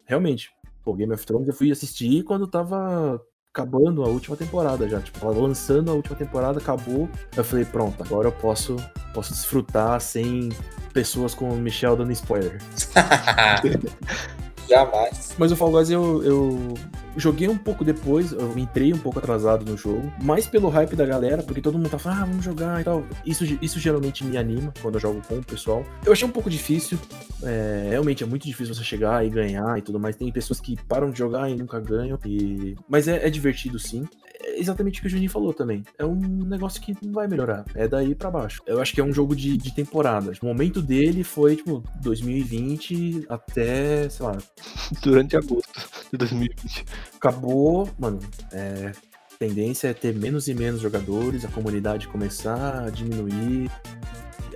Realmente, 0.04 0.50
pô, 0.84 0.92
Game 0.94 1.14
of 1.14 1.24
Thrones 1.24 1.46
eu 1.46 1.54
fui 1.54 1.70
assistir 1.70 2.24
quando 2.24 2.48
tava 2.48 3.24
acabando 3.54 4.02
a 4.02 4.08
última 4.08 4.36
temporada 4.36 4.88
já. 4.88 5.00
Tipo, 5.00 5.24
lançando 5.30 5.92
a 5.92 5.94
última 5.94 6.16
temporada, 6.16 6.58
acabou. 6.58 7.08
Eu 7.36 7.44
falei, 7.44 7.64
pronto, 7.64 8.02
agora 8.02 8.26
eu 8.26 8.32
posso, 8.32 8.74
posso 9.14 9.32
desfrutar 9.32 10.00
sem 10.00 10.48
pessoas 10.92 11.36
como 11.36 11.54
o 11.54 11.58
Michel 11.58 11.94
dando 11.94 12.10
spoiler. 12.10 12.58
Jamais. 14.68 15.34
Mas 15.38 15.52
o 15.52 15.56
Fall 15.56 15.70
Guys 15.70 15.90
eu, 15.90 16.22
eu 16.22 16.74
joguei 17.16 17.48
um 17.48 17.56
pouco 17.56 17.84
depois, 17.84 18.32
eu 18.32 18.56
entrei 18.58 18.92
um 18.92 18.98
pouco 18.98 19.18
atrasado 19.18 19.64
no 19.64 19.76
jogo, 19.76 20.12
mais 20.22 20.46
pelo 20.46 20.68
hype 20.68 20.96
da 20.96 21.04
galera, 21.04 21.42
porque 21.42 21.60
todo 21.60 21.76
mundo 21.76 21.90
tá 21.90 21.98
falando, 21.98 22.22
ah, 22.22 22.24
vamos 22.26 22.44
jogar 22.44 22.80
e 22.80 22.84
tal. 22.84 23.04
Isso, 23.24 23.44
isso 23.60 23.78
geralmente 23.78 24.24
me 24.24 24.36
anima 24.36 24.72
quando 24.80 24.94
eu 24.94 25.00
jogo 25.00 25.22
com 25.26 25.36
o 25.38 25.44
pessoal. 25.44 25.84
Eu 26.04 26.12
achei 26.12 26.26
um 26.26 26.30
pouco 26.30 26.48
difícil, 26.48 26.98
é, 27.42 27.88
realmente 27.90 28.22
é 28.22 28.26
muito 28.26 28.46
difícil 28.46 28.74
você 28.74 28.84
chegar 28.84 29.24
e 29.24 29.30
ganhar 29.30 29.78
e 29.78 29.82
tudo 29.82 29.98
mais. 29.98 30.16
Tem 30.16 30.30
pessoas 30.32 30.60
que 30.60 30.76
param 30.84 31.10
de 31.10 31.18
jogar 31.18 31.50
e 31.50 31.54
nunca 31.54 31.80
ganham, 31.80 32.18
e... 32.24 32.76
mas 32.88 33.08
é, 33.08 33.26
é 33.26 33.30
divertido 33.30 33.78
sim. 33.78 34.06
É 34.42 34.58
exatamente 34.58 34.98
o 34.98 35.02
que 35.02 35.08
o 35.08 35.10
Juninho 35.10 35.30
falou 35.30 35.52
também. 35.52 35.84
É 35.98 36.04
um 36.04 36.16
negócio 36.16 36.80
que 36.80 36.96
não 37.02 37.12
vai 37.12 37.26
melhorar, 37.28 37.64
é 37.74 37.86
daí 37.86 38.14
pra 38.14 38.30
baixo. 38.30 38.62
Eu 38.66 38.80
acho 38.80 38.92
que 38.92 39.00
é 39.00 39.04
um 39.04 39.12
jogo 39.12 39.34
de, 39.34 39.56
de 39.56 39.74
temporada. 39.74 40.32
O 40.42 40.46
momento 40.46 40.82
dele 40.82 41.24
foi, 41.24 41.56
tipo, 41.56 41.82
2020 42.00 43.26
até, 43.28 44.08
sei 44.08 44.26
lá, 44.26 44.36
Durante 45.02 45.36
agosto 45.36 45.70
de 46.10 46.18
2020. 46.18 46.84
acabou, 47.16 47.88
mano. 47.98 48.18
É, 48.52 48.92
tendência 49.38 49.88
é 49.88 49.94
ter 49.94 50.14
menos 50.14 50.48
e 50.48 50.54
menos 50.54 50.80
jogadores, 50.80 51.44
a 51.44 51.48
comunidade 51.48 52.08
começar 52.08 52.84
a 52.84 52.90
diminuir 52.90 53.70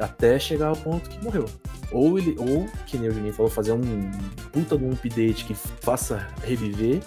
até 0.00 0.38
chegar 0.38 0.68
ao 0.68 0.76
ponto 0.76 1.08
que 1.08 1.22
morreu. 1.24 1.46
Ou 1.90 2.18
ele, 2.18 2.36
ou, 2.38 2.66
que 2.86 2.98
nem 2.98 3.08
o 3.08 3.12
Juninho 3.12 3.32
falou, 3.32 3.50
fazer 3.50 3.72
um 3.72 4.10
puta 4.52 4.76
de 4.76 4.84
um 4.84 4.92
update 4.92 5.44
que 5.44 5.54
faça 5.54 6.26
reviver. 6.42 7.00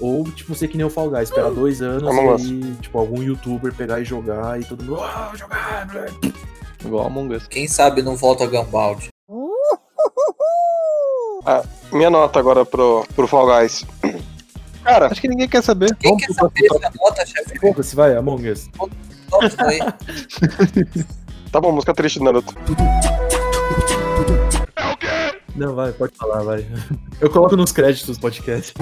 Ou, 0.00 0.24
tipo, 0.24 0.54
ser 0.54 0.68
que 0.68 0.76
nem 0.76 0.86
o 0.86 0.90
Fall 0.90 1.10
Guys, 1.10 1.28
esperar 1.28 1.50
dois 1.50 1.82
anos 1.82 2.08
Among 2.08 2.42
e 2.42 2.74
tipo, 2.80 2.98
algum 2.98 3.22
youtuber 3.22 3.72
pegar 3.74 4.00
e 4.00 4.04
jogar 4.04 4.58
e 4.60 4.64
todo 4.64 4.82
mundo, 4.82 5.02
ah, 5.02 5.26
vou 5.28 5.38
jogar, 5.38 5.86
moleque." 5.86 6.32
Igual 6.84 7.06
Among 7.06 7.34
Us. 7.34 7.46
Quem 7.46 7.68
sabe 7.68 8.02
não 8.02 8.16
volta 8.16 8.44
a 8.44 8.46
Gunbound. 8.46 9.08
Minha 11.92 12.10
nota 12.10 12.38
agora 12.38 12.64
pro, 12.64 13.04
pro 13.14 13.26
Fall 13.26 13.46
Guys. 13.46 13.84
Cara, 14.82 15.08
Acho 15.08 15.20
que 15.20 15.28
ninguém 15.28 15.46
quer 15.48 15.62
saber. 15.62 15.94
Quem 15.96 16.12
Vamos 16.12 16.26
quer 16.26 16.32
saber 16.32 16.64
essa 16.64 16.92
nota, 16.98 17.26
chefe? 17.26 17.60
Porra, 17.60 17.82
se 17.82 17.94
vai, 17.94 18.16
Among 18.16 18.48
Us. 18.50 18.68
Tá 21.52 21.60
bom, 21.60 21.72
música 21.72 21.92
triste 21.92 22.20
do 22.20 22.24
Naruto. 22.24 22.54
Não, 25.56 25.74
vai, 25.74 25.90
pode 25.92 26.14
falar, 26.16 26.44
vai. 26.44 26.64
Eu 27.20 27.28
coloco 27.28 27.56
nos 27.56 27.72
créditos 27.72 28.16
do 28.16 28.20
podcast. 28.20 28.72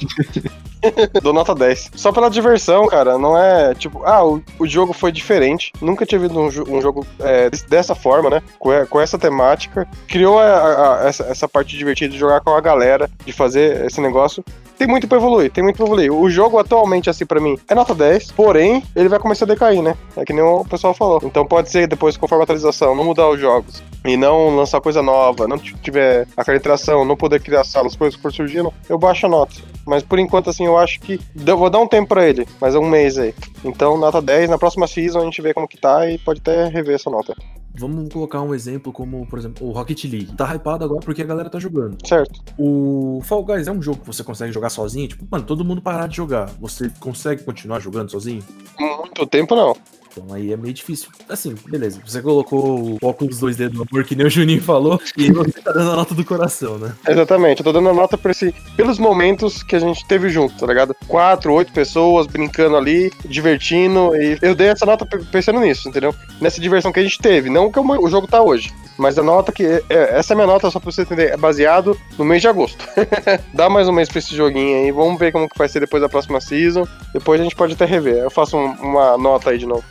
Dou 1.22 1.32
nota 1.32 1.54
10. 1.54 1.90
Só 1.94 2.10
pela 2.10 2.30
diversão, 2.30 2.86
cara. 2.86 3.18
Não 3.18 3.36
é 3.36 3.74
tipo, 3.74 4.02
ah, 4.04 4.24
o, 4.24 4.42
o 4.58 4.66
jogo 4.66 4.92
foi 4.92 5.12
diferente. 5.12 5.72
Nunca 5.80 6.06
tinha 6.06 6.18
visto 6.18 6.38
um, 6.38 6.46
um 6.76 6.80
jogo 6.80 7.06
é, 7.20 7.50
des- 7.50 7.62
dessa 7.62 7.94
forma, 7.94 8.30
né? 8.30 8.42
Com, 8.58 8.70
com 8.86 9.00
essa 9.00 9.18
temática. 9.18 9.86
Criou 10.08 10.38
a- 10.38 10.44
a- 10.44 11.02
a- 11.04 11.08
essa, 11.08 11.24
essa 11.24 11.48
parte 11.48 11.76
divertida 11.76 12.10
de 12.12 12.18
jogar 12.18 12.40
com 12.40 12.50
a 12.54 12.60
galera, 12.60 13.10
de 13.26 13.32
fazer 13.32 13.84
esse 13.84 14.00
negócio. 14.00 14.42
Tem 14.78 14.88
muito 14.88 15.06
pra 15.06 15.18
evoluir, 15.18 15.50
tem 15.50 15.62
muito 15.62 15.76
pra 15.76 15.84
evoluir. 15.84 16.10
O 16.10 16.30
jogo 16.30 16.58
atualmente, 16.58 17.10
assim, 17.10 17.26
pra 17.26 17.38
mim, 17.38 17.58
é 17.68 17.74
nota 17.74 17.94
10, 17.94 18.32
porém, 18.32 18.82
ele 18.96 19.10
vai 19.10 19.18
começar 19.18 19.44
a 19.44 19.48
decair, 19.48 19.82
né? 19.82 19.94
É 20.16 20.24
que 20.24 20.32
nem 20.32 20.42
o 20.42 20.64
pessoal 20.64 20.94
falou. 20.94 21.20
Então 21.22 21.44
pode 21.46 21.70
ser 21.70 21.86
depois, 21.86 22.16
conforme 22.16 22.42
a 22.42 22.44
atualização, 22.44 22.94
não 22.94 23.04
mudar 23.04 23.28
os 23.28 23.38
jogos 23.38 23.82
e 24.04 24.16
não 24.16 24.56
lançar 24.56 24.80
coisa 24.80 25.02
nova, 25.02 25.46
não 25.46 25.58
tiver 25.58 26.26
aquela 26.36 26.56
interação, 26.56 27.04
não 27.04 27.16
poder 27.16 27.40
criar 27.40 27.64
salas, 27.64 27.96
coisas 27.96 28.16
que 28.16 28.22
for 28.22 28.32
surgindo, 28.32 28.72
eu 28.88 28.98
baixo 28.98 29.26
a 29.26 29.28
nota. 29.28 29.54
Mas 29.86 30.02
por 30.02 30.18
enquanto, 30.18 30.50
assim, 30.50 30.66
eu 30.66 30.78
acho 30.78 31.00
que. 31.00 31.18
vou 31.34 31.70
dar 31.70 31.80
um 31.80 31.88
tempo 31.88 32.08
pra 32.08 32.28
ele, 32.28 32.46
mas 32.60 32.74
é 32.74 32.78
um 32.78 32.88
mês 32.88 33.18
aí. 33.18 33.34
Então, 33.64 33.96
nota 33.98 34.20
10, 34.20 34.50
na 34.50 34.58
próxima 34.58 34.86
season 34.86 35.20
a 35.20 35.24
gente 35.24 35.42
vê 35.42 35.52
como 35.52 35.68
que 35.68 35.76
tá 35.76 36.08
e 36.08 36.18
pode 36.18 36.40
até 36.40 36.68
rever 36.68 36.94
essa 36.94 37.10
nota. 37.10 37.34
Vamos 37.74 38.12
colocar 38.12 38.42
um 38.42 38.54
exemplo 38.54 38.92
como, 38.92 39.26
por 39.26 39.38
exemplo, 39.38 39.66
o 39.66 39.72
Rocket 39.72 40.04
League. 40.04 40.36
Tá 40.36 40.54
hypado 40.54 40.84
agora 40.84 41.00
porque 41.00 41.22
a 41.22 41.26
galera 41.26 41.48
tá 41.48 41.58
jogando. 41.58 41.96
Certo? 42.06 42.40
O 42.58 43.20
Fall 43.24 43.44
Guys 43.44 43.68
é 43.68 43.72
um 43.72 43.80
jogo 43.80 44.00
que 44.00 44.06
você 44.06 44.24
consegue 44.24 44.52
jogar 44.52 44.70
sozinho? 44.70 45.08
Tipo, 45.08 45.24
mano, 45.30 45.44
todo 45.44 45.64
mundo 45.64 45.80
parar 45.80 46.08
de 46.08 46.16
jogar. 46.16 46.46
Você 46.60 46.90
consegue 46.98 47.44
continuar 47.44 47.80
jogando 47.80 48.10
sozinho? 48.10 48.42
Muito 48.78 49.26
tempo 49.26 49.54
não. 49.54 49.74
Então 50.10 50.34
aí 50.34 50.52
é 50.52 50.56
meio 50.56 50.74
difícil. 50.74 51.08
Assim, 51.28 51.54
beleza. 51.68 52.00
Você 52.04 52.20
colocou 52.20 52.80
o 52.80 52.98
óculos 53.02 53.40
2D 53.40 53.68
do 53.68 53.86
amor, 53.88 54.04
que 54.04 54.14
nem 54.16 54.26
o 54.26 54.30
Juninho 54.30 54.62
falou, 54.62 55.00
e 55.16 55.30
você 55.30 55.60
tá 55.60 55.72
dando 55.72 55.92
a 55.92 55.96
nota 55.96 56.14
do 56.14 56.24
coração, 56.24 56.78
né? 56.78 56.92
Exatamente, 57.08 57.60
eu 57.60 57.64
tô 57.64 57.72
dando 57.72 57.88
a 57.88 57.94
nota 57.94 58.18
por 58.18 58.30
esse, 58.30 58.52
pelos 58.76 58.98
momentos 58.98 59.62
que 59.62 59.76
a 59.76 59.78
gente 59.78 60.06
teve 60.06 60.28
junto, 60.28 60.54
tá 60.58 60.66
ligado? 60.66 60.94
Quatro, 61.06 61.52
oito 61.54 61.72
pessoas 61.72 62.26
brincando 62.26 62.76
ali, 62.76 63.12
divertindo, 63.24 64.14
e 64.16 64.38
eu 64.42 64.54
dei 64.54 64.68
essa 64.68 64.84
nota 64.86 65.06
pe- 65.06 65.18
pensando 65.30 65.60
nisso, 65.60 65.88
entendeu? 65.88 66.14
Nessa 66.40 66.60
diversão 66.60 66.92
que 66.92 67.00
a 67.00 67.02
gente 67.02 67.18
teve, 67.18 67.48
não 67.50 67.70
que 67.70 67.78
o 67.78 68.08
jogo 68.08 68.26
tá 68.26 68.42
hoje. 68.42 68.72
Mas 68.98 69.18
a 69.18 69.22
nota 69.22 69.50
que. 69.50 69.64
é- 69.64 69.82
essa 70.18 70.32
é 70.32 70.34
a 70.34 70.36
minha 70.36 70.46
nota, 70.46 70.70
só 70.70 70.78
pra 70.78 70.90
você 70.92 71.02
entender, 71.02 71.30
é 71.30 71.36
baseado 71.36 71.98
no 72.18 72.24
mês 72.24 72.42
de 72.42 72.48
agosto. 72.48 72.84
Dá 73.54 73.68
mais 73.70 73.88
um 73.88 73.92
mês 73.92 74.08
pra 74.10 74.18
esse 74.18 74.36
joguinho 74.36 74.76
aí, 74.84 74.92
vamos 74.92 75.18
ver 75.18 75.32
como 75.32 75.48
que 75.48 75.56
vai 75.56 75.68
ser 75.68 75.80
depois 75.80 76.02
da 76.02 76.08
próxima 76.08 76.38
season. 76.40 76.86
Depois 77.14 77.40
a 77.40 77.44
gente 77.44 77.56
pode 77.56 77.72
até 77.72 77.86
rever. 77.86 78.16
Eu 78.16 78.30
faço 78.30 78.58
um- 78.58 78.72
uma 78.74 79.16
nota 79.16 79.50
aí 79.50 79.58
de 79.58 79.64
novo. 79.66 79.82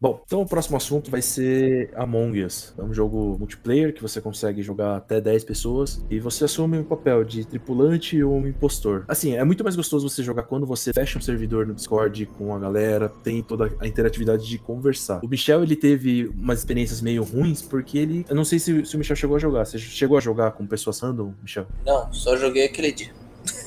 Bom, 0.00 0.22
então 0.24 0.40
o 0.40 0.46
próximo 0.46 0.78
assunto 0.78 1.10
vai 1.10 1.20
ser 1.20 1.90
Among 1.94 2.42
Us. 2.42 2.72
É 2.78 2.82
um 2.82 2.94
jogo 2.94 3.36
multiplayer 3.38 3.92
que 3.92 4.00
você 4.00 4.18
consegue 4.18 4.62
jogar 4.62 4.96
até 4.96 5.20
10 5.20 5.44
pessoas 5.44 6.02
e 6.08 6.18
você 6.18 6.46
assume 6.46 6.78
o 6.78 6.84
papel 6.84 7.22
de 7.22 7.44
tripulante 7.44 8.22
ou 8.22 8.34
um 8.34 8.46
impostor. 8.46 9.04
Assim, 9.06 9.36
é 9.36 9.44
muito 9.44 9.62
mais 9.62 9.76
gostoso 9.76 10.08
você 10.08 10.22
jogar 10.22 10.44
quando 10.44 10.64
você 10.64 10.90
fecha 10.90 11.18
um 11.18 11.20
servidor 11.20 11.66
no 11.66 11.74
Discord 11.74 12.24
com 12.38 12.54
a 12.54 12.58
galera, 12.58 13.10
tem 13.22 13.42
toda 13.42 13.70
a 13.78 13.86
interatividade 13.86 14.48
de 14.48 14.56
conversar. 14.56 15.20
O 15.22 15.28
Michel, 15.28 15.62
ele 15.62 15.76
teve 15.76 16.28
umas 16.28 16.60
experiências 16.60 17.02
meio 17.02 17.22
ruins 17.22 17.60
porque 17.60 17.98
ele... 17.98 18.24
Eu 18.26 18.34
não 18.34 18.44
sei 18.44 18.58
se, 18.58 18.86
se 18.86 18.94
o 18.96 18.98
Michel 18.98 19.16
chegou 19.16 19.36
a 19.36 19.38
jogar. 19.38 19.66
Você 19.66 19.78
chegou 19.78 20.16
a 20.16 20.20
jogar 20.20 20.52
com 20.52 20.66
pessoas 20.66 20.98
random, 20.98 21.34
Michel? 21.42 21.66
Não, 21.84 22.10
só 22.10 22.38
joguei 22.38 22.64
aquele 22.64 22.90
dia. 22.90 23.10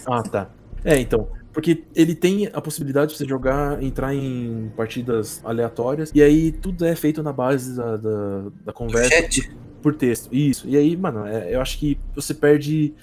Ah, 0.08 0.24
tá. 0.24 0.50
É, 0.84 1.00
então. 1.00 1.28
Porque 1.54 1.84
ele 1.96 2.16
tem 2.16 2.50
a 2.52 2.60
possibilidade 2.60 3.12
de 3.12 3.18
você 3.18 3.26
jogar, 3.26 3.82
entrar 3.82 4.14
em 4.14 4.72
partidas 4.76 5.40
aleatórias, 5.46 6.12
e 6.14 6.22
aí 6.22 6.52
tudo 6.52 6.84
é 6.84 6.96
feito 6.96 7.22
na 7.22 7.32
base 7.32 7.78
da, 7.78 7.96
da, 7.96 8.44
da 8.66 8.74
conversa 8.74 9.10
Chat? 9.10 9.52
por 9.82 9.94
texto. 9.94 10.34
Isso. 10.34 10.68
E 10.68 10.76
aí, 10.76 10.98
mano, 10.98 11.28
é- 11.28 11.54
eu 11.54 11.62
acho 11.62 11.78
que 11.78 11.98
você 12.16 12.34
perde 12.34 12.94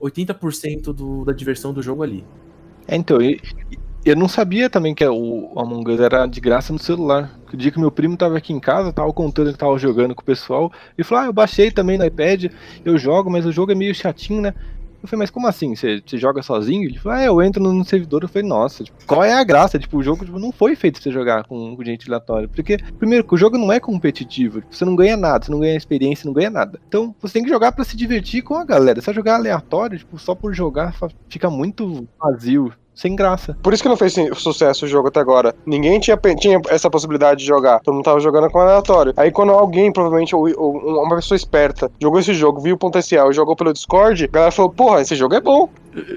80% 0.00 0.92
do, 0.92 1.24
da 1.24 1.32
diversão 1.32 1.72
do 1.72 1.82
jogo 1.82 2.02
ali. 2.02 2.24
É, 2.86 2.94
então, 2.94 3.20
e- 3.20 3.40
eu 4.04 4.14
não 4.14 4.28
sabia 4.28 4.70
também 4.70 4.94
que 4.94 5.04
o 5.04 5.52
Among 5.58 5.90
Us 5.90 5.98
era 6.00 6.26
de 6.26 6.40
graça 6.40 6.72
no 6.72 6.78
celular. 6.78 7.36
O 7.52 7.56
dia 7.56 7.72
que 7.72 7.80
meu 7.80 7.90
primo 7.90 8.16
tava 8.16 8.38
aqui 8.38 8.52
em 8.52 8.60
casa, 8.60 8.92
tava 8.92 9.12
contando 9.12 9.50
que 9.50 9.58
tava 9.58 9.76
jogando 9.78 10.14
com 10.14 10.22
o 10.22 10.24
pessoal, 10.24 10.72
e 10.96 11.02
falou: 11.02 11.24
Ah, 11.24 11.26
eu 11.26 11.32
baixei 11.32 11.72
também 11.72 11.98
no 11.98 12.04
iPad, 12.04 12.52
eu 12.84 12.96
jogo, 12.96 13.28
mas 13.28 13.44
o 13.44 13.50
jogo 13.50 13.72
é 13.72 13.74
meio 13.74 13.92
chatinho, 13.92 14.42
né? 14.42 14.54
Eu 15.02 15.08
falei, 15.08 15.20
mas 15.20 15.30
como 15.30 15.46
assim? 15.46 15.74
Você, 15.74 16.02
você 16.04 16.16
joga 16.18 16.42
sozinho? 16.42 16.88
Ele 16.88 16.98
falou, 16.98 17.18
ah, 17.18 17.24
eu 17.24 17.42
entro 17.42 17.62
no, 17.62 17.84
servidor. 17.84 18.22
Eu 18.22 18.28
falei, 18.28 18.48
nossa, 18.48 18.84
tipo, 18.84 18.96
qual 19.06 19.24
é 19.24 19.32
a 19.32 19.44
graça? 19.44 19.78
Tipo, 19.78 19.98
o 19.98 20.02
jogo 20.02 20.24
tipo, 20.24 20.38
não 20.38 20.52
foi 20.52 20.74
feito 20.74 20.94
pra 20.94 21.02
você 21.02 21.12
jogar 21.12 21.44
com, 21.44 21.76
com 21.76 21.84
gente 21.84 22.08
aleatória. 22.08 22.48
Porque, 22.48 22.78
primeiro, 22.98 23.26
o 23.28 23.36
jogo 23.36 23.58
não 23.58 23.72
é 23.72 23.80
competitivo. 23.80 24.60
tipo, 24.60 24.74
você 24.74 24.84
não 24.84 24.96
ganha 24.96 25.16
nada, 25.16 25.44
você 25.44 25.50
não 25.50 25.60
ganha 25.60 25.76
experiência, 25.76 26.26
não 26.26 26.32
ganha 26.32 26.50
nada. 26.50 26.80
Então, 26.88 27.14
você 27.20 27.34
tem 27.34 27.42
que 27.42 27.48
jogar 27.48 27.72
pra 27.72 27.84
se 27.84 27.96
divertir 27.96 28.42
com 28.42 28.54
a 28.54 28.64
galera. 28.64 29.00
Se 29.00 29.12
jogar 29.12 29.36
aleatório, 29.36 29.98
tipo, 29.98 30.18
só 30.18 30.34
por 30.34 30.52
jogar, 30.54 30.94
fica 31.28 31.48
muito 31.48 32.06
vazio, 32.18 32.72
sem 32.96 33.14
graça. 33.14 33.56
Por 33.62 33.72
isso 33.72 33.82
que 33.82 33.88
não 33.88 33.96
fez 33.96 34.14
sucesso 34.34 34.86
o 34.86 34.88
jogo 34.88 35.08
até 35.08 35.20
agora. 35.20 35.54
Ninguém 35.64 36.00
tinha, 36.00 36.18
tinha 36.38 36.60
essa 36.70 36.90
possibilidade 36.90 37.40
de 37.40 37.46
jogar. 37.46 37.78
Todo 37.80 37.94
mundo 37.94 38.04
tava 38.04 38.18
jogando 38.18 38.50
com 38.50 38.58
aleatório. 38.58 39.12
Aí 39.16 39.30
quando 39.30 39.52
alguém, 39.52 39.92
provavelmente, 39.92 40.34
ou, 40.34 40.48
ou 40.58 41.04
uma 41.04 41.16
pessoa 41.16 41.36
esperta, 41.36 41.90
jogou 42.00 42.18
esse 42.18 42.32
jogo, 42.34 42.60
viu 42.60 42.74
o 42.74 42.78
potencial 42.78 43.30
e 43.30 43.34
jogou 43.34 43.54
pelo 43.54 43.72
Discord, 43.72 44.24
a 44.24 44.28
galera 44.28 44.50
falou, 44.50 44.72
porra, 44.72 45.02
esse 45.02 45.14
jogo 45.14 45.34
é 45.34 45.40
bom. 45.40 45.68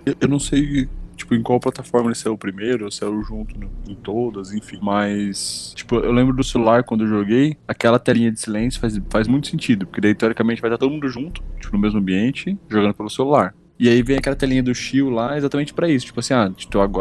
Eu, 0.06 0.16
eu 0.22 0.28
não 0.28 0.40
sei, 0.40 0.88
tipo, 1.16 1.36
em 1.36 1.42
qual 1.44 1.60
plataforma 1.60 2.08
ele 2.08 2.16
saiu 2.16 2.38
primeiro, 2.38 2.86
ou 2.86 2.92
saiu 2.92 3.22
junto 3.24 3.60
no- 3.60 3.70
em 3.88 3.96
todas, 3.96 4.54
enfim. 4.54 4.80
Mas, 4.82 5.74
tipo, 5.76 5.96
eu 5.96 6.12
lembro 6.12 6.36
do 6.36 6.44
celular 6.44 6.84
quando 6.84 7.04
eu 7.04 7.08
joguei, 7.08 7.58
aquela 7.68 8.00
telinha 8.00 8.32
de 8.32 8.40
silêncio 8.40 8.80
faz, 8.80 9.00
faz 9.10 9.28
muito 9.28 9.48
sentido, 9.48 9.86
porque 9.86 10.02
daí, 10.02 10.16
teoricamente, 10.16 10.62
vai 10.62 10.70
estar 10.70 10.78
todo 10.78 10.92
mundo 10.92 11.08
junto, 11.10 11.42
tipo, 11.60 11.76
no 11.76 11.82
mesmo 11.82 12.00
ambiente, 12.00 12.58
jogando 12.70 12.94
pelo 12.94 13.10
celular. 13.10 13.54
E 13.80 13.88
aí 13.88 14.04
vem 14.04 14.18
aquela 14.18 14.36
telinha 14.36 14.62
do 14.62 14.76
Shield 14.76 15.10
lá 15.10 15.38
exatamente 15.38 15.74
pra 15.74 15.88
isso. 15.88 16.08
Tipo 16.08 16.20
assim, 16.20 16.34
ah, 16.34 16.52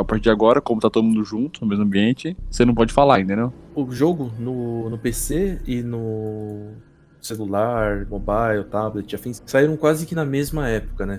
a 0.01 0.05
partir 0.05 0.22
de 0.22 0.31
agora, 0.31 0.61
como 0.61 0.81
tá 0.81 0.89
todo 0.89 1.05
mundo 1.05 1.24
junto, 1.24 1.61
no 1.61 1.66
mesmo 1.66 1.83
ambiente, 1.83 2.37
você 2.49 2.64
não 2.64 2.72
pode 2.72 2.93
falar, 2.93 3.20
entendeu? 3.20 3.53
O 3.74 3.91
jogo 3.91 4.33
no, 4.39 4.89
no 4.89 4.97
PC 4.97 5.61
e 5.66 5.83
no 5.83 6.74
celular, 7.20 8.07
mobile, 8.09 8.64
tablet, 8.70 9.12
afins, 9.12 9.43
saíram 9.45 9.76
quase 9.76 10.07
que 10.07 10.14
na 10.14 10.24
mesma 10.24 10.68
época, 10.68 11.05
né? 11.05 11.18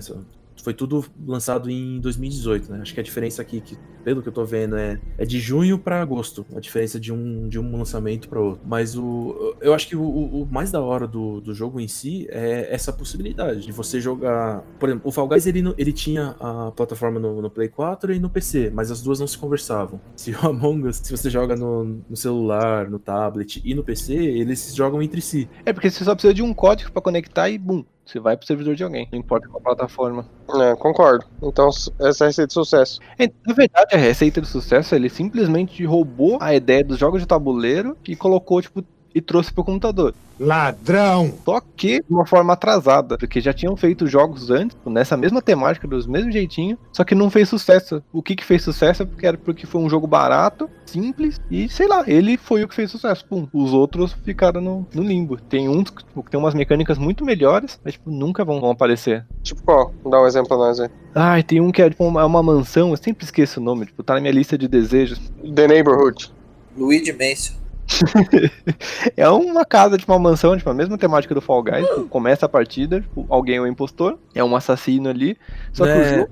Foi 0.62 0.74
tudo 0.74 1.04
lançado 1.26 1.70
em 1.70 1.98
2018, 2.00 2.70
né? 2.72 2.78
Acho 2.82 2.94
que 2.94 3.00
a 3.00 3.02
diferença 3.02 3.40
aqui, 3.42 3.60
que, 3.60 3.76
pelo 4.04 4.22
que 4.22 4.28
eu 4.28 4.32
tô 4.32 4.44
vendo, 4.44 4.76
é, 4.76 5.00
é 5.18 5.24
de 5.24 5.38
junho 5.40 5.78
pra 5.78 6.00
agosto. 6.02 6.44
A 6.54 6.60
diferença 6.60 6.98
de 7.00 7.12
um, 7.12 7.48
de 7.48 7.58
um 7.58 7.76
lançamento 7.76 8.28
pra 8.28 8.40
outro. 8.40 8.60
Mas 8.66 8.96
o, 8.96 9.54
eu 9.60 9.72
acho 9.74 9.88
que 9.88 9.96
o, 9.96 10.02
o- 10.02 10.48
mais 10.50 10.70
da 10.70 10.80
hora 10.80 11.06
do, 11.06 11.40
do 11.40 11.54
jogo 11.54 11.80
em 11.80 11.88
si 11.88 12.26
é 12.30 12.68
essa 12.72 12.92
possibilidade 12.92 13.62
de 13.62 13.72
você 13.72 14.00
jogar. 14.00 14.60
Por 14.78 14.88
exemplo, 14.88 15.08
o 15.08 15.12
Fall 15.12 15.28
Guys 15.28 15.46
ele, 15.46 15.62
ele 15.78 15.92
tinha 15.92 16.36
a 16.40 16.70
plataforma 16.72 17.18
no, 17.18 17.40
no 17.40 17.50
Play 17.50 17.68
4 17.68 18.12
e 18.12 18.18
no 18.18 18.28
PC, 18.30 18.70
mas 18.74 18.90
as 18.90 19.00
duas 19.02 19.18
não 19.20 19.26
se 19.26 19.38
conversavam. 19.38 20.00
Se 20.16 20.32
o 20.32 20.46
Among 20.46 20.86
Us, 20.88 20.96
se 21.02 21.10
você 21.16 21.30
joga 21.30 21.56
no, 21.56 22.02
no 22.08 22.16
celular, 22.16 22.88
no 22.90 22.98
tablet 22.98 23.60
e 23.64 23.74
no 23.74 23.82
PC, 23.82 24.14
eles 24.14 24.74
jogam 24.74 25.00
entre 25.02 25.20
si. 25.20 25.48
É 25.64 25.72
porque 25.72 25.90
você 25.90 26.04
só 26.04 26.14
precisa 26.14 26.34
de 26.34 26.42
um 26.42 26.52
código 26.52 26.92
pra 26.92 27.00
conectar 27.00 27.48
e, 27.48 27.56
bum, 27.56 27.84
você 28.10 28.18
vai 28.20 28.36
pro 28.36 28.46
servidor 28.46 28.74
de 28.74 28.82
alguém. 28.82 29.08
Não 29.12 29.18
importa 29.18 29.48
qual 29.48 29.60
plataforma. 29.60 30.26
É, 30.60 30.74
concordo. 30.76 31.24
Então, 31.42 31.68
essa 31.68 32.24
é 32.24 32.26
a 32.26 32.28
receita 32.28 32.48
de 32.48 32.52
sucesso. 32.52 33.00
É, 33.18 33.30
Na 33.46 33.54
verdade, 33.54 33.94
a 33.94 33.98
receita 33.98 34.40
do 34.40 34.46
sucesso, 34.46 34.94
ele 34.94 35.08
simplesmente 35.08 35.84
roubou 35.84 36.38
a 36.40 36.54
ideia 36.54 36.82
dos 36.82 36.98
jogos 36.98 37.20
de 37.20 37.26
tabuleiro 37.26 37.96
e 38.06 38.16
colocou, 38.16 38.60
tipo, 38.60 38.84
e 39.14 39.20
trouxe 39.20 39.52
pro 39.52 39.64
computador. 39.64 40.14
Ladrão! 40.38 41.34
Só 41.44 41.60
que 41.60 42.00
de 42.00 42.06
uma 42.08 42.24
forma 42.24 42.54
atrasada, 42.54 43.18
porque 43.18 43.42
já 43.42 43.52
tinham 43.52 43.76
feito 43.76 44.06
jogos 44.06 44.50
antes, 44.50 44.74
nessa 44.86 45.14
mesma 45.14 45.42
temática, 45.42 45.86
do 45.86 46.08
mesmo 46.08 46.32
jeitinho, 46.32 46.78
só 46.92 47.04
que 47.04 47.14
não 47.14 47.28
fez 47.28 47.46
sucesso. 47.48 48.02
O 48.10 48.22
que 48.22 48.34
que 48.34 48.44
fez 48.44 48.62
sucesso 48.62 49.02
é 49.02 49.06
porque 49.06 49.26
era 49.26 49.36
porque 49.36 49.66
foi 49.66 49.82
um 49.82 49.90
jogo 49.90 50.06
barato, 50.06 50.70
simples, 50.86 51.38
e 51.50 51.68
sei 51.68 51.86
lá, 51.86 52.04
ele 52.06 52.38
foi 52.38 52.64
o 52.64 52.68
que 52.68 52.74
fez 52.74 52.90
sucesso. 52.90 53.24
Pum. 53.26 53.46
Os 53.52 53.74
outros 53.74 54.14
ficaram 54.24 54.62
no, 54.62 54.86
no 54.94 55.02
limbo. 55.02 55.36
Tem 55.36 55.68
uns 55.68 55.90
que 55.90 56.04
tipo, 56.04 56.24
tem 56.30 56.40
umas 56.40 56.54
mecânicas 56.54 56.96
muito 56.96 57.22
melhores, 57.22 57.78
mas 57.84 57.94
tipo, 57.94 58.10
nunca 58.10 58.42
vão, 58.42 58.60
vão 58.60 58.70
aparecer. 58.70 59.26
Tipo 59.42 59.62
qual? 59.62 59.94
Dá 60.08 60.22
um 60.22 60.26
exemplo 60.26 60.48
pra 60.48 60.56
nós 60.56 60.80
aí. 60.80 60.88
Ai, 61.14 61.42
tem 61.42 61.60
um 61.60 61.70
que 61.70 61.82
é 61.82 61.90
tipo 61.90 62.04
uma, 62.04 62.24
uma 62.24 62.42
mansão, 62.42 62.90
eu 62.90 62.96
sempre 62.96 63.26
esqueço 63.26 63.60
o 63.60 63.62
nome, 63.62 63.84
tipo, 63.84 64.02
tá 64.02 64.14
na 64.14 64.20
minha 64.20 64.32
lista 64.32 64.56
de 64.56 64.66
desejos. 64.66 65.20
The 65.54 65.68
Neighborhood. 65.68 66.32
Luigi 66.76 67.12
Mansion. 67.12 67.59
É 69.16 69.28
uma 69.28 69.64
casa, 69.64 69.96
tipo, 69.98 70.12
uma 70.12 70.18
mansão, 70.18 70.56
tipo, 70.56 70.70
a 70.70 70.74
mesma 70.74 70.96
temática 70.98 71.34
do 71.34 71.40
Fall 71.40 71.62
Guys. 71.62 71.86
tipo, 71.86 72.08
começa 72.08 72.46
a 72.46 72.48
partida, 72.48 73.00
tipo, 73.00 73.26
alguém 73.28 73.56
é 73.56 73.60
o 73.60 73.66
impostor, 73.66 74.18
é 74.34 74.42
um 74.42 74.54
assassino 74.56 75.08
ali. 75.08 75.36
Só 75.72 75.84
que 75.84 75.90
o 75.92 75.94
Né? 75.94 76.18
jogo. 76.18 76.30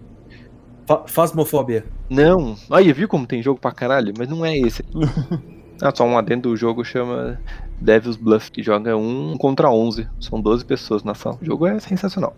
Fa 0.87 1.03
Fasmofobia. 1.07 1.85
Não. 2.09 2.57
Aí, 2.71 2.91
viu 2.93 3.07
como 3.09 3.27
tem 3.27 3.43
jogo 3.43 3.61
pra 3.61 3.73
caralho? 3.73 4.15
Mas 4.17 4.29
não 4.29 4.45
é 4.45 4.57
esse. 4.57 4.83
ah, 5.83 5.93
só 5.95 6.05
um 6.05 6.17
adendo 6.17 6.49
do 6.49 6.57
jogo 6.57 6.83
chama 6.85 7.39
Devil's 7.81 8.17
Bluff, 8.17 8.51
que 8.51 8.63
joga 8.63 8.97
um 8.97 9.37
contra 9.37 9.71
11. 9.71 10.09
São 10.19 10.41
12 10.41 10.65
pessoas 10.65 11.05
na 11.05 11.15
sala. 11.15 11.37
O 11.43 11.45
jogo 11.45 11.67
é 11.67 11.79
sensacional. 11.79 12.35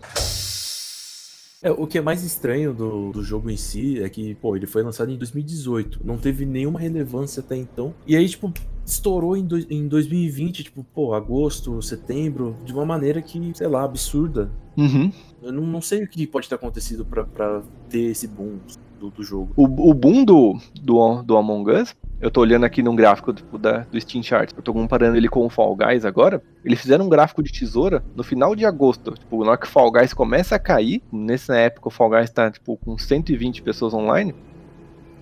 É, 1.63 1.69
o 1.71 1.85
que 1.85 1.97
é 1.97 2.01
mais 2.01 2.23
estranho 2.23 2.73
do, 2.73 3.11
do 3.11 3.23
jogo 3.23 3.49
em 3.49 3.57
si 3.57 4.01
é 4.01 4.09
que, 4.09 4.33
pô, 4.35 4.55
ele 4.55 4.65
foi 4.65 4.81
lançado 4.81 5.11
em 5.11 5.17
2018, 5.17 5.99
não 6.03 6.17
teve 6.17 6.45
nenhuma 6.45 6.79
relevância 6.79 7.39
até 7.41 7.55
então. 7.55 7.93
E 8.07 8.15
aí, 8.15 8.27
tipo, 8.27 8.51
estourou 8.85 9.37
em, 9.37 9.45
dois- 9.45 9.67
em 9.69 9.87
2020, 9.87 10.63
tipo, 10.63 10.83
pô, 10.83 11.13
agosto, 11.13 11.79
setembro, 11.81 12.55
de 12.65 12.73
uma 12.73 12.85
maneira 12.85 13.21
que, 13.21 13.51
sei 13.55 13.67
lá, 13.67 13.83
absurda. 13.83 14.49
Uhum. 14.75 15.11
Eu 15.41 15.51
não, 15.51 15.63
não 15.67 15.81
sei 15.81 16.03
o 16.03 16.07
que 16.07 16.25
pode 16.25 16.49
ter 16.49 16.55
acontecido 16.55 17.05
pra, 17.05 17.23
pra 17.25 17.61
ter 17.89 18.11
esse 18.11 18.27
boom 18.27 18.57
do, 18.99 19.09
do 19.11 19.23
jogo. 19.23 19.53
O, 19.55 19.91
o 19.91 19.93
boom 19.93 20.25
do, 20.25 20.59
do, 20.81 21.21
do 21.21 21.37
Among 21.37 21.71
Us, 21.71 21.95
eu 22.21 22.29
tô 22.29 22.41
olhando 22.41 22.65
aqui 22.65 22.83
num 22.83 22.95
gráfico 22.95 23.33
tipo, 23.33 23.57
da, 23.57 23.79
do 23.79 23.99
Steam 23.99 24.21
Charts, 24.21 24.55
eu 24.55 24.61
tô 24.61 24.71
comparando 24.71 25.17
ele 25.17 25.27
com 25.27 25.43
o 25.43 25.49
Fall 25.49 25.75
Guys 25.75 26.05
agora. 26.05 26.41
Eles 26.63 26.79
fizeram 26.79 27.05
um 27.05 27.09
gráfico 27.09 27.41
de 27.41 27.51
tesoura 27.51 28.03
no 28.15 28.23
final 28.23 28.55
de 28.55 28.63
agosto. 28.63 29.11
Tipo, 29.13 29.43
na 29.43 29.51
hora 29.51 29.57
que 29.57 29.65
o 29.65 29.69
Fall 29.69 29.91
Guys 29.91 30.13
começa 30.13 30.55
a 30.55 30.59
cair, 30.59 31.01
nessa 31.11 31.55
época 31.55 31.87
o 31.87 31.91
Fall 31.91 32.11
Guys 32.11 32.29
tá 32.29 32.51
tipo, 32.51 32.77
com 32.77 32.95
120 32.95 33.63
pessoas 33.63 33.93
online, 33.93 34.35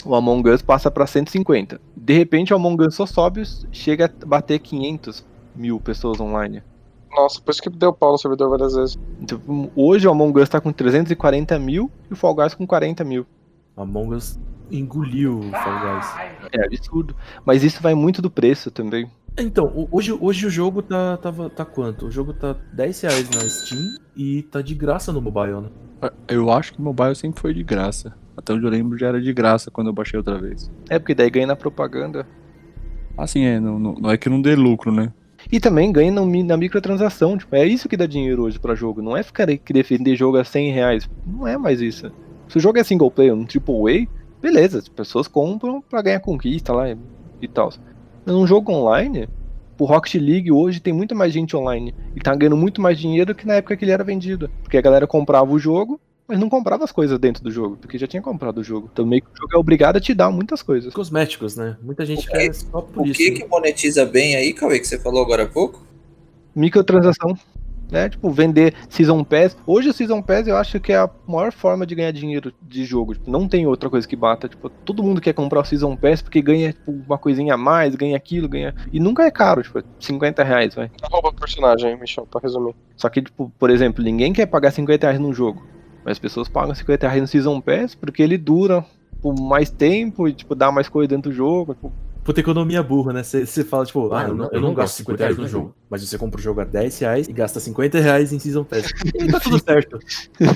o 0.06 0.14
Among 0.14 0.50
Us 0.50 0.62
passa 0.62 0.92
pra 0.92 1.08
150. 1.08 1.80
De 1.96 2.14
repente 2.14 2.54
o 2.54 2.58
Among 2.58 2.86
Us 2.86 2.96
só 2.96 3.06
sobe, 3.06 3.44
chega 3.72 4.06
a 4.06 4.26
bater 4.26 4.60
500 4.60 5.26
mil 5.56 5.80
pessoas 5.80 6.20
online. 6.20 6.62
Nossa, 7.12 7.42
por 7.42 7.52
isso 7.52 7.62
que 7.62 7.70
deu 7.70 7.94
pau 7.94 8.12
no 8.12 8.18
servidor 8.18 8.50
várias 8.50 8.76
vezes. 8.76 9.00
Então, 9.22 9.42
hoje 9.74 10.06
o 10.06 10.12
Among 10.12 10.38
Us 10.40 10.50
tá 10.50 10.60
com 10.60 10.72
340 10.74 11.58
mil 11.58 11.90
e 12.10 12.14
o 12.14 12.16
Fall 12.18 12.36
Guys 12.36 12.54
com 12.54 12.68
40 12.68 13.06
mil. 13.06 13.26
Among 13.78 14.16
Us 14.16 14.38
engoliu 14.72 15.40
o 15.40 15.52
Fall 15.52 15.80
Guys. 15.80 16.08
É 16.52 16.66
absurdo. 16.66 17.16
Mas 17.46 17.64
isso 17.64 17.82
vai 17.82 17.94
muito 17.94 18.22
do 18.22 18.30
preço 18.30 18.72
também. 18.72 19.10
Então, 19.38 19.88
hoje, 19.92 20.12
hoje 20.12 20.46
o 20.46 20.50
jogo 20.50 20.82
tá, 20.82 21.18
tava, 21.18 21.50
tá 21.50 21.64
quanto? 21.64 22.08
O 22.08 22.12
jogo 22.12 22.34
tá 22.34 22.56
10 22.74 23.02
reais 23.02 23.30
na 23.30 23.42
Steam 23.42 23.82
e 24.16 24.44
tá 24.44 24.62
de 24.62 24.76
graça 24.76 25.14
no 25.14 25.22
mobile, 25.22 25.62
né? 25.62 25.70
Eu 26.28 26.52
acho 26.52 26.74
que 26.74 26.80
o 26.80 26.82
mobile 26.82 27.16
sempre 27.16 27.40
foi 27.40 27.54
de 27.54 27.64
graça. 27.64 28.14
Até 28.36 28.54
onde 28.54 28.66
eu 28.66 28.70
lembro 28.70 28.98
já 28.98 29.08
era 29.08 29.22
de 29.22 29.34
graça 29.34 29.70
quando 29.70 29.88
eu 29.88 29.94
baixei 29.94 30.18
outra 30.18 30.38
vez. 30.38 30.72
É, 30.90 30.98
porque 30.98 31.14
daí 31.14 31.30
ganha 31.30 31.48
na 31.48 31.56
propaganda. 31.56 32.26
Assim, 33.18 33.44
é, 33.44 33.60
não, 33.60 33.78
não, 33.78 33.94
não 33.96 34.12
é 34.12 34.18
que 34.18 34.30
não 34.30 34.42
dê 34.42 34.56
lucro, 34.56 34.92
né? 34.92 35.12
E 35.52 35.60
também 35.60 35.92
ganha 35.92 36.12
no 36.12 36.26
na 36.44 36.58
microtransação. 36.58 37.38
Tipo, 37.38 37.56
é 37.56 37.66
isso 37.66 37.88
que 37.90 37.98
dá 37.98 38.06
dinheiro 38.06 38.44
hoje 38.44 38.60
pra 38.60 38.76
jogo. 38.76 39.02
Não 39.02 39.16
é 39.16 39.24
ficar 39.24 39.48
que 39.58 39.74
defender 39.74 40.16
jogo 40.16 40.38
a 40.38 40.44
100 40.44 40.72
reais. 40.72 41.10
Não 41.26 41.48
é 41.48 41.58
mais 41.58 41.82
isso. 41.82 42.12
Se 42.48 42.58
o 42.58 42.60
jogo 42.60 42.80
é 42.80 42.84
single 42.84 43.12
player, 43.12 43.34
um 43.34 43.46
triple 43.46 43.76
A, 43.76 44.19
beleza. 44.42 44.80
As 44.80 44.88
pessoas 44.88 45.28
compram 45.28 45.82
pra 45.82 46.02
ganhar 46.02 46.20
conquista 46.20 46.74
lá 46.74 46.90
e, 46.90 46.98
e 47.42 47.48
tal. 47.48 47.72
Mas 48.26 48.36
num 48.36 48.46
jogo 48.48 48.72
online, 48.72 49.28
o 49.80 49.86
Rocket 49.86 50.16
League 50.16 50.52
hoje 50.52 50.80
tem 50.80 50.94
muito 50.94 51.16
mais 51.16 51.32
gente 51.34 51.56
online. 51.56 51.94
E 52.16 52.20
tá 52.20 52.36
ganhando 52.36 52.58
muito 52.58 52.82
mais 52.82 53.00
dinheiro 53.00 53.34
que 53.36 53.48
na 53.48 53.56
época 53.56 53.76
que 53.78 53.86
ele 53.86 53.92
era 53.92 54.04
vendido. 54.04 54.50
Porque 54.62 54.78
a 54.78 54.82
galera 54.82 55.08
comprava 55.08 55.52
o 55.52 55.58
jogo, 55.60 56.00
mas 56.28 56.38
não 56.40 56.50
comprava 56.50 56.84
as 56.84 56.92
coisas 56.92 57.18
dentro 57.18 57.44
do 57.44 57.50
jogo. 57.52 57.78
Porque 57.78 57.98
já 57.98 58.06
tinha 58.06 58.22
comprado 58.22 58.60
o 58.60 58.64
jogo. 58.64 58.90
Então 58.92 59.06
meio 59.06 59.22
que 59.22 59.30
o 59.30 59.42
jogo 59.42 59.54
é 59.56 59.58
obrigado 59.58 59.96
a 59.96 60.00
te 60.02 60.14
dar 60.14 60.30
muitas 60.30 60.62
coisas. 60.62 60.94
Cosméticos, 60.94 61.56
né? 61.56 61.78
Muita 61.82 62.06
gente 62.06 62.28
O 62.28 62.32
quer 62.32 62.50
que- 62.50 62.54
só 62.54 62.82
por 62.82 63.04
O 63.04 63.06
isso. 63.06 63.18
que 63.18 63.32
que 63.32 63.48
monetiza 63.48 64.06
bem 64.06 64.36
aí, 64.36 64.54
Cauê, 64.54 64.80
que 64.80 64.88
você 64.88 65.00
falou 65.00 65.24
agora 65.24 65.44
há 65.44 65.48
pouco? 65.48 65.84
microtransação. 66.56 67.38
Né? 67.92 68.10
Tipo, 68.10 68.30
vender 68.30 68.74
Season 68.88 69.24
Pass. 69.24 69.58
Hoje 69.66 69.90
o 69.90 69.94
Season 69.94 70.22
Pass 70.22 70.48
eu 70.48 70.56
acho 70.56 70.80
que 70.80 70.92
é 70.92 70.98
a 70.98 71.10
maior 71.28 71.52
forma 71.52 71.86
de 71.86 71.96
ganhar 71.96 72.12
dinheiro 72.12 72.54
de 72.62 72.86
jogo. 72.86 73.14
Tipo, 73.14 73.32
não 73.32 73.48
tem 73.48 73.66
outra 73.66 73.90
coisa 73.90 74.08
que 74.08 74.16
bata. 74.16 74.48
Tipo, 74.48 74.70
todo 74.70 75.04
mundo 75.04 75.20
quer 75.20 75.34
comprar 75.34 75.62
o 75.62 75.66
Season 75.66 75.96
Pass 75.96 76.22
porque 76.22 76.42
ganha 76.42 76.72
tipo, 76.72 76.92
uma 76.92 77.18
coisinha 77.18 77.56
a 77.56 77.58
mais, 77.58 77.96
ganha 77.96 78.16
aquilo, 78.16 78.48
ganha. 78.48 78.76
E 78.94 79.00
nunca 79.00 79.24
é 79.24 79.32
caro, 79.32 79.64
tipo, 79.64 79.82
50 80.00 80.44
reais, 80.44 80.76
vai. 80.76 80.92
Rouba 81.04 81.34
personagem, 81.34 82.00
Michel, 82.00 82.28
pra 82.28 82.40
resumir. 82.42 82.76
Só 82.96 83.10
que, 83.10 83.22
tipo, 83.22 83.52
por 83.58 83.70
exemplo, 83.70 84.04
ninguém 84.04 84.34
quer 84.34 84.46
pagar 84.46 84.72
50 84.72 85.08
reais 85.08 85.20
num 85.20 85.34
jogo. 85.34 85.66
Mas 86.04 86.14
as 86.14 86.20
pessoas 86.20 86.48
pagam 86.48 86.74
50 86.74 87.08
reais 87.08 87.22
no 87.22 87.28
Season 87.28 87.60
Pass 87.60 87.96
porque 87.96 88.22
ele 88.22 88.38
dura 88.38 88.86
por 89.22 89.38
mais 89.40 89.70
tempo 89.70 90.28
e, 90.28 90.34
tipo, 90.34 90.56
dá 90.56 90.72
mais 90.72 90.88
coisa 90.88 91.08
dentro 91.08 91.32
do 91.32 91.36
jogo. 91.36 91.74
Tipo, 91.74 91.92
Puta 92.30 92.42
economia 92.42 92.84
burra, 92.84 93.12
né? 93.12 93.24
Você 93.24 93.64
fala, 93.64 93.88
tipo, 93.88 94.14
ah, 94.14 94.26
eu 94.28 94.36
não, 94.36 94.50
eu 94.52 94.62
não 94.62 94.72
gasto 94.72 94.98
50 94.98 95.24
reais 95.24 95.36
no 95.36 95.48
jogo. 95.48 95.76
Mas 95.90 96.08
você 96.08 96.16
compra 96.16 96.40
o 96.40 96.44
jogo 96.44 96.62
a 96.62 96.64
10 96.64 97.00
reais 97.00 97.28
e 97.28 97.34
gasta 97.34 97.60
50 97.60 98.00
reais 98.00 98.32
em 98.32 98.38
Season 98.38 98.64
Pass. 98.64 98.92
E 99.04 99.32
tá 99.32 99.40
tudo 99.40 99.58
certo. 99.66 99.98
Eu 100.40 100.54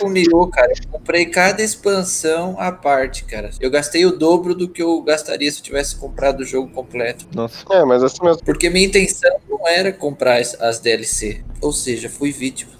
com 0.00 0.36
o 0.36 0.48
cara, 0.48 0.72
eu 0.72 0.90
comprei 0.90 1.26
cada 1.26 1.62
expansão 1.62 2.56
à 2.58 2.72
parte, 2.72 3.24
cara. 3.24 3.50
Eu 3.60 3.70
gastei 3.70 4.04
o 4.04 4.18
dobro 4.18 4.52
do 4.52 4.68
que 4.68 4.82
eu 4.82 5.00
gastaria 5.00 5.48
se 5.48 5.60
eu 5.60 5.62
tivesse 5.62 5.94
comprado 5.94 6.40
o 6.40 6.44
jogo 6.44 6.72
completo. 6.72 7.24
nossa. 7.32 7.64
É, 7.70 7.84
mas 7.84 8.02
assim 8.02 8.24
mesmo. 8.24 8.42
Porque 8.44 8.68
minha 8.68 8.84
intenção 8.84 9.30
não 9.48 9.68
era 9.68 9.92
comprar 9.92 10.40
as, 10.40 10.60
as 10.60 10.80
DLC. 10.80 11.44
Ou 11.60 11.70
seja, 11.70 12.08
fui 12.08 12.32
vítima. 12.32 12.72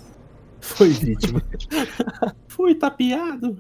Foi 0.60 0.88
vítima. 0.88 1.40
Fui 2.48 2.74
tapeado. 2.74 3.56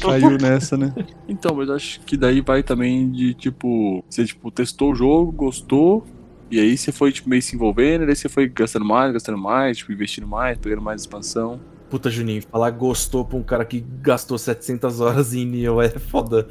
Caiu 0.00 0.36
nessa, 0.38 0.76
né? 0.76 0.92
Então, 1.28 1.54
mas 1.54 1.68
acho 1.68 2.00
que 2.00 2.16
daí 2.16 2.40
vai 2.40 2.62
também 2.62 3.10
de 3.10 3.34
tipo. 3.34 4.02
Você 4.08 4.24
tipo, 4.24 4.50
testou 4.50 4.92
o 4.92 4.94
jogo, 4.94 5.30
gostou. 5.30 6.06
E 6.50 6.58
aí 6.58 6.76
você 6.76 6.90
foi 6.90 7.12
tipo, 7.12 7.28
meio 7.28 7.42
se 7.42 7.54
envolvendo, 7.54 8.06
daí 8.06 8.16
você 8.16 8.28
foi 8.28 8.48
gastando 8.48 8.84
mais, 8.84 9.12
gastando 9.12 9.36
mais, 9.36 9.76
tipo, 9.76 9.92
investindo 9.92 10.26
mais, 10.26 10.56
pegando 10.56 10.80
mais 10.80 11.02
expansão. 11.02 11.60
Puta, 11.90 12.10
Juninho, 12.10 12.42
falar 12.50 12.70
gostou 12.70 13.24
pra 13.24 13.36
um 13.36 13.42
cara 13.42 13.64
que 13.64 13.84
gastou 14.02 14.38
700 14.38 15.00
horas 15.00 15.34
em 15.34 15.44
Nioh 15.44 15.82
é 15.82 15.90
foda. 15.90 16.48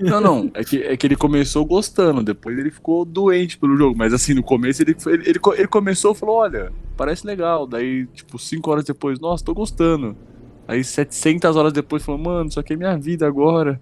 Não, 0.00 0.20
não, 0.20 0.50
é 0.54 0.64
que, 0.64 0.82
é 0.82 0.96
que 0.96 1.06
ele 1.06 1.16
começou 1.16 1.64
gostando, 1.64 2.22
depois 2.22 2.58
ele 2.58 2.70
ficou 2.70 3.04
doente 3.04 3.58
pelo 3.58 3.76
jogo, 3.76 3.96
mas 3.96 4.12
assim, 4.12 4.34
no 4.34 4.42
começo 4.42 4.82
ele, 4.82 4.96
ele, 5.06 5.22
ele, 5.28 5.40
ele 5.56 5.68
começou 5.68 6.12
e 6.12 6.14
falou, 6.14 6.36
olha, 6.36 6.72
parece 6.96 7.26
legal, 7.26 7.66
daí, 7.66 8.06
tipo, 8.06 8.38
5 8.38 8.70
horas 8.70 8.84
depois, 8.84 9.20
nossa, 9.20 9.44
tô 9.44 9.54
gostando. 9.54 10.16
Aí 10.68 10.84
700 10.84 11.56
horas 11.56 11.72
depois 11.72 12.04
falou, 12.04 12.20
mano, 12.20 12.50
isso 12.50 12.60
aqui 12.60 12.74
é 12.74 12.76
minha 12.76 12.94
vida 12.98 13.26
agora, 13.26 13.80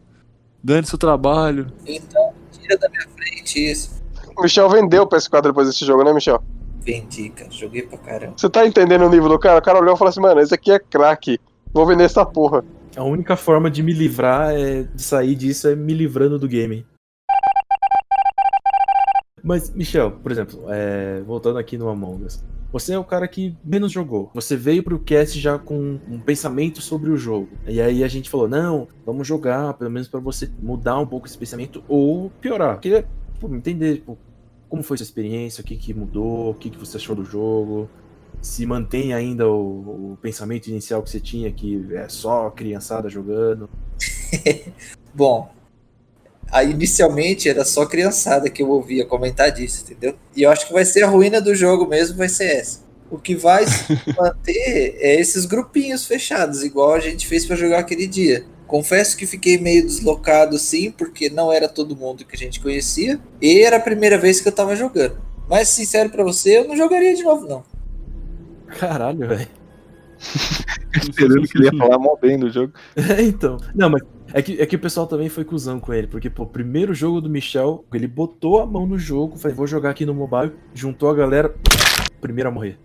dane 0.62 0.87
seu 0.87 0.97
trabalho. 0.97 1.66
Então, 1.84 2.32
tira 2.53 2.78
da 2.78 2.89
minha 2.89 3.09
frente 3.09 3.72
isso. 3.72 4.01
Michel 4.39 4.70
vendeu 4.70 5.03
o 5.03 5.09
PS4 5.09 5.43
depois 5.43 5.66
desse 5.66 5.84
jogo, 5.84 6.05
né, 6.05 6.12
Michel? 6.12 6.41
Vendi, 6.82 7.30
cara. 7.30 7.51
Joguei 7.51 7.82
pra 7.82 7.99
caramba. 7.99 8.34
Você 8.37 8.49
tá 8.49 8.64
entendendo 8.64 9.05
o 9.05 9.09
nível 9.09 9.28
do 9.28 9.39
cara? 9.39 9.59
O 9.59 9.62
cara 9.62 9.80
olhou 9.80 9.97
e 9.97 9.99
falou 9.99 10.11
assim, 10.11 10.20
mano, 10.20 10.41
esse 10.41 10.55
aqui 10.55 10.70
é 10.70 10.78
craque. 10.78 11.41
Vou 11.72 11.84
vender 11.84 12.05
essa 12.05 12.24
porra. 12.24 12.64
A 12.97 13.03
única 13.03 13.37
forma 13.37 13.68
de 13.68 13.82
me 13.82 13.93
livrar 13.93 14.55
é, 14.55 14.84
de 14.84 15.03
sair 15.03 15.34
disso 15.34 15.66
é 15.66 15.74
me 15.74 15.93
livrando 15.93 16.39
do 16.39 16.47
game. 16.47 16.87
Mas, 19.43 19.70
Michel, 19.70 20.12
por 20.12 20.30
exemplo, 20.30 20.64
é, 20.68 21.20
voltando 21.22 21.59
aqui 21.59 21.76
no 21.76 21.89
Among 21.89 22.24
Us. 22.24 22.45
Você 22.73 22.93
é 22.93 22.99
o 22.99 23.05
cara 23.05 23.27
que 23.29 23.57
menos 23.64 23.93
jogou. 23.93 24.31
Você 24.35 24.57
veio 24.57 24.83
pro 24.83 24.99
cast 24.99 25.39
já 25.39 25.59
com 25.59 25.99
um 26.09 26.19
pensamento 26.19 26.81
sobre 26.81 27.11
o 27.11 27.17
jogo. 27.17 27.49
E 27.67 27.81
aí 27.81 28.03
a 28.03 28.09
gente 28.09 28.29
falou: 28.29 28.49
não, 28.49 28.89
vamos 29.05 29.27
jogar, 29.27 29.75
pelo 29.75 29.91
menos 29.91 30.09
pra 30.09 30.21
você 30.21 30.51
mudar 30.61 30.99
um 30.99 31.07
pouco 31.07 31.27
esse 31.27 31.39
pensamento 31.39 31.83
ou 31.89 32.31
piorar. 32.41 32.79
Queria 32.81 33.07
pô, 33.41 33.49
entender 33.55 34.03
pô, 34.05 34.17
como 34.69 34.83
foi 34.83 34.97
sua 34.97 35.05
experiência, 35.05 35.62
o 35.62 35.64
que, 35.64 35.77
que 35.77 35.95
mudou, 35.95 36.51
o 36.51 36.55
que, 36.55 36.71
que 36.71 36.79
você 36.79 36.97
achou 36.97 37.14
do 37.14 37.25
jogo. 37.25 37.89
Se 38.43 38.67
mantém 38.67 39.14
ainda 39.14 39.49
o, 39.49 40.12
o 40.12 40.19
pensamento 40.21 40.67
inicial 40.69 41.03
que 41.03 41.11
você 41.11 41.21
tinha, 41.21 41.51
que 41.51 41.87
é 41.95 42.09
só 42.09 42.51
criançada 42.51 43.09
jogando. 43.09 43.71
Bom, 45.14 45.51
aí 46.51 46.70
inicialmente 46.70 47.49
era 47.49 47.64
só 47.64 47.86
criançada 47.86 48.49
que 48.49 48.62
eu 48.62 48.70
ouvia 48.70 49.05
comentar 49.05 49.51
disso, 49.51 49.84
entendeu? 49.84 50.16
E 50.34 50.42
eu 50.42 50.51
acho 50.51 50.66
que 50.66 50.72
vai 50.72 50.84
ser 50.84 51.03
a 51.03 51.09
ruína 51.09 51.40
do 51.40 51.55
jogo 51.55 51.86
mesmo, 51.86 52.16
vai 52.16 52.28
ser 52.28 52.44
essa. 52.44 52.84
O 53.11 53.18
que 53.18 53.34
vai 53.34 53.66
se 53.66 53.99
manter 54.16 54.97
é 54.99 55.20
esses 55.20 55.44
grupinhos 55.44 56.07
fechados, 56.07 56.64
igual 56.64 56.94
a 56.94 57.01
gente 57.01 57.26
fez 57.26 57.47
pra 57.47 57.57
jogar 57.57 57.80
aquele 57.80 58.07
dia. 58.07 58.44
Confesso 58.66 59.16
que 59.16 59.26
fiquei 59.26 59.59
meio 59.59 59.86
deslocado 59.86 60.59
sim, 60.59 60.90
porque 60.90 61.30
não 61.30 61.53
era 61.53 61.68
todo 61.68 61.97
mundo 61.97 62.24
que 62.24 62.34
a 62.34 62.38
gente 62.38 62.61
conhecia, 62.61 63.20
e 63.40 63.61
era 63.61 63.76
a 63.76 63.80
primeira 63.80 64.18
vez 64.18 64.40
que 64.40 64.49
eu 64.49 64.53
tava 64.53 64.74
jogando. 64.74 65.18
Mas 65.49 65.68
sincero 65.68 66.11
pra 66.11 66.24
você, 66.24 66.59
eu 66.59 66.66
não 66.66 66.76
jogaria 66.76 67.14
de 67.14 67.22
novo 67.22 67.47
não. 67.47 67.64
Caralho, 68.78 69.28
velho. 69.28 69.49
Esperando 70.97 71.47
que 71.47 71.59
ele 71.59 71.66
ia 71.66 71.78
falar 71.78 71.99
mal 71.99 72.18
bem 72.20 72.38
do 72.38 72.51
jogo. 72.51 72.72
É, 72.97 73.22
então. 73.22 73.59
Não, 73.74 73.88
mas 73.88 74.03
é 74.37 74.43
que, 74.43 74.61
é 74.61 74.66
que 74.66 74.76
o 74.76 74.78
pessoal 74.78 75.07
também 75.07 75.30
foi 75.30 75.47
cuzão 75.47 75.80
com 75.80 75.95
ele, 75.95 76.07
porque, 76.07 76.28
pô, 76.28 76.43
o 76.43 76.47
primeiro 76.47 76.93
jogo 76.93 77.22
do 77.22 77.30
Michel, 77.30 77.82
ele 77.91 78.07
botou 78.07 78.61
a 78.61 78.66
mão 78.66 78.87
no 78.87 78.99
jogo, 78.99 79.39
falei, 79.39 79.57
vou 79.57 79.66
jogar 79.66 79.89
aqui 79.89 80.05
no 80.05 80.12
mobile, 80.12 80.53
juntou 80.74 81.09
a 81.09 81.14
galera, 81.14 81.55
primeiro 82.20 82.51
a 82.51 82.53
morrer. 82.53 82.78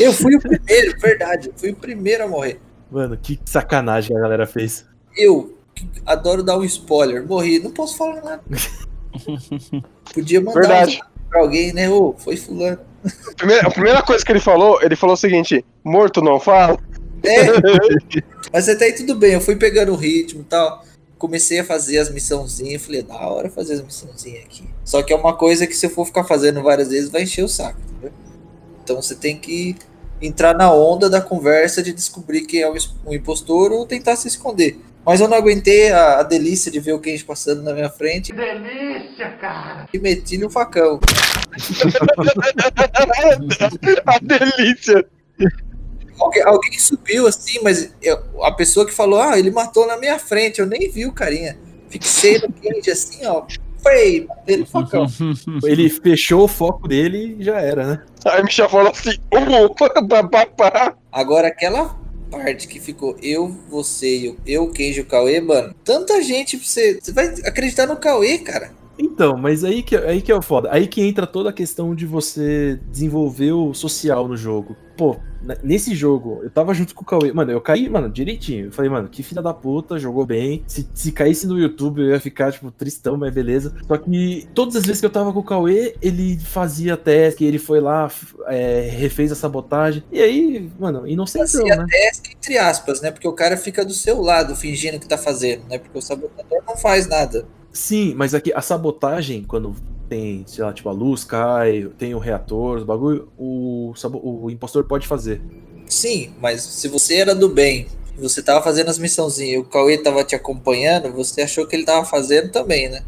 Eu 0.00 0.12
fui 0.12 0.34
o 0.34 0.40
primeiro, 0.40 0.98
verdade, 0.98 1.50
eu 1.50 1.54
fui 1.56 1.70
o 1.70 1.76
primeiro 1.76 2.24
a 2.24 2.26
morrer. 2.26 2.60
Mano, 2.90 3.16
que 3.16 3.38
sacanagem 3.44 4.16
a 4.16 4.20
galera 4.20 4.44
fez. 4.44 4.84
Eu, 5.16 5.56
que 5.72 5.88
adoro 6.04 6.42
dar 6.42 6.58
um 6.58 6.64
spoiler, 6.64 7.24
morri, 7.24 7.60
não 7.60 7.70
posso 7.70 7.96
falar 7.96 8.20
nada. 8.20 8.42
Podia 10.12 10.40
mandar 10.40 10.60
Verdade. 10.62 11.00
um 11.00 11.28
pra 11.30 11.42
alguém, 11.42 11.72
né? 11.72 11.88
Ô, 11.88 12.12
foi 12.18 12.36
fulano. 12.36 12.80
A 13.04 13.34
primeira, 13.36 13.68
a 13.68 13.70
primeira 13.70 14.02
coisa 14.02 14.24
que 14.24 14.32
ele 14.32 14.40
falou, 14.40 14.82
ele 14.82 14.96
falou 14.96 15.14
o 15.14 15.18
seguinte: 15.18 15.64
morto 15.84 16.20
não 16.20 16.40
fala. 16.40 16.76
É, 17.24 18.22
mas 18.52 18.68
até 18.68 18.86
aí 18.86 18.92
tudo 18.92 19.14
bem, 19.14 19.32
eu 19.32 19.40
fui 19.40 19.56
pegando 19.56 19.92
o 19.92 19.96
ritmo 19.96 20.42
e 20.42 20.44
tal. 20.44 20.84
Comecei 21.18 21.60
a 21.60 21.64
fazer 21.64 21.98
as 21.98 22.10
missãozinhas, 22.10 22.84
falei, 22.84 23.02
da 23.02 23.14
hora 23.14 23.48
fazer 23.48 23.74
as 23.74 23.82
missãozinhas 23.82 24.44
aqui. 24.44 24.64
Só 24.84 25.02
que 25.02 25.12
é 25.12 25.16
uma 25.16 25.34
coisa 25.36 25.66
que 25.66 25.74
se 25.76 25.86
eu 25.86 25.90
for 25.90 26.04
ficar 26.04 26.24
fazendo 26.24 26.62
várias 26.62 26.88
vezes, 26.88 27.10
vai 27.10 27.22
encher 27.22 27.44
o 27.44 27.48
saco, 27.48 27.78
entendeu? 27.90 28.12
Então 28.82 29.00
você 29.00 29.14
tem 29.14 29.36
que 29.36 29.76
entrar 30.20 30.54
na 30.56 30.72
onda 30.72 31.08
da 31.08 31.20
conversa 31.20 31.82
de 31.82 31.92
descobrir 31.92 32.42
quem 32.42 32.62
é 32.62 32.70
o 32.70 33.14
impostor 33.14 33.72
ou 33.72 33.86
tentar 33.86 34.16
se 34.16 34.26
esconder. 34.28 34.80
Mas 35.04 35.20
eu 35.20 35.26
não 35.26 35.36
aguentei 35.36 35.90
a, 35.90 36.20
a 36.20 36.22
delícia 36.22 36.70
de 36.70 36.78
ver 36.78 36.92
o 36.92 37.00
Kenji 37.00 37.24
passando 37.24 37.60
na 37.62 37.74
minha 37.74 37.90
frente 37.90 38.32
Delícia, 38.32 39.30
cara. 39.40 39.88
e 39.92 39.98
meti-lhe 39.98 40.44
o 40.44 40.50
facão. 40.50 41.00
A 44.06 44.18
delícia. 44.20 45.04
Alguém, 46.18 46.42
alguém 46.42 46.78
subiu 46.78 47.26
assim, 47.26 47.58
mas 47.62 47.92
eu- 48.02 48.44
a 48.44 48.52
pessoa 48.52 48.86
que 48.86 48.92
falou, 48.92 49.20
ah, 49.20 49.38
ele 49.38 49.50
matou 49.50 49.86
na 49.86 49.96
minha 49.96 50.18
frente, 50.18 50.60
eu 50.60 50.66
nem 50.66 50.90
vi 50.90 51.06
o 51.06 51.12
carinha. 51.12 51.58
Fixei 51.88 52.38
no 52.38 52.52
Kenji 52.52 52.90
assim, 52.90 53.26
ó. 53.26 53.44
Foi, 53.82 54.26
matei 54.28 54.56
no 54.58 54.66
facão. 54.66 55.06
Ele 55.64 55.90
fechou 55.90 56.44
o 56.44 56.48
foco 56.48 56.86
dele 56.86 57.36
e 57.40 57.42
já 57.42 57.60
era, 57.60 57.84
né? 57.84 58.02
Aí 58.24 58.40
o 58.40 58.44
Michel 58.44 58.68
falou 58.68 58.92
assim, 58.92 59.18
"Ô, 59.32 59.74
pá, 59.74 59.90
pá, 60.28 60.46
pá." 60.46 60.94
Agora, 61.10 61.48
aquela 61.48 61.96
parte 62.30 62.68
que 62.68 62.78
ficou 62.78 63.16
eu, 63.20 63.48
você 63.68 64.18
e 64.18 64.28
o 64.28 64.36
eu, 64.46 64.70
Kenji 64.70 65.00
e 65.00 65.02
o 65.02 65.06
Cauê, 65.06 65.40
mano, 65.40 65.74
tanta 65.84 66.22
gente, 66.22 66.56
você, 66.56 66.98
você 67.02 67.12
vai 67.12 67.26
acreditar 67.44 67.86
no 67.86 67.96
Cauê, 67.96 68.38
cara. 68.38 68.70
Então, 68.98 69.36
mas 69.36 69.64
aí 69.64 69.82
que, 69.82 69.96
aí 69.96 70.20
que 70.20 70.30
é 70.30 70.34
o 70.36 70.42
foda. 70.42 70.68
Aí 70.72 70.86
que 70.86 71.02
entra 71.02 71.26
toda 71.26 71.50
a 71.50 71.52
questão 71.52 71.94
de 71.94 72.06
você 72.06 72.78
desenvolver 72.90 73.52
o 73.52 73.72
social 73.74 74.28
no 74.28 74.36
jogo. 74.36 74.76
Pô, 74.96 75.16
n- 75.42 75.56
nesse 75.64 75.94
jogo, 75.94 76.40
eu 76.42 76.50
tava 76.50 76.74
junto 76.74 76.94
com 76.94 77.02
o 77.02 77.06
Cauê. 77.06 77.32
Mano, 77.32 77.50
eu 77.50 77.60
caí, 77.60 77.88
mano, 77.88 78.10
direitinho. 78.10 78.66
Eu 78.66 78.72
falei, 78.72 78.90
mano, 78.90 79.08
que 79.08 79.22
filha 79.22 79.40
da 79.42 79.54
puta, 79.54 79.98
jogou 79.98 80.26
bem. 80.26 80.62
Se, 80.66 80.86
se 80.94 81.10
caísse 81.10 81.46
no 81.46 81.58
YouTube, 81.58 82.02
eu 82.02 82.10
ia 82.10 82.20
ficar, 82.20 82.52
tipo, 82.52 82.70
tristão, 82.70 83.16
mas 83.16 83.32
beleza. 83.32 83.74
Só 83.88 83.96
que 83.96 84.46
todas 84.54 84.76
as 84.76 84.84
vezes 84.84 85.00
que 85.00 85.06
eu 85.06 85.10
tava 85.10 85.32
com 85.32 85.40
o 85.40 85.44
Cauê, 85.44 85.96
ele 86.02 86.38
fazia 86.38 86.96
teste, 86.96 87.44
ele 87.44 87.58
foi 87.58 87.80
lá, 87.80 88.10
é, 88.46 88.88
refez 88.92 89.32
a 89.32 89.34
sabotagem. 89.34 90.04
E 90.12 90.20
aí, 90.20 90.70
mano, 90.78 91.06
inocentão, 91.08 91.46
Fazia 91.46 91.76
né? 91.76 91.86
teste 91.88 92.32
entre 92.36 92.58
aspas, 92.58 93.00
né? 93.00 93.10
Porque 93.10 93.26
o 93.26 93.32
cara 93.32 93.56
fica 93.56 93.84
do 93.84 93.94
seu 93.94 94.20
lado 94.20 94.54
fingindo 94.54 95.00
que 95.00 95.08
tá 95.08 95.16
fazendo, 95.16 95.66
né? 95.68 95.78
Porque 95.78 95.96
o 95.98 96.02
sabotador 96.02 96.62
não 96.66 96.76
faz 96.76 97.08
nada. 97.08 97.46
Sim, 97.72 98.14
mas 98.14 98.34
aqui 98.34 98.52
a 98.52 98.60
sabotagem, 98.60 99.44
quando 99.44 99.74
tem, 100.08 100.44
sei 100.46 100.62
lá, 100.62 100.72
tipo, 100.72 100.88
a 100.88 100.92
luz 100.92 101.24
cai, 101.24 101.90
tem 101.96 102.14
o 102.14 102.18
reator, 102.18 102.76
os 102.76 102.84
bagulho, 102.84 103.32
o, 103.38 103.94
o 104.12 104.50
impostor 104.50 104.84
pode 104.84 105.06
fazer. 105.06 105.40
Sim, 105.86 106.32
mas 106.40 106.62
se 106.62 106.86
você 106.88 107.16
era 107.16 107.34
do 107.34 107.48
bem, 107.48 107.86
você 108.16 108.42
tava 108.42 108.62
fazendo 108.62 108.90
as 108.90 108.98
missãozinhas 108.98 109.54
e 109.54 109.58
o 109.58 109.64
Cauê 109.64 109.96
tava 109.96 110.22
te 110.22 110.34
acompanhando, 110.34 111.12
você 111.12 111.42
achou 111.42 111.66
que 111.66 111.74
ele 111.74 111.84
tava 111.84 112.04
fazendo 112.04 112.50
também, 112.50 112.90
né? 112.90 113.02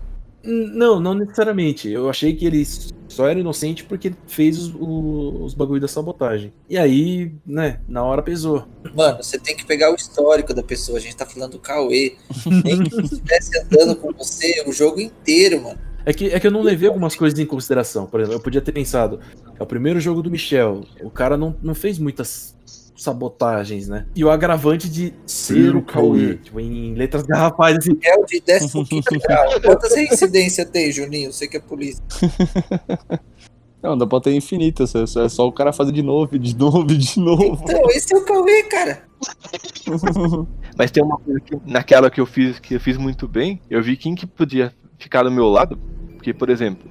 Não, 0.44 1.00
não 1.00 1.14
necessariamente. 1.14 1.88
Eu 1.90 2.08
achei 2.08 2.34
que 2.34 2.44
ele 2.44 2.64
só 3.08 3.26
era 3.28 3.40
inocente 3.40 3.84
porque 3.84 4.08
ele 4.08 4.16
fez 4.26 4.58
os, 4.58 4.74
os 4.74 5.54
bagulho 5.54 5.80
da 5.80 5.88
sabotagem. 5.88 6.52
E 6.68 6.76
aí, 6.76 7.32
né, 7.46 7.80
na 7.88 8.02
hora 8.04 8.22
pesou. 8.22 8.66
Mano, 8.94 9.22
você 9.22 9.38
tem 9.38 9.56
que 9.56 9.64
pegar 9.64 9.90
o 9.90 9.94
histórico 9.94 10.52
da 10.52 10.62
pessoa. 10.62 10.98
A 10.98 11.00
gente 11.00 11.16
tá 11.16 11.24
falando 11.24 11.52
do 11.52 11.58
Cauê. 11.58 12.16
Nem 12.64 12.82
que 12.82 13.00
estivesse 13.00 13.58
andando 13.58 13.96
com 13.96 14.12
você 14.12 14.62
o 14.66 14.72
jogo 14.72 15.00
inteiro, 15.00 15.62
mano. 15.62 15.78
É 16.06 16.12
que, 16.12 16.26
é 16.26 16.38
que 16.38 16.46
eu 16.46 16.50
não 16.50 16.60
levei 16.60 16.88
algumas 16.88 17.16
coisas 17.16 17.38
em 17.38 17.46
consideração. 17.46 18.04
Por 18.06 18.20
exemplo, 18.20 18.38
eu 18.38 18.42
podia 18.42 18.60
ter 18.60 18.72
pensado, 18.72 19.20
é 19.58 19.62
o 19.62 19.66
primeiro 19.66 19.98
jogo 19.98 20.22
do 20.22 20.30
Michel. 20.30 20.84
O 21.02 21.08
cara 21.08 21.36
não, 21.36 21.56
não 21.62 21.74
fez 21.74 21.98
muitas 21.98 22.54
sabotagens, 22.96 23.88
né? 23.88 24.06
E 24.14 24.24
o 24.24 24.30
agravante 24.30 24.88
de 24.88 25.12
ser 25.26 25.74
o 25.74 25.82
Cauê. 25.82 26.36
Tipo, 26.36 26.60
em 26.60 26.94
letras 26.94 27.24
garrafais, 27.24 27.78
assim. 27.78 27.98
É 28.02 28.14
o 28.16 28.24
de 28.24 28.40
15 28.40 29.18
grau. 29.18 29.60
Quantas 29.60 29.94
reincidências 29.94 30.68
tem, 30.70 30.92
Juninho? 30.92 31.32
Você 31.32 31.48
que 31.48 31.56
é 31.56 31.60
polícia. 31.60 32.02
Não, 33.82 33.98
dá 33.98 34.06
pra 34.06 34.18
ter 34.18 34.34
infinita. 34.34 34.84
É 34.84 35.06
só, 35.06 35.24
é 35.24 35.28
só 35.28 35.46
o 35.46 35.52
cara 35.52 35.72
fazer 35.72 35.92
de 35.92 36.02
novo, 36.02 36.38
de 36.38 36.56
novo, 36.56 36.86
de 36.86 37.20
novo. 37.20 37.60
Então, 37.62 37.82
esse 37.90 38.14
é 38.14 38.16
o 38.16 38.24
Cauê, 38.24 38.62
cara. 38.62 39.02
Mas 40.78 40.90
tem 40.90 41.02
uma 41.02 41.18
coisa 41.18 41.40
que 41.40 41.58
naquela 41.66 42.10
que 42.10 42.20
eu 42.20 42.26
fiz 42.26 42.58
que 42.58 42.74
eu 42.74 42.80
fiz 42.80 42.96
muito 42.96 43.28
bem, 43.28 43.60
eu 43.68 43.82
vi 43.82 43.96
quem 43.96 44.14
que 44.14 44.26
podia 44.26 44.72
ficar 44.98 45.22
do 45.22 45.30
meu 45.30 45.48
lado. 45.50 45.78
Porque, 46.14 46.32
por 46.32 46.48
exemplo, 46.48 46.88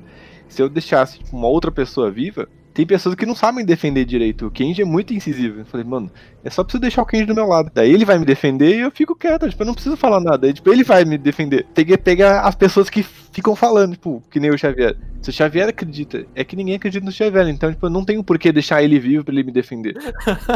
se 0.47 0.61
eu 0.61 0.69
deixasse 0.69 1.17
tipo, 1.17 1.35
uma 1.35 1.47
outra 1.47 1.71
pessoa 1.71 2.11
viva, 2.11 2.47
tem 2.73 2.85
pessoas 2.87 3.13
que 3.13 3.25
não 3.25 3.35
sabem 3.35 3.63
defender 3.63 4.03
direito. 4.03 4.47
O 4.47 4.51
Kenji 4.51 4.81
é 4.81 4.85
muito 4.85 5.13
incisivo. 5.13 5.59
Eu 5.59 5.65
falei, 5.65 5.85
mano, 5.85 6.11
é 6.43 6.49
só 6.49 6.63
preciso 6.63 6.81
deixar 6.81 7.03
o 7.03 7.05
Kenji 7.05 7.25
do 7.25 7.35
meu 7.35 7.45
lado. 7.45 7.71
Daí 7.73 7.91
ele 7.91 8.03
vai 8.03 8.17
me 8.17 8.25
defender 8.25 8.75
e 8.75 8.79
eu 8.79 8.91
fico 8.91 9.15
quieto. 9.15 9.47
Tipo, 9.47 9.61
eu 9.61 9.67
não 9.67 9.73
preciso 9.75 9.95
falar 9.95 10.19
nada. 10.19 10.47
Aí, 10.47 10.53
tipo, 10.53 10.71
ele 10.71 10.83
vai 10.83 11.05
me 11.05 11.17
defender. 11.17 11.67
Tem 11.73 11.85
que 11.85 11.95
pegar 11.97 12.41
as 12.41 12.55
pessoas 12.55 12.89
que 12.89 13.03
ficam 13.03 13.55
falando, 13.55 13.91
tipo, 13.91 14.23
que 14.31 14.39
nem 14.39 14.49
o 14.49 14.57
Xavier. 14.57 14.97
Se 15.21 15.29
o 15.29 15.33
Xavier 15.33 15.69
acredita, 15.69 16.25
é 16.33 16.43
que 16.43 16.55
ninguém 16.55 16.75
acredita 16.75 17.05
no 17.05 17.11
Xavier. 17.11 17.47
Então, 17.47 17.71
tipo, 17.71 17.85
eu 17.85 17.91
não 17.91 18.03
tenho 18.03 18.23
por 18.23 18.39
que 18.39 18.51
deixar 18.51 18.81
ele 18.81 18.99
vivo 18.99 19.23
pra 19.23 19.33
ele 19.33 19.43
me 19.43 19.51
defender. 19.51 19.95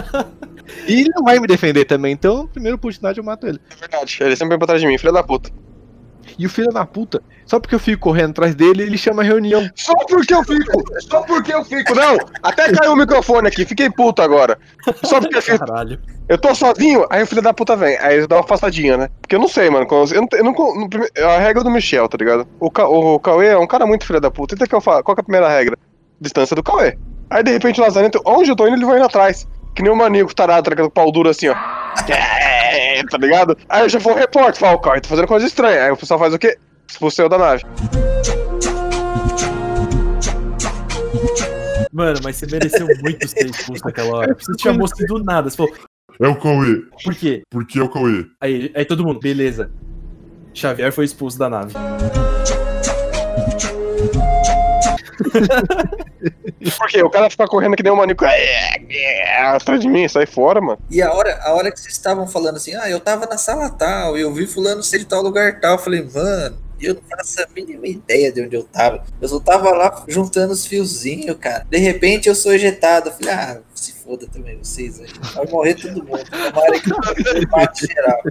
e 0.88 1.02
ele 1.02 1.10
não 1.16 1.24
vai 1.24 1.40
me 1.40 1.46
defender 1.46 1.86
também. 1.86 2.14
Então, 2.14 2.48
primeiro 2.48 2.78
oportunidade 2.78 3.20
eu 3.20 3.24
mato 3.24 3.46
ele. 3.46 3.60
É 3.70 3.76
verdade, 3.76 4.18
ele 4.22 4.36
sempre 4.36 4.50
vem 4.50 4.58
pra 4.58 4.68
trás 4.68 4.82
de 4.82 4.88
mim, 4.88 4.98
filho 4.98 5.14
da 5.14 5.24
puta. 5.24 5.52
E 6.38 6.46
o 6.46 6.50
filho 6.50 6.72
da 6.72 6.86
puta, 6.86 7.22
só 7.46 7.60
porque 7.60 7.74
eu 7.74 7.80
fico 7.80 8.02
correndo 8.04 8.30
atrás 8.32 8.54
dele, 8.54 8.84
ele 8.84 8.98
chama 8.98 9.24
reunião. 9.24 9.68
Só 9.76 9.94
porque 10.08 10.34
eu 10.34 10.44
fico, 10.44 10.84
só 11.02 11.22
porque 11.24 11.54
eu 11.54 11.66
fico. 11.66 11.96
Não, 11.96 12.16
até 12.44 12.72
caiu 12.72 12.94
o 12.94 12.96
microfone 12.96 13.48
aqui, 13.48 13.66
fiquei 13.66 13.90
puto 13.90 14.22
agora. 14.22 14.58
Só 15.04 15.20
porque 15.20 15.38
eu 15.38 15.42
fico. 15.42 15.66
Caralho. 15.66 16.00
Eu 16.30 16.38
tô 16.38 16.54
sozinho, 16.54 17.06
aí 17.10 17.24
o 17.24 17.28
filho 17.28 17.42
da 17.42 17.54
puta 17.54 17.76
vem. 17.76 17.98
Aí 18.00 18.18
eu 18.20 18.28
dou 18.28 18.38
uma 18.38 18.44
afastadinha, 18.44 18.98
né? 18.98 19.10
Porque 19.22 19.36
eu 19.36 19.40
não 19.40 19.48
sei, 19.48 19.70
mano. 19.70 19.88
quando- 19.88 20.14
Eu 20.14 20.22
não, 20.22 20.28
eu 20.34 20.44
não, 20.44 21.08
é 21.16 21.24
a 21.24 21.40
regra 21.40 21.64
do 21.64 21.72
Michel, 21.72 22.08
tá 22.08 22.18
ligado? 22.20 22.48
O, 22.60 22.70
Ca, 22.70 22.88
o 22.88 23.20
Cauê 23.20 23.48
é 23.48 23.58
um 23.58 23.66
cara 23.66 23.86
muito 23.88 24.06
filho 24.06 24.20
da 24.22 24.30
puta. 24.30 24.54
Então 24.54 24.68
que 24.68 24.76
eu 24.76 24.82
falo, 24.82 25.04
qual 25.04 25.16
que 25.16 25.22
é 25.22 25.24
a 25.24 25.26
primeira 25.26 25.50
regra? 25.50 25.78
Distância 26.22 26.56
do 26.56 26.62
Cauê. 26.62 26.98
Aí 27.30 27.42
de 27.44 27.52
repente 27.52 27.80
o 27.80 27.84
Lazarento, 27.84 28.22
onde 28.26 28.50
eu 28.52 28.56
tô 28.56 28.68
indo, 28.68 28.76
ele 28.76 28.86
vai 28.86 28.98
indo 28.98 29.06
atrás. 29.06 29.48
Que 29.74 29.82
nem 29.82 29.92
um 29.92 29.96
maníaco 29.96 30.36
tarado, 30.36 30.64
tá 30.66 30.70
ligado? 30.72 30.88
O 30.88 30.92
pau 30.92 31.12
duro 31.12 31.30
assim, 31.30 31.48
ó. 31.48 31.56
Tá 33.06 33.18
ligado? 33.18 33.58
Aí 33.70 33.84
eu 33.84 33.90
já 33.90 34.00
vou 34.00 34.16
repórter, 34.16 34.60
falo, 34.60 34.78
o 34.78 34.82
Cauê 34.82 35.00
tá 35.02 35.10
fazendo 35.10 35.28
coisa 35.28 35.46
estranha. 35.46 35.84
Aí 35.86 35.92
o 35.92 35.98
pessoal 35.98 36.20
faz 36.20 36.34
o 36.34 36.40
quê? 36.40 36.58
Expulsei 36.90 37.26
o 37.26 37.30
da 37.30 37.38
nave. 37.38 37.64
Mano, 41.92 42.20
mas 42.24 42.36
você 42.36 42.46
mereceu 42.46 42.88
muito 43.02 43.28
ser 43.28 43.46
expulso 43.48 43.84
naquela 43.86 44.16
hora. 44.16 44.36
Você 44.40 44.54
te 44.56 44.64
chamou 44.64 44.86
assim 44.86 45.06
do 45.06 45.24
nada. 45.24 45.50
Você 45.50 45.58
falou, 45.58 45.74
É 46.22 46.28
o 46.28 46.36
Cauê. 46.36 46.82
por 47.04 47.16
quê? 47.16 47.42
Por 47.50 47.66
que 47.66 47.80
é 47.80 47.84
o 47.84 47.90
Cauê? 47.90 48.26
Aí, 48.42 48.72
aí 48.76 48.86
todo 48.86 49.04
mundo, 49.04 49.20
beleza. 49.20 49.72
Xavier 50.54 50.92
foi 50.92 51.06
expulso 51.06 51.38
da 51.40 51.50
nave. 51.50 51.74
Porque 56.78 57.02
o 57.02 57.10
cara 57.10 57.30
fica 57.30 57.48
correndo 57.48 57.76
que 57.76 57.84
nem 57.84 57.92
um 57.92 57.96
maníaco. 57.96 58.26
É, 58.26 58.78
é, 58.90 59.42
atrás 59.48 59.80
de 59.82 59.88
mim, 59.88 60.08
sai 60.08 60.26
fora, 60.26 60.62
mano. 60.62 60.80
E 60.90 61.02
a 61.02 61.12
hora, 61.12 61.40
a 61.44 61.54
hora 61.54 61.72
que 61.72 61.80
vocês 61.80 61.94
estavam 61.94 62.28
falando 62.28 62.58
assim, 62.58 62.76
ah, 62.76 62.90
eu 62.90 63.00
tava 63.00 63.26
na 63.26 63.38
sala 63.38 63.70
tal, 63.70 64.18
eu 64.18 64.34
vi 64.34 64.48
fulano 64.48 64.84
ser 64.84 65.00
de 65.00 65.06
tal 65.06 65.22
lugar 65.22 65.60
tal, 65.60 65.74
eu 65.74 65.80
falei, 65.80 66.04
mano, 66.04 66.58
eu 66.80 66.94
não 66.94 67.02
faço 67.10 67.42
a 67.42 67.48
mínima 67.56 67.88
ideia 67.88 68.32
de 68.32 68.42
onde 68.42 68.56
eu 68.56 68.64
tava. 68.64 69.04
Eu 69.20 69.28
só 69.28 69.40
tava 69.40 69.72
lá 69.72 70.04
juntando 70.08 70.54
os 70.54 70.66
fiozinhos, 70.66 71.36
cara. 71.40 71.66
De 71.70 71.78
repente 71.78 72.30
eu 72.30 72.36
sou 72.36 72.54
ejetado. 72.54 73.10
Eu 73.10 73.14
falei, 73.14 73.34
ah, 73.34 73.62
se 73.80 73.94
foda 73.94 74.28
também 74.28 74.58
vocês 74.58 75.00
aí. 75.00 75.08
Vai 75.34 75.48
morrer 75.48 75.76
todo 75.76 76.04
mundo. 76.04 76.24
Tomara 76.30 76.80
que 76.80 77.48
mate 77.50 77.86
geral. 77.86 78.22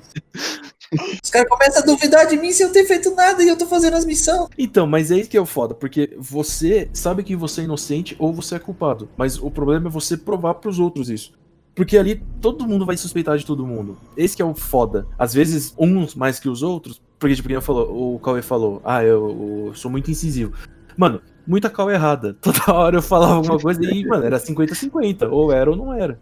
Os 1.23 1.31
caras 1.31 1.49
começam 1.49 1.83
a 1.83 1.87
duvidar 1.87 2.27
de 2.27 2.37
mim 2.37 2.53
sem 2.53 2.67
eu 2.67 2.73
ter 2.73 2.85
feito 2.85 3.15
nada 3.15 3.43
e 3.43 3.49
eu 3.49 3.57
tô 3.57 3.67
fazendo 3.67 3.95
as 3.95 4.05
missões. 4.05 4.49
Então, 4.57 4.87
mas 4.87 5.11
é 5.11 5.17
isso 5.17 5.31
que 5.31 5.37
é 5.37 5.41
o 5.41 5.47
foda, 5.47 5.75
porque 5.75 6.17
você 6.19 6.89
sabe 6.93 7.23
que 7.23 7.35
você 7.35 7.63
é 7.63 7.65
inocente 7.65 8.17
ou 8.19 8.33
você 8.33 8.57
é 8.57 8.59
culpado. 8.59 9.09
Mas 9.17 9.39
o 9.39 9.51
problema 9.51 9.89
é 9.89 9.91
você 9.91 10.17
provar 10.17 10.55
pros 10.55 10.79
outros 10.79 11.11
isso. 11.11 11.33
Porque 11.75 11.99
ali 11.99 12.23
todo 12.41 12.67
mundo 12.67 12.87
vai 12.87 12.97
suspeitar 12.97 13.37
de 13.37 13.45
todo 13.45 13.67
mundo. 13.67 13.99
Esse 14.17 14.35
que 14.35 14.41
é 14.41 14.45
o 14.45 14.55
foda. 14.55 15.07
Às 15.19 15.35
vezes, 15.35 15.75
uns 15.79 16.15
mais 16.15 16.41
que 16.41 16.49
os 16.49 16.63
outros. 16.63 17.03
Porque, 17.19 17.35
tipo, 17.35 17.49
quem 17.49 17.61
falou, 17.61 18.15
o 18.15 18.19
Cauê 18.19 18.41
falou, 18.41 18.81
ah, 18.83 19.05
eu, 19.05 19.67
eu 19.69 19.75
sou 19.75 19.91
muito 19.91 20.11
incisivo. 20.11 20.55
Mano, 20.97 21.21
muita 21.47 21.71
cal 21.71 21.91
errada. 21.91 22.35
Toda 22.41 22.73
hora 22.73 22.97
eu 22.97 23.03
falava 23.03 23.35
alguma 23.35 23.59
coisa 23.59 23.81
e, 23.85 24.05
mano, 24.05 24.25
era 24.25 24.39
50-50. 24.39 25.31
Ou 25.31 25.53
era 25.53 25.71
ou 25.71 25.77
não 25.77 25.93
era. 25.93 26.19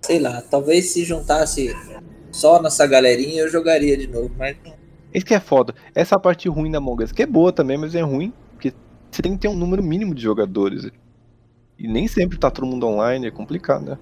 Sei 0.00 0.18
lá, 0.18 0.42
talvez 0.42 0.90
se 0.90 1.04
juntasse 1.04 1.74
só 2.32 2.60
nessa 2.60 2.86
galerinha 2.86 3.42
eu 3.42 3.48
jogaria 3.48 3.96
de 3.96 4.06
novo, 4.06 4.30
mas 4.36 4.56
não. 4.64 4.72
Esse 5.12 5.24
que 5.24 5.34
é 5.34 5.40
foda. 5.40 5.74
Essa 5.94 6.18
parte 6.18 6.48
ruim 6.48 6.70
da 6.70 6.78
Among 6.78 7.04
Us, 7.04 7.12
que 7.12 7.22
é 7.22 7.26
boa 7.26 7.52
também, 7.52 7.76
mas 7.76 7.94
é 7.94 8.00
ruim, 8.00 8.32
porque 8.52 8.72
você 9.10 9.20
tem 9.20 9.32
que 9.32 9.38
ter 9.38 9.48
um 9.48 9.54
número 9.54 9.82
mínimo 9.82 10.14
de 10.14 10.22
jogadores. 10.22 10.90
E 11.78 11.86
nem 11.86 12.08
sempre 12.08 12.38
tá 12.38 12.50
todo 12.50 12.66
mundo 12.66 12.86
online, 12.86 13.26
é 13.26 13.30
complicado, 13.30 13.84
né? 13.84 13.98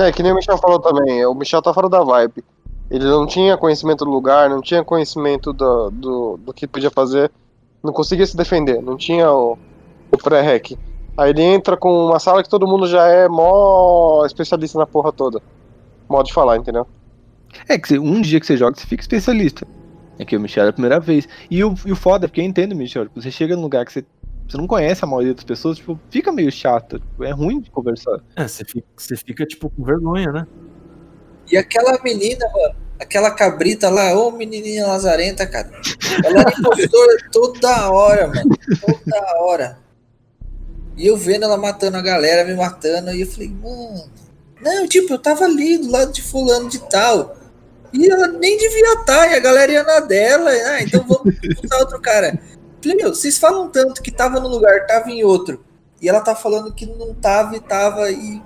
É, 0.00 0.12
que 0.12 0.22
nem 0.22 0.32
o 0.32 0.34
Michel 0.34 0.56
falou 0.58 0.78
também, 0.80 1.24
o 1.26 1.34
Michel 1.34 1.60
tá 1.60 1.72
fora 1.74 1.88
da 1.88 2.02
vibe. 2.02 2.44
Ele 2.90 3.04
não 3.04 3.26
tinha 3.26 3.56
conhecimento 3.56 4.04
do 4.04 4.10
lugar, 4.10 4.48
não 4.48 4.62
tinha 4.62 4.82
conhecimento 4.82 5.52
do, 5.52 5.90
do, 5.90 6.36
do 6.38 6.54
que 6.54 6.66
podia 6.66 6.90
fazer, 6.90 7.30
não 7.82 7.92
conseguia 7.92 8.26
se 8.26 8.36
defender, 8.36 8.80
não 8.80 8.96
tinha 8.96 9.30
o, 9.30 9.58
o 10.12 10.18
pré-hack. 10.18 10.76
Aí 11.16 11.30
ele 11.30 11.42
entra 11.42 11.76
com 11.76 12.06
uma 12.06 12.18
sala 12.18 12.42
que 12.42 12.48
todo 12.48 12.66
mundo 12.66 12.86
já 12.86 13.06
é 13.08 13.28
mó 13.28 14.24
especialista 14.24 14.78
na 14.78 14.86
porra 14.86 15.12
toda. 15.12 15.42
Modo 16.08 16.26
de 16.26 16.32
falar, 16.32 16.56
entendeu? 16.56 16.86
É 17.68 17.78
que 17.78 17.98
um 17.98 18.20
dia 18.20 18.38
que 18.38 18.46
você 18.46 18.56
joga, 18.56 18.76
você 18.78 18.86
fica 18.86 19.02
especialista. 19.02 19.66
É 20.18 20.24
que 20.24 20.36
o 20.36 20.40
Michel 20.40 20.66
é 20.66 20.68
a 20.68 20.72
primeira 20.72 21.00
vez. 21.00 21.28
E 21.50 21.62
o, 21.62 21.74
e 21.84 21.92
o 21.92 21.96
foda, 21.96 22.26
é 22.26 22.28
porque 22.28 22.40
eu 22.40 22.44
entendo, 22.44 22.74
Michel, 22.74 23.06
tipo, 23.06 23.20
você 23.20 23.30
chega 23.30 23.56
num 23.56 23.62
lugar 23.62 23.84
que 23.84 23.92
você, 23.92 24.04
você 24.48 24.56
não 24.56 24.66
conhece 24.66 25.04
a 25.04 25.08
maioria 25.08 25.34
das 25.34 25.44
pessoas, 25.44 25.78
tipo, 25.78 25.98
fica 26.10 26.32
meio 26.32 26.50
chato. 26.50 26.98
tipo, 26.98 27.24
é 27.24 27.30
ruim 27.30 27.60
de 27.60 27.70
conversar. 27.70 28.20
É, 28.36 28.46
você 28.46 28.64
fica, 28.64 28.86
você 28.96 29.16
fica, 29.16 29.46
tipo, 29.46 29.70
com 29.70 29.84
vergonha, 29.84 30.30
né? 30.32 30.46
E 31.50 31.56
aquela 31.56 31.98
menina, 32.02 32.46
mano, 32.52 32.74
aquela 33.00 33.30
cabrita 33.30 33.88
lá, 33.88 34.14
ô 34.14 34.30
menininha 34.30 34.86
lazarenta, 34.86 35.46
cara. 35.46 35.70
Ela 36.24 36.40
era 36.42 36.50
impostora 36.50 37.16
toda 37.32 37.90
hora, 37.90 38.28
mano. 38.28 38.56
Toda 38.80 39.42
hora. 39.42 39.87
E 40.98 41.06
eu 41.06 41.16
vendo 41.16 41.44
ela 41.44 41.56
matando 41.56 41.96
a 41.96 42.02
galera, 42.02 42.44
me 42.44 42.56
matando, 42.56 43.12
e 43.12 43.20
eu 43.20 43.26
falei, 43.26 43.48
mano. 43.48 44.10
Não, 44.60 44.88
tipo, 44.88 45.14
eu 45.14 45.18
tava 45.18 45.44
ali 45.44 45.78
do 45.78 45.88
lado 45.88 46.12
de 46.12 46.20
fulano 46.20 46.68
de 46.68 46.80
tal. 46.80 47.36
E 47.92 48.10
ela 48.10 48.26
nem 48.26 48.58
devia 48.58 48.94
estar, 48.94 49.30
e 49.30 49.34
a 49.36 49.38
galera 49.38 49.70
ia 49.70 49.84
na 49.84 50.00
dela. 50.00 50.52
e, 50.52 50.60
Ah, 50.60 50.82
então 50.82 51.04
vamos 51.06 51.34
usar 51.64 51.78
outro 51.78 52.00
cara. 52.00 52.36
Falei, 52.82 52.96
meu, 52.96 53.14
vocês 53.14 53.38
falam 53.38 53.68
tanto 53.68 54.02
que 54.02 54.10
tava 54.10 54.40
no 54.40 54.48
lugar, 54.48 54.86
tava 54.88 55.08
em 55.08 55.22
outro. 55.22 55.64
E 56.02 56.08
ela 56.08 56.20
tá 56.20 56.34
falando 56.34 56.72
que 56.72 56.84
não 56.84 57.14
tava 57.14 57.56
e 57.56 57.60
tava. 57.60 58.10
E 58.10 58.42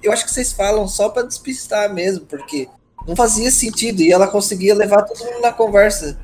eu 0.00 0.12
acho 0.12 0.24
que 0.24 0.30
vocês 0.30 0.52
falam 0.52 0.86
só 0.86 1.08
pra 1.08 1.22
despistar 1.24 1.92
mesmo, 1.92 2.24
porque 2.24 2.68
não 3.06 3.16
fazia 3.16 3.50
sentido. 3.50 4.00
E 4.00 4.12
ela 4.12 4.28
conseguia 4.28 4.76
levar 4.76 5.02
todo 5.02 5.24
mundo 5.24 5.40
na 5.40 5.52
conversa. 5.52 6.16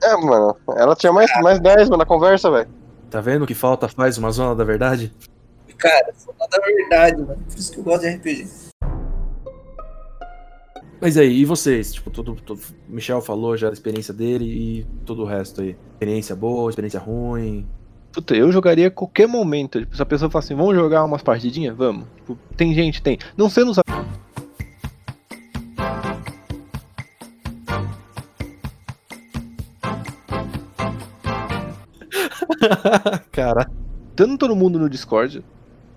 É, 0.00 0.16
mano. 0.16 0.56
Ela 0.76 0.94
tinha 0.94 1.12
mais, 1.12 1.28
mais 1.40 1.60
10 1.60 1.88
mano, 1.88 1.98
na 1.98 2.06
conversa, 2.06 2.50
velho. 2.52 2.68
Tá 3.12 3.20
vendo 3.20 3.46
que 3.46 3.54
falta 3.54 3.86
faz 3.88 4.16
uma 4.16 4.30
zona 4.30 4.54
da 4.56 4.64
verdade? 4.64 5.12
Cara, 5.76 6.14
foi 6.14 6.32
da 6.38 6.58
verdade, 6.64 7.20
mano. 7.20 7.38
Por 7.46 7.58
isso 7.58 7.70
que 7.70 7.78
eu 7.78 7.84
gosto 7.84 8.00
de 8.00 8.08
RPG. 8.08 8.46
Mas 10.98 11.18
aí, 11.18 11.40
e 11.40 11.44
vocês? 11.44 11.92
Tipo, 11.92 12.10
todo, 12.10 12.34
todo- 12.36 12.62
Michel 12.88 13.20
falou 13.20 13.54
já 13.54 13.66
da 13.66 13.74
experiência 13.74 14.14
dele 14.14 14.46
e 14.46 14.86
todo 15.04 15.22
o 15.22 15.26
resto 15.26 15.60
aí. 15.60 15.76
Experiência 15.92 16.34
boa, 16.34 16.70
experiência 16.70 16.98
ruim. 17.00 17.66
Puta, 18.12 18.34
eu 18.34 18.50
jogaria 18.50 18.88
a 18.88 18.90
qualquer 18.90 19.28
momento. 19.28 19.80
Tipo, 19.80 19.94
se 19.94 20.00
a 20.00 20.06
pessoa 20.06 20.30
fala 20.30 20.42
assim, 20.42 20.54
vamos 20.54 20.74
jogar 20.74 21.04
umas 21.04 21.22
partidinhas? 21.22 21.76
Vamos. 21.76 22.06
Tipo, 22.16 22.38
tem 22.56 22.72
gente, 22.72 23.02
tem. 23.02 23.18
Não 23.36 23.50
sendo 23.50 23.72
os 23.72 23.78
Cara, 33.30 33.70
tendo 34.14 34.38
todo 34.38 34.56
mundo 34.56 34.78
no 34.78 34.88
Discord 34.88 35.44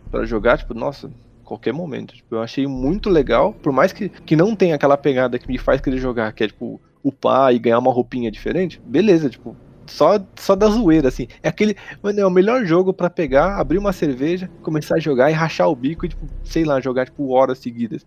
pra 0.10 0.26
jogar, 0.26 0.58
tipo, 0.58 0.74
nossa, 0.74 1.12
qualquer 1.44 1.74
momento. 1.74 2.16
Tipo, 2.16 2.36
eu 2.36 2.42
achei 2.42 2.68
muito 2.68 3.10
legal, 3.10 3.54
por 3.54 3.72
mais 3.72 3.94
que, 3.94 4.10
que 4.10 4.36
não 4.36 4.56
tenha 4.56 4.76
aquela 4.76 4.98
pegada 4.98 5.40
que 5.40 5.48
me 5.48 5.58
faz 5.58 5.80
querer 5.80 5.98
jogar, 5.98 6.34
que 6.34 6.44
é 6.44 6.48
tipo, 6.48 6.82
upar 7.04 7.54
e 7.54 7.60
ganhar 7.60 7.80
uma 7.80 7.92
roupinha 7.92 8.32
diferente, 8.32 8.82
beleza, 8.86 9.30
tipo, 9.30 9.56
só, 9.86 10.20
só 10.36 10.56
da 10.56 10.68
zoeira, 10.68 11.08
assim. 11.08 11.28
É 11.44 11.48
aquele. 11.48 11.76
Mano, 12.02 12.20
é 12.20 12.26
o 12.26 12.32
melhor 12.32 12.66
jogo 12.66 12.92
pra 12.94 13.10
pegar, 13.10 13.60
abrir 13.60 13.78
uma 13.78 13.94
cerveja, 13.94 14.50
começar 14.62 14.96
a 14.96 15.00
jogar 15.00 15.30
e 15.30 15.34
rachar 15.34 15.70
o 15.70 15.76
bico 15.76 16.06
e, 16.06 16.10
tipo, 16.10 16.26
sei 16.44 16.64
lá, 16.66 16.82
jogar, 16.82 17.06
tipo, 17.06 17.30
horas 17.32 17.60
seguidas. 17.60 18.06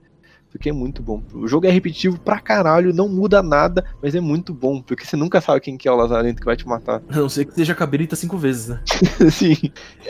Porque 0.51 0.70
é 0.70 0.72
muito 0.72 1.03
bom. 1.03 1.22
O 1.32 1.46
jogo 1.46 1.66
é 1.66 1.70
repetitivo 1.70 2.18
pra 2.18 2.40
caralho, 2.40 2.94
não 2.94 3.09
muda 3.09 3.42
nada, 3.42 3.84
mas 4.03 4.14
é 4.14 4.20
muito 4.20 4.55
bom. 4.55 4.80
Porque 4.80 5.05
você 5.05 5.16
nunca 5.16 5.40
sabe 5.40 5.61
quem 5.61 5.76
que 5.76 5.86
é 5.88 5.92
o 5.92 5.96
Lazarento 5.96 6.40
que 6.40 6.46
vai 6.46 6.57
te 6.57 6.66
matar. 6.66 7.03
a 7.09 7.16
não 7.16 7.28
ser 7.28 7.44
que 7.44 7.55
seja 7.55 7.74
cabrita 7.74 8.16
cinco 8.16 8.36
vezes, 8.38 8.68
né? 8.68 8.80
Sim. 9.30 9.57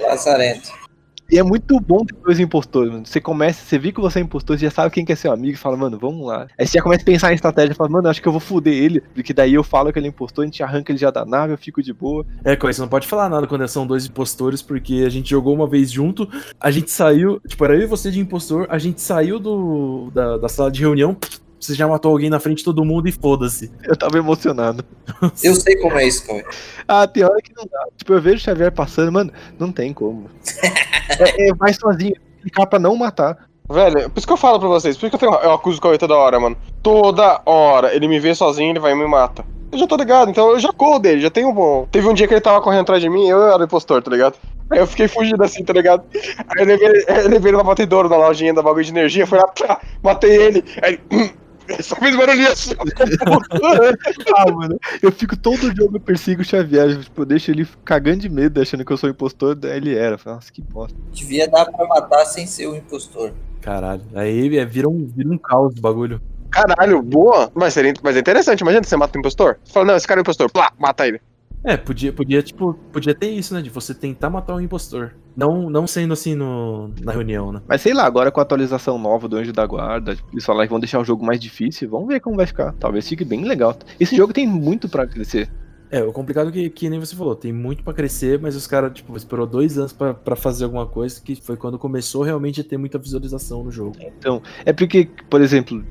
Lazarento. 0.03 0.88
E 1.31 1.39
é 1.39 1.43
muito 1.43 1.79
bom 1.79 2.07
ter 2.07 2.17
dois 2.25 2.41
impostores, 2.41 2.91
mano. 2.91 3.05
Você 3.05 3.21
começa, 3.21 3.63
você 3.63 3.79
viu 3.79 3.93
que 3.93 4.01
você 4.01 4.19
é 4.19 4.23
impostor, 4.23 4.59
você 4.59 4.65
já 4.65 4.71
sabe 4.71 4.95
quem 4.95 5.05
que 5.05 5.13
é 5.13 5.15
seu 5.15 5.31
amigo 5.31 5.53
e 5.53 5.59
fala, 5.59 5.77
mano, 5.77 5.99
vamos 5.99 6.27
lá. 6.27 6.47
Aí 6.59 6.67
você 6.67 6.79
já 6.79 6.83
começa 6.83 7.03
a 7.03 7.05
pensar 7.05 7.33
em 7.33 7.35
estratégia, 7.35 7.75
fala, 7.75 7.91
mano, 7.91 8.09
acho 8.09 8.23
que 8.23 8.27
eu 8.27 8.33
vou 8.33 8.41
foder 8.41 8.73
ele, 8.73 9.03
porque 9.13 9.35
daí 9.35 9.53
eu 9.53 9.63
falo 9.63 9.93
que 9.93 9.99
ele 9.99 10.07
é 10.07 10.09
impostor, 10.09 10.45
a 10.45 10.47
gente 10.47 10.63
arranca 10.63 10.91
ele 10.91 10.99
já 10.99 11.11
da 11.11 11.27
nave, 11.27 11.53
eu 11.53 11.59
fico 11.59 11.83
de 11.83 11.93
boa. 11.93 12.25
É, 12.43 12.57
Coy, 12.57 12.73
você 12.73 12.81
não 12.81 12.89
pode 12.89 13.07
falar 13.07 13.29
nada 13.29 13.47
quando 13.47 13.69
são 13.69 13.87
dois 13.87 14.07
impostores, 14.07 14.63
porque 14.63 15.05
a 15.07 15.11
gente 15.11 15.29
jogou 15.29 15.55
uma 15.55 15.69
vez 15.69 15.93
junto, 15.93 16.27
a 16.59 16.71
gente 16.71 16.91
saiu, 16.91 17.39
tipo, 17.47 17.63
era 17.63 17.75
eu 17.75 17.83
e 17.83 17.87
você 17.87 18.11
de 18.11 18.21
impostor, 18.21 18.67
a 18.71 18.79
gente 18.79 19.03
saiu 19.03 19.39
do, 19.39 20.11
da, 20.15 20.39
da 20.39 20.49
sala 20.49 20.71
de 20.71 20.81
reunião, 20.81 21.15
você 21.61 21.75
já 21.75 21.87
matou 21.87 22.13
alguém 22.13 22.31
na 22.31 22.41
frente 22.41 22.59
de 22.59 22.65
todo 22.65 22.85
mundo 22.85 23.09
e 23.09 23.13
foda-se. 23.13 23.71
Eu 23.85 23.97
tava 23.97 24.19
emocionado. 24.19 24.85
Eu 25.43 25.55
sei 25.55 25.77
como 25.77 25.99
é 25.99 26.07
isso, 26.07 26.27
Cauê. 26.27 26.45
Ah, 26.87 27.07
tem 27.07 27.25
hora 27.25 27.41
que 27.43 27.53
não 27.55 27.65
dá. 27.65 27.87
Tipo, 27.97 28.15
eu 28.15 28.23
vejo 28.23 28.37
o 28.37 28.41
Xavier 28.41 28.73
passando, 28.73 29.13
mano, 29.13 29.33
não 29.59 29.71
tem 29.71 29.93
como. 29.93 30.31
é, 31.19 31.49
é, 31.49 31.55
vai 31.55 31.73
sozinho, 31.75 32.15
ficar 32.43 32.67
pra 32.67 32.79
não 32.79 32.97
matar. 32.97 33.49
Velho, 33.69 34.09
por 34.09 34.19
isso 34.19 34.27
que 34.27 34.33
eu 34.33 34.39
falo 34.39 34.59
pra 34.59 34.69
vocês, 34.69 34.97
por 34.97 35.07
isso 35.07 35.19
que 35.19 35.25
eu, 35.25 35.31
tenho, 35.31 35.43
eu 35.43 35.53
acuso 35.53 35.79
o 35.79 35.81
Cauê 35.81 35.99
toda 35.99 36.17
hora, 36.17 36.41
mano. 36.41 36.57
Toda 36.83 37.43
hora. 37.45 37.95
Ele 37.95 38.09
me 38.09 38.19
vê 38.19 38.35
sozinho, 38.35 38.71
ele 38.71 38.81
vai 38.81 38.93
e 38.93 38.95
me 38.95 39.07
mata. 39.07 39.45
Eu 39.71 39.79
já 39.79 39.87
tô 39.87 39.97
ligado, 39.97 40.31
então 40.31 40.51
eu 40.51 40.59
já 40.59 40.73
corro 40.73 40.99
dele, 40.99 41.21
já 41.21 41.31
tenho 41.31 41.51
um 41.51 41.55
bom. 41.55 41.87
Teve 41.91 42.09
um 42.09 42.15
dia 42.15 42.27
que 42.27 42.33
ele 42.33 42.41
tava 42.41 42.63
correndo 42.63 42.83
atrás 42.83 43.03
de 43.03 43.11
mim, 43.11 43.29
eu 43.29 43.43
era 43.43 43.61
o 43.61 43.65
impostor, 43.65 44.03
tá 44.03 44.11
ligado? 44.11 44.37
Aí 44.71 44.79
eu 44.79 44.87
fiquei 44.87 45.09
fugindo 45.09 45.43
assim, 45.43 45.63
tá 45.63 45.73
ligado? 45.73 46.05
Aí 46.15 46.63
eu 46.63 46.67
levei, 46.67 46.89
eu 47.09 47.29
levei 47.29 47.53
ele 47.53 47.63
na 47.63 48.09
na 48.09 48.17
lojinha 48.17 48.55
da 48.55 48.63
bagulho 48.63 48.85
de 48.85 48.91
energia, 48.91 49.27
fui 49.27 49.39
lá, 49.39 49.47
pá, 49.49 49.81
matei 50.03 50.35
ele. 50.35 50.65
Aí 50.83 50.99
ele, 51.11 51.33
só 51.83 51.97
fez 51.97 52.17
barulhinho 52.17 52.51
assim. 52.51 52.73
ah, 54.37 54.51
mano, 54.51 54.79
eu 55.03 55.13
fico 55.13 55.37
todo 55.37 55.75
jogo 55.77 55.97
eu 55.97 56.01
persigo 56.01 56.43
o 56.43 56.45
Xavier, 56.45 56.99
tipo, 57.01 57.23
eu 57.23 57.27
deixo 57.27 57.51
ele 57.51 57.67
cagando 57.85 58.19
de 58.19 58.29
medo, 58.29 58.61
achando 58.61 58.85
que 58.85 58.93
eu 58.93 58.97
sou 58.97 59.11
impostor, 59.11 59.55
daí 59.55 59.77
ele 59.77 59.97
era. 59.97 60.15
Eu 60.15 60.19
falo, 60.19 60.37
Nossa, 60.37 60.53
que 60.53 60.63
bosta. 60.63 60.97
Devia 61.13 61.49
dar 61.49 61.67
pra 61.67 61.87
matar 61.87 62.25
sem 62.25 62.47
ser 62.47 62.67
o 62.67 62.77
impostor. 62.77 63.33
Caralho. 63.61 64.03
Aí 64.15 64.57
é, 64.57 64.65
vira, 64.65 64.89
um, 64.89 65.07
vira 65.07 65.31
um 65.31 65.39
caos 65.39 65.75
o 65.77 65.81
bagulho. 65.81 66.21
Caralho, 66.51 67.03
boa. 67.03 67.51
Mas, 67.55 67.75
seria, 67.75 67.93
mas 68.03 68.17
é 68.17 68.21
interessante, 68.21 68.61
imagina 68.61 68.83
você 68.83 68.97
mata 68.97 69.17
o 69.17 69.21
impostor. 69.21 69.59
Você 69.63 69.73
fala, 69.73 69.87
não, 69.87 69.97
esse 69.97 70.07
cara 70.07 70.21
é 70.21 70.23
o 70.23 70.23
impostor, 70.23 70.51
plá, 70.51 70.73
mata 70.79 71.07
ele. 71.07 71.21
É, 71.65 71.77
podia, 71.77 72.13
podia, 72.13 72.43
tipo, 72.43 72.75
podia 72.93 73.15
ter 73.15 73.31
isso, 73.31 73.53
né? 73.53 73.61
De 73.61 73.71
você 73.71 73.95
tentar 73.95 74.31
matar 74.31 74.55
um 74.55 74.61
impostor. 74.61 75.15
Não, 75.37 75.69
não 75.69 75.87
sendo 75.87 76.13
assim 76.13 76.35
no, 76.35 76.89
na 77.03 77.13
reunião, 77.13 77.53
né? 77.53 77.61
Mas 77.67 77.81
sei 77.83 77.93
lá, 77.93 78.05
agora 78.05 78.31
com 78.31 78.41
a 78.41 78.43
atualização 78.43 78.99
nova 78.99 79.29
do 79.29 79.37
Anjo 79.37 79.53
da 79.53 79.67
Guarda, 79.67 80.17
eles 80.33 80.45
falaram 80.45 80.67
que 80.67 80.71
vão 80.71 80.81
deixar 80.81 81.01
o 81.01 81.05
jogo 81.05 81.25
mais 81.25 81.41
difícil, 81.41 81.89
vamos 81.91 82.09
ver 82.09 82.21
como 82.21 82.37
vai 82.37 82.47
ficar. 82.47 82.73
Talvez 82.75 83.09
fique 83.09 83.25
bem 83.25 83.45
legal. 83.45 83.77
Esse 83.99 84.17
jogo 84.17 84.33
tem 84.33 84.47
muito 84.47 84.89
pra 84.89 85.07
crescer. 85.07 85.51
É, 85.91 86.03
o 86.03 86.13
complicado 86.13 86.51
é 86.51 86.53
que, 86.53 86.71
que 86.71 86.91
nem 86.91 87.01
você 87.01 87.17
falou, 87.17 87.35
tem 87.35 87.53
muito 87.53 87.83
pra 87.83 87.95
crescer, 87.95 88.39
mas 88.39 88.55
os 88.55 88.67
caras, 88.67 88.93
tipo, 88.93 89.17
esperou 89.17 89.47
dois 89.47 89.79
anos 89.79 89.93
pra 89.93 90.37
fazer 90.37 90.65
alguma 90.65 90.87
coisa, 90.87 91.21
que 91.21 91.35
foi 91.35 91.57
quando 91.57 91.79
começou 91.79 92.23
realmente 92.23 92.61
a 92.61 92.65
ter 92.65 92.77
muita 92.77 92.99
visualização 92.99 93.65
no 93.65 93.71
jogo. 93.71 93.97
Então, 93.99 94.43
é 94.67 94.73
porque, 94.73 95.09
por 95.31 95.41
exemplo, 95.41 95.83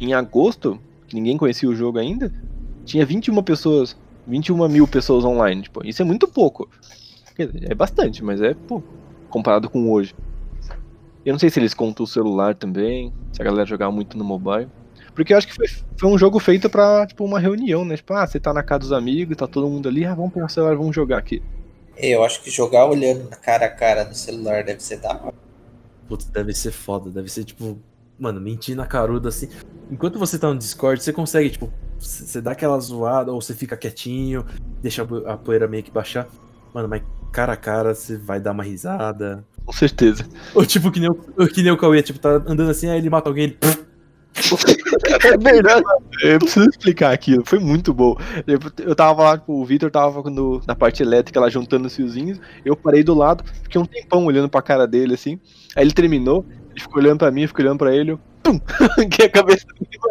em 0.00 0.14
agosto, 0.14 0.78
que 1.08 1.16
ninguém 1.16 1.36
conhecia 1.36 1.68
o 1.68 1.74
jogo 1.74 1.98
ainda, 1.98 2.32
tinha 2.84 3.04
21 3.04 3.42
pessoas, 3.42 3.96
21 4.26 4.68
mil 4.68 4.86
pessoas 4.86 5.24
online. 5.24 5.62
Tipo, 5.62 5.86
isso 5.86 6.02
é 6.02 6.04
muito 6.04 6.28
pouco. 6.28 6.68
É 7.38 7.74
bastante, 7.74 8.22
mas 8.22 8.40
é 8.40 8.54
pouco 8.54 8.86
comparado 9.30 9.70
com 9.70 9.90
hoje. 9.90 10.14
Eu 11.24 11.32
não 11.32 11.38
sei 11.38 11.48
se 11.48 11.58
eles 11.60 11.72
contam 11.72 12.04
o 12.04 12.06
celular 12.06 12.54
também, 12.54 13.12
se 13.32 13.40
a 13.40 13.44
galera 13.44 13.66
jogava 13.66 13.92
muito 13.92 14.18
no 14.18 14.24
mobile. 14.24 14.68
Porque 15.14 15.32
eu 15.32 15.38
acho 15.38 15.46
que 15.46 15.54
foi, 15.54 15.66
foi 15.96 16.08
um 16.08 16.18
jogo 16.18 16.38
feito 16.38 16.68
pra, 16.68 17.06
tipo, 17.06 17.24
uma 17.24 17.38
reunião, 17.38 17.84
né? 17.84 17.96
Tipo, 17.96 18.14
ah, 18.14 18.26
você 18.26 18.40
tá 18.40 18.52
na 18.52 18.62
casa 18.62 18.80
dos 18.80 18.92
amigos, 18.92 19.36
tá 19.36 19.46
todo 19.46 19.68
mundo 19.68 19.88
ali, 19.88 20.04
ah, 20.04 20.14
vamos 20.14 20.32
pegar 20.32 20.46
o 20.46 20.48
celular, 20.48 20.76
vamos 20.76 20.94
jogar 20.94 21.18
aqui. 21.18 21.42
É, 21.96 22.10
Eu 22.10 22.24
acho 22.24 22.42
que 22.42 22.50
jogar 22.50 22.86
olhando 22.86 23.28
na 23.28 23.36
cara 23.36 23.66
a 23.66 23.70
cara 23.70 24.04
no 24.04 24.14
celular 24.14 24.64
deve 24.64 24.82
ser 24.82 24.98
da 24.98 25.10
hora. 25.10 25.34
Putz, 26.08 26.26
deve 26.26 26.52
ser 26.54 26.72
foda, 26.72 27.10
deve 27.10 27.30
ser 27.30 27.44
tipo, 27.44 27.78
mano, 28.18 28.40
mentir 28.40 28.74
na 28.74 28.86
caruda 28.86 29.28
assim. 29.28 29.48
Enquanto 29.90 30.18
você 30.18 30.38
tá 30.38 30.48
no 30.48 30.58
Discord, 30.58 31.02
você 31.02 31.12
consegue, 31.12 31.50
tipo, 31.50 31.70
você 32.00 32.40
dá 32.40 32.52
aquela 32.52 32.78
zoada, 32.80 33.30
ou 33.32 33.40
você 33.40 33.54
fica 33.54 33.76
quietinho, 33.76 34.44
deixa 34.82 35.02
a 35.02 35.06
po- 35.06 35.26
a 35.26 35.36
poeira 35.36 35.68
meio 35.68 35.82
que 35.82 35.90
baixar. 35.90 36.26
Mano, 36.74 36.88
mas 36.88 37.02
cara 37.32 37.52
a 37.52 37.56
cara 37.56 37.94
você 37.94 38.16
vai 38.16 38.40
dar 38.40 38.52
uma 38.52 38.62
risada. 38.64 39.44
Com 39.64 39.72
certeza. 39.72 40.24
Ou 40.54 40.64
tipo, 40.64 40.90
que 40.90 40.98
nem 40.98 41.10
o, 41.10 41.14
que 41.48 41.62
nem 41.62 41.70
o 41.70 41.76
Cauê, 41.76 42.02
tipo, 42.02 42.18
tá 42.18 42.30
andando 42.30 42.70
assim, 42.70 42.88
aí 42.88 42.98
ele 42.98 43.10
mata 43.10 43.28
alguém, 43.28 43.44
ele. 43.44 43.58
É 45.24 45.36
verdade. 45.36 45.82
Eu 46.22 46.38
preciso 46.38 46.68
explicar 46.68 47.12
aquilo, 47.12 47.42
foi 47.44 47.58
muito 47.58 47.92
bom. 47.92 48.16
Eu, 48.78 48.94
tava 48.94 49.22
lá, 49.22 49.38
tipo, 49.38 49.52
o 49.52 49.64
Victor 49.64 49.90
tava 49.90 50.22
no- 50.30 50.62
na 50.66 50.74
parte 50.74 51.02
elétrica 51.02 51.40
lá 51.40 51.48
juntando 51.50 51.86
os 51.88 51.96
fiozinhos. 51.96 52.40
Eu 52.64 52.76
parei 52.76 53.02
do 53.02 53.12
lado, 53.14 53.44
fiquei 53.64 53.80
um 53.80 53.84
tempão 53.84 54.24
olhando 54.24 54.48
pra 54.48 54.62
cara 54.62 54.86
dele 54.86 55.14
assim. 55.14 55.38
Aí 55.74 55.84
ele 55.84 55.92
terminou, 55.92 56.46
ele 56.70 56.80
ficou 56.80 57.02
olhando 57.02 57.18
pra 57.18 57.30
mim, 57.30 57.46
fiquei 57.46 57.64
olhando 57.64 57.78
pra 57.78 57.94
ele. 57.94 58.12
Eu, 58.12 58.20
pum! 58.50 58.58
que 59.10 59.22
a 59.22 59.30
cabeça 59.30 59.66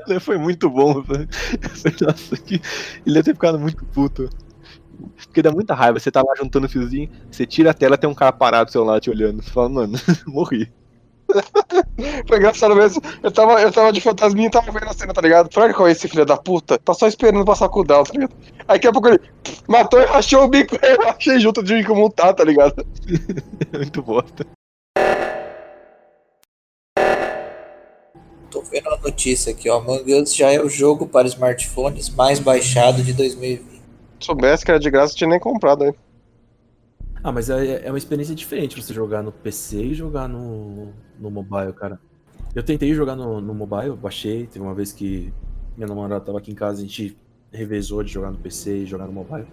dele, 0.08 0.20
foi 0.20 0.38
muito 0.38 0.70
bom. 0.70 1.04
Nossa, 2.02 2.38
que, 2.38 2.62
ele 3.06 3.16
deve 3.16 3.24
ter 3.24 3.34
ficado 3.34 3.60
muito 3.60 3.84
puto. 3.86 4.30
Porque 5.16 5.42
dá 5.42 5.52
muita 5.52 5.74
raiva, 5.74 6.00
você 6.00 6.12
tá 6.12 6.22
lá 6.22 6.34
juntando 6.38 6.66
o 6.66 6.70
fiozinho, 6.70 7.10
você 7.32 7.46
tira 7.46 7.72
a 7.72 7.74
tela 7.74 7.98
tem 7.98 8.10
um 8.10 8.14
cara 8.14 8.34
parado 8.34 8.66
do 8.66 8.72
seu 8.72 8.84
lado 8.84 9.02
te 9.02 9.10
olhando. 9.10 9.42
Você 9.42 9.50
fala, 9.50 9.70
mano, 9.70 9.98
morri. 10.28 10.72
Foi 12.28 12.38
engraçado 12.38 12.76
mesmo. 12.76 13.02
Eu 13.22 13.32
tava, 13.32 13.62
eu 13.62 13.72
tava 13.72 13.94
de 13.94 14.02
fantasminha 14.02 14.48
e 14.48 14.52
tava 14.52 14.72
vendo 14.72 14.90
a 14.90 14.94
cena, 14.94 15.14
tá 15.14 15.22
ligado? 15.22 15.54
Falei 15.54 15.74
com 15.74 15.88
esse 15.88 16.08
filho 16.08 16.26
da 16.26 16.36
puta, 16.36 16.78
tá 16.80 16.94
só 16.94 17.08
esperando 17.08 17.46
passar 17.46 17.70
com 17.70 17.82
o 17.82 17.84
down, 17.84 18.04
tá 18.04 18.14
ligado? 18.14 18.34
Aí 18.68 18.76
daqui 18.76 18.88
a 18.88 18.92
pouco 18.92 19.08
ele 19.10 19.20
matou 19.68 20.02
e 20.02 20.06
rachou 20.06 20.44
o 20.44 20.48
bico, 20.48 20.76
eu 20.82 21.08
achei 21.08 21.40
junto 21.40 21.64
de 21.64 21.84
como 21.84 22.10
tá, 22.10 22.34
tá 22.34 22.44
ligado? 22.44 22.86
muito 23.74 24.02
bosta. 24.02 24.46
Vendo 28.72 28.90
a 28.90 28.98
notícia 28.98 29.52
aqui, 29.52 29.70
ó. 29.70 29.78
Among 29.78 30.14
Us 30.14 30.36
já 30.36 30.52
é 30.52 30.62
o 30.62 30.70
jogo 30.70 31.08
para 31.08 31.28
smartphones 31.28 32.10
mais 32.10 32.40
baixado 32.40 33.02
de 33.02 33.14
2020. 33.14 33.70
Se 34.20 34.26
soubesse 34.26 34.66
que 34.66 34.72
era 34.72 34.80
de 34.80 34.90
graça, 34.90 35.14
eu 35.14 35.18
tinha 35.18 35.30
nem 35.30 35.40
comprado 35.40 35.84
aí. 35.84 35.94
Ah, 37.24 37.32
mas 37.32 37.50
é, 37.50 37.86
é 37.86 37.92
uma 37.92 37.98
experiência 37.98 38.34
diferente 38.34 38.82
você 38.82 38.94
jogar 38.94 39.22
no 39.22 39.32
PC 39.32 39.78
e 39.78 39.94
jogar 39.94 40.28
no, 40.28 40.94
no 41.20 41.30
mobile, 41.30 41.74
cara. 41.74 42.00
Eu 42.56 42.64
tentei 42.64 42.94
jogar 42.94 43.16
no, 43.16 43.42
no 43.42 43.54
mobile, 43.54 43.96
baixei. 43.96 44.48
Teve 44.48 44.64
uma 44.64 44.74
vez 44.74 44.92
que 44.92 45.34
minha 45.76 45.88
namorada 45.88 46.24
tava 46.24 46.38
aqui 46.38 46.52
em 46.52 46.56
casa, 46.56 46.80
a 46.80 46.82
gente 46.82 47.18
revezou 47.52 48.04
de 48.04 48.12
jogar 48.12 48.32
no 48.32 48.38
PC 48.38 48.80
e 48.80 48.86
jogar 48.86 49.06
no 49.06 49.14
mobile. 49.14 49.48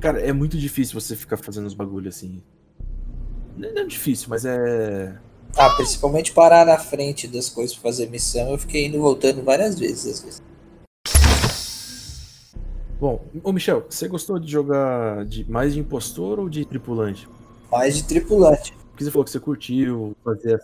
Cara, 0.00 0.20
é 0.20 0.32
muito 0.32 0.56
difícil 0.56 0.98
você 0.98 1.14
ficar 1.14 1.36
fazendo 1.36 1.66
os 1.66 1.74
bagulhos 1.74 2.16
assim. 2.16 2.42
Não 3.56 3.72
não 3.74 3.82
é 3.82 3.84
difícil, 3.84 4.28
mas 4.30 4.44
é. 4.44 5.18
Ah, 5.56 5.70
principalmente 5.70 6.32
parar 6.32 6.64
na 6.64 6.78
frente 6.78 7.26
das 7.26 7.48
coisas 7.48 7.74
pra 7.74 7.90
fazer 7.90 8.08
missão, 8.08 8.50
eu 8.50 8.58
fiquei 8.58 8.86
indo 8.86 8.96
e 8.96 9.00
voltando 9.00 9.42
várias 9.42 9.78
vezes, 9.78 10.06
às 10.06 10.22
vezes. 10.22 10.42
Bom, 13.00 13.24
ô 13.42 13.52
Michel, 13.52 13.86
você 13.88 14.06
gostou 14.06 14.38
de 14.38 14.50
jogar 14.50 15.24
de 15.24 15.50
mais 15.50 15.72
de 15.72 15.80
impostor 15.80 16.38
ou 16.38 16.48
de 16.48 16.64
tripulante? 16.66 17.26
Mais 17.70 17.96
de 17.96 18.04
tripulante. 18.04 18.74
Porque 18.90 19.04
você 19.04 19.10
falou 19.10 19.24
que 19.24 19.30
você 19.30 19.40
curtiu 19.40 20.14
fazer 20.22 20.56
as, 20.56 20.62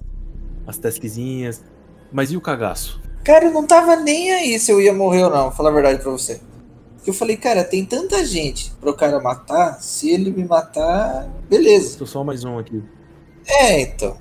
as 0.66 0.78
taskzinhas. 0.78 1.64
Mas 2.12 2.30
e 2.30 2.36
o 2.36 2.40
cagaço? 2.40 3.00
Cara, 3.24 3.46
eu 3.46 3.52
não 3.52 3.66
tava 3.66 3.96
nem 3.96 4.32
aí 4.32 4.58
se 4.58 4.70
eu 4.70 4.80
ia 4.80 4.92
morrer 4.92 5.24
ou 5.24 5.30
não, 5.30 5.44
vou 5.44 5.52
falar 5.52 5.70
a 5.70 5.72
verdade 5.72 6.02
pra 6.02 6.10
você. 6.12 6.40
Eu 7.06 7.14
falei, 7.14 7.36
cara, 7.36 7.64
tem 7.64 7.84
tanta 7.84 8.24
gente 8.24 8.72
pro 8.80 8.94
cara 8.94 9.20
matar, 9.20 9.80
se 9.80 10.10
ele 10.10 10.30
me 10.30 10.44
matar, 10.44 11.28
beleza. 11.48 11.98
Tô 11.98 12.04
só 12.04 12.22
mais 12.22 12.44
um 12.44 12.58
aqui. 12.58 12.82
É, 13.46 13.80
então. 13.80 14.18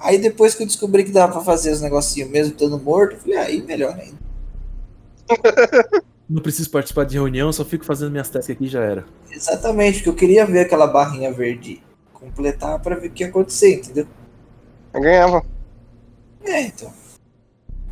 Aí 0.00 0.18
depois 0.18 0.54
que 0.54 0.62
eu 0.62 0.66
descobri 0.66 1.04
que 1.04 1.10
dava 1.10 1.32
pra 1.32 1.42
fazer 1.42 1.72
os 1.72 1.80
negocinhos 1.80 2.30
mesmo 2.30 2.52
estando 2.52 2.78
morto, 2.78 3.14
eu 3.14 3.20
falei, 3.20 3.36
aí 3.36 3.62
melhor 3.62 3.98
ainda. 3.98 4.18
Não 6.28 6.42
preciso 6.42 6.70
participar 6.70 7.04
de 7.04 7.14
reunião, 7.14 7.50
só 7.52 7.64
fico 7.64 7.84
fazendo 7.84 8.10
minhas 8.10 8.28
tasks 8.28 8.54
aqui 8.54 8.66
e 8.66 8.68
já 8.68 8.82
era. 8.82 9.06
Exatamente, 9.30 9.98
porque 9.98 10.10
eu 10.10 10.14
queria 10.14 10.44
ver 10.44 10.60
aquela 10.60 10.86
barrinha 10.86 11.32
verde 11.32 11.82
completar 12.12 12.78
pra 12.80 12.96
ver 12.96 13.08
o 13.08 13.10
que 13.10 13.22
ia 13.22 13.28
acontecer, 13.30 13.76
entendeu? 13.76 14.06
Eu 14.92 15.00
ganhava. 15.00 15.42
É, 16.44 16.62
então. 16.62 16.92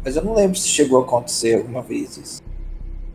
Mas 0.05 0.17
eu 0.17 0.23
não 0.23 0.35
lembro 0.35 0.59
se 0.59 0.69
chegou 0.69 1.01
a 1.01 1.03
acontecer 1.03 1.57
alguma 1.57 1.83
vez 1.83 2.17
isso. 2.17 2.43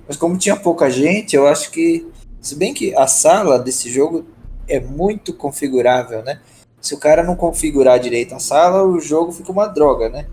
Mas 0.08 0.18
como 0.18 0.38
tinha 0.38 0.56
pouca 0.56 0.90
gente, 0.90 1.36
eu 1.36 1.48
acho 1.48 1.72
que. 1.72 2.08
Se 2.42 2.56
bem 2.56 2.74
que 2.74 2.96
a 2.96 3.06
sala 3.06 3.60
desse 3.60 3.90
jogo 3.90 4.26
é 4.68 4.80
muito 4.80 5.34
configurável, 5.34 6.24
né? 6.24 6.42
Se 6.82 6.94
o 6.96 6.98
cara 6.98 7.24
não 7.24 7.36
configurar 7.36 8.00
direito 8.00 8.34
a 8.34 8.40
sala, 8.40 8.84
o 8.84 9.00
jogo 9.00 9.32
fica 9.32 9.52
uma 9.52 9.68
droga, 9.68 10.10
né? 10.10 10.28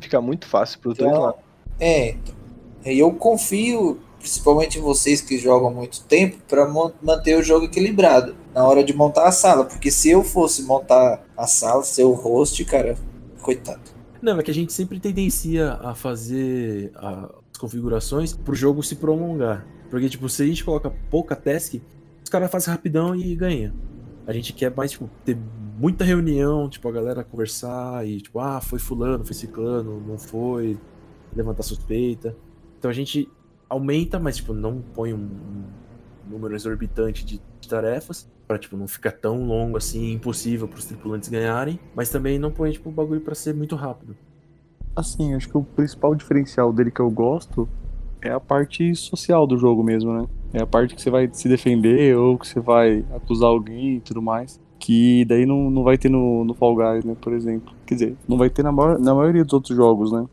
Fica 0.00 0.20
muito 0.20 0.46
fácil 0.46 0.78
pro 0.80 0.92
dois 0.92 1.08
Então, 1.08 1.22
lados. 1.22 1.40
É, 1.80 2.10
então. 2.10 2.34
E 2.84 2.98
eu 2.98 3.10
confio, 3.12 3.98
principalmente 4.18 4.78
em 4.78 4.82
vocês 4.82 5.20
que 5.20 5.38
jogam 5.38 5.68
há 5.68 5.70
muito 5.70 6.02
tempo, 6.04 6.36
para 6.48 6.66
manter 7.02 7.38
o 7.38 7.42
jogo 7.42 7.66
equilibrado 7.66 8.34
na 8.54 8.66
hora 8.66 8.82
de 8.84 8.92
montar 8.92 9.26
a 9.26 9.32
sala. 9.32 9.64
Porque 9.64 9.90
se 9.90 10.10
eu 10.10 10.22
fosse 10.24 10.62
montar 10.64 11.24
a 11.36 11.46
sala, 11.46 11.82
ser 11.84 12.04
o 12.04 12.12
host, 12.12 12.62
cara, 12.64 12.96
coitado. 13.40 13.80
Não, 14.20 14.38
é 14.38 14.42
que 14.42 14.50
a 14.50 14.54
gente 14.54 14.72
sempre 14.72 14.98
tendencia 15.00 15.74
a 15.82 15.94
fazer 15.94 16.90
a- 16.96 17.30
as 17.52 17.58
configurações 17.58 18.32
pro 18.34 18.54
jogo 18.54 18.82
se 18.82 18.96
prolongar. 18.96 19.66
Porque, 19.90 20.08
tipo, 20.08 20.28
se 20.28 20.42
a 20.42 20.46
gente 20.46 20.64
coloca 20.64 20.92
pouca 21.10 21.36
task, 21.36 21.74
os 22.22 22.28
caras 22.28 22.50
fazem 22.50 22.72
rapidão 22.72 23.14
e 23.14 23.34
ganha. 23.36 23.72
A 24.26 24.32
gente 24.32 24.52
quer 24.52 24.74
mais, 24.74 24.90
tipo, 24.90 25.08
ter 25.24 25.36
muita 25.78 26.04
reunião, 26.04 26.68
tipo, 26.68 26.88
a 26.88 26.92
galera 26.92 27.24
conversar 27.24 28.06
e, 28.06 28.20
tipo, 28.20 28.38
ah, 28.38 28.60
foi 28.60 28.78
fulano, 28.78 29.24
foi 29.24 29.34
ciclano, 29.34 30.00
não 30.06 30.18
foi, 30.18 30.78
levantar 31.34 31.62
suspeita. 31.62 32.36
Então 32.78 32.90
a 32.90 32.94
gente 32.94 33.28
aumenta, 33.68 34.18
mas, 34.18 34.36
tipo, 34.36 34.52
não 34.52 34.80
põe 34.80 35.12
um, 35.12 35.18
um 35.18 35.64
número 36.30 36.54
exorbitante 36.54 37.24
de, 37.24 37.40
tarefas. 37.68 38.30
Pra, 38.46 38.58
tipo, 38.58 38.76
não 38.76 38.86
ficar 38.86 39.12
tão 39.12 39.46
longo 39.46 39.78
assim, 39.78 40.12
impossível 40.12 40.68
pros 40.68 40.84
tripulantes 40.84 41.30
ganharem. 41.30 41.80
Mas 41.94 42.10
também 42.10 42.38
não 42.38 42.50
põe, 42.50 42.72
tipo, 42.72 42.90
o 42.90 42.92
bagulho 42.92 43.22
pra 43.22 43.34
ser 43.34 43.54
muito 43.54 43.74
rápido. 43.74 44.14
Assim, 44.94 45.34
acho 45.34 45.48
que 45.48 45.56
o 45.56 45.62
principal 45.62 46.14
diferencial 46.14 46.70
dele 46.70 46.90
que 46.90 47.00
eu 47.00 47.10
gosto 47.10 47.66
é 48.20 48.30
a 48.30 48.38
parte 48.38 48.94
social 48.94 49.46
do 49.46 49.56
jogo 49.56 49.82
mesmo, 49.82 50.12
né? 50.12 50.28
É 50.52 50.62
a 50.62 50.66
parte 50.66 50.94
que 50.94 51.00
você 51.00 51.10
vai 51.10 51.28
se 51.32 51.48
defender 51.48 52.16
ou 52.16 52.38
que 52.38 52.46
você 52.46 52.60
vai 52.60 53.04
acusar 53.14 53.48
alguém 53.48 53.96
e 53.96 54.00
tudo 54.00 54.20
mais. 54.20 54.60
Que 54.84 55.24
daí 55.24 55.46
não, 55.46 55.70
não 55.70 55.82
vai 55.82 55.96
ter 55.96 56.10
no, 56.10 56.44
no 56.44 56.52
Fall 56.52 56.76
Guys, 56.76 57.06
né, 57.06 57.16
por 57.18 57.32
exemplo. 57.32 57.72
Quer 57.86 57.94
dizer, 57.94 58.16
não 58.28 58.36
vai 58.36 58.50
ter 58.50 58.62
na, 58.62 58.70
maior, 58.70 58.98
na 58.98 59.14
maioria 59.14 59.42
dos 59.42 59.54
outros 59.54 59.74
jogos, 59.74 60.12
né? 60.12 60.26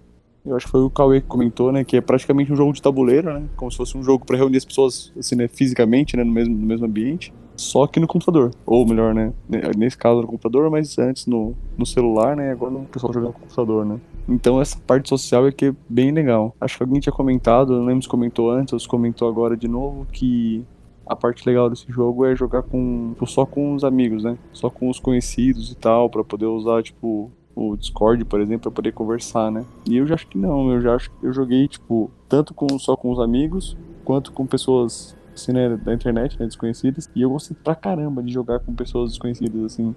Eu 0.45 0.57
acho 0.57 0.65
que 0.65 0.71
foi 0.73 0.81
o 0.81 0.89
Cauê 0.89 1.21
que 1.21 1.27
comentou, 1.27 1.71
né? 1.71 1.85
Que 1.85 1.95
é 1.95 2.01
praticamente 2.01 2.51
um 2.51 2.55
jogo 2.57 2.73
de 2.73 2.81
tabuleiro, 2.81 3.33
né? 3.33 3.45
Como 3.55 3.71
se 3.71 3.77
fosse 3.77 3.97
um 3.97 4.03
jogo 4.03 4.25
pra 4.25 4.35
reunir 4.35 4.57
as 4.57 4.65
pessoas, 4.65 5.13
assim, 5.17 5.35
né? 5.35 5.47
Fisicamente, 5.47 6.17
né? 6.17 6.25
No 6.25 6.33
mesmo, 6.33 6.53
no 6.53 6.65
mesmo 6.65 6.85
ambiente. 6.85 7.33
Só 7.55 7.87
que 7.87 7.97
no 7.97 8.07
computador. 8.07 8.51
Ou 8.65 8.85
melhor, 8.85 9.13
né? 9.13 9.31
Nesse 9.77 9.97
caso 9.97 10.19
no 10.19 10.27
computador, 10.27 10.69
mas 10.69 10.99
antes 10.99 11.27
no, 11.27 11.55
no 11.77 11.85
celular, 11.85 12.35
né? 12.35 12.51
Agora 12.51 12.73
o 12.73 12.83
pessoal 12.83 13.13
jogando 13.13 13.29
no 13.29 13.39
computador, 13.39 13.85
né? 13.85 14.01
Então 14.27 14.59
essa 14.59 14.77
parte 14.85 15.07
social 15.07 15.47
é 15.47 15.51
que 15.53 15.67
é 15.67 15.75
bem 15.87 16.11
legal. 16.11 16.53
Acho 16.59 16.75
que 16.75 16.83
alguém 16.83 16.99
tinha 16.99 17.13
comentado, 17.13 17.71
não 17.71 17.85
lembro 17.85 18.03
se 18.03 18.09
comentou 18.09 18.51
antes 18.51 18.73
ou 18.73 18.79
se 18.79 18.87
comentou 18.87 19.29
agora 19.29 19.55
de 19.55 19.69
novo, 19.69 20.05
que 20.11 20.65
a 21.05 21.15
parte 21.15 21.45
legal 21.45 21.69
desse 21.69 21.91
jogo 21.91 22.25
é 22.25 22.35
jogar 22.35 22.63
com 22.63 23.11
tipo, 23.13 23.27
só 23.27 23.45
com 23.45 23.75
os 23.75 23.83
amigos, 23.83 24.23
né? 24.23 24.37
Só 24.53 24.69
com 24.69 24.89
os 24.89 24.99
conhecidos 24.99 25.71
e 25.71 25.75
tal, 25.75 26.09
pra 26.09 26.23
poder 26.23 26.45
usar, 26.45 26.83
tipo, 26.83 27.31
o 27.55 27.75
Discord, 27.75 28.23
por 28.25 28.39
exemplo, 28.39 28.63
pra 28.63 28.71
poder 28.71 28.93
conversar, 28.93 29.51
né? 29.51 29.65
E 29.87 29.97
eu 29.97 30.07
já 30.07 30.15
acho 30.15 30.27
que 30.27 30.37
não, 30.37 30.71
eu 30.71 30.81
já 30.81 30.95
acho 30.95 31.11
que 31.11 31.25
eu 31.25 31.33
joguei, 31.33 31.67
tipo, 31.67 32.11
tanto 32.29 32.53
com 32.53 32.67
só 32.79 32.95
com 32.95 33.11
os 33.11 33.19
amigos, 33.19 33.77
quanto 34.03 34.31
com 34.31 34.45
pessoas 34.45 35.15
assim, 35.33 35.53
né, 35.53 35.77
da 35.77 35.93
internet, 35.93 36.37
né, 36.39 36.45
desconhecidas, 36.45 37.09
e 37.15 37.21
eu 37.21 37.29
gostei 37.29 37.55
pra 37.63 37.73
caramba 37.73 38.21
de 38.21 38.31
jogar 38.31 38.59
com 38.59 38.73
pessoas 38.73 39.11
desconhecidas, 39.11 39.63
assim. 39.63 39.95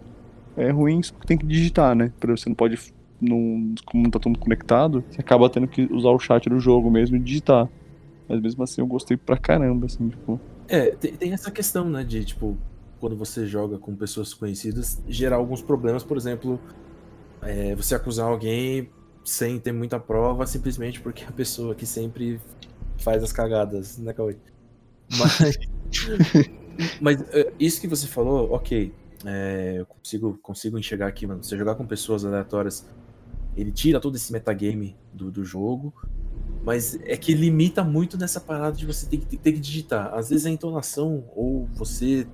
É 0.56 0.70
ruim, 0.70 1.02
só 1.02 1.14
que 1.14 1.26
tem 1.26 1.36
que 1.36 1.46
digitar, 1.46 1.94
né? 1.94 2.12
Pra 2.20 2.36
você 2.36 2.48
não 2.48 2.54
pode 2.54 2.78
não, 3.20 3.74
como 3.84 4.04
não 4.04 4.10
tá 4.10 4.18
todo 4.18 4.38
conectado, 4.38 5.04
você 5.10 5.20
acaba 5.20 5.48
tendo 5.48 5.66
que 5.66 5.88
usar 5.92 6.10
o 6.10 6.18
chat 6.18 6.48
do 6.48 6.60
jogo 6.60 6.90
mesmo 6.90 7.16
e 7.16 7.20
digitar. 7.20 7.68
Mas 8.28 8.40
mesmo 8.40 8.62
assim 8.62 8.80
eu 8.80 8.86
gostei 8.86 9.16
pra 9.16 9.36
caramba, 9.36 9.86
assim, 9.86 10.08
tipo. 10.08 10.40
É, 10.74 10.90
tem, 10.90 11.14
tem 11.14 11.32
essa 11.32 11.52
questão, 11.52 11.88
né, 11.88 12.02
de, 12.02 12.24
tipo, 12.24 12.58
quando 12.98 13.14
você 13.16 13.46
joga 13.46 13.78
com 13.78 13.94
pessoas 13.94 14.34
conhecidas, 14.34 15.00
gerar 15.06 15.36
alguns 15.36 15.62
problemas, 15.62 16.02
por 16.02 16.16
exemplo, 16.16 16.60
é, 17.40 17.76
você 17.76 17.94
acusar 17.94 18.26
alguém 18.26 18.90
sem 19.24 19.60
ter 19.60 19.70
muita 19.70 20.00
prova, 20.00 20.44
simplesmente 20.46 21.00
porque 21.00 21.22
a 21.22 21.30
pessoa 21.30 21.76
que 21.76 21.86
sempre 21.86 22.40
faz 22.98 23.22
as 23.22 23.32
cagadas, 23.32 23.98
né, 23.98 24.12
Cauê? 24.12 24.36
Mas, 25.16 25.58
mas 27.00 27.20
é, 27.32 27.52
isso 27.60 27.80
que 27.80 27.86
você 27.86 28.08
falou, 28.08 28.52
ok, 28.52 28.92
é, 29.24 29.76
eu 29.78 29.86
consigo, 29.86 30.38
consigo 30.42 30.76
enxergar 30.76 31.06
aqui, 31.06 31.24
mano, 31.24 31.44
você 31.44 31.56
jogar 31.56 31.76
com 31.76 31.86
pessoas 31.86 32.24
aleatórias, 32.24 32.84
ele 33.56 33.70
tira 33.70 34.00
todo 34.00 34.16
esse 34.16 34.32
metagame 34.32 34.96
do, 35.12 35.30
do 35.30 35.44
jogo, 35.44 35.94
mas 36.64 36.94
é 37.02 37.16
que 37.16 37.34
limita 37.34 37.84
muito 37.84 38.16
nessa 38.16 38.40
parada 38.40 38.76
de 38.76 38.86
você 38.86 39.06
ter 39.06 39.18
que, 39.18 39.36
ter 39.36 39.52
que 39.52 39.60
digitar. 39.60 40.14
Às 40.14 40.30
vezes 40.30 40.46
a 40.46 40.50
entonação 40.50 41.24
ou 41.34 41.66
você 41.74 42.26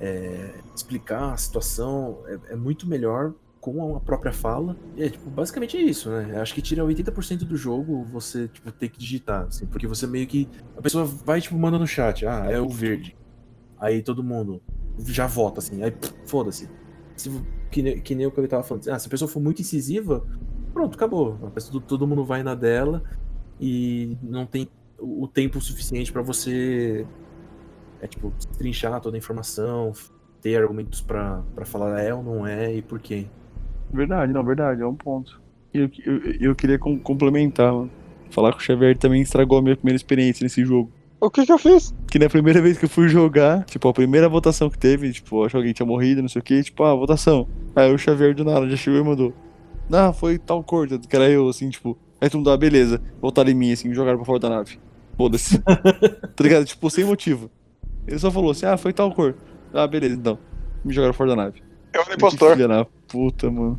é, 0.00 0.50
explicar 0.74 1.32
a 1.32 1.36
situação 1.36 2.18
é, 2.26 2.52
é 2.52 2.56
muito 2.56 2.86
melhor 2.86 3.32
com 3.60 3.96
a 3.96 4.00
própria 4.00 4.32
fala. 4.32 4.76
E 4.96 5.04
é, 5.04 5.08
tipo, 5.08 5.30
basicamente 5.30 5.76
é 5.76 5.80
isso, 5.80 6.10
né? 6.10 6.40
Acho 6.40 6.52
que 6.54 6.60
tira 6.60 6.82
80% 6.84 7.44
do 7.44 7.56
jogo 7.56 8.04
você, 8.04 8.48
tipo, 8.48 8.70
ter 8.72 8.88
que 8.88 8.98
digitar, 8.98 9.46
assim, 9.46 9.66
porque 9.66 9.86
você 9.86 10.06
meio 10.06 10.26
que... 10.26 10.48
A 10.76 10.82
pessoa 10.82 11.04
vai, 11.04 11.40
tipo, 11.40 11.56
manda 11.56 11.78
no 11.78 11.86
chat, 11.86 12.26
ah, 12.26 12.46
é 12.50 12.60
o 12.60 12.68
verde. 12.68 13.16
Aí 13.78 14.02
todo 14.02 14.22
mundo 14.22 14.60
já 15.06 15.26
vota, 15.26 15.60
assim, 15.60 15.82
aí 15.82 15.92
foda-se. 16.26 16.68
Se- 17.16 17.30
Que, 17.70 18.00
que 18.00 18.14
nem 18.14 18.26
o 18.26 18.30
que 18.30 18.38
eu 18.40 18.48
tava 18.48 18.62
falando. 18.64 18.88
Ah, 18.88 18.98
se 18.98 19.06
a 19.06 19.10
pessoa 19.10 19.28
for 19.28 19.40
muito 19.40 19.62
incisiva, 19.62 20.26
pronto, 20.74 20.94
acabou. 20.96 21.36
Pessoa, 21.54 21.80
todo 21.80 22.06
mundo 22.06 22.24
vai 22.24 22.42
na 22.42 22.54
dela 22.54 23.02
e 23.62 24.16
não 24.20 24.44
tem 24.44 24.68
o 24.98 25.28
tempo 25.28 25.60
suficiente 25.60 26.12
pra 26.12 26.20
você 26.22 27.06
é 28.00 28.06
tipo 28.08 28.32
trinchar 28.58 29.00
toda 29.00 29.16
a 29.16 29.18
informação, 29.18 29.92
ter 30.40 30.56
argumentos 30.60 31.00
pra 31.00 31.40
pra 31.54 31.64
falar 31.64 32.00
é 32.00 32.12
ou 32.12 32.22
não 32.22 32.44
é 32.46 32.74
e 32.74 32.82
por 32.82 32.98
quê. 32.98 33.26
Verdade, 33.92 34.32
não, 34.32 34.42
verdade, 34.44 34.82
é 34.82 34.86
um 34.86 34.94
ponto. 34.94 35.40
E 35.72 35.78
eu, 35.78 35.90
eu, 36.04 36.20
eu 36.40 36.54
queria 36.54 36.78
com- 36.78 36.98
complementar, 36.98 37.72
mano. 37.72 37.90
Falar 38.30 38.52
que 38.52 38.58
o 38.58 38.60
Xavier 38.60 38.96
também 38.98 39.22
estragou 39.22 39.58
a 39.58 39.62
minha 39.62 39.76
primeira 39.76 39.96
experiência 39.96 40.42
nesse 40.42 40.64
jogo. 40.64 40.90
O 41.20 41.30
que 41.30 41.46
que 41.46 41.52
eu 41.52 41.58
fiz? 41.58 41.94
Que 42.10 42.18
na 42.18 42.28
primeira 42.28 42.60
vez 42.60 42.76
que 42.78 42.86
eu 42.86 42.88
fui 42.88 43.08
jogar, 43.08 43.64
tipo, 43.66 43.86
a 43.88 43.92
primeira 43.92 44.28
votação 44.28 44.68
que 44.68 44.78
teve, 44.78 45.12
tipo, 45.12 45.44
acho 45.44 45.52
que 45.52 45.56
alguém 45.56 45.72
tinha 45.72 45.86
morrido, 45.86 46.20
não 46.22 46.28
sei 46.28 46.40
o 46.40 46.42
que, 46.42 46.62
tipo, 46.64 46.82
ah, 46.82 46.94
votação. 46.94 47.46
Aí 47.76 47.92
o 47.94 47.98
Xavier 47.98 48.34
do 48.34 48.44
nada 48.44 48.68
já 48.68 48.76
chegou 48.76 48.98
e 48.98 49.04
mandou. 49.04 49.32
Ah, 49.92 50.12
foi 50.12 50.36
tal 50.38 50.64
cor, 50.64 50.88
que 50.88 51.14
era 51.16 51.30
eu, 51.30 51.48
assim, 51.48 51.68
tipo. 51.70 51.96
Aí 52.22 52.30
todo 52.30 52.38
mundo, 52.38 52.50
ah, 52.52 52.56
beleza, 52.56 53.02
votaram 53.20 53.50
em 53.50 53.54
mim, 53.54 53.72
assim, 53.72 53.88
me 53.88 53.94
jogaram 53.96 54.16
pra 54.16 54.24
fora 54.24 54.38
da 54.38 54.48
nave. 54.48 54.78
Foda-se. 55.16 55.58
tá 55.66 56.42
ligado? 56.44 56.64
Tipo, 56.64 56.88
sem 56.88 57.04
motivo. 57.04 57.50
Ele 58.06 58.16
só 58.18 58.30
falou 58.30 58.52
assim, 58.52 58.64
ah, 58.64 58.76
foi 58.76 58.92
tal 58.92 59.12
cor. 59.12 59.34
Ah, 59.74 59.86
beleza, 59.88 60.14
então. 60.14 60.38
Me 60.84 60.92
jogaram 60.94 61.12
fora 61.12 61.30
da 61.30 61.36
nave. 61.36 61.60
Eu 61.92 62.00
era 62.00 62.10
Que 62.10 62.14
impostor. 62.14 62.52
Filha 62.54 62.68
da 62.68 62.86
puta, 63.08 63.50
mano. 63.50 63.78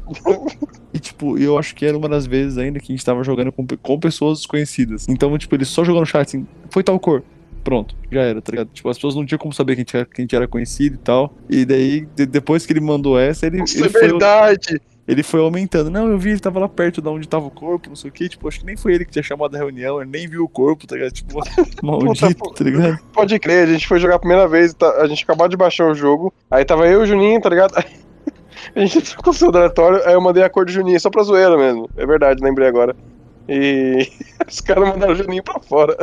e 0.94 1.00
tipo, 1.00 1.38
eu 1.40 1.58
acho 1.58 1.74
que 1.74 1.86
era 1.86 1.98
uma 1.98 2.10
das 2.10 2.26
vezes 2.28 2.58
ainda 2.58 2.80
que 2.80 2.92
a 2.92 2.96
gente 2.96 3.04
tava 3.06 3.24
jogando 3.24 3.52
com, 3.52 3.66
com 3.82 4.00
pessoas 4.00 4.40
desconhecidas. 4.40 5.08
Então, 5.08 5.36
tipo, 5.38 5.56
ele 5.56 5.66
só 5.66 5.84
jogou 5.84 6.02
no 6.02 6.06
chat 6.06 6.28
assim, 6.28 6.46
foi 6.70 6.84
tal 6.84 7.00
cor. 7.00 7.24
Pronto, 7.64 7.96
já 8.12 8.22
era, 8.22 8.42
tá 8.42 8.52
ligado? 8.52 8.68
Tipo, 8.74 8.90
as 8.90 8.98
pessoas 8.98 9.16
não 9.16 9.26
tinham 9.26 9.40
como 9.40 9.54
saber 9.54 9.76
que 9.76 9.82
a 9.82 9.84
gente 9.84 9.96
era, 9.98 10.06
que 10.06 10.22
a 10.22 10.24
gente 10.24 10.36
era 10.36 10.48
conhecido 10.50 10.96
e 10.96 10.98
tal. 11.00 11.34
E 11.50 11.64
daí, 11.64 12.06
de- 12.14 12.26
depois 12.26 12.66
que 12.66 12.74
ele 12.74 12.82
mandou 12.82 13.18
essa, 13.18 13.48
ele, 13.48 13.64
Isso 13.64 13.78
ele 13.78 13.88
é 13.88 13.90
foi. 13.90 14.02
verdade. 14.02 14.82
Ele 15.08 15.22
foi 15.24 15.40
aumentando. 15.42 15.90
Não, 15.90 16.08
eu 16.10 16.18
vi, 16.18 16.32
ele 16.32 16.40
tava 16.40 16.60
lá 16.60 16.70
perto 16.70 17.02
de 17.02 17.08
onde 17.10 17.28
tava 17.28 17.46
o 17.48 17.52
corpo, 17.52 17.90
não 17.90 17.96
sei 17.96 18.10
o 18.10 18.14
que. 18.14 18.30
Tipo, 18.30 18.48
acho 18.48 18.60
que 18.60 18.66
nem 18.66 18.78
foi 18.78 18.94
ele 18.94 19.06
que 19.06 19.12
tinha 19.12 19.24
chamado 19.24 19.54
a 19.56 19.58
reunião, 19.58 20.02
ele 20.02 20.10
nem 20.10 20.28
viu 20.28 20.44
o 20.44 20.50
corpo, 20.50 20.88
tá 20.88 20.96
ligado? 20.96 21.12
Tipo, 21.12 21.40
maldito, 21.84 22.54
tá 22.54 22.64
ligado? 22.64 23.00
Pode 23.14 23.38
crer, 23.40 23.68
a 23.68 23.72
gente 23.72 23.88
foi 23.88 24.00
jogar 24.00 24.16
a 24.16 24.20
primeira 24.20 24.48
vez, 24.48 24.74
tá- 24.74 25.02
a 25.02 25.08
gente 25.08 25.24
acabou 25.24 25.48
de 25.48 25.58
baixar 25.58 25.86
o 25.90 25.96
jogo, 25.96 26.34
aí 26.50 26.64
tava 26.66 26.88
eu 26.88 27.02
e 27.02 27.04
o 27.04 27.06
Juninho, 27.06 27.42
tá 27.42 27.50
ligado? 27.50 27.74
A 28.76 28.80
gente 28.80 29.00
entrou 29.00 29.22
com 29.22 29.30
o 29.32 29.34
seu 29.34 29.50
aleatório, 29.50 30.02
aí 30.08 30.14
eu 30.14 30.22
mandei 30.22 30.42
a 30.42 30.50
cor 30.50 30.66
do 30.66 30.72
Juninho, 30.72 30.98
só 30.98 31.10
pra 31.10 31.22
zoeira 31.24 31.58
mesmo. 31.58 31.90
É 31.98 32.06
verdade, 32.06 32.42
lembrei 32.42 32.66
agora. 32.68 32.96
E 33.50 34.08
os 34.48 34.62
caras 34.62 34.88
mandaram 34.88 35.12
o 35.12 35.16
Juninho 35.18 35.44
pra 35.44 35.60
fora. 35.60 35.98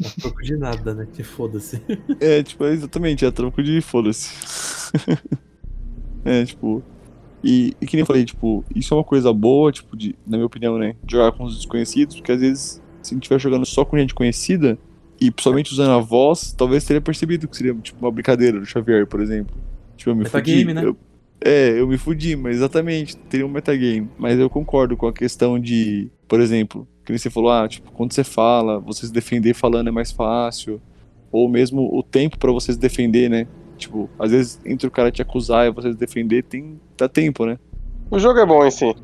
Um 0.00 0.20
pouco 0.22 0.40
de 0.42 0.56
nada, 0.56 0.94
né? 0.94 1.08
Que 1.12 1.24
foda-se. 1.24 1.82
É, 2.20 2.42
tipo, 2.44 2.64
é 2.64 2.70
exatamente, 2.72 3.24
é 3.26 3.30
troco 3.32 3.60
de 3.60 3.80
foda-se. 3.80 4.30
é, 6.24 6.44
tipo. 6.44 6.80
E, 7.42 7.74
e 7.80 7.86
que 7.86 7.96
nem 7.96 8.00
eu 8.00 8.06
falei, 8.06 8.24
tipo, 8.24 8.64
isso 8.74 8.92
é 8.92 8.96
uma 8.96 9.04
coisa 9.04 9.32
boa, 9.32 9.70
tipo, 9.70 9.96
de, 9.96 10.14
na 10.26 10.36
minha 10.36 10.46
opinião, 10.46 10.76
né? 10.78 10.94
de 11.04 11.12
Jogar 11.12 11.32
com 11.32 11.44
os 11.44 11.56
desconhecidos, 11.56 12.16
porque 12.16 12.32
às 12.32 12.40
vezes, 12.40 12.82
se 13.02 13.12
a 13.12 13.14
gente 13.14 13.22
estiver 13.24 13.38
jogando 13.38 13.64
só 13.66 13.84
com 13.84 13.96
gente 13.96 14.14
conhecida, 14.14 14.76
e 15.20 15.30
principalmente 15.30 15.72
usando 15.72 15.90
a 15.92 15.98
voz, 15.98 16.52
talvez 16.52 16.84
teria 16.84 17.00
percebido 17.00 17.48
que 17.48 17.56
seria, 17.56 17.74
tipo, 17.74 17.98
uma 18.00 18.10
brincadeira 18.10 18.58
do 18.58 18.66
Xavier, 18.66 19.06
por 19.06 19.20
exemplo. 19.20 19.54
Tipo, 19.96 20.10
eu 20.10 20.16
me 20.16 20.22
Metagame, 20.24 20.62
fudi. 20.62 20.74
né? 20.74 20.84
eu- 20.84 20.96
é, 21.40 21.80
eu 21.80 21.86
me 21.86 21.96
fudi, 21.96 22.34
mas 22.34 22.56
exatamente, 22.56 23.16
teria 23.16 23.46
um 23.46 23.48
metagame. 23.48 24.08
Mas 24.18 24.38
eu 24.38 24.50
concordo 24.50 24.96
com 24.96 25.06
a 25.06 25.12
questão 25.12 25.58
de, 25.58 26.08
por 26.26 26.40
exemplo, 26.40 26.86
que 27.04 27.12
nem 27.12 27.18
você 27.18 27.30
falou, 27.30 27.50
ah, 27.50 27.68
tipo, 27.68 27.90
quando 27.92 28.12
você 28.12 28.24
fala, 28.24 28.80
você 28.80 29.06
se 29.06 29.12
defender 29.12 29.54
falando 29.54 29.88
é 29.88 29.92
mais 29.92 30.10
fácil. 30.10 30.80
Ou 31.30 31.48
mesmo 31.48 31.88
o 31.96 32.02
tempo 32.02 32.38
pra 32.38 32.50
você 32.50 32.72
se 32.72 32.78
defender, 32.78 33.28
né? 33.30 33.46
Tipo, 33.78 34.10
às 34.18 34.30
vezes 34.30 34.60
entre 34.66 34.86
o 34.86 34.90
cara 34.90 35.10
te 35.10 35.22
acusar 35.22 35.66
e 35.66 35.70
você 35.70 35.92
se 35.92 35.98
defender, 35.98 36.42
tem 36.42 36.80
dá 36.96 37.08
tempo, 37.08 37.46
né? 37.46 37.58
O 38.10 38.18
jogo 38.18 38.38
é 38.38 38.46
bom 38.46 38.64
em 38.64 38.70
si, 38.70 38.94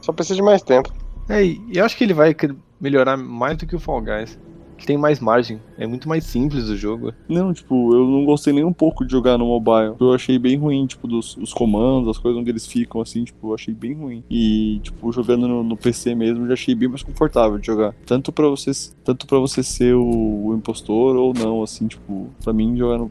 só 0.00 0.12
precisa 0.12 0.36
de 0.36 0.42
mais 0.42 0.62
tempo. 0.62 0.92
É, 1.28 1.44
e 1.44 1.60
eu 1.74 1.84
acho 1.84 1.96
que 1.96 2.04
ele 2.04 2.14
vai 2.14 2.34
melhorar 2.80 3.16
mais 3.16 3.56
do 3.56 3.66
que 3.66 3.76
o 3.76 3.80
Fall 3.80 4.02
Guys. 4.02 4.38
Que 4.78 4.86
tem 4.86 4.96
mais 4.96 5.18
margem. 5.18 5.60
É 5.76 5.86
muito 5.86 6.08
mais 6.08 6.24
simples 6.24 6.68
o 6.68 6.76
jogo. 6.76 7.12
Não, 7.28 7.52
tipo, 7.52 7.94
eu 7.94 8.06
não 8.06 8.24
gostei 8.24 8.52
nem 8.52 8.64
um 8.64 8.72
pouco 8.72 9.04
de 9.04 9.10
jogar 9.10 9.36
no 9.36 9.46
mobile. 9.46 9.96
Eu 10.00 10.14
achei 10.14 10.38
bem 10.38 10.56
ruim, 10.56 10.86
tipo, 10.86 11.08
dos 11.08 11.36
os 11.36 11.52
comandos, 11.52 12.08
as 12.08 12.18
coisas 12.18 12.40
onde 12.40 12.50
eles 12.50 12.66
ficam, 12.66 13.00
assim, 13.00 13.24
tipo, 13.24 13.48
eu 13.48 13.54
achei 13.54 13.74
bem 13.74 13.94
ruim. 13.94 14.24
E, 14.30 14.78
tipo, 14.82 15.12
jogando 15.12 15.48
no, 15.48 15.64
no 15.64 15.76
PC 15.76 16.14
mesmo, 16.14 16.44
eu 16.44 16.48
já 16.48 16.54
achei 16.54 16.74
bem 16.76 16.88
mais 16.88 17.02
confortável 17.02 17.58
de 17.58 17.66
jogar. 17.66 17.92
Tanto 18.06 18.32
pra 18.32 18.48
você, 18.48 18.70
tanto 19.04 19.26
pra 19.26 19.38
você 19.38 19.62
ser 19.62 19.94
o, 19.94 20.46
o 20.46 20.54
impostor 20.54 21.16
ou 21.16 21.34
não, 21.34 21.62
assim, 21.62 21.88
tipo, 21.88 22.28
pra 22.42 22.52
mim 22.52 22.76
jogar 22.76 22.98
no, 22.98 23.10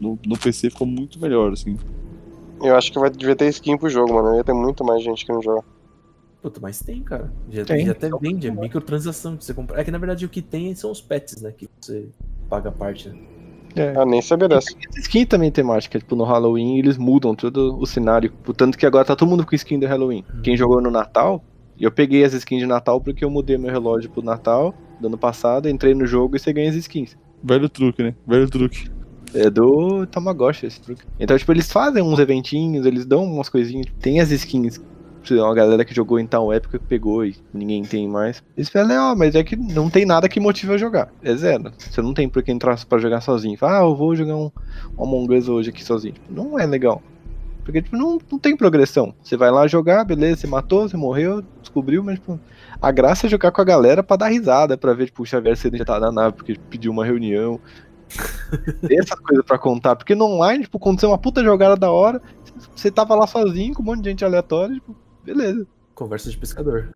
no, 0.00 0.18
no 0.24 0.38
PC 0.38 0.70
ficou 0.70 0.86
muito 0.86 1.20
melhor, 1.20 1.52
assim. 1.52 1.76
Eu 2.62 2.76
acho 2.76 2.92
que 2.92 2.98
vai, 2.98 3.10
devia 3.10 3.34
ter 3.34 3.48
skin 3.48 3.76
pro 3.76 3.88
jogo, 3.88 4.14
mano. 4.14 4.36
Ia 4.36 4.44
ter 4.44 4.52
muito 4.52 4.84
mais 4.84 5.02
gente 5.02 5.24
que 5.24 5.32
não 5.32 5.42
joga. 5.42 5.64
Puta, 6.42 6.58
mas 6.60 6.80
tem, 6.80 7.02
cara. 7.02 7.30
Já, 7.50 7.64
Tem. 7.64 7.84
já 7.84 7.92
até 7.92 8.08
vende, 8.20 8.48
é 8.48 8.50
microtransação 8.50 9.36
que 9.36 9.44
você 9.44 9.52
compra. 9.52 9.80
É 9.80 9.84
que 9.84 9.90
na 9.90 9.98
verdade 9.98 10.24
o 10.24 10.28
que 10.28 10.40
tem 10.40 10.74
são 10.74 10.90
os 10.90 11.00
pets, 11.00 11.42
né? 11.42 11.52
Que 11.52 11.68
você 11.80 12.06
paga 12.48 12.70
a 12.70 12.72
parte, 12.72 13.10
né? 13.10 13.18
É. 13.76 13.94
Ah, 13.96 14.04
nem 14.04 14.20
sabia 14.22 14.48
dessa. 14.48 14.74
Essa 14.88 15.00
skin 15.00 15.26
também 15.26 15.50
tem 15.50 15.62
temática, 15.62 15.98
tipo, 15.98 16.16
no 16.16 16.24
Halloween 16.24 16.78
eles 16.78 16.96
mudam 16.96 17.34
todo 17.34 17.78
o 17.78 17.86
cenário. 17.86 18.32
Tanto 18.56 18.76
que 18.76 18.86
agora 18.86 19.04
tá 19.04 19.14
todo 19.14 19.28
mundo 19.28 19.46
com 19.46 19.54
skin 19.54 19.78
do 19.78 19.86
Halloween. 19.86 20.24
Quem 20.42 20.56
jogou 20.56 20.80
no 20.80 20.90
Natal, 20.90 21.44
eu 21.78 21.92
peguei 21.92 22.24
as 22.24 22.32
skins 22.32 22.60
de 22.60 22.66
Natal 22.66 23.00
porque 23.00 23.24
eu 23.24 23.30
mudei 23.30 23.56
meu 23.56 23.70
relógio 23.70 24.10
pro 24.10 24.22
Natal 24.22 24.74
do 25.00 25.06
ano 25.06 25.18
passado, 25.18 25.68
entrei 25.68 25.94
no 25.94 26.06
jogo 26.06 26.36
e 26.36 26.38
você 26.38 26.52
ganha 26.52 26.70
as 26.70 26.76
skins. 26.76 27.16
Velho 27.42 27.68
truque, 27.68 28.02
né? 28.02 28.14
Velho 28.26 28.48
truque. 28.50 28.90
É 29.32 29.48
do 29.48 30.06
Tamagotchi 30.06 30.66
esse 30.66 30.80
truque. 30.80 31.04
Então, 31.18 31.38
tipo, 31.38 31.52
eles 31.52 31.70
fazem 31.70 32.02
uns 32.02 32.18
eventinhos, 32.18 32.84
eles 32.84 33.06
dão 33.06 33.24
umas 33.24 33.48
coisinhas. 33.48 33.86
Tem 34.00 34.20
as 34.20 34.30
skins. 34.30 34.80
Sei 35.24 35.36
lá, 35.36 35.48
Uma 35.48 35.54
galera 35.54 35.84
que 35.84 35.94
jogou 35.94 36.18
em 36.18 36.26
tal 36.26 36.52
época 36.52 36.78
que 36.78 36.84
pegou 36.84 37.24
e 37.24 37.36
ninguém 37.52 37.82
tem 37.82 38.08
mais. 38.08 38.42
Eles 38.56 38.68
falam, 38.68 39.12
ó, 39.12 39.14
mas 39.14 39.34
é 39.34 39.44
que 39.44 39.56
não 39.56 39.90
tem 39.90 40.04
nada 40.04 40.28
que 40.28 40.40
motive 40.40 40.74
a 40.74 40.78
jogar. 40.78 41.12
É 41.22 41.34
zero. 41.34 41.72
Você 41.78 42.00
não 42.00 42.14
tem 42.14 42.28
por 42.28 42.42
que 42.42 42.50
entrar 42.50 42.82
pra 42.86 42.98
jogar 42.98 43.20
sozinho. 43.20 43.58
Fala, 43.58 43.78
ah, 43.78 43.82
eu 43.82 43.94
vou 43.94 44.14
jogar 44.16 44.36
um, 44.36 44.50
um 44.98 45.04
Among 45.04 45.36
Us 45.36 45.48
hoje 45.48 45.70
aqui 45.70 45.84
sozinho. 45.84 46.14
Não 46.28 46.58
é 46.58 46.66
legal. 46.66 47.02
Porque, 47.64 47.82
tipo, 47.82 47.96
não, 47.96 48.18
não 48.30 48.38
tem 48.38 48.56
progressão. 48.56 49.14
Você 49.22 49.36
vai 49.36 49.50
lá 49.50 49.66
jogar, 49.66 50.04
beleza, 50.04 50.40
você 50.40 50.46
matou, 50.46 50.88
você 50.88 50.96
morreu, 50.96 51.42
descobriu, 51.60 52.02
mas, 52.02 52.18
tipo, 52.18 52.40
a 52.80 52.90
graça 52.90 53.26
é 53.26 53.30
jogar 53.30 53.52
com 53.52 53.60
a 53.60 53.64
galera 53.64 54.02
pra 54.02 54.16
dar 54.16 54.28
risada, 54.28 54.76
pra 54.76 54.94
ver, 54.94 55.06
tipo, 55.06 55.22
o 55.22 55.26
Xavier 55.26 55.56
sendo 55.56 55.74
injetado 55.74 56.04
na 56.06 56.10
nave 56.10 56.36
porque 56.36 56.56
pediu 56.70 56.90
uma 56.90 57.04
reunião. 57.04 57.60
Tem 58.86 58.98
essas 58.98 59.20
coisas 59.20 59.44
pra 59.44 59.58
contar. 59.58 59.94
Porque 59.94 60.14
no 60.14 60.24
online, 60.24 60.64
tipo, 60.64 60.78
aconteceu 60.78 61.10
uma 61.10 61.18
puta 61.18 61.44
jogada 61.44 61.76
da 61.76 61.90
hora, 61.90 62.20
você 62.74 62.90
tava 62.90 63.14
lá 63.14 63.26
sozinho 63.26 63.74
com 63.74 63.82
um 63.82 63.86
monte 63.86 64.02
de 64.02 64.10
gente 64.10 64.24
aleatória, 64.24 64.74
tipo, 64.74 64.96
beleza. 65.34 65.66
Conversa 65.94 66.30
de 66.30 66.36
pescador. 66.36 66.90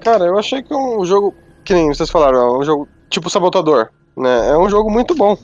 Cara, 0.00 0.24
eu 0.24 0.38
achei 0.38 0.62
que 0.62 0.72
é 0.72 0.76
um 0.76 1.04
jogo, 1.04 1.34
que 1.64 1.74
nem 1.74 1.88
vocês 1.88 2.08
falaram, 2.08 2.38
é 2.38 2.58
um 2.58 2.62
jogo 2.62 2.88
tipo 3.10 3.28
Sabotador, 3.28 3.90
né? 4.16 4.50
É 4.50 4.56
um 4.56 4.68
jogo 4.68 4.90
muito 4.90 5.14
bom. 5.14 5.36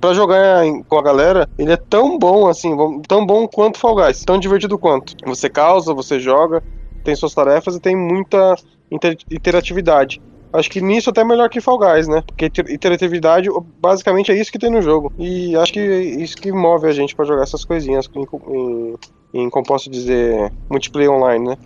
Pra 0.00 0.12
jogar 0.14 0.64
com 0.88 0.98
a 0.98 1.02
galera, 1.02 1.48
ele 1.56 1.70
é 1.72 1.76
tão 1.76 2.18
bom 2.18 2.48
assim, 2.48 2.76
tão 3.06 3.24
bom 3.24 3.46
quanto 3.46 3.78
Fall 3.78 3.94
Guys, 3.94 4.24
tão 4.24 4.38
divertido 4.38 4.76
quanto. 4.78 5.14
Você 5.24 5.48
causa, 5.48 5.94
você 5.94 6.18
joga, 6.18 6.62
tem 7.04 7.14
suas 7.14 7.34
tarefas 7.34 7.76
e 7.76 7.80
tem 7.80 7.94
muita 7.94 8.56
inter- 8.90 9.18
interatividade. 9.30 10.20
Acho 10.56 10.70
que 10.70 10.80
nisso 10.80 11.10
até 11.10 11.20
é 11.20 11.24
melhor 11.24 11.50
que 11.50 11.60
Fall 11.60 11.78
Guys, 11.78 12.08
né? 12.08 12.22
Porque 12.26 12.46
inter- 12.46 12.70
interatividade 12.70 13.48
basicamente 13.80 14.32
é 14.32 14.40
isso 14.40 14.50
que 14.50 14.58
tem 14.58 14.70
no 14.70 14.80
jogo. 14.80 15.12
E 15.18 15.54
acho 15.56 15.72
que 15.72 15.78
é 15.78 16.00
isso 16.00 16.36
que 16.36 16.50
move 16.50 16.86
a 16.88 16.92
gente 16.92 17.14
pra 17.14 17.26
jogar 17.26 17.42
essas 17.42 17.64
coisinhas 17.64 18.08
em, 18.14 18.24
em, 18.54 18.94
em 19.34 19.50
como 19.50 19.66
posso 19.66 19.90
dizer, 19.90 20.50
multiplayer 20.70 21.10
online, 21.10 21.50
né? 21.50 21.58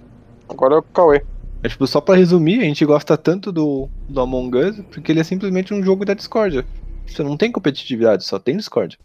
Agora 0.49 0.75
é 0.75 0.79
o 0.79 0.83
Cauê. 0.83 1.23
É, 1.63 1.69
tipo, 1.69 1.87
só 1.87 2.01
pra 2.01 2.17
resumir, 2.17 2.61
a 2.61 2.65
gente 2.65 2.85
gosta 2.85 3.17
tanto 3.17 3.53
do, 3.53 3.89
do 4.09 4.21
Among 4.21 4.57
Us 4.57 4.81
porque 4.91 5.13
ele 5.13 5.21
é 5.21 5.25
simplesmente 5.25 5.73
um 5.73 5.83
jogo 5.83 6.05
da 6.05 6.15
Discord. 6.15 6.65
Você 7.07 7.23
não 7.23 7.37
tem 7.37 7.53
competitividade, 7.53 8.25
só 8.25 8.39
tem 8.39 8.57
Discord. 8.57 8.99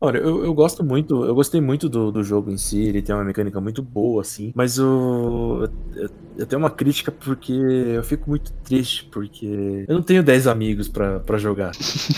Olha, 0.00 0.18
eu, 0.18 0.44
eu 0.44 0.52
gosto 0.52 0.82
muito, 0.82 1.24
eu 1.24 1.32
gostei 1.32 1.60
muito 1.60 1.88
do, 1.88 2.10
do 2.10 2.24
jogo 2.24 2.50
em 2.50 2.56
si, 2.56 2.80
ele 2.82 3.00
tem 3.00 3.14
uma 3.14 3.22
mecânica 3.22 3.60
muito 3.60 3.80
boa, 3.80 4.22
assim, 4.22 4.50
mas 4.52 4.76
eu, 4.76 5.68
eu, 5.94 6.08
eu 6.36 6.46
tenho 6.46 6.60
uma 6.60 6.70
crítica 6.70 7.12
porque 7.12 7.52
eu 7.52 8.02
fico 8.02 8.28
muito 8.28 8.52
triste, 8.64 9.04
porque 9.04 9.84
eu 9.86 9.94
não 9.94 10.02
tenho 10.02 10.22
10 10.22 10.46
amigos 10.46 10.88
pra 10.88 11.38
jogar. 11.38 11.72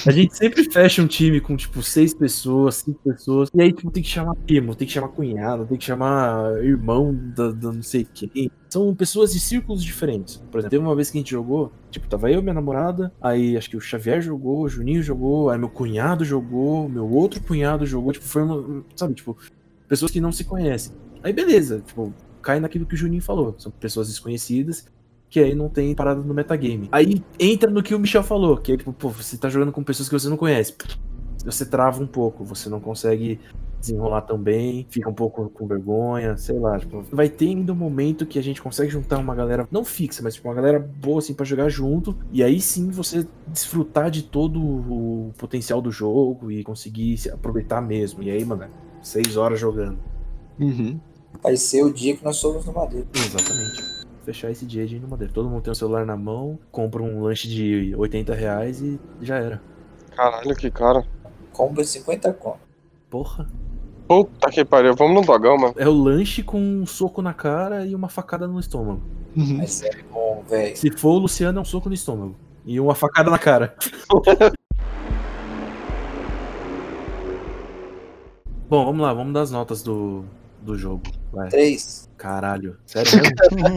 A 0.07 0.11
gente 0.11 0.37
sempre 0.37 0.65
fecha 0.71 1.03
um 1.03 1.07
time 1.07 1.41
com, 1.41 1.57
tipo, 1.57 1.83
6 1.83 2.15
pessoas, 2.15 2.77
5 2.77 3.01
pessoas, 3.03 3.51
e 3.55 3.61
aí, 3.61 3.73
tipo, 3.73 3.91
tem 3.91 4.03
que 4.03 4.09
chamar 4.09 4.35
primo, 4.35 4.75
tem 4.75 4.87
que 4.87 4.93
chamar 4.93 5.09
cunhado, 5.09 5.67
tem 5.67 5.79
que 5.79 5.85
chamar 5.85 6.63
irmão 6.63 7.15
da, 7.35 7.51
da 7.51 7.73
não 7.73 7.83
sei 7.83 8.07
quem. 8.13 8.51
São 8.69 8.95
pessoas 8.95 9.33
de 9.33 9.41
círculos 9.41 9.85
diferentes. 9.85 10.37
Por 10.51 10.59
exemplo, 10.59 10.71
teve 10.71 10.85
uma 10.85 10.97
vez 10.97 11.11
que 11.11 11.19
a 11.19 11.21
gente 11.21 11.31
jogou, 11.31 11.73
tipo, 11.91 12.09
tava 12.09 12.31
eu 12.31 12.43
minha 12.43 12.55
namorada, 12.55 13.13
aí 13.21 13.57
acho 13.57 13.71
que 13.71 13.77
o 13.77 13.81
Xavier 13.81 14.21
jogou, 14.21 14.63
o 14.63 14.69
Juninho 14.69 15.03
jogou, 15.03 15.51
aí 15.51 15.59
meu 15.59 15.69
cunhado 15.69 16.25
jogou, 16.25 16.89
meu 16.89 17.09
outro 17.09 17.41
cunhado 17.41 17.87
jogou, 17.87 18.13
tipo, 18.13 18.25
foi 18.25 18.43
uma, 18.43 18.85
sabe, 18.97 19.15
tipo, 19.15 19.37
pessoas 19.89 20.11
que 20.11 20.21
não 20.21 20.33
se 20.33 20.45
conhecem. 20.45 20.93
Aí 21.23 21.33
beleza, 21.33 21.83
tipo, 21.87 22.13
cai 22.45 22.61
naquilo 22.61 22.87
que 22.87 22.95
o 22.95 22.97
Juninho 22.97 23.23
falou, 23.23 23.55
são 23.59 23.73
pessoas 23.73 24.09
desconhecidas 24.09 24.87
que 25.35 25.41
aí 25.41 25.53
não 25.53 25.69
tem 25.69 25.93
parada 25.97 26.21
no 26.21 26.33
metagame. 26.33 26.89
Aí 26.93 27.21
entra 27.41 27.69
no 27.69 27.83
que 27.83 27.93
o 27.93 27.99
Michel 27.99 28.23
falou, 28.23 28.57
que 28.57 28.73
é 28.73 28.77
tipo, 28.77 28.93
pô, 28.93 29.09
você 29.09 29.37
tá 29.37 29.49
jogando 29.49 29.73
com 29.73 29.83
pessoas 29.83 30.09
que 30.09 30.13
você 30.17 30.29
não 30.29 30.37
conhece. 30.37 30.77
Você 31.45 31.67
trava 31.67 32.01
um 32.01 32.07
pouco, 32.07 32.45
você 32.45 32.69
não 32.69 32.79
consegue 32.79 33.41
desenrolar 33.81 34.23
tão 34.23 34.39
bem, 34.39 34.87
fica 34.89 35.11
um 35.11 35.13
pouco 35.13 35.51
com 35.51 35.67
vergonha, 35.67 36.37
sei 36.37 36.59
lá, 36.59 36.79
tipo, 36.79 37.03
vai 37.11 37.29
ter 37.29 37.49
um 37.49 37.75
momento 37.75 38.25
que 38.25 38.39
a 38.39 38.43
gente 38.43 38.63
consegue 38.63 38.91
juntar 38.91 39.19
uma 39.19 39.35
galera 39.35 39.69
não 39.71 39.85
fixa, 39.85 40.23
mas 40.23 40.35
tipo, 40.35 40.49
uma 40.49 40.55
galera 40.55 40.79
boa 40.79 41.19
assim 41.19 41.35
pra 41.35 41.45
jogar 41.45 41.69
junto, 41.69 42.17
e 42.33 42.43
aí 42.43 42.61
sim 42.61 42.91
você 42.91 43.27
desfrutar 43.49 44.11
de 44.11 44.23
todo 44.23 44.59
o 44.59 45.33
potencial 45.37 45.83
do 45.83 45.91
jogo 45.91 46.51
e 46.51 46.63
conseguir 46.63 47.19
se 47.19 47.29
aproveitar 47.29 47.81
mesmo. 47.83 48.23
E 48.23 48.31
aí, 48.31 48.45
mano, 48.45 48.67
seis 49.03 49.37
horas 49.37 49.61
jogando. 49.61 49.99
Uhum. 50.59 50.99
Vai 51.43 51.57
ser 51.57 51.83
o 51.83 51.93
dia 51.93 52.17
que 52.17 52.25
nós 52.25 52.37
somos 52.37 52.65
no 52.65 52.73
Madeira. 52.73 53.07
Exatamente. 53.15 54.05
Fechar 54.25 54.51
esse 54.51 54.65
dia 54.65 54.87
de 54.87 54.97
ir 54.97 55.01
no 55.01 55.09
Madeira. 55.09 55.33
Todo 55.33 55.49
mundo 55.49 55.63
tem 55.63 55.73
o 55.73 55.75
celular 55.75 56.07
na 56.07 56.17
mão, 56.17 56.59
compra 56.71 57.03
um 57.03 57.23
lanche 57.23 57.49
de 57.49 57.95
80 57.97 58.35
reais 58.35 58.81
e 58.81 58.99
já 59.21 59.37
era. 59.37 59.63
Caralho, 60.15 60.57
que 60.57 60.71
cara. 60.71 61.07
Compra 61.53 61.85
50 61.85 62.33
conto. 62.35 62.59
Porra. 63.11 63.49
Puta 64.09 64.51
que 64.51 64.65
pariu, 64.65 64.95
vamos 64.95 65.15
no 65.15 65.27
dogão, 65.27 65.57
mano. 65.57 65.75
É 65.77 65.89
o 65.89 65.93
lanche 65.93 66.43
com 66.43 66.59
um 66.59 66.85
soco 66.87 67.23
na 67.23 67.33
cara 67.33 67.87
e 67.87 67.95
uma 67.95 68.09
facada 68.09 68.47
no 68.47 68.61
estômago. 68.61 69.03
Uhum. 69.37 69.57
Mas 69.59 69.83
é 69.83 69.91
bom, 70.11 70.45
velho. 70.49 70.77
Se 70.77 70.91
for 70.91 71.11
o 71.11 71.19
Luciano, 71.19 71.59
é 71.59 71.63
um 71.63 71.65
soco 71.65 71.89
no 71.89 71.95
estômago. 71.95 72.37
E 72.67 72.79
uma 72.79 72.95
facada 72.95 73.31
na 73.31 73.39
cara. 73.39 73.77
Bom, 78.67 78.87
vamos 78.87 79.03
lá, 79.03 79.13
vamos 79.13 79.35
dar 79.35 79.43
as 79.43 79.51
notas 79.51 79.83
do, 79.83 80.25
do 80.65 80.77
jogo. 80.77 81.03
Vai. 81.33 81.49
3. 81.49 82.09
Caralho. 82.17 82.77
Sério? 82.87 83.11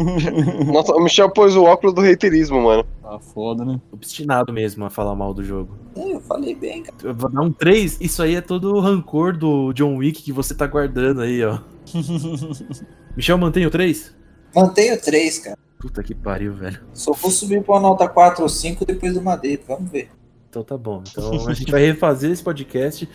Nossa, 0.72 0.94
o 0.94 1.04
Michel 1.04 1.30
pôs 1.32 1.56
o 1.56 1.64
óculos 1.64 1.94
do 1.94 2.02
reiterismo, 2.02 2.62
mano. 2.62 2.86
Tá 3.02 3.20
foda, 3.20 3.66
né? 3.66 3.80
Obstinado 3.92 4.54
mesmo 4.54 4.86
a 4.86 4.90
falar 4.90 5.16
mal 5.16 5.34
do 5.34 5.44
jogo. 5.44 5.78
Eu 5.96 6.22
falei 6.22 6.56
bem, 6.56 6.84
cara. 6.84 6.98
Eu 7.04 7.14
vou 7.14 7.30
dar 7.30 7.42
um 7.42 7.52
3. 7.52 8.00
Isso 8.00 8.24
aí 8.24 8.36
é 8.36 8.42
todo 8.42 8.76
o 8.76 8.80
rancor 8.80 9.36
do 9.36 9.74
John 9.74 9.98
Wick 9.98 10.24
que 10.24 10.32
você 10.32 10.56
tá 10.56 10.66
guardando 10.66 11.22
aí, 11.22 11.44
ó. 11.44 11.60
Michel, 13.16 13.38
mantém 13.38 13.66
o 13.66 13.72
3? 13.72 14.16
Mantenho 14.56 15.00
3, 15.00 15.40
cara. 15.40 15.58
Puta 15.80 16.02
que 16.02 16.16
pariu, 16.16 16.54
velho. 16.54 16.80
Só 16.94 17.14
vou 17.14 17.30
subir 17.30 17.64
pra 17.64 17.76
uma 17.76 17.82
nota 17.82 18.08
4 18.08 18.42
ou 18.42 18.50
5 18.50 18.86
depois 18.86 19.14
do 19.14 19.22
Madeira. 19.22 19.62
Vamos 19.68 19.92
ver. 19.92 20.10
Então 20.50 20.64
tá 20.64 20.78
bom. 20.78 21.04
Então 21.08 21.48
a 21.48 21.54
gente 21.54 21.72
vai 21.72 21.86
refazer 21.86 22.32
esse 22.32 22.44
podcast. 22.44 23.08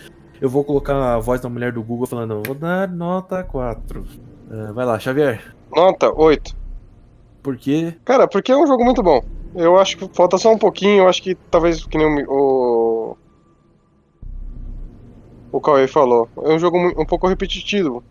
Eu 0.42 0.48
vou 0.48 0.64
colocar 0.64 1.14
a 1.14 1.20
voz 1.20 1.40
da 1.40 1.48
mulher 1.48 1.70
do 1.70 1.84
Google 1.84 2.04
falando, 2.04 2.42
vou 2.44 2.56
dar 2.56 2.88
nota 2.88 3.44
4. 3.44 4.04
Ah, 4.50 4.72
vai 4.72 4.84
lá, 4.84 4.98
Xavier. 4.98 5.54
Nota 5.70 6.12
8. 6.12 6.56
Por 7.40 7.56
quê? 7.56 7.94
Cara, 8.04 8.26
porque 8.26 8.50
é 8.50 8.56
um 8.56 8.66
jogo 8.66 8.84
muito 8.84 9.04
bom. 9.04 9.22
Eu 9.54 9.78
acho 9.78 9.96
que 9.96 10.10
falta 10.12 10.36
só 10.38 10.52
um 10.52 10.58
pouquinho, 10.58 11.04
eu 11.04 11.08
acho 11.08 11.22
que 11.22 11.36
talvez 11.48 11.86
que 11.86 11.96
nem 11.96 12.26
o. 12.26 13.16
O, 15.52 15.60
Cauê 15.60 15.86
falou. 15.86 16.28
É 16.42 16.52
um 16.52 16.58
jogo 16.58 16.76
um 17.00 17.06
pouco 17.06 17.28
repetitivo. 17.28 18.02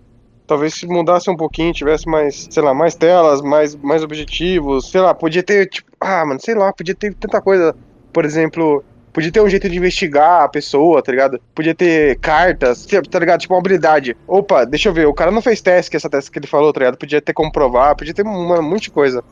Talvez 0.47 0.75
se 0.75 0.87
mudasse 0.87 1.29
um 1.29 1.35
pouquinho, 1.35 1.73
tivesse 1.73 2.07
mais, 2.07 2.47
sei 2.49 2.63
lá, 2.63 2.73
mais 2.73 2.95
telas, 2.95 3.41
mais, 3.41 3.75
mais 3.75 4.03
objetivos, 4.03 4.89
sei 4.89 5.01
lá, 5.01 5.13
podia 5.13 5.43
ter, 5.43 5.67
tipo, 5.67 5.91
ah, 5.99 6.25
mano, 6.25 6.39
sei 6.39 6.55
lá, 6.55 6.71
podia 6.71 6.95
ter 6.95 7.13
tanta 7.13 7.41
coisa. 7.41 7.75
Por 8.13 8.23
exemplo, 8.23 8.81
podia 9.11 9.31
ter 9.31 9.41
um 9.41 9.49
jeito 9.49 9.69
de 9.69 9.77
investigar 9.77 10.43
a 10.43 10.49
pessoa, 10.49 11.01
tá 11.01 11.11
ligado? 11.11 11.39
Podia 11.53 11.75
ter 11.75 12.17
cartas, 12.19 12.85
tá 12.85 13.19
ligado? 13.19 13.41
Tipo, 13.41 13.53
uma 13.53 13.59
habilidade. 13.59 14.15
Opa, 14.27 14.65
deixa 14.65 14.89
eu 14.89 14.93
ver, 14.93 15.07
o 15.07 15.13
cara 15.13 15.31
não 15.31 15.41
fez 15.41 15.61
teste, 15.61 15.95
essa 15.95 16.09
teste 16.09 16.31
que 16.31 16.39
ele 16.39 16.47
falou, 16.47 16.71
tá 16.73 16.79
ligado? 16.79 16.97
Podia 16.97 17.21
ter 17.21 17.33
como 17.33 17.51
provar, 17.51 17.95
podia 17.95 18.13
ter 18.13 18.23
uma, 18.23 18.59
um 18.59 18.63
monte 18.63 18.83
de 18.83 18.91
coisa. 18.91 19.23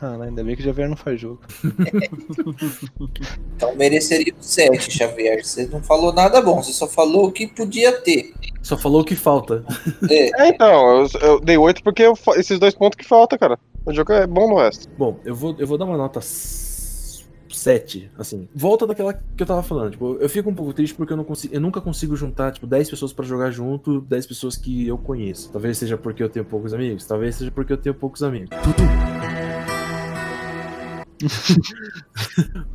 Ah, 0.00 0.18
ainda 0.22 0.44
bem 0.44 0.54
que 0.54 0.60
o 0.60 0.64
Javier 0.64 0.88
não 0.88 0.96
faz 0.96 1.20
jogo. 1.20 1.40
Então 3.56 3.74
mereceria 3.76 4.34
um 4.38 4.42
7, 4.42 4.90
Xavier. 4.90 5.42
Você 5.42 5.66
não 5.66 5.82
falou 5.82 6.12
nada 6.12 6.42
bom, 6.42 6.62
você 6.62 6.72
só 6.72 6.86
falou 6.86 7.26
o 7.26 7.32
que 7.32 7.46
podia 7.46 7.92
ter. 7.92 8.34
Só 8.62 8.76
falou 8.76 9.00
o 9.00 9.04
que 9.04 9.16
falta. 9.16 9.64
É, 10.10 10.48
então, 10.48 11.00
eu, 11.00 11.08
eu 11.20 11.40
dei 11.40 11.56
8 11.56 11.82
porque 11.82 12.02
eu 12.02 12.14
esses 12.36 12.58
dois 12.58 12.74
pontos 12.74 12.96
que 12.96 13.04
falta, 13.04 13.38
cara. 13.38 13.58
O 13.86 13.92
jogo 13.92 14.12
é 14.12 14.26
bom 14.26 14.48
no 14.48 14.56
resto. 14.56 14.88
Bom, 14.98 15.18
eu 15.24 15.34
vou, 15.34 15.54
eu 15.58 15.66
vou 15.66 15.78
dar 15.78 15.86
uma 15.86 15.96
nota 15.96 16.20
7, 17.56 18.10
assim. 18.18 18.48
Volta 18.54 18.86
daquela 18.86 19.14
que 19.14 19.42
eu 19.42 19.46
tava 19.46 19.62
falando. 19.62 19.92
Tipo, 19.92 20.16
eu 20.16 20.28
fico 20.28 20.50
um 20.50 20.54
pouco 20.54 20.72
triste 20.72 20.94
porque 20.94 21.12
eu, 21.12 21.16
não 21.16 21.24
consigo, 21.24 21.54
eu 21.54 21.60
nunca 21.60 21.80
consigo 21.80 22.14
juntar, 22.14 22.52
tipo, 22.52 22.66
10 22.66 22.90
pessoas 22.90 23.12
pra 23.12 23.24
jogar 23.24 23.50
junto, 23.50 24.00
10 24.02 24.26
pessoas 24.26 24.56
que 24.56 24.86
eu 24.86 24.98
conheço. 24.98 25.50
Talvez 25.50 25.78
seja 25.78 25.96
porque 25.96 26.22
eu 26.22 26.28
tenho 26.28 26.44
poucos 26.44 26.74
amigos, 26.74 27.06
talvez 27.06 27.36
seja 27.36 27.50
porque 27.50 27.72
eu 27.72 27.76
tenho 27.76 27.94
poucos 27.94 28.22
amigos. 28.22 28.50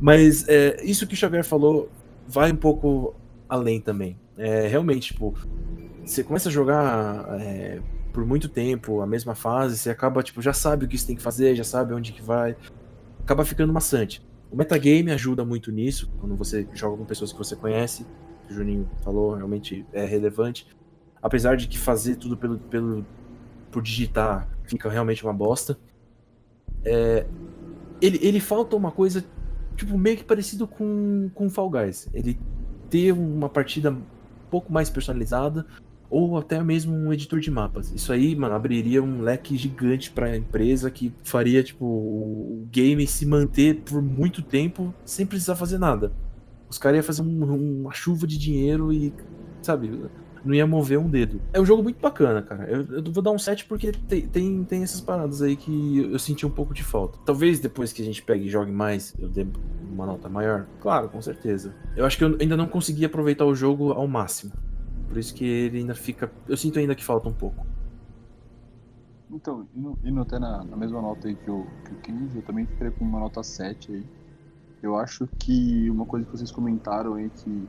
Mas 0.00 0.48
é, 0.48 0.82
isso 0.84 1.06
que 1.06 1.14
o 1.14 1.16
Xavier 1.16 1.44
falou 1.44 1.88
vai 2.26 2.50
um 2.50 2.56
pouco 2.56 3.14
além 3.48 3.80
também. 3.80 4.18
É, 4.36 4.66
realmente, 4.66 5.12
tipo, 5.12 5.34
você 6.04 6.24
começa 6.24 6.48
a 6.48 6.52
jogar 6.52 7.40
é, 7.40 7.80
por 8.12 8.26
muito 8.26 8.48
tempo 8.48 9.00
a 9.00 9.06
mesma 9.06 9.34
fase, 9.34 9.78
você 9.78 9.90
acaba, 9.90 10.22
tipo, 10.22 10.42
já 10.42 10.52
sabe 10.52 10.84
o 10.84 10.88
que 10.88 10.98
você 10.98 11.06
tem 11.06 11.16
que 11.16 11.22
fazer, 11.22 11.54
já 11.54 11.64
sabe 11.64 11.94
onde 11.94 12.12
que 12.12 12.22
vai. 12.22 12.56
Acaba 13.20 13.44
ficando 13.44 13.72
maçante. 13.72 14.20
O 14.52 14.56
metagame 14.56 15.10
ajuda 15.10 15.46
muito 15.46 15.72
nisso, 15.72 16.12
quando 16.20 16.36
você 16.36 16.68
joga 16.74 16.98
com 16.98 17.06
pessoas 17.06 17.32
que 17.32 17.38
você 17.38 17.56
conhece. 17.56 18.06
O 18.50 18.52
Juninho 18.52 18.86
falou, 19.02 19.34
realmente 19.34 19.86
é 19.94 20.04
relevante. 20.04 20.66
Apesar 21.22 21.56
de 21.56 21.66
que 21.66 21.78
fazer 21.78 22.16
tudo 22.16 22.36
pelo, 22.36 22.58
pelo 22.58 23.06
por 23.70 23.82
digitar 23.82 24.46
fica 24.64 24.90
realmente 24.90 25.24
uma 25.24 25.32
bosta. 25.32 25.78
É, 26.84 27.26
ele, 28.00 28.18
ele 28.20 28.40
falta 28.40 28.76
uma 28.76 28.92
coisa, 28.92 29.24
tipo, 29.74 29.96
meio 29.96 30.18
que 30.18 30.24
parecido 30.24 30.68
com, 30.68 31.30
com 31.34 31.48
Fall 31.48 31.70
Guys. 31.70 32.08
Ele 32.12 32.38
ter 32.90 33.12
uma 33.12 33.48
partida 33.48 33.90
um 33.90 34.02
pouco 34.50 34.70
mais 34.70 34.90
personalizada, 34.90 35.64
ou 36.12 36.36
até 36.36 36.62
mesmo 36.62 36.94
um 36.94 37.12
editor 37.12 37.40
de 37.40 37.50
mapas. 37.50 37.90
Isso 37.94 38.12
aí, 38.12 38.36
mano, 38.36 38.54
abriria 38.54 39.02
um 39.02 39.22
leque 39.22 39.56
gigante 39.56 40.10
pra 40.10 40.36
empresa 40.36 40.90
que 40.90 41.12
faria, 41.24 41.62
tipo, 41.62 41.84
o 41.86 42.68
game 42.70 43.06
se 43.06 43.24
manter 43.24 43.76
por 43.84 44.02
muito 44.02 44.42
tempo 44.42 44.94
sem 45.04 45.24
precisar 45.24 45.56
fazer 45.56 45.78
nada. 45.78 46.12
Os 46.68 46.76
caras 46.78 46.96
iam 46.98 47.02
fazer 47.04 47.22
um- 47.22 47.80
uma 47.82 47.92
chuva 47.92 48.26
de 48.26 48.36
dinheiro 48.38 48.92
e, 48.92 49.12
sabe, 49.62 49.90
não 50.44 50.54
ia 50.54 50.66
mover 50.66 50.98
um 50.98 51.08
dedo. 51.08 51.40
É 51.52 51.60
um 51.60 51.64
jogo 51.64 51.82
muito 51.82 52.00
bacana, 52.00 52.42
cara. 52.42 52.64
Eu, 52.68 52.84
eu 52.98 53.12
vou 53.12 53.22
dar 53.22 53.30
um 53.30 53.38
7 53.38 53.64
porque 53.64 53.92
tem, 53.92 54.22
tem, 54.26 54.64
tem 54.64 54.82
essas 54.82 55.00
paradas 55.00 55.40
aí 55.40 55.54
que 55.56 55.98
eu 56.12 56.18
senti 56.18 56.44
um 56.44 56.50
pouco 56.50 56.74
de 56.74 56.82
falta. 56.82 57.18
Talvez 57.24 57.58
depois 57.60 57.92
que 57.92 58.02
a 58.02 58.04
gente 58.04 58.22
pegue 58.22 58.46
e 58.46 58.50
jogue 58.50 58.72
mais, 58.72 59.14
eu 59.18 59.28
dê 59.28 59.46
uma 59.90 60.04
nota 60.06 60.28
maior. 60.28 60.66
Claro, 60.80 61.08
com 61.08 61.20
certeza. 61.22 61.74
Eu 61.96 62.04
acho 62.04 62.18
que 62.18 62.24
eu 62.24 62.36
ainda 62.40 62.56
não 62.56 62.66
consegui 62.66 63.04
aproveitar 63.04 63.44
o 63.46 63.54
jogo 63.54 63.92
ao 63.92 64.08
máximo. 64.08 64.52
Por 65.12 65.18
isso 65.18 65.34
que 65.34 65.44
ele 65.44 65.80
ainda 65.80 65.94
fica. 65.94 66.32
Eu 66.48 66.56
sinto 66.56 66.78
ainda 66.78 66.94
que 66.94 67.04
falta 67.04 67.28
um 67.28 67.34
pouco. 67.34 67.66
Então, 69.30 69.66
indo, 69.76 69.98
indo 70.02 70.20
até 70.22 70.38
na, 70.38 70.64
na 70.64 70.74
mesma 70.74 71.02
nota 71.02 71.28
aí 71.28 71.34
que 71.34 71.50
o, 71.50 71.66
que 71.84 71.92
o 71.92 71.96
Kenji, 71.96 72.36
eu 72.36 72.42
também 72.42 72.64
ficaria 72.64 72.90
com 72.90 73.04
uma 73.04 73.20
nota 73.20 73.42
7 73.42 73.92
aí. 73.92 74.06
Eu 74.82 74.96
acho 74.96 75.28
que 75.38 75.90
uma 75.90 76.06
coisa 76.06 76.24
que 76.24 76.32
vocês 76.32 76.50
comentaram 76.50 77.14
aí 77.14 77.28
que 77.28 77.68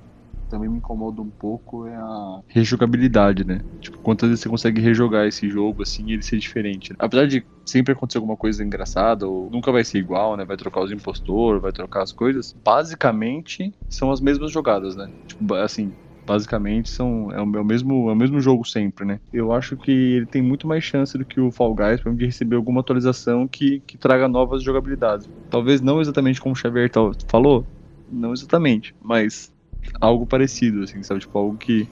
também 0.50 0.70
me 0.70 0.78
incomoda 0.78 1.22
um 1.22 1.30
pouco 1.30 1.86
é 1.86 1.96
a 1.96 2.40
rejogabilidade, 2.48 3.44
né? 3.44 3.60
Tipo, 3.82 3.98
quantas 3.98 4.30
vezes 4.30 4.42
você 4.42 4.48
consegue 4.50 4.80
rejogar 4.80 5.28
esse 5.28 5.50
jogo 5.50 5.84
assim 5.84 6.06
e 6.08 6.14
ele 6.14 6.24
ser 6.24 6.38
diferente. 6.38 6.92
né? 6.94 6.96
Apesar 6.98 7.28
de 7.28 7.46
sempre 7.66 7.92
acontecer 7.92 8.20
alguma 8.20 8.38
coisa 8.38 8.64
engraçada, 8.64 9.28
ou 9.28 9.50
nunca 9.50 9.70
vai 9.70 9.84
ser 9.84 9.98
igual, 9.98 10.38
né? 10.38 10.46
Vai 10.46 10.56
trocar 10.56 10.82
os 10.82 10.94
impostores, 10.94 11.62
vai 11.62 11.74
trocar 11.74 12.04
as 12.04 12.14
coisas. 12.14 12.56
Basicamente, 12.64 13.74
são 13.90 14.12
as 14.12 14.22
mesmas 14.22 14.50
jogadas, 14.50 14.96
né? 14.96 15.12
Tipo, 15.28 15.56
assim, 15.56 15.92
basicamente 16.26 16.90
são 16.90 17.32
é 17.32 17.42
o, 17.42 17.58
é 17.58 17.62
o 17.62 17.66
mesmo 17.66 18.10
é 18.10 18.14
o 18.14 18.16
mesmo 18.16 18.40
jogo 18.40 18.66
sempre, 18.66 19.06
né? 19.06 19.20
Eu 19.32 19.52
acho 19.52 19.78
que 19.78 19.92
ele 19.92 20.26
tem 20.26 20.42
muito 20.42 20.68
mais 20.68 20.84
chance 20.84 21.18
do 21.18 21.26
que 21.26 21.40
o 21.40 21.52
Fall 21.52 21.76
Guys 21.76 22.02
de 22.16 22.26
receber 22.26 22.56
alguma 22.56 22.82
atualização 22.82 23.48
que, 23.48 23.82
que 23.82 23.98
traga 23.98 24.28
novas 24.28 24.64
jogabilidades. 24.64 25.28
Talvez 25.50 25.82
não 25.82 26.02
exatamente 26.02 26.42
como 26.42 26.54
o 26.54 26.58
Xavier 26.58 26.90
falou, 27.28 27.66
não 28.10 28.34
exatamente, 28.34 28.96
mas 29.02 29.52
algo 30.00 30.26
parecido, 30.26 30.84
assim, 30.84 31.04
sabe? 31.04 31.22
Tipo, 31.22 31.38
algo 31.38 31.58
que, 31.58 31.88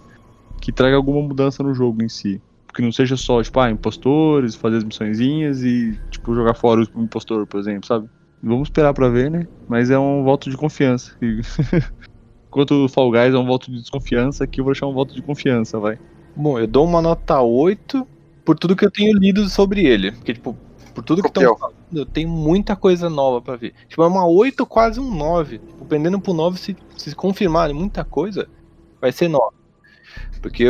que 0.61 0.71
traga 0.71 0.95
alguma 0.95 1.21
mudança 1.21 1.63
no 1.63 1.73
jogo 1.73 2.03
em 2.03 2.09
si. 2.09 2.41
Que 2.73 2.81
não 2.81 2.91
seja 2.91 3.17
só, 3.17 3.43
tipo, 3.43 3.59
ah, 3.59 3.69
impostores, 3.69 4.55
fazer 4.55 4.77
as 4.77 4.83
missõezinhas 4.83 5.61
e, 5.61 5.99
tipo, 6.09 6.33
jogar 6.33 6.53
fora 6.53 6.81
o 6.93 7.01
impostor, 7.03 7.45
por 7.45 7.59
exemplo, 7.59 7.85
sabe? 7.85 8.07
Vamos 8.41 8.69
esperar 8.69 8.93
pra 8.93 9.09
ver, 9.09 9.29
né? 9.29 9.45
Mas 9.67 9.91
é 9.91 9.99
um 9.99 10.23
voto 10.23 10.49
de 10.49 10.57
confiança. 10.57 11.15
Enquanto 12.51 12.83
o 12.83 12.89
Fall 12.89 13.09
Guys 13.09 13.33
é 13.33 13.37
um 13.37 13.45
voto 13.45 13.71
de 13.71 13.79
desconfiança, 13.79 14.43
aqui 14.43 14.59
eu 14.59 14.65
vou 14.65 14.73
deixar 14.73 14.85
um 14.85 14.93
voto 14.93 15.15
de 15.15 15.21
confiança, 15.21 15.79
vai. 15.79 15.97
Bom, 16.35 16.59
eu 16.59 16.67
dou 16.67 16.85
uma 16.85 17.01
nota 17.01 17.39
8 17.39 18.05
por 18.43 18.59
tudo 18.59 18.75
que 18.75 18.83
eu 18.83 18.91
tenho 18.91 19.17
lido 19.17 19.47
sobre 19.47 19.85
ele. 19.85 20.11
Porque, 20.11 20.33
tipo, 20.33 20.57
por 20.93 21.01
tudo 21.01 21.21
que 21.21 21.29
estão 21.29 21.55
falando, 21.55 21.75
eu 21.93 22.05
tenho 22.05 22.27
muita 22.27 22.75
coisa 22.75 23.09
nova 23.09 23.41
pra 23.41 23.55
ver. 23.55 23.73
Tipo, 23.87 24.03
é 24.03 24.07
uma 24.07 24.27
8, 24.27 24.65
quase 24.65 24.99
um 24.99 25.15
9. 25.15 25.59
Tipo, 25.59 25.85
pendendo 25.85 26.19
pro 26.19 26.33
9, 26.33 26.59
se, 26.59 26.75
se 26.97 27.15
confirmarem 27.15 27.73
muita 27.73 28.03
coisa, 28.03 28.49
vai 28.99 29.13
ser 29.13 29.29
9. 29.29 29.55
Porque 30.41 30.65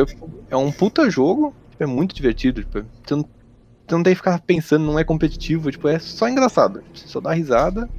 é 0.52 0.56
um 0.56 0.72
puta 0.72 1.10
jogo, 1.10 1.52
tipo, 1.72 1.84
é 1.84 1.88
muito 1.88 2.14
divertido. 2.14 2.62
Tipo, 2.62 2.86
você, 3.04 3.16
não, 3.16 3.24
você 3.24 3.96
não 3.96 4.04
tem 4.04 4.14
que 4.14 4.18
ficar 4.18 4.40
pensando, 4.40 4.86
não 4.86 5.00
é 5.00 5.04
competitivo, 5.04 5.72
tipo, 5.72 5.88
é 5.88 5.98
só 5.98 6.30
engraçado. 6.30 6.84
Você 6.94 7.08
só 7.08 7.20
dá 7.20 7.34
risada. 7.34 7.90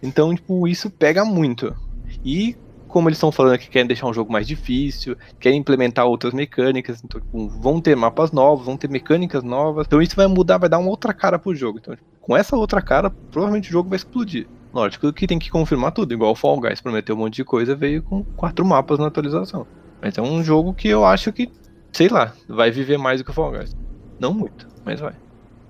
Então, 0.00 0.32
tipo, 0.32 0.68
isso 0.68 0.88
pega 0.88 1.24
muito. 1.24 1.74
E 2.24 2.56
como 2.96 3.10
eles 3.10 3.18
estão 3.18 3.30
falando 3.30 3.58
que 3.58 3.68
querem 3.68 3.86
deixar 3.86 4.06
um 4.06 4.14
jogo 4.14 4.32
mais 4.32 4.46
difícil, 4.46 5.18
querem 5.38 5.58
implementar 5.58 6.06
outras 6.06 6.32
mecânicas, 6.32 7.04
então 7.04 7.20
tipo, 7.20 7.46
vão 7.46 7.78
ter 7.78 7.94
mapas 7.94 8.32
novos, 8.32 8.64
vão 8.64 8.74
ter 8.74 8.88
mecânicas 8.88 9.42
novas. 9.42 9.86
Então 9.86 10.00
isso 10.00 10.16
vai 10.16 10.26
mudar, 10.26 10.56
vai 10.56 10.66
dar 10.66 10.78
uma 10.78 10.88
outra 10.88 11.12
cara 11.12 11.38
pro 11.38 11.54
jogo. 11.54 11.78
Então, 11.78 11.94
tipo, 11.94 12.08
com 12.22 12.34
essa 12.34 12.56
outra 12.56 12.80
cara, 12.80 13.10
provavelmente 13.10 13.68
o 13.68 13.72
jogo 13.72 13.90
vai 13.90 13.96
explodir. 13.96 14.48
Lógico 14.72 15.12
que 15.12 15.26
tem 15.26 15.38
que 15.38 15.50
confirmar 15.50 15.92
tudo, 15.92 16.14
igual 16.14 16.32
o 16.32 16.34
Fall 16.34 16.58
Guys 16.58 16.80
prometeu 16.80 17.14
um 17.14 17.18
monte 17.18 17.34
de 17.34 17.44
coisa, 17.44 17.76
veio 17.76 18.02
com 18.02 18.24
quatro 18.24 18.64
mapas 18.64 18.98
na 18.98 19.08
atualização. 19.08 19.66
Mas 20.00 20.16
é 20.16 20.22
um 20.22 20.42
jogo 20.42 20.72
que 20.72 20.88
eu 20.88 21.04
acho 21.04 21.30
que, 21.34 21.52
sei 21.92 22.08
lá, 22.08 22.32
vai 22.48 22.70
viver 22.70 22.96
mais 22.96 23.20
do 23.20 23.24
que 23.26 23.30
o 23.30 23.34
Fall 23.34 23.52
Guys. 23.52 23.76
Não 24.18 24.32
muito, 24.32 24.66
mas 24.86 25.00
vai. 25.00 25.12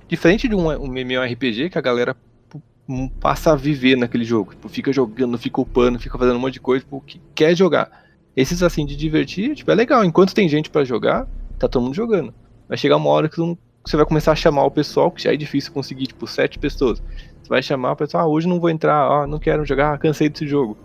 Diferente 0.06 0.46
de 0.46 0.54
um, 0.54 0.68
um 0.68 0.92
MMORPG 0.92 1.70
que 1.70 1.78
a 1.78 1.82
galera 1.82 2.16
passa 3.20 3.52
a 3.52 3.56
viver 3.56 3.96
naquele 3.96 4.24
jogo. 4.24 4.52
Tipo, 4.52 4.68
fica 4.68 4.92
jogando, 4.92 5.36
fica 5.38 5.60
upando, 5.60 5.98
fica 5.98 6.16
fazendo 6.16 6.36
um 6.36 6.40
monte 6.40 6.54
de 6.54 6.60
coisa, 6.60 6.84
tipo, 6.84 7.00
que 7.00 7.20
quer 7.34 7.54
jogar. 7.54 7.90
Esses 8.36 8.62
assim 8.62 8.84
de 8.84 8.96
divertir, 8.96 9.54
tipo, 9.54 9.70
é 9.70 9.74
legal. 9.74 10.04
Enquanto 10.04 10.34
tem 10.34 10.48
gente 10.48 10.70
pra 10.70 10.84
jogar, 10.84 11.26
tá 11.58 11.68
todo 11.68 11.82
mundo 11.82 11.94
jogando. 11.94 12.32
Vai 12.68 12.76
chegar 12.76 12.96
uma 12.96 13.10
hora 13.10 13.28
que 13.28 13.36
você 13.84 13.96
vai 13.96 14.06
começar 14.06 14.32
a 14.32 14.36
chamar 14.36 14.64
o 14.64 14.70
pessoal, 14.70 15.10
que 15.10 15.22
já 15.22 15.32
é 15.32 15.36
difícil 15.36 15.72
conseguir, 15.72 16.06
tipo, 16.06 16.26
sete 16.26 16.58
pessoas. 16.58 17.02
Você 17.42 17.48
vai 17.48 17.62
chamar 17.62 17.92
o 17.92 17.96
pessoal, 17.96 18.24
ah, 18.24 18.28
hoje 18.28 18.48
não 18.48 18.60
vou 18.60 18.70
entrar, 18.70 19.06
ah, 19.08 19.26
não 19.26 19.38
quero 19.38 19.64
jogar, 19.64 19.98
cansei 19.98 20.28
desse 20.28 20.46
jogo. 20.46 20.76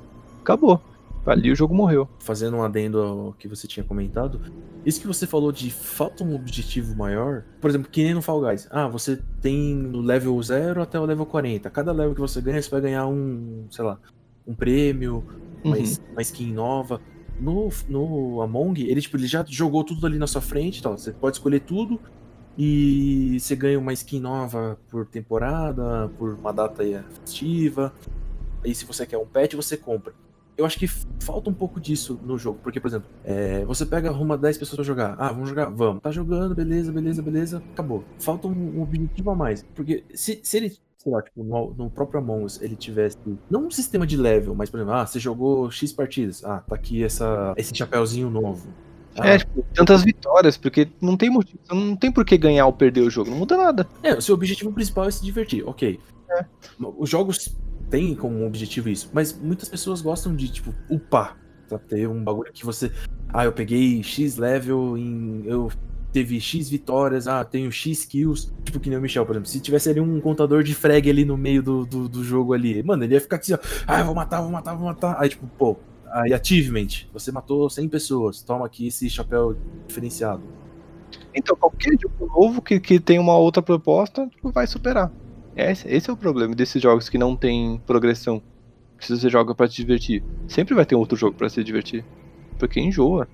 Acabou. 0.41 0.81
Ali 1.25 1.51
o 1.51 1.55
jogo 1.55 1.73
morreu. 1.75 2.09
Fazendo 2.19 2.57
um 2.57 2.63
adendo 2.63 2.99
ao 3.01 3.33
que 3.33 3.47
você 3.47 3.67
tinha 3.67 3.83
comentado, 3.83 4.41
isso 4.85 4.99
que 4.99 5.05
você 5.07 5.27
falou 5.27 5.51
de 5.51 5.69
falta 5.69 6.23
um 6.23 6.33
objetivo 6.35 6.95
maior, 6.95 7.43
por 7.59 7.69
exemplo, 7.69 7.89
que 7.91 8.03
nem 8.03 8.13
no 8.13 8.21
Fall 8.21 8.41
Guys. 8.41 8.67
Ah, 8.71 8.87
você 8.87 9.19
tem 9.39 9.83
do 9.91 10.01
level 10.01 10.41
0 10.41 10.81
até 10.81 10.99
o 10.99 11.05
level 11.05 11.25
40. 11.25 11.69
Cada 11.69 11.91
level 11.91 12.15
que 12.15 12.21
você 12.21 12.41
ganha, 12.41 12.61
você 12.61 12.69
vai 12.69 12.81
ganhar 12.81 13.05
um, 13.07 13.65
sei 13.69 13.85
lá, 13.85 13.99
um 14.47 14.55
prêmio, 14.55 15.23
uma, 15.63 15.77
Uhum. 15.77 15.83
uma 16.13 16.21
skin 16.21 16.51
nova. 16.53 16.99
No, 17.39 17.69
no 17.87 18.41
Among, 18.41 18.81
ele, 18.81 19.01
tipo, 19.01 19.17
ele 19.17 19.25
já 19.27 19.43
jogou 19.47 19.83
tudo 19.83 20.05
ali 20.05 20.17
na 20.17 20.27
sua 20.27 20.41
frente, 20.41 20.79
então, 20.79 20.97
você 20.97 21.11
pode 21.11 21.37
escolher 21.37 21.59
tudo 21.61 21.99
e 22.57 23.37
você 23.39 23.55
ganha 23.55 23.79
uma 23.79 23.93
skin 23.93 24.19
nova 24.19 24.77
por 24.89 25.05
temporada, 25.05 26.09
por 26.17 26.33
uma 26.33 26.51
data 26.51 26.83
festiva. 27.13 27.93
Aí 28.63 28.75
se 28.75 28.85
você 28.85 29.05
quer 29.05 29.17
um 29.17 29.25
pet, 29.25 29.55
você 29.55 29.75
compra. 29.77 30.13
Eu 30.57 30.65
acho 30.65 30.77
que 30.77 30.87
falta 30.87 31.49
um 31.49 31.53
pouco 31.53 31.79
disso 31.79 32.19
no 32.23 32.37
jogo, 32.37 32.59
porque, 32.61 32.79
por 32.79 32.87
exemplo, 32.87 33.07
é, 33.23 33.63
você 33.65 33.85
pega, 33.85 34.09
arruma 34.09 34.37
10 34.37 34.57
pessoas 34.57 34.75
pra 34.75 34.83
jogar. 34.83 35.15
Ah, 35.17 35.31
vamos 35.31 35.49
jogar? 35.49 35.69
Vamos. 35.69 36.01
Tá 36.01 36.11
jogando, 36.11 36.53
beleza, 36.53 36.91
beleza, 36.91 37.21
beleza. 37.21 37.63
Acabou. 37.73 38.03
Falta 38.19 38.47
um, 38.47 38.77
um 38.77 38.81
objetivo 38.81 39.31
a 39.31 39.35
mais. 39.35 39.63
Porque 39.73 40.03
se, 40.13 40.39
se 40.43 40.57
ele, 40.57 40.77
sei 40.97 41.11
lá, 41.11 41.21
tipo, 41.21 41.43
no, 41.43 41.73
no 41.73 41.89
próprio 41.89 42.19
Among 42.19 42.45
Us, 42.45 42.61
ele 42.61 42.75
tivesse, 42.75 43.17
não 43.49 43.65
um 43.67 43.71
sistema 43.71 44.05
de 44.05 44.17
level, 44.17 44.53
mas, 44.53 44.69
por 44.69 44.77
exemplo, 44.77 44.93
ah, 44.93 45.05
você 45.05 45.19
jogou 45.19 45.71
X 45.71 45.91
partidas. 45.93 46.43
Ah, 46.43 46.59
tá 46.67 46.75
aqui 46.75 47.03
essa, 47.03 47.53
esse 47.57 47.75
chapéuzinho 47.75 48.29
novo. 48.29 48.67
Ah, 49.17 49.29
É, 49.29 49.37
tipo, 49.39 49.65
tantas 49.73 50.03
vitórias, 50.03 50.57
porque 50.57 50.87
não 51.01 51.17
tem 51.17 51.29
motivo, 51.29 51.59
não 51.69 51.95
tem 51.95 52.11
por 52.11 52.23
que 52.23 52.37
ganhar 52.37 52.65
ou 52.65 52.73
perder 52.73 53.01
o 53.01 53.09
jogo, 53.09 53.29
não 53.29 53.37
muda 53.37 53.57
nada. 53.57 53.87
É, 54.03 54.13
o 54.13 54.21
seu 54.21 54.35
objetivo 54.35 54.71
principal 54.71 55.05
é 55.05 55.11
se 55.11 55.23
divertir, 55.23 55.67
ok. 55.67 55.99
Os 56.97 57.09
jogos 57.09 57.57
têm 57.91 58.15
como 58.15 58.45
objetivo 58.45 58.89
isso, 58.89 59.11
mas 59.13 59.37
muitas 59.37 59.69
pessoas 59.69 60.01
gostam 60.01 60.35
de, 60.35 60.49
tipo, 60.49 60.73
upar. 60.89 61.37
Pra 61.67 61.77
ter 61.77 62.05
um 62.05 62.21
bagulho 62.21 62.51
que 62.51 62.65
você. 62.65 62.91
Ah, 63.29 63.45
eu 63.45 63.53
peguei 63.53 64.03
X 64.03 64.35
level 64.35 64.97
em. 64.97 65.43
Eu 65.45 65.71
teve 66.11 66.37
X 66.41 66.69
vitórias, 66.69 67.29
ah, 67.29 67.45
tenho 67.45 67.71
X 67.71 68.03
kills. 68.03 68.51
Tipo 68.65 68.77
que 68.77 68.89
nem 68.89 68.99
o 68.99 69.01
Michel, 69.01 69.25
por 69.25 69.33
exemplo. 69.33 69.47
Se 69.47 69.61
tivesse 69.61 69.89
ali 69.89 70.01
um 70.01 70.19
contador 70.19 70.63
de 70.63 70.75
frag 70.75 71.09
ali 71.09 71.23
no 71.23 71.37
meio 71.37 71.63
do, 71.63 71.85
do, 71.85 72.09
do 72.09 72.23
jogo 72.25 72.51
ali, 72.53 72.83
mano, 72.83 73.05
ele 73.05 73.13
ia 73.13 73.21
ficar 73.21 73.37
assim, 73.37 73.53
ó. 73.53 73.57
Ah, 73.87 74.03
vou 74.03 74.13
matar, 74.13 74.41
vou 74.41 74.51
matar, 74.51 74.75
vou 74.75 74.85
matar. 74.85 75.15
Aí, 75.17 75.29
tipo, 75.29 75.47
pô. 75.57 75.77
Aí, 76.11 76.33
achievement. 76.33 77.05
Você 77.13 77.31
matou 77.31 77.69
100 77.69 77.87
pessoas. 77.87 78.41
Toma 78.41 78.65
aqui 78.65 78.87
esse 78.87 79.09
chapéu 79.09 79.55
diferenciado. 79.87 80.43
Então 81.33 81.55
qualquer 81.55 81.93
jogo 82.01 82.27
novo 82.37 82.61
que, 82.61 82.79
que 82.79 82.99
tem 82.99 83.17
uma 83.17 83.37
outra 83.37 83.61
proposta, 83.61 84.27
tipo, 84.27 84.51
vai 84.51 84.67
superar. 84.67 85.09
Esse, 85.69 85.87
esse 85.87 86.09
é 86.09 86.13
o 86.13 86.17
problema 86.17 86.55
desses 86.55 86.81
jogos 86.81 87.09
que 87.09 87.17
não 87.17 87.35
tem 87.35 87.81
progressão. 87.85 88.41
Que 88.97 89.07
você 89.07 89.29
joga 89.29 89.53
pra 89.53 89.67
te 89.67 89.75
divertir. 89.75 90.23
Sempre 90.47 90.73
vai 90.73 90.85
ter 90.85 90.95
outro 90.95 91.17
jogo 91.17 91.35
pra 91.35 91.49
se 91.49 91.63
divertir. 91.63 92.05
Porque 92.57 92.79
enjoa. 92.79 93.27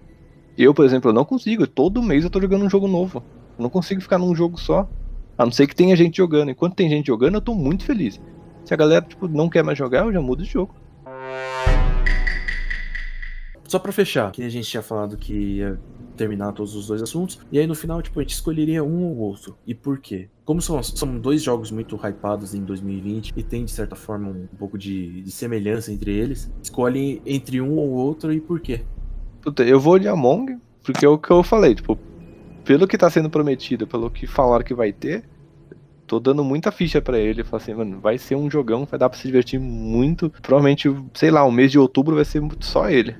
Eu, 0.57 0.73
por 0.73 0.85
exemplo, 0.85 1.09
eu 1.09 1.13
não 1.13 1.25
consigo. 1.25 1.67
Todo 1.67 2.01
mês 2.01 2.23
eu 2.23 2.29
tô 2.29 2.41
jogando 2.41 2.65
um 2.65 2.69
jogo 2.69 2.87
novo. 2.87 3.23
Eu 3.57 3.63
não 3.63 3.69
consigo 3.69 4.01
ficar 4.01 4.17
num 4.17 4.33
jogo 4.33 4.59
só. 4.59 4.89
A 5.37 5.45
não 5.45 5.51
ser 5.51 5.67
que 5.67 5.75
tenha 5.75 5.95
gente 5.95 6.17
jogando. 6.17 6.49
Enquanto 6.49 6.75
tem 6.75 6.89
gente 6.89 7.07
jogando, 7.07 7.35
eu 7.35 7.41
tô 7.41 7.53
muito 7.53 7.83
feliz. 7.83 8.19
Se 8.65 8.73
a 8.73 8.77
galera, 8.77 9.05
tipo, 9.05 9.27
não 9.27 9.49
quer 9.49 9.63
mais 9.63 9.77
jogar, 9.77 10.05
eu 10.05 10.13
já 10.13 10.21
mudo 10.21 10.43
de 10.43 10.49
jogo. 10.49 10.73
Só 13.67 13.79
pra 13.79 13.91
fechar, 13.91 14.31
que 14.31 14.43
a 14.43 14.49
gente 14.49 14.69
tinha 14.69 14.81
falado 14.81 15.17
que 15.17 15.33
ia 15.33 15.79
terminar 16.17 16.51
todos 16.51 16.75
os 16.75 16.87
dois 16.87 17.01
assuntos, 17.01 17.39
e 17.51 17.59
aí 17.59 17.67
no 17.67 17.75
final, 17.75 18.01
tipo, 18.01 18.19
a 18.19 18.23
gente 18.23 18.33
escolheria 18.33 18.83
um 18.83 19.05
ou 19.05 19.17
outro. 19.17 19.57
E 19.65 19.73
por 19.73 19.99
quê? 19.99 20.27
Como 20.43 20.61
são, 20.61 20.81
são 20.81 21.17
dois 21.19 21.43
jogos 21.43 21.71
muito 21.71 21.95
hypados 21.95 22.53
em 22.53 22.63
2020 22.63 23.33
e 23.35 23.43
tem, 23.43 23.63
de 23.63 23.71
certa 23.71 23.95
forma, 23.95 24.29
um 24.29 24.47
pouco 24.57 24.77
de, 24.77 25.21
de 25.21 25.31
semelhança 25.31 25.91
entre 25.91 26.11
eles, 26.11 26.51
escolhe 26.61 27.21
entre 27.25 27.61
um 27.61 27.77
ou 27.77 27.89
outro 27.89 28.33
e 28.33 28.41
por 28.41 28.59
quê? 28.59 28.81
Puta, 29.41 29.63
eu 29.63 29.79
vou 29.79 29.99
de 29.99 30.07
Among, 30.07 30.57
porque 30.83 31.05
é 31.05 31.09
o 31.09 31.17
que 31.17 31.31
eu 31.31 31.43
falei, 31.43 31.75
tipo, 31.75 31.97
pelo 32.63 32.87
que 32.87 32.97
tá 32.97 33.09
sendo 33.09 33.29
prometido, 33.29 33.87
pelo 33.87 34.09
que 34.09 34.27
falaram 34.27 34.63
que 34.63 34.73
vai 34.73 34.91
ter, 34.91 35.23
tô 36.07 36.19
dando 36.19 36.43
muita 36.43 36.71
ficha 36.71 37.01
pra 37.01 37.19
ele. 37.19 37.41
Eu 37.41 37.45
falo 37.45 37.61
assim, 37.61 37.73
mano, 37.73 37.99
vai 37.99 38.17
ser 38.17 38.35
um 38.35 38.49
jogão, 38.49 38.85
vai 38.85 38.97
dar 38.97 39.09
pra 39.09 39.19
se 39.19 39.27
divertir 39.27 39.59
muito. 39.59 40.29
Provavelmente, 40.41 40.93
sei 41.13 41.29
lá, 41.29 41.43
o 41.43 41.51
mês 41.51 41.71
de 41.71 41.77
outubro 41.77 42.15
vai 42.15 42.25
ser 42.25 42.41
só 42.61 42.89
ele. 42.89 43.15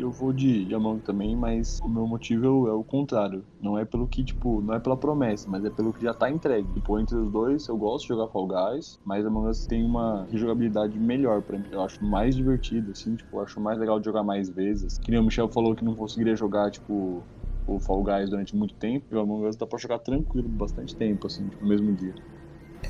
Eu 0.00 0.10
vou 0.10 0.32
de 0.32 0.74
Among 0.74 1.02
também, 1.02 1.36
mas 1.36 1.76
o 1.82 1.88
meu 1.88 2.06
motivo 2.06 2.66
é 2.68 2.72
o 2.72 2.82
contrário. 2.82 3.44
Não 3.60 3.76
é 3.76 3.84
pelo 3.84 4.08
que, 4.08 4.24
tipo, 4.24 4.62
não 4.62 4.72
é 4.74 4.80
pela 4.80 4.96
promessa, 4.96 5.50
mas 5.50 5.62
é 5.62 5.68
pelo 5.70 5.92
que 5.92 6.02
já 6.02 6.14
tá 6.14 6.30
entregue. 6.30 6.72
Tipo, 6.72 6.98
entre 6.98 7.16
os 7.16 7.30
dois, 7.30 7.68
eu 7.68 7.76
gosto 7.76 8.02
de 8.04 8.08
jogar 8.08 8.28
Fall 8.32 8.48
Guys, 8.48 8.98
mas 9.04 9.26
Among 9.26 9.50
Us 9.50 9.66
tem 9.66 9.84
uma 9.84 10.26
jogabilidade 10.32 10.98
melhor 10.98 11.42
pra 11.42 11.58
mim. 11.58 11.68
Eu 11.70 11.82
acho 11.82 12.02
mais 12.02 12.34
divertido, 12.34 12.92
assim, 12.92 13.14
tipo, 13.14 13.36
eu 13.36 13.42
acho 13.42 13.60
mais 13.60 13.78
legal 13.78 14.00
de 14.00 14.06
jogar 14.06 14.22
mais 14.22 14.48
vezes. 14.48 14.96
Que 15.02 15.10
nem 15.10 15.20
o 15.20 15.24
Michel 15.24 15.50
falou 15.50 15.76
que 15.76 15.84
não 15.84 15.94
conseguiria 15.94 16.34
jogar, 16.34 16.70
tipo, 16.70 17.28
o 17.66 17.78
Fall 17.78 18.02
Guys 18.02 18.30
durante 18.30 18.56
muito 18.56 18.74
tempo, 18.76 19.06
e 19.10 19.14
o 19.14 19.20
Among 19.20 19.46
Us 19.48 19.56
dá 19.56 19.66
pra 19.66 19.78
jogar 19.78 19.98
tranquilo 19.98 20.48
bastante 20.48 20.96
tempo, 20.96 21.26
assim, 21.26 21.46
tipo, 21.48 21.62
no 21.62 21.68
mesmo 21.68 21.94
dia. 21.94 22.14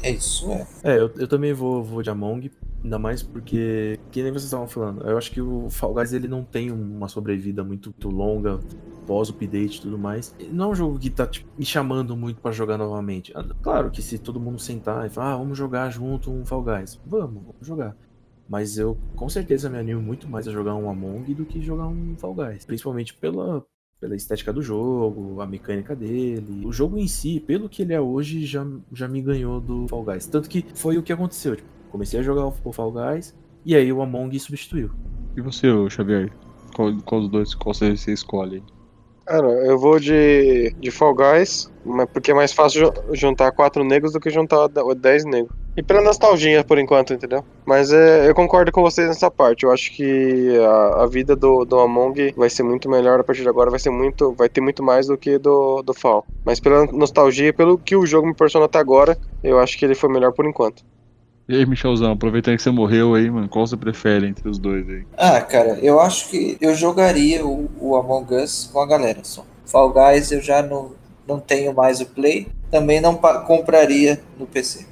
É 0.03 0.11
isso, 0.11 0.51
é. 0.51 0.67
É, 0.83 0.99
eu, 0.99 1.11
eu 1.17 1.29
também 1.29 1.53
vou, 1.53 1.83
vou 1.83 2.03
de 2.03 2.11
Among, 2.11 2.51
ainda 2.83 2.99
mais 2.99 3.23
porque, 3.23 3.99
que 4.11 4.23
nem 4.23 4.33
vocês 4.33 4.45
estavam 4.45 4.67
falando, 4.67 5.07
eu 5.07 5.19
acho 5.19 5.31
que 5.31 5.41
o 5.41 5.69
Fall 5.69 5.95
Guys 5.95 6.13
ele 6.13 6.29
não 6.29 6.43
tem 6.43 6.71
uma 6.71 7.09
sobrevida 7.09 7.63
muito, 7.63 7.91
muito 7.91 8.09
longa, 8.09 8.59
pós-update 9.07 9.79
e 9.79 9.83
tudo 9.83 9.99
mais. 9.99 10.35
Não 10.51 10.67
é 10.67 10.69
um 10.69 10.75
jogo 10.75 10.99
que 10.99 11.11
tá 11.11 11.27
tipo, 11.27 11.49
me 11.59 11.65
chamando 11.65 12.17
muito 12.17 12.41
pra 12.41 12.53
jogar 12.53 12.79
novamente. 12.79 13.33
Ah, 13.35 13.45
Claro 13.63 13.91
que 13.91 14.01
se 14.01 14.19
todo 14.19 14.41
mundo 14.41 14.59
sentar 14.59 15.07
e 15.07 15.11
falar, 15.11 15.35
ah, 15.35 15.37
vamos 15.37 15.59
jogar 15.59 15.91
junto 15.91 16.31
um 16.31 16.45
Fall 16.45 16.63
Guys, 16.63 16.99
vamos, 17.05 17.43
vamos 17.43 17.67
jogar. 17.67 17.97
Mas 18.49 18.79
eu 18.79 18.97
com 19.15 19.29
certeza 19.29 19.69
me 19.71 19.79
animo 19.79 20.01
muito 20.01 20.29
mais 20.29 20.49
a 20.49 20.51
jogar 20.51 20.75
um 20.75 20.91
Among 20.91 21.35
do 21.35 21.45
que 21.45 21.61
jogar 21.61 21.87
um 21.87 22.17
Fall 22.17 22.35
Guys. 22.35 22.65
Principalmente 22.65 23.15
pela, 23.15 23.65
pela 24.01 24.17
estética 24.17 24.53
do 24.53 24.63
jogo, 24.63 25.41
a 25.41 25.47
mecânica 25.47 25.95
dele. 25.95 26.65
O 26.65 26.73
jogo 26.73 26.97
em 26.97 27.07
si, 27.07 27.39
pelo 27.39 27.69
que 27.69 27.83
ele 27.83 27.93
é 27.93 28.01
hoje, 28.01 28.47
já, 28.47 28.67
já 28.93 29.07
me 29.07 29.21
ganhou 29.21 29.61
do 29.61 29.87
Fall 29.89 30.03
Guys. 30.03 30.27
Tanto 30.27 30.49
que 30.49 30.65
foi 30.75 30.97
o 30.97 31.03
que 31.03 31.13
aconteceu. 31.13 31.55
Tipo, 31.55 31.69
comecei 31.91 32.19
a 32.19 32.23
jogar 32.23 32.47
o 32.47 32.73
Fall 32.73 32.93
Guys 32.93 33.37
e 33.65 33.77
aí 33.77 33.93
o 33.93 34.01
Among 34.01 34.39
substituiu. 34.41 34.91
E 35.37 35.41
você, 35.43 35.69
Xavier? 35.91 36.33
Qual, 36.75 36.97
qual 37.03 37.21
dos 37.21 37.31
dois 37.31 37.55
qual 37.55 37.75
você 37.75 37.93
escolhe? 38.13 38.63
Cara, 39.31 39.47
eu 39.67 39.79
vou 39.79 40.01
de, 40.01 40.73
de 40.77 40.91
Fall 40.91 41.15
Guys, 41.15 41.71
porque 42.13 42.33
é 42.33 42.35
mais 42.35 42.53
fácil 42.53 42.87
ju- 42.87 43.15
juntar 43.15 43.53
quatro 43.53 43.85
negros 43.85 44.13
do 44.13 44.19
que 44.19 44.29
juntar 44.29 44.67
de- 44.69 44.95
dez 44.97 45.25
negros. 45.25 45.55
E 45.77 45.85
pela 45.85 46.03
nostalgia, 46.03 46.65
por 46.65 46.79
enquanto, 46.81 47.15
entendeu? 47.15 47.47
Mas 47.65 47.93
é, 47.93 48.29
eu 48.29 48.35
concordo 48.35 48.73
com 48.73 48.83
vocês 48.83 49.07
nessa 49.07 49.31
parte. 49.31 49.63
Eu 49.65 49.71
acho 49.71 49.95
que 49.95 50.59
a, 50.59 51.05
a 51.05 51.07
vida 51.07 51.37
do, 51.37 51.65
do 51.65 51.79
Among 51.79 52.33
vai 52.37 52.51
ser 52.51 52.65
muito 52.65 52.91
melhor 52.91 53.21
a 53.21 53.25
partir 53.25 53.43
de 53.43 53.49
agora. 53.49 53.71
Vai 53.71 53.79
ser 53.79 53.91
muito, 53.91 54.35
vai 54.35 54.49
ter 54.49 54.61
muito 54.61 54.83
mais 54.83 55.07
do 55.07 55.17
que 55.17 55.39
do, 55.39 55.81
do 55.83 55.95
Fall. 55.95 56.27
Mas 56.45 56.59
pela 56.59 56.87
nostalgia, 56.87 57.55
pelo 57.55 57.79
que 57.79 57.95
o 57.95 58.05
jogo 58.05 58.27
me 58.27 58.35
proporcionou 58.35 58.67
até 58.67 58.79
agora, 58.81 59.17
eu 59.45 59.61
acho 59.61 59.79
que 59.79 59.85
ele 59.85 59.95
foi 59.95 60.11
melhor 60.11 60.33
por 60.33 60.45
enquanto. 60.45 60.83
E 61.51 61.57
aí, 61.57 61.67
Michelzão, 61.67 62.13
aproveitando 62.13 62.55
que 62.55 62.63
você 62.63 62.71
morreu 62.71 63.17
aí, 63.17 63.29
mano, 63.29 63.49
qual 63.49 63.67
você 63.67 63.77
prefere 63.77 64.25
entre 64.25 64.49
os 64.49 64.57
dois 64.57 64.89
aí? 64.89 65.05
Ah, 65.19 65.41
cara, 65.41 65.81
eu 65.81 65.99
acho 65.99 66.29
que 66.29 66.57
eu 66.61 66.77
jogaria 66.77 67.45
o, 67.45 67.69
o 67.81 67.97
Among 67.97 68.37
Us 68.37 68.71
com 68.73 68.81
a 68.81 68.87
galera 68.87 69.25
só. 69.25 69.45
Fall 69.67 69.93
Guys 69.93 70.31
eu 70.31 70.41
já 70.41 70.63
não, 70.63 70.93
não 71.27 71.41
tenho 71.41 71.75
mais 71.75 72.01
o 72.01 72.07
Play. 72.07 72.47
Também 72.71 73.01
não 73.01 73.17
compraria 73.17 74.21
no 74.39 74.47
PC. 74.47 74.87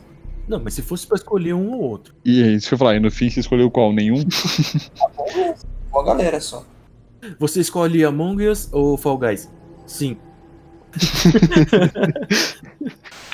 Não, 0.49 0.59
mas 0.59 0.75
se 0.75 0.83
fosse 0.83 1.07
pra 1.07 1.15
escolher 1.15 1.55
um 1.55 1.75
ou 1.75 1.81
outro. 1.81 2.13
E 2.25 2.43
aí, 2.43 2.51
deixa 2.51 2.75
eu 2.75 2.79
falar, 2.79 2.97
e 2.97 3.01
no 3.01 3.09
fim 3.09 3.31
você 3.31 3.39
escolheu 3.39 3.71
qual? 3.71 3.93
Nenhum? 3.93 4.25
Com 5.93 6.01
a 6.01 6.05
galera 6.05 6.41
só. 6.41 6.67
Você 7.39 7.61
escolhe 7.61 8.05
Among 8.05 8.49
Us 8.49 8.69
ou 8.73 8.97
Fall 8.97 9.17
Guys? 9.17 9.49
Sim. 9.87 10.17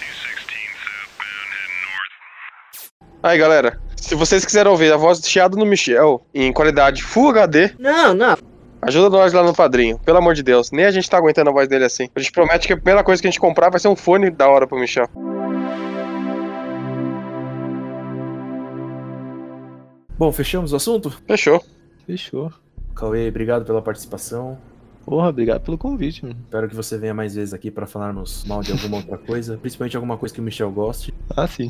Aí, 3.24 3.38
galera, 3.38 3.78
se 3.96 4.14
vocês 4.14 4.44
quiserem 4.44 4.70
ouvir 4.70 4.92
a 4.92 4.98
voz 4.98 5.18
do 5.18 5.26
chiado 5.26 5.56
no 5.56 5.64
Michel 5.64 6.26
em 6.34 6.52
qualidade 6.52 7.02
Full 7.02 7.30
HD, 7.30 7.70
Não, 7.78 8.12
não. 8.12 8.36
ajuda 8.82 9.08
nós 9.16 9.32
lá 9.32 9.42
no 9.42 9.54
padrinho. 9.54 9.98
Pelo 10.00 10.18
amor 10.18 10.34
de 10.34 10.42
Deus, 10.42 10.70
nem 10.70 10.84
a 10.84 10.90
gente 10.90 11.08
tá 11.08 11.16
aguentando 11.16 11.48
a 11.48 11.52
voz 11.54 11.66
dele 11.66 11.86
assim. 11.86 12.10
A 12.14 12.20
gente 12.20 12.30
promete 12.30 12.66
que 12.66 12.74
a 12.74 12.76
primeira 12.76 13.02
coisa 13.02 13.22
que 13.22 13.26
a 13.26 13.30
gente 13.30 13.40
comprar 13.40 13.70
vai 13.70 13.80
ser 13.80 13.88
um 13.88 13.96
fone 13.96 14.28
da 14.28 14.46
hora 14.46 14.66
pro 14.66 14.78
Michel. 14.78 15.08
Bom, 20.18 20.30
fechamos 20.30 20.74
o 20.74 20.76
assunto? 20.76 21.10
Fechou. 21.26 21.64
Fechou. 22.06 22.52
Cauê, 22.94 23.28
obrigado 23.28 23.64
pela 23.64 23.80
participação. 23.80 24.58
Porra, 25.04 25.28
obrigado 25.28 25.62
pelo 25.62 25.76
convite, 25.76 26.24
mano. 26.24 26.36
Espero 26.44 26.68
que 26.68 26.74
você 26.74 26.96
venha 26.98 27.14
mais 27.14 27.34
vezes 27.34 27.52
aqui 27.52 27.70
pra 27.70 27.86
falarmos 27.86 28.44
mal 28.46 28.62
de 28.62 28.72
alguma 28.72 28.96
outra 28.98 29.18
coisa, 29.18 29.58
principalmente 29.58 29.96
alguma 29.96 30.16
coisa 30.16 30.34
que 30.34 30.40
o 30.40 30.44
Michel 30.44 30.70
goste. 30.70 31.12
Ah, 31.36 31.46
sim. 31.46 31.68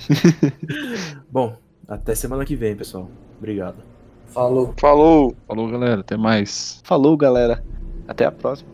Bom, 1.31 1.57
até 1.89 2.15
semana 2.15 2.45
que 2.45 2.55
vem, 2.55 2.77
pessoal. 2.77 3.11
Obrigado. 3.39 3.77
Falou. 4.29 4.75
Falou. 4.79 5.37
Falou, 5.47 5.71
galera, 5.71 6.01
até 6.01 6.17
mais. 6.17 6.81
Falou, 6.85 7.17
galera. 7.17 7.63
Até 8.07 8.25
a 8.25 8.33
próxima. 8.33 8.74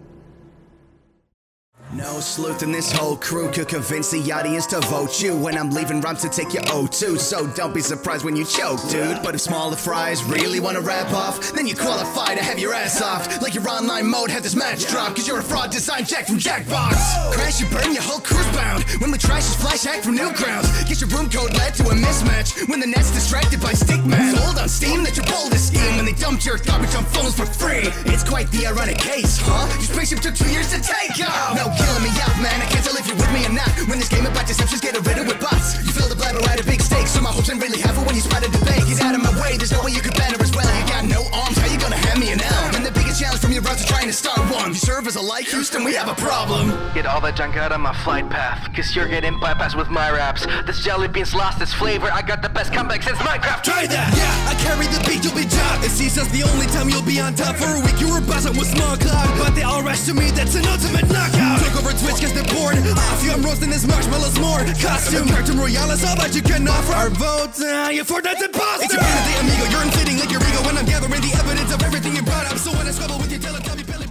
No 1.93 2.21
sleuth 2.21 2.62
in 2.62 2.71
this 2.71 2.93
whole 2.93 3.17
crew 3.17 3.51
could 3.51 3.67
convince 3.67 4.12
the 4.12 4.31
audience 4.31 4.65
to 4.67 4.79
vote 4.83 5.21
you 5.21 5.37
when 5.37 5.59
I'm 5.59 5.71
leaving 5.71 6.01
rhymes 6.01 6.23
to 6.23 6.29
take 6.29 6.55
your 6.55 6.62
O2. 6.65 7.19
So 7.19 7.49
don't 7.49 7.75
be 7.75 7.81
surprised 7.81 8.25
when 8.25 8.37
you 8.37 8.45
choke, 8.45 8.81
dude. 8.89 9.21
But 9.25 9.35
if 9.35 9.41
smaller 9.41 9.75
fries 9.75 10.23
really 10.23 10.61
wanna 10.61 10.81
rap 10.83 11.12
off, 11.12 11.53
then 11.53 11.67
you 11.67 11.75
qualify 11.75 12.37
to 12.37 12.45
have 12.45 12.61
your 12.61 12.73
ass 12.75 13.03
off. 13.03 13.43
Like 13.43 13.55
your 13.55 13.69
online 13.69 14.07
mode 14.07 14.31
had 14.31 14.45
this 14.45 14.55
match 14.55 14.87
drop, 14.87 15.17
cause 15.17 15.27
you're 15.27 15.41
a 15.41 15.43
fraud 15.43 15.73
design 15.73 16.05
jack 16.05 16.27
from 16.29 16.39
Jackbox. 16.39 16.95
Crash 17.33 17.61
and 17.61 17.71
burn, 17.73 17.93
your 17.93 18.03
whole 18.03 18.21
crew's 18.21 18.47
bound. 18.55 18.85
When 19.01 19.11
we 19.11 19.19
trash 19.19 19.51
is 19.51 19.57
flash 19.57 19.83
hack 19.83 20.05
from 20.05 20.17
Newgrounds. 20.17 20.87
Get 20.87 21.01
your 21.01 21.11
room 21.11 21.29
code 21.29 21.57
led 21.59 21.75
to 21.75 21.89
a 21.89 21.95
mismatch. 21.95 22.69
When 22.69 22.79
the 22.79 22.87
net's 22.87 23.11
distracted 23.11 23.61
by 23.61 23.73
stickman. 23.73 24.37
Sold 24.37 24.59
on 24.59 24.69
Steam, 24.69 25.03
that's 25.03 25.17
your 25.17 25.27
boldest 25.27 25.75
scheme. 25.75 25.97
When 25.97 26.05
they 26.05 26.12
dumped 26.12 26.47
your 26.47 26.59
garbage 26.59 26.95
on 26.95 27.05
phones 27.07 27.35
for 27.35 27.47
free. 27.47 27.91
It's 28.07 28.23
quite 28.23 28.49
the 28.53 28.69
ironic 28.69 28.99
case, 28.99 29.39
huh? 29.43 29.67
Your 29.75 29.91
spaceship 29.91 30.21
took 30.21 30.37
two 30.37 30.51
years 30.53 30.71
to 30.71 30.79
take 30.81 31.19
off. 31.27 31.57
No 31.57 31.80
killing 31.81 32.05
me 32.05 32.12
out, 32.20 32.36
man. 32.40 32.59
I 32.61 32.66
can't 32.69 32.85
tell 32.85 32.97
if 32.97 33.07
you're 33.09 33.16
with 33.16 33.32
me 33.32 33.47
or 33.48 33.55
not. 33.55 33.70
When 33.89 33.98
this 33.98 34.09
game 34.09 34.27
about 34.27 34.47
deceptions 34.47 34.81
get 34.81 34.94
riddled 35.01 35.28
with 35.28 35.40
bots. 35.40 35.81
You 35.81 35.93
feel 35.93 36.09
the 36.09 36.16
blabber 36.16 36.44
at 36.51 36.61
a 36.61 36.65
big 36.65 36.81
stakes, 36.81 37.12
so 37.12 37.20
my 37.20 37.32
hopes 37.32 37.48
ain't 37.51 37.62
really 37.62 37.81
have 37.81 37.97
it 37.97 38.05
when 38.07 38.15
you 38.15 38.23
spot 38.23 38.44
a 38.44 38.51
debate. 38.51 38.85
Get 38.86 39.01
out 39.01 39.15
of 39.15 39.23
my 39.23 39.32
way, 39.40 39.57
there's 39.57 39.73
no 39.73 39.82
way 39.82 39.93
you 39.93 40.02
could 40.02 40.15
banner 40.15 40.40
as 40.40 40.52
well. 40.52 40.69
You 40.69 40.86
got 40.86 41.05
no 41.05 41.20
arms, 41.32 41.57
how 41.59 41.69
you 41.73 41.78
gonna 41.78 41.97
hand 41.97 42.20
me 42.20 42.32
an 42.32 42.40
L? 42.40 42.90
Biggest 43.11 43.27
challenge 43.27 43.43
from 43.43 43.51
your 43.51 43.62
browser 43.62 43.87
trying 43.91 44.07
to 44.07 44.12
start 44.12 44.39
one. 44.55 44.70
You 44.70 44.78
serve 44.78 45.09
as 45.09 45.16
a 45.16 45.20
like 45.20 45.51
Houston, 45.51 45.82
we 45.82 45.95
have 45.99 46.07
a 46.07 46.15
problem. 46.15 46.70
Get 46.95 47.07
all 47.07 47.20
that 47.27 47.35
junk 47.35 47.57
out 47.57 47.73
of 47.73 47.81
my 47.81 47.91
flight 48.07 48.31
path, 48.31 48.70
cause 48.70 48.95
you're 48.95 49.11
getting 49.11 49.35
bypassed 49.43 49.74
with 49.74 49.91
my 49.91 50.15
raps. 50.15 50.47
This 50.62 50.78
jelly 50.85 51.09
bean's 51.09 51.35
lost 51.35 51.61
its 51.61 51.74
flavor. 51.74 52.07
I 52.07 52.23
got 52.23 52.41
the 52.41 52.49
best 52.49 52.73
comeback 52.73 53.03
since 53.03 53.19
Minecraft. 53.19 53.66
Try 53.66 53.91
that! 53.91 54.15
Yeah, 54.15 54.31
I 54.47 54.55
carry 54.62 54.87
the 54.87 55.03
beat, 55.11 55.27
you'll 55.27 55.35
be 55.35 55.43
top. 55.43 55.82
It 55.82 55.91
seems 55.91 56.15
that's 56.15 56.31
the 56.31 56.47
only 56.47 56.70
time 56.70 56.87
you'll 56.87 57.03
be 57.03 57.19
on 57.19 57.35
top. 57.35 57.59
For 57.59 57.66
a 57.66 57.82
week, 57.82 57.99
you 57.99 58.15
were 58.15 58.23
buzzing 58.23 58.55
with 58.55 58.70
small 58.70 58.95
cloud. 58.95 59.27
But 59.43 59.59
they 59.59 59.66
all 59.66 59.82
rush 59.82 60.07
to 60.07 60.15
me, 60.15 60.31
that's 60.31 60.55
an 60.55 60.70
ultimate 60.70 61.11
knockout. 61.11 61.66
Took 61.66 61.82
over 61.82 61.91
Twitch 61.91 62.23
cause 62.23 62.31
they're 62.31 62.47
bored. 62.55 62.78
Off 62.78 63.27
you, 63.27 63.35
I'm 63.35 63.43
roasting 63.43 63.74
this 63.74 63.91
marshmallows 63.91 64.39
more. 64.39 64.62
Costume, 64.78 65.27
Cartoon 65.27 65.59
Royale 65.59 65.91
is 65.91 66.07
all 66.07 66.15
that 66.23 66.31
you 66.31 66.47
can 66.47 66.62
offer. 66.62 66.95
Our 66.95 67.11
votes, 67.11 67.59
uh, 67.59 67.91
you 67.91 68.07
Fortnite's 68.07 68.47
imposter! 68.47 68.87
It's 68.87 68.95
a 68.95 69.03
vanity 69.03 69.35
amigo, 69.43 69.66
you're 69.66 69.82
inflating 69.82 70.23
like 70.23 70.31
your 70.31 70.47
ego 70.47 70.62
when 70.62 70.78
I'm 70.78 70.87
gathering 70.87 71.19
the 71.27 71.35
evidence 71.35 71.74
of 71.74 71.82
everything 71.82 72.15
you 72.15 72.23
brought 72.23 72.47
up. 72.47 72.55
So 72.55 72.70
when 72.70 72.87
I 72.87 73.00
trouble 73.01 73.19
with 73.19 73.31
your 73.31 73.41
dealer, 73.41 73.61
belly. 73.85 74.10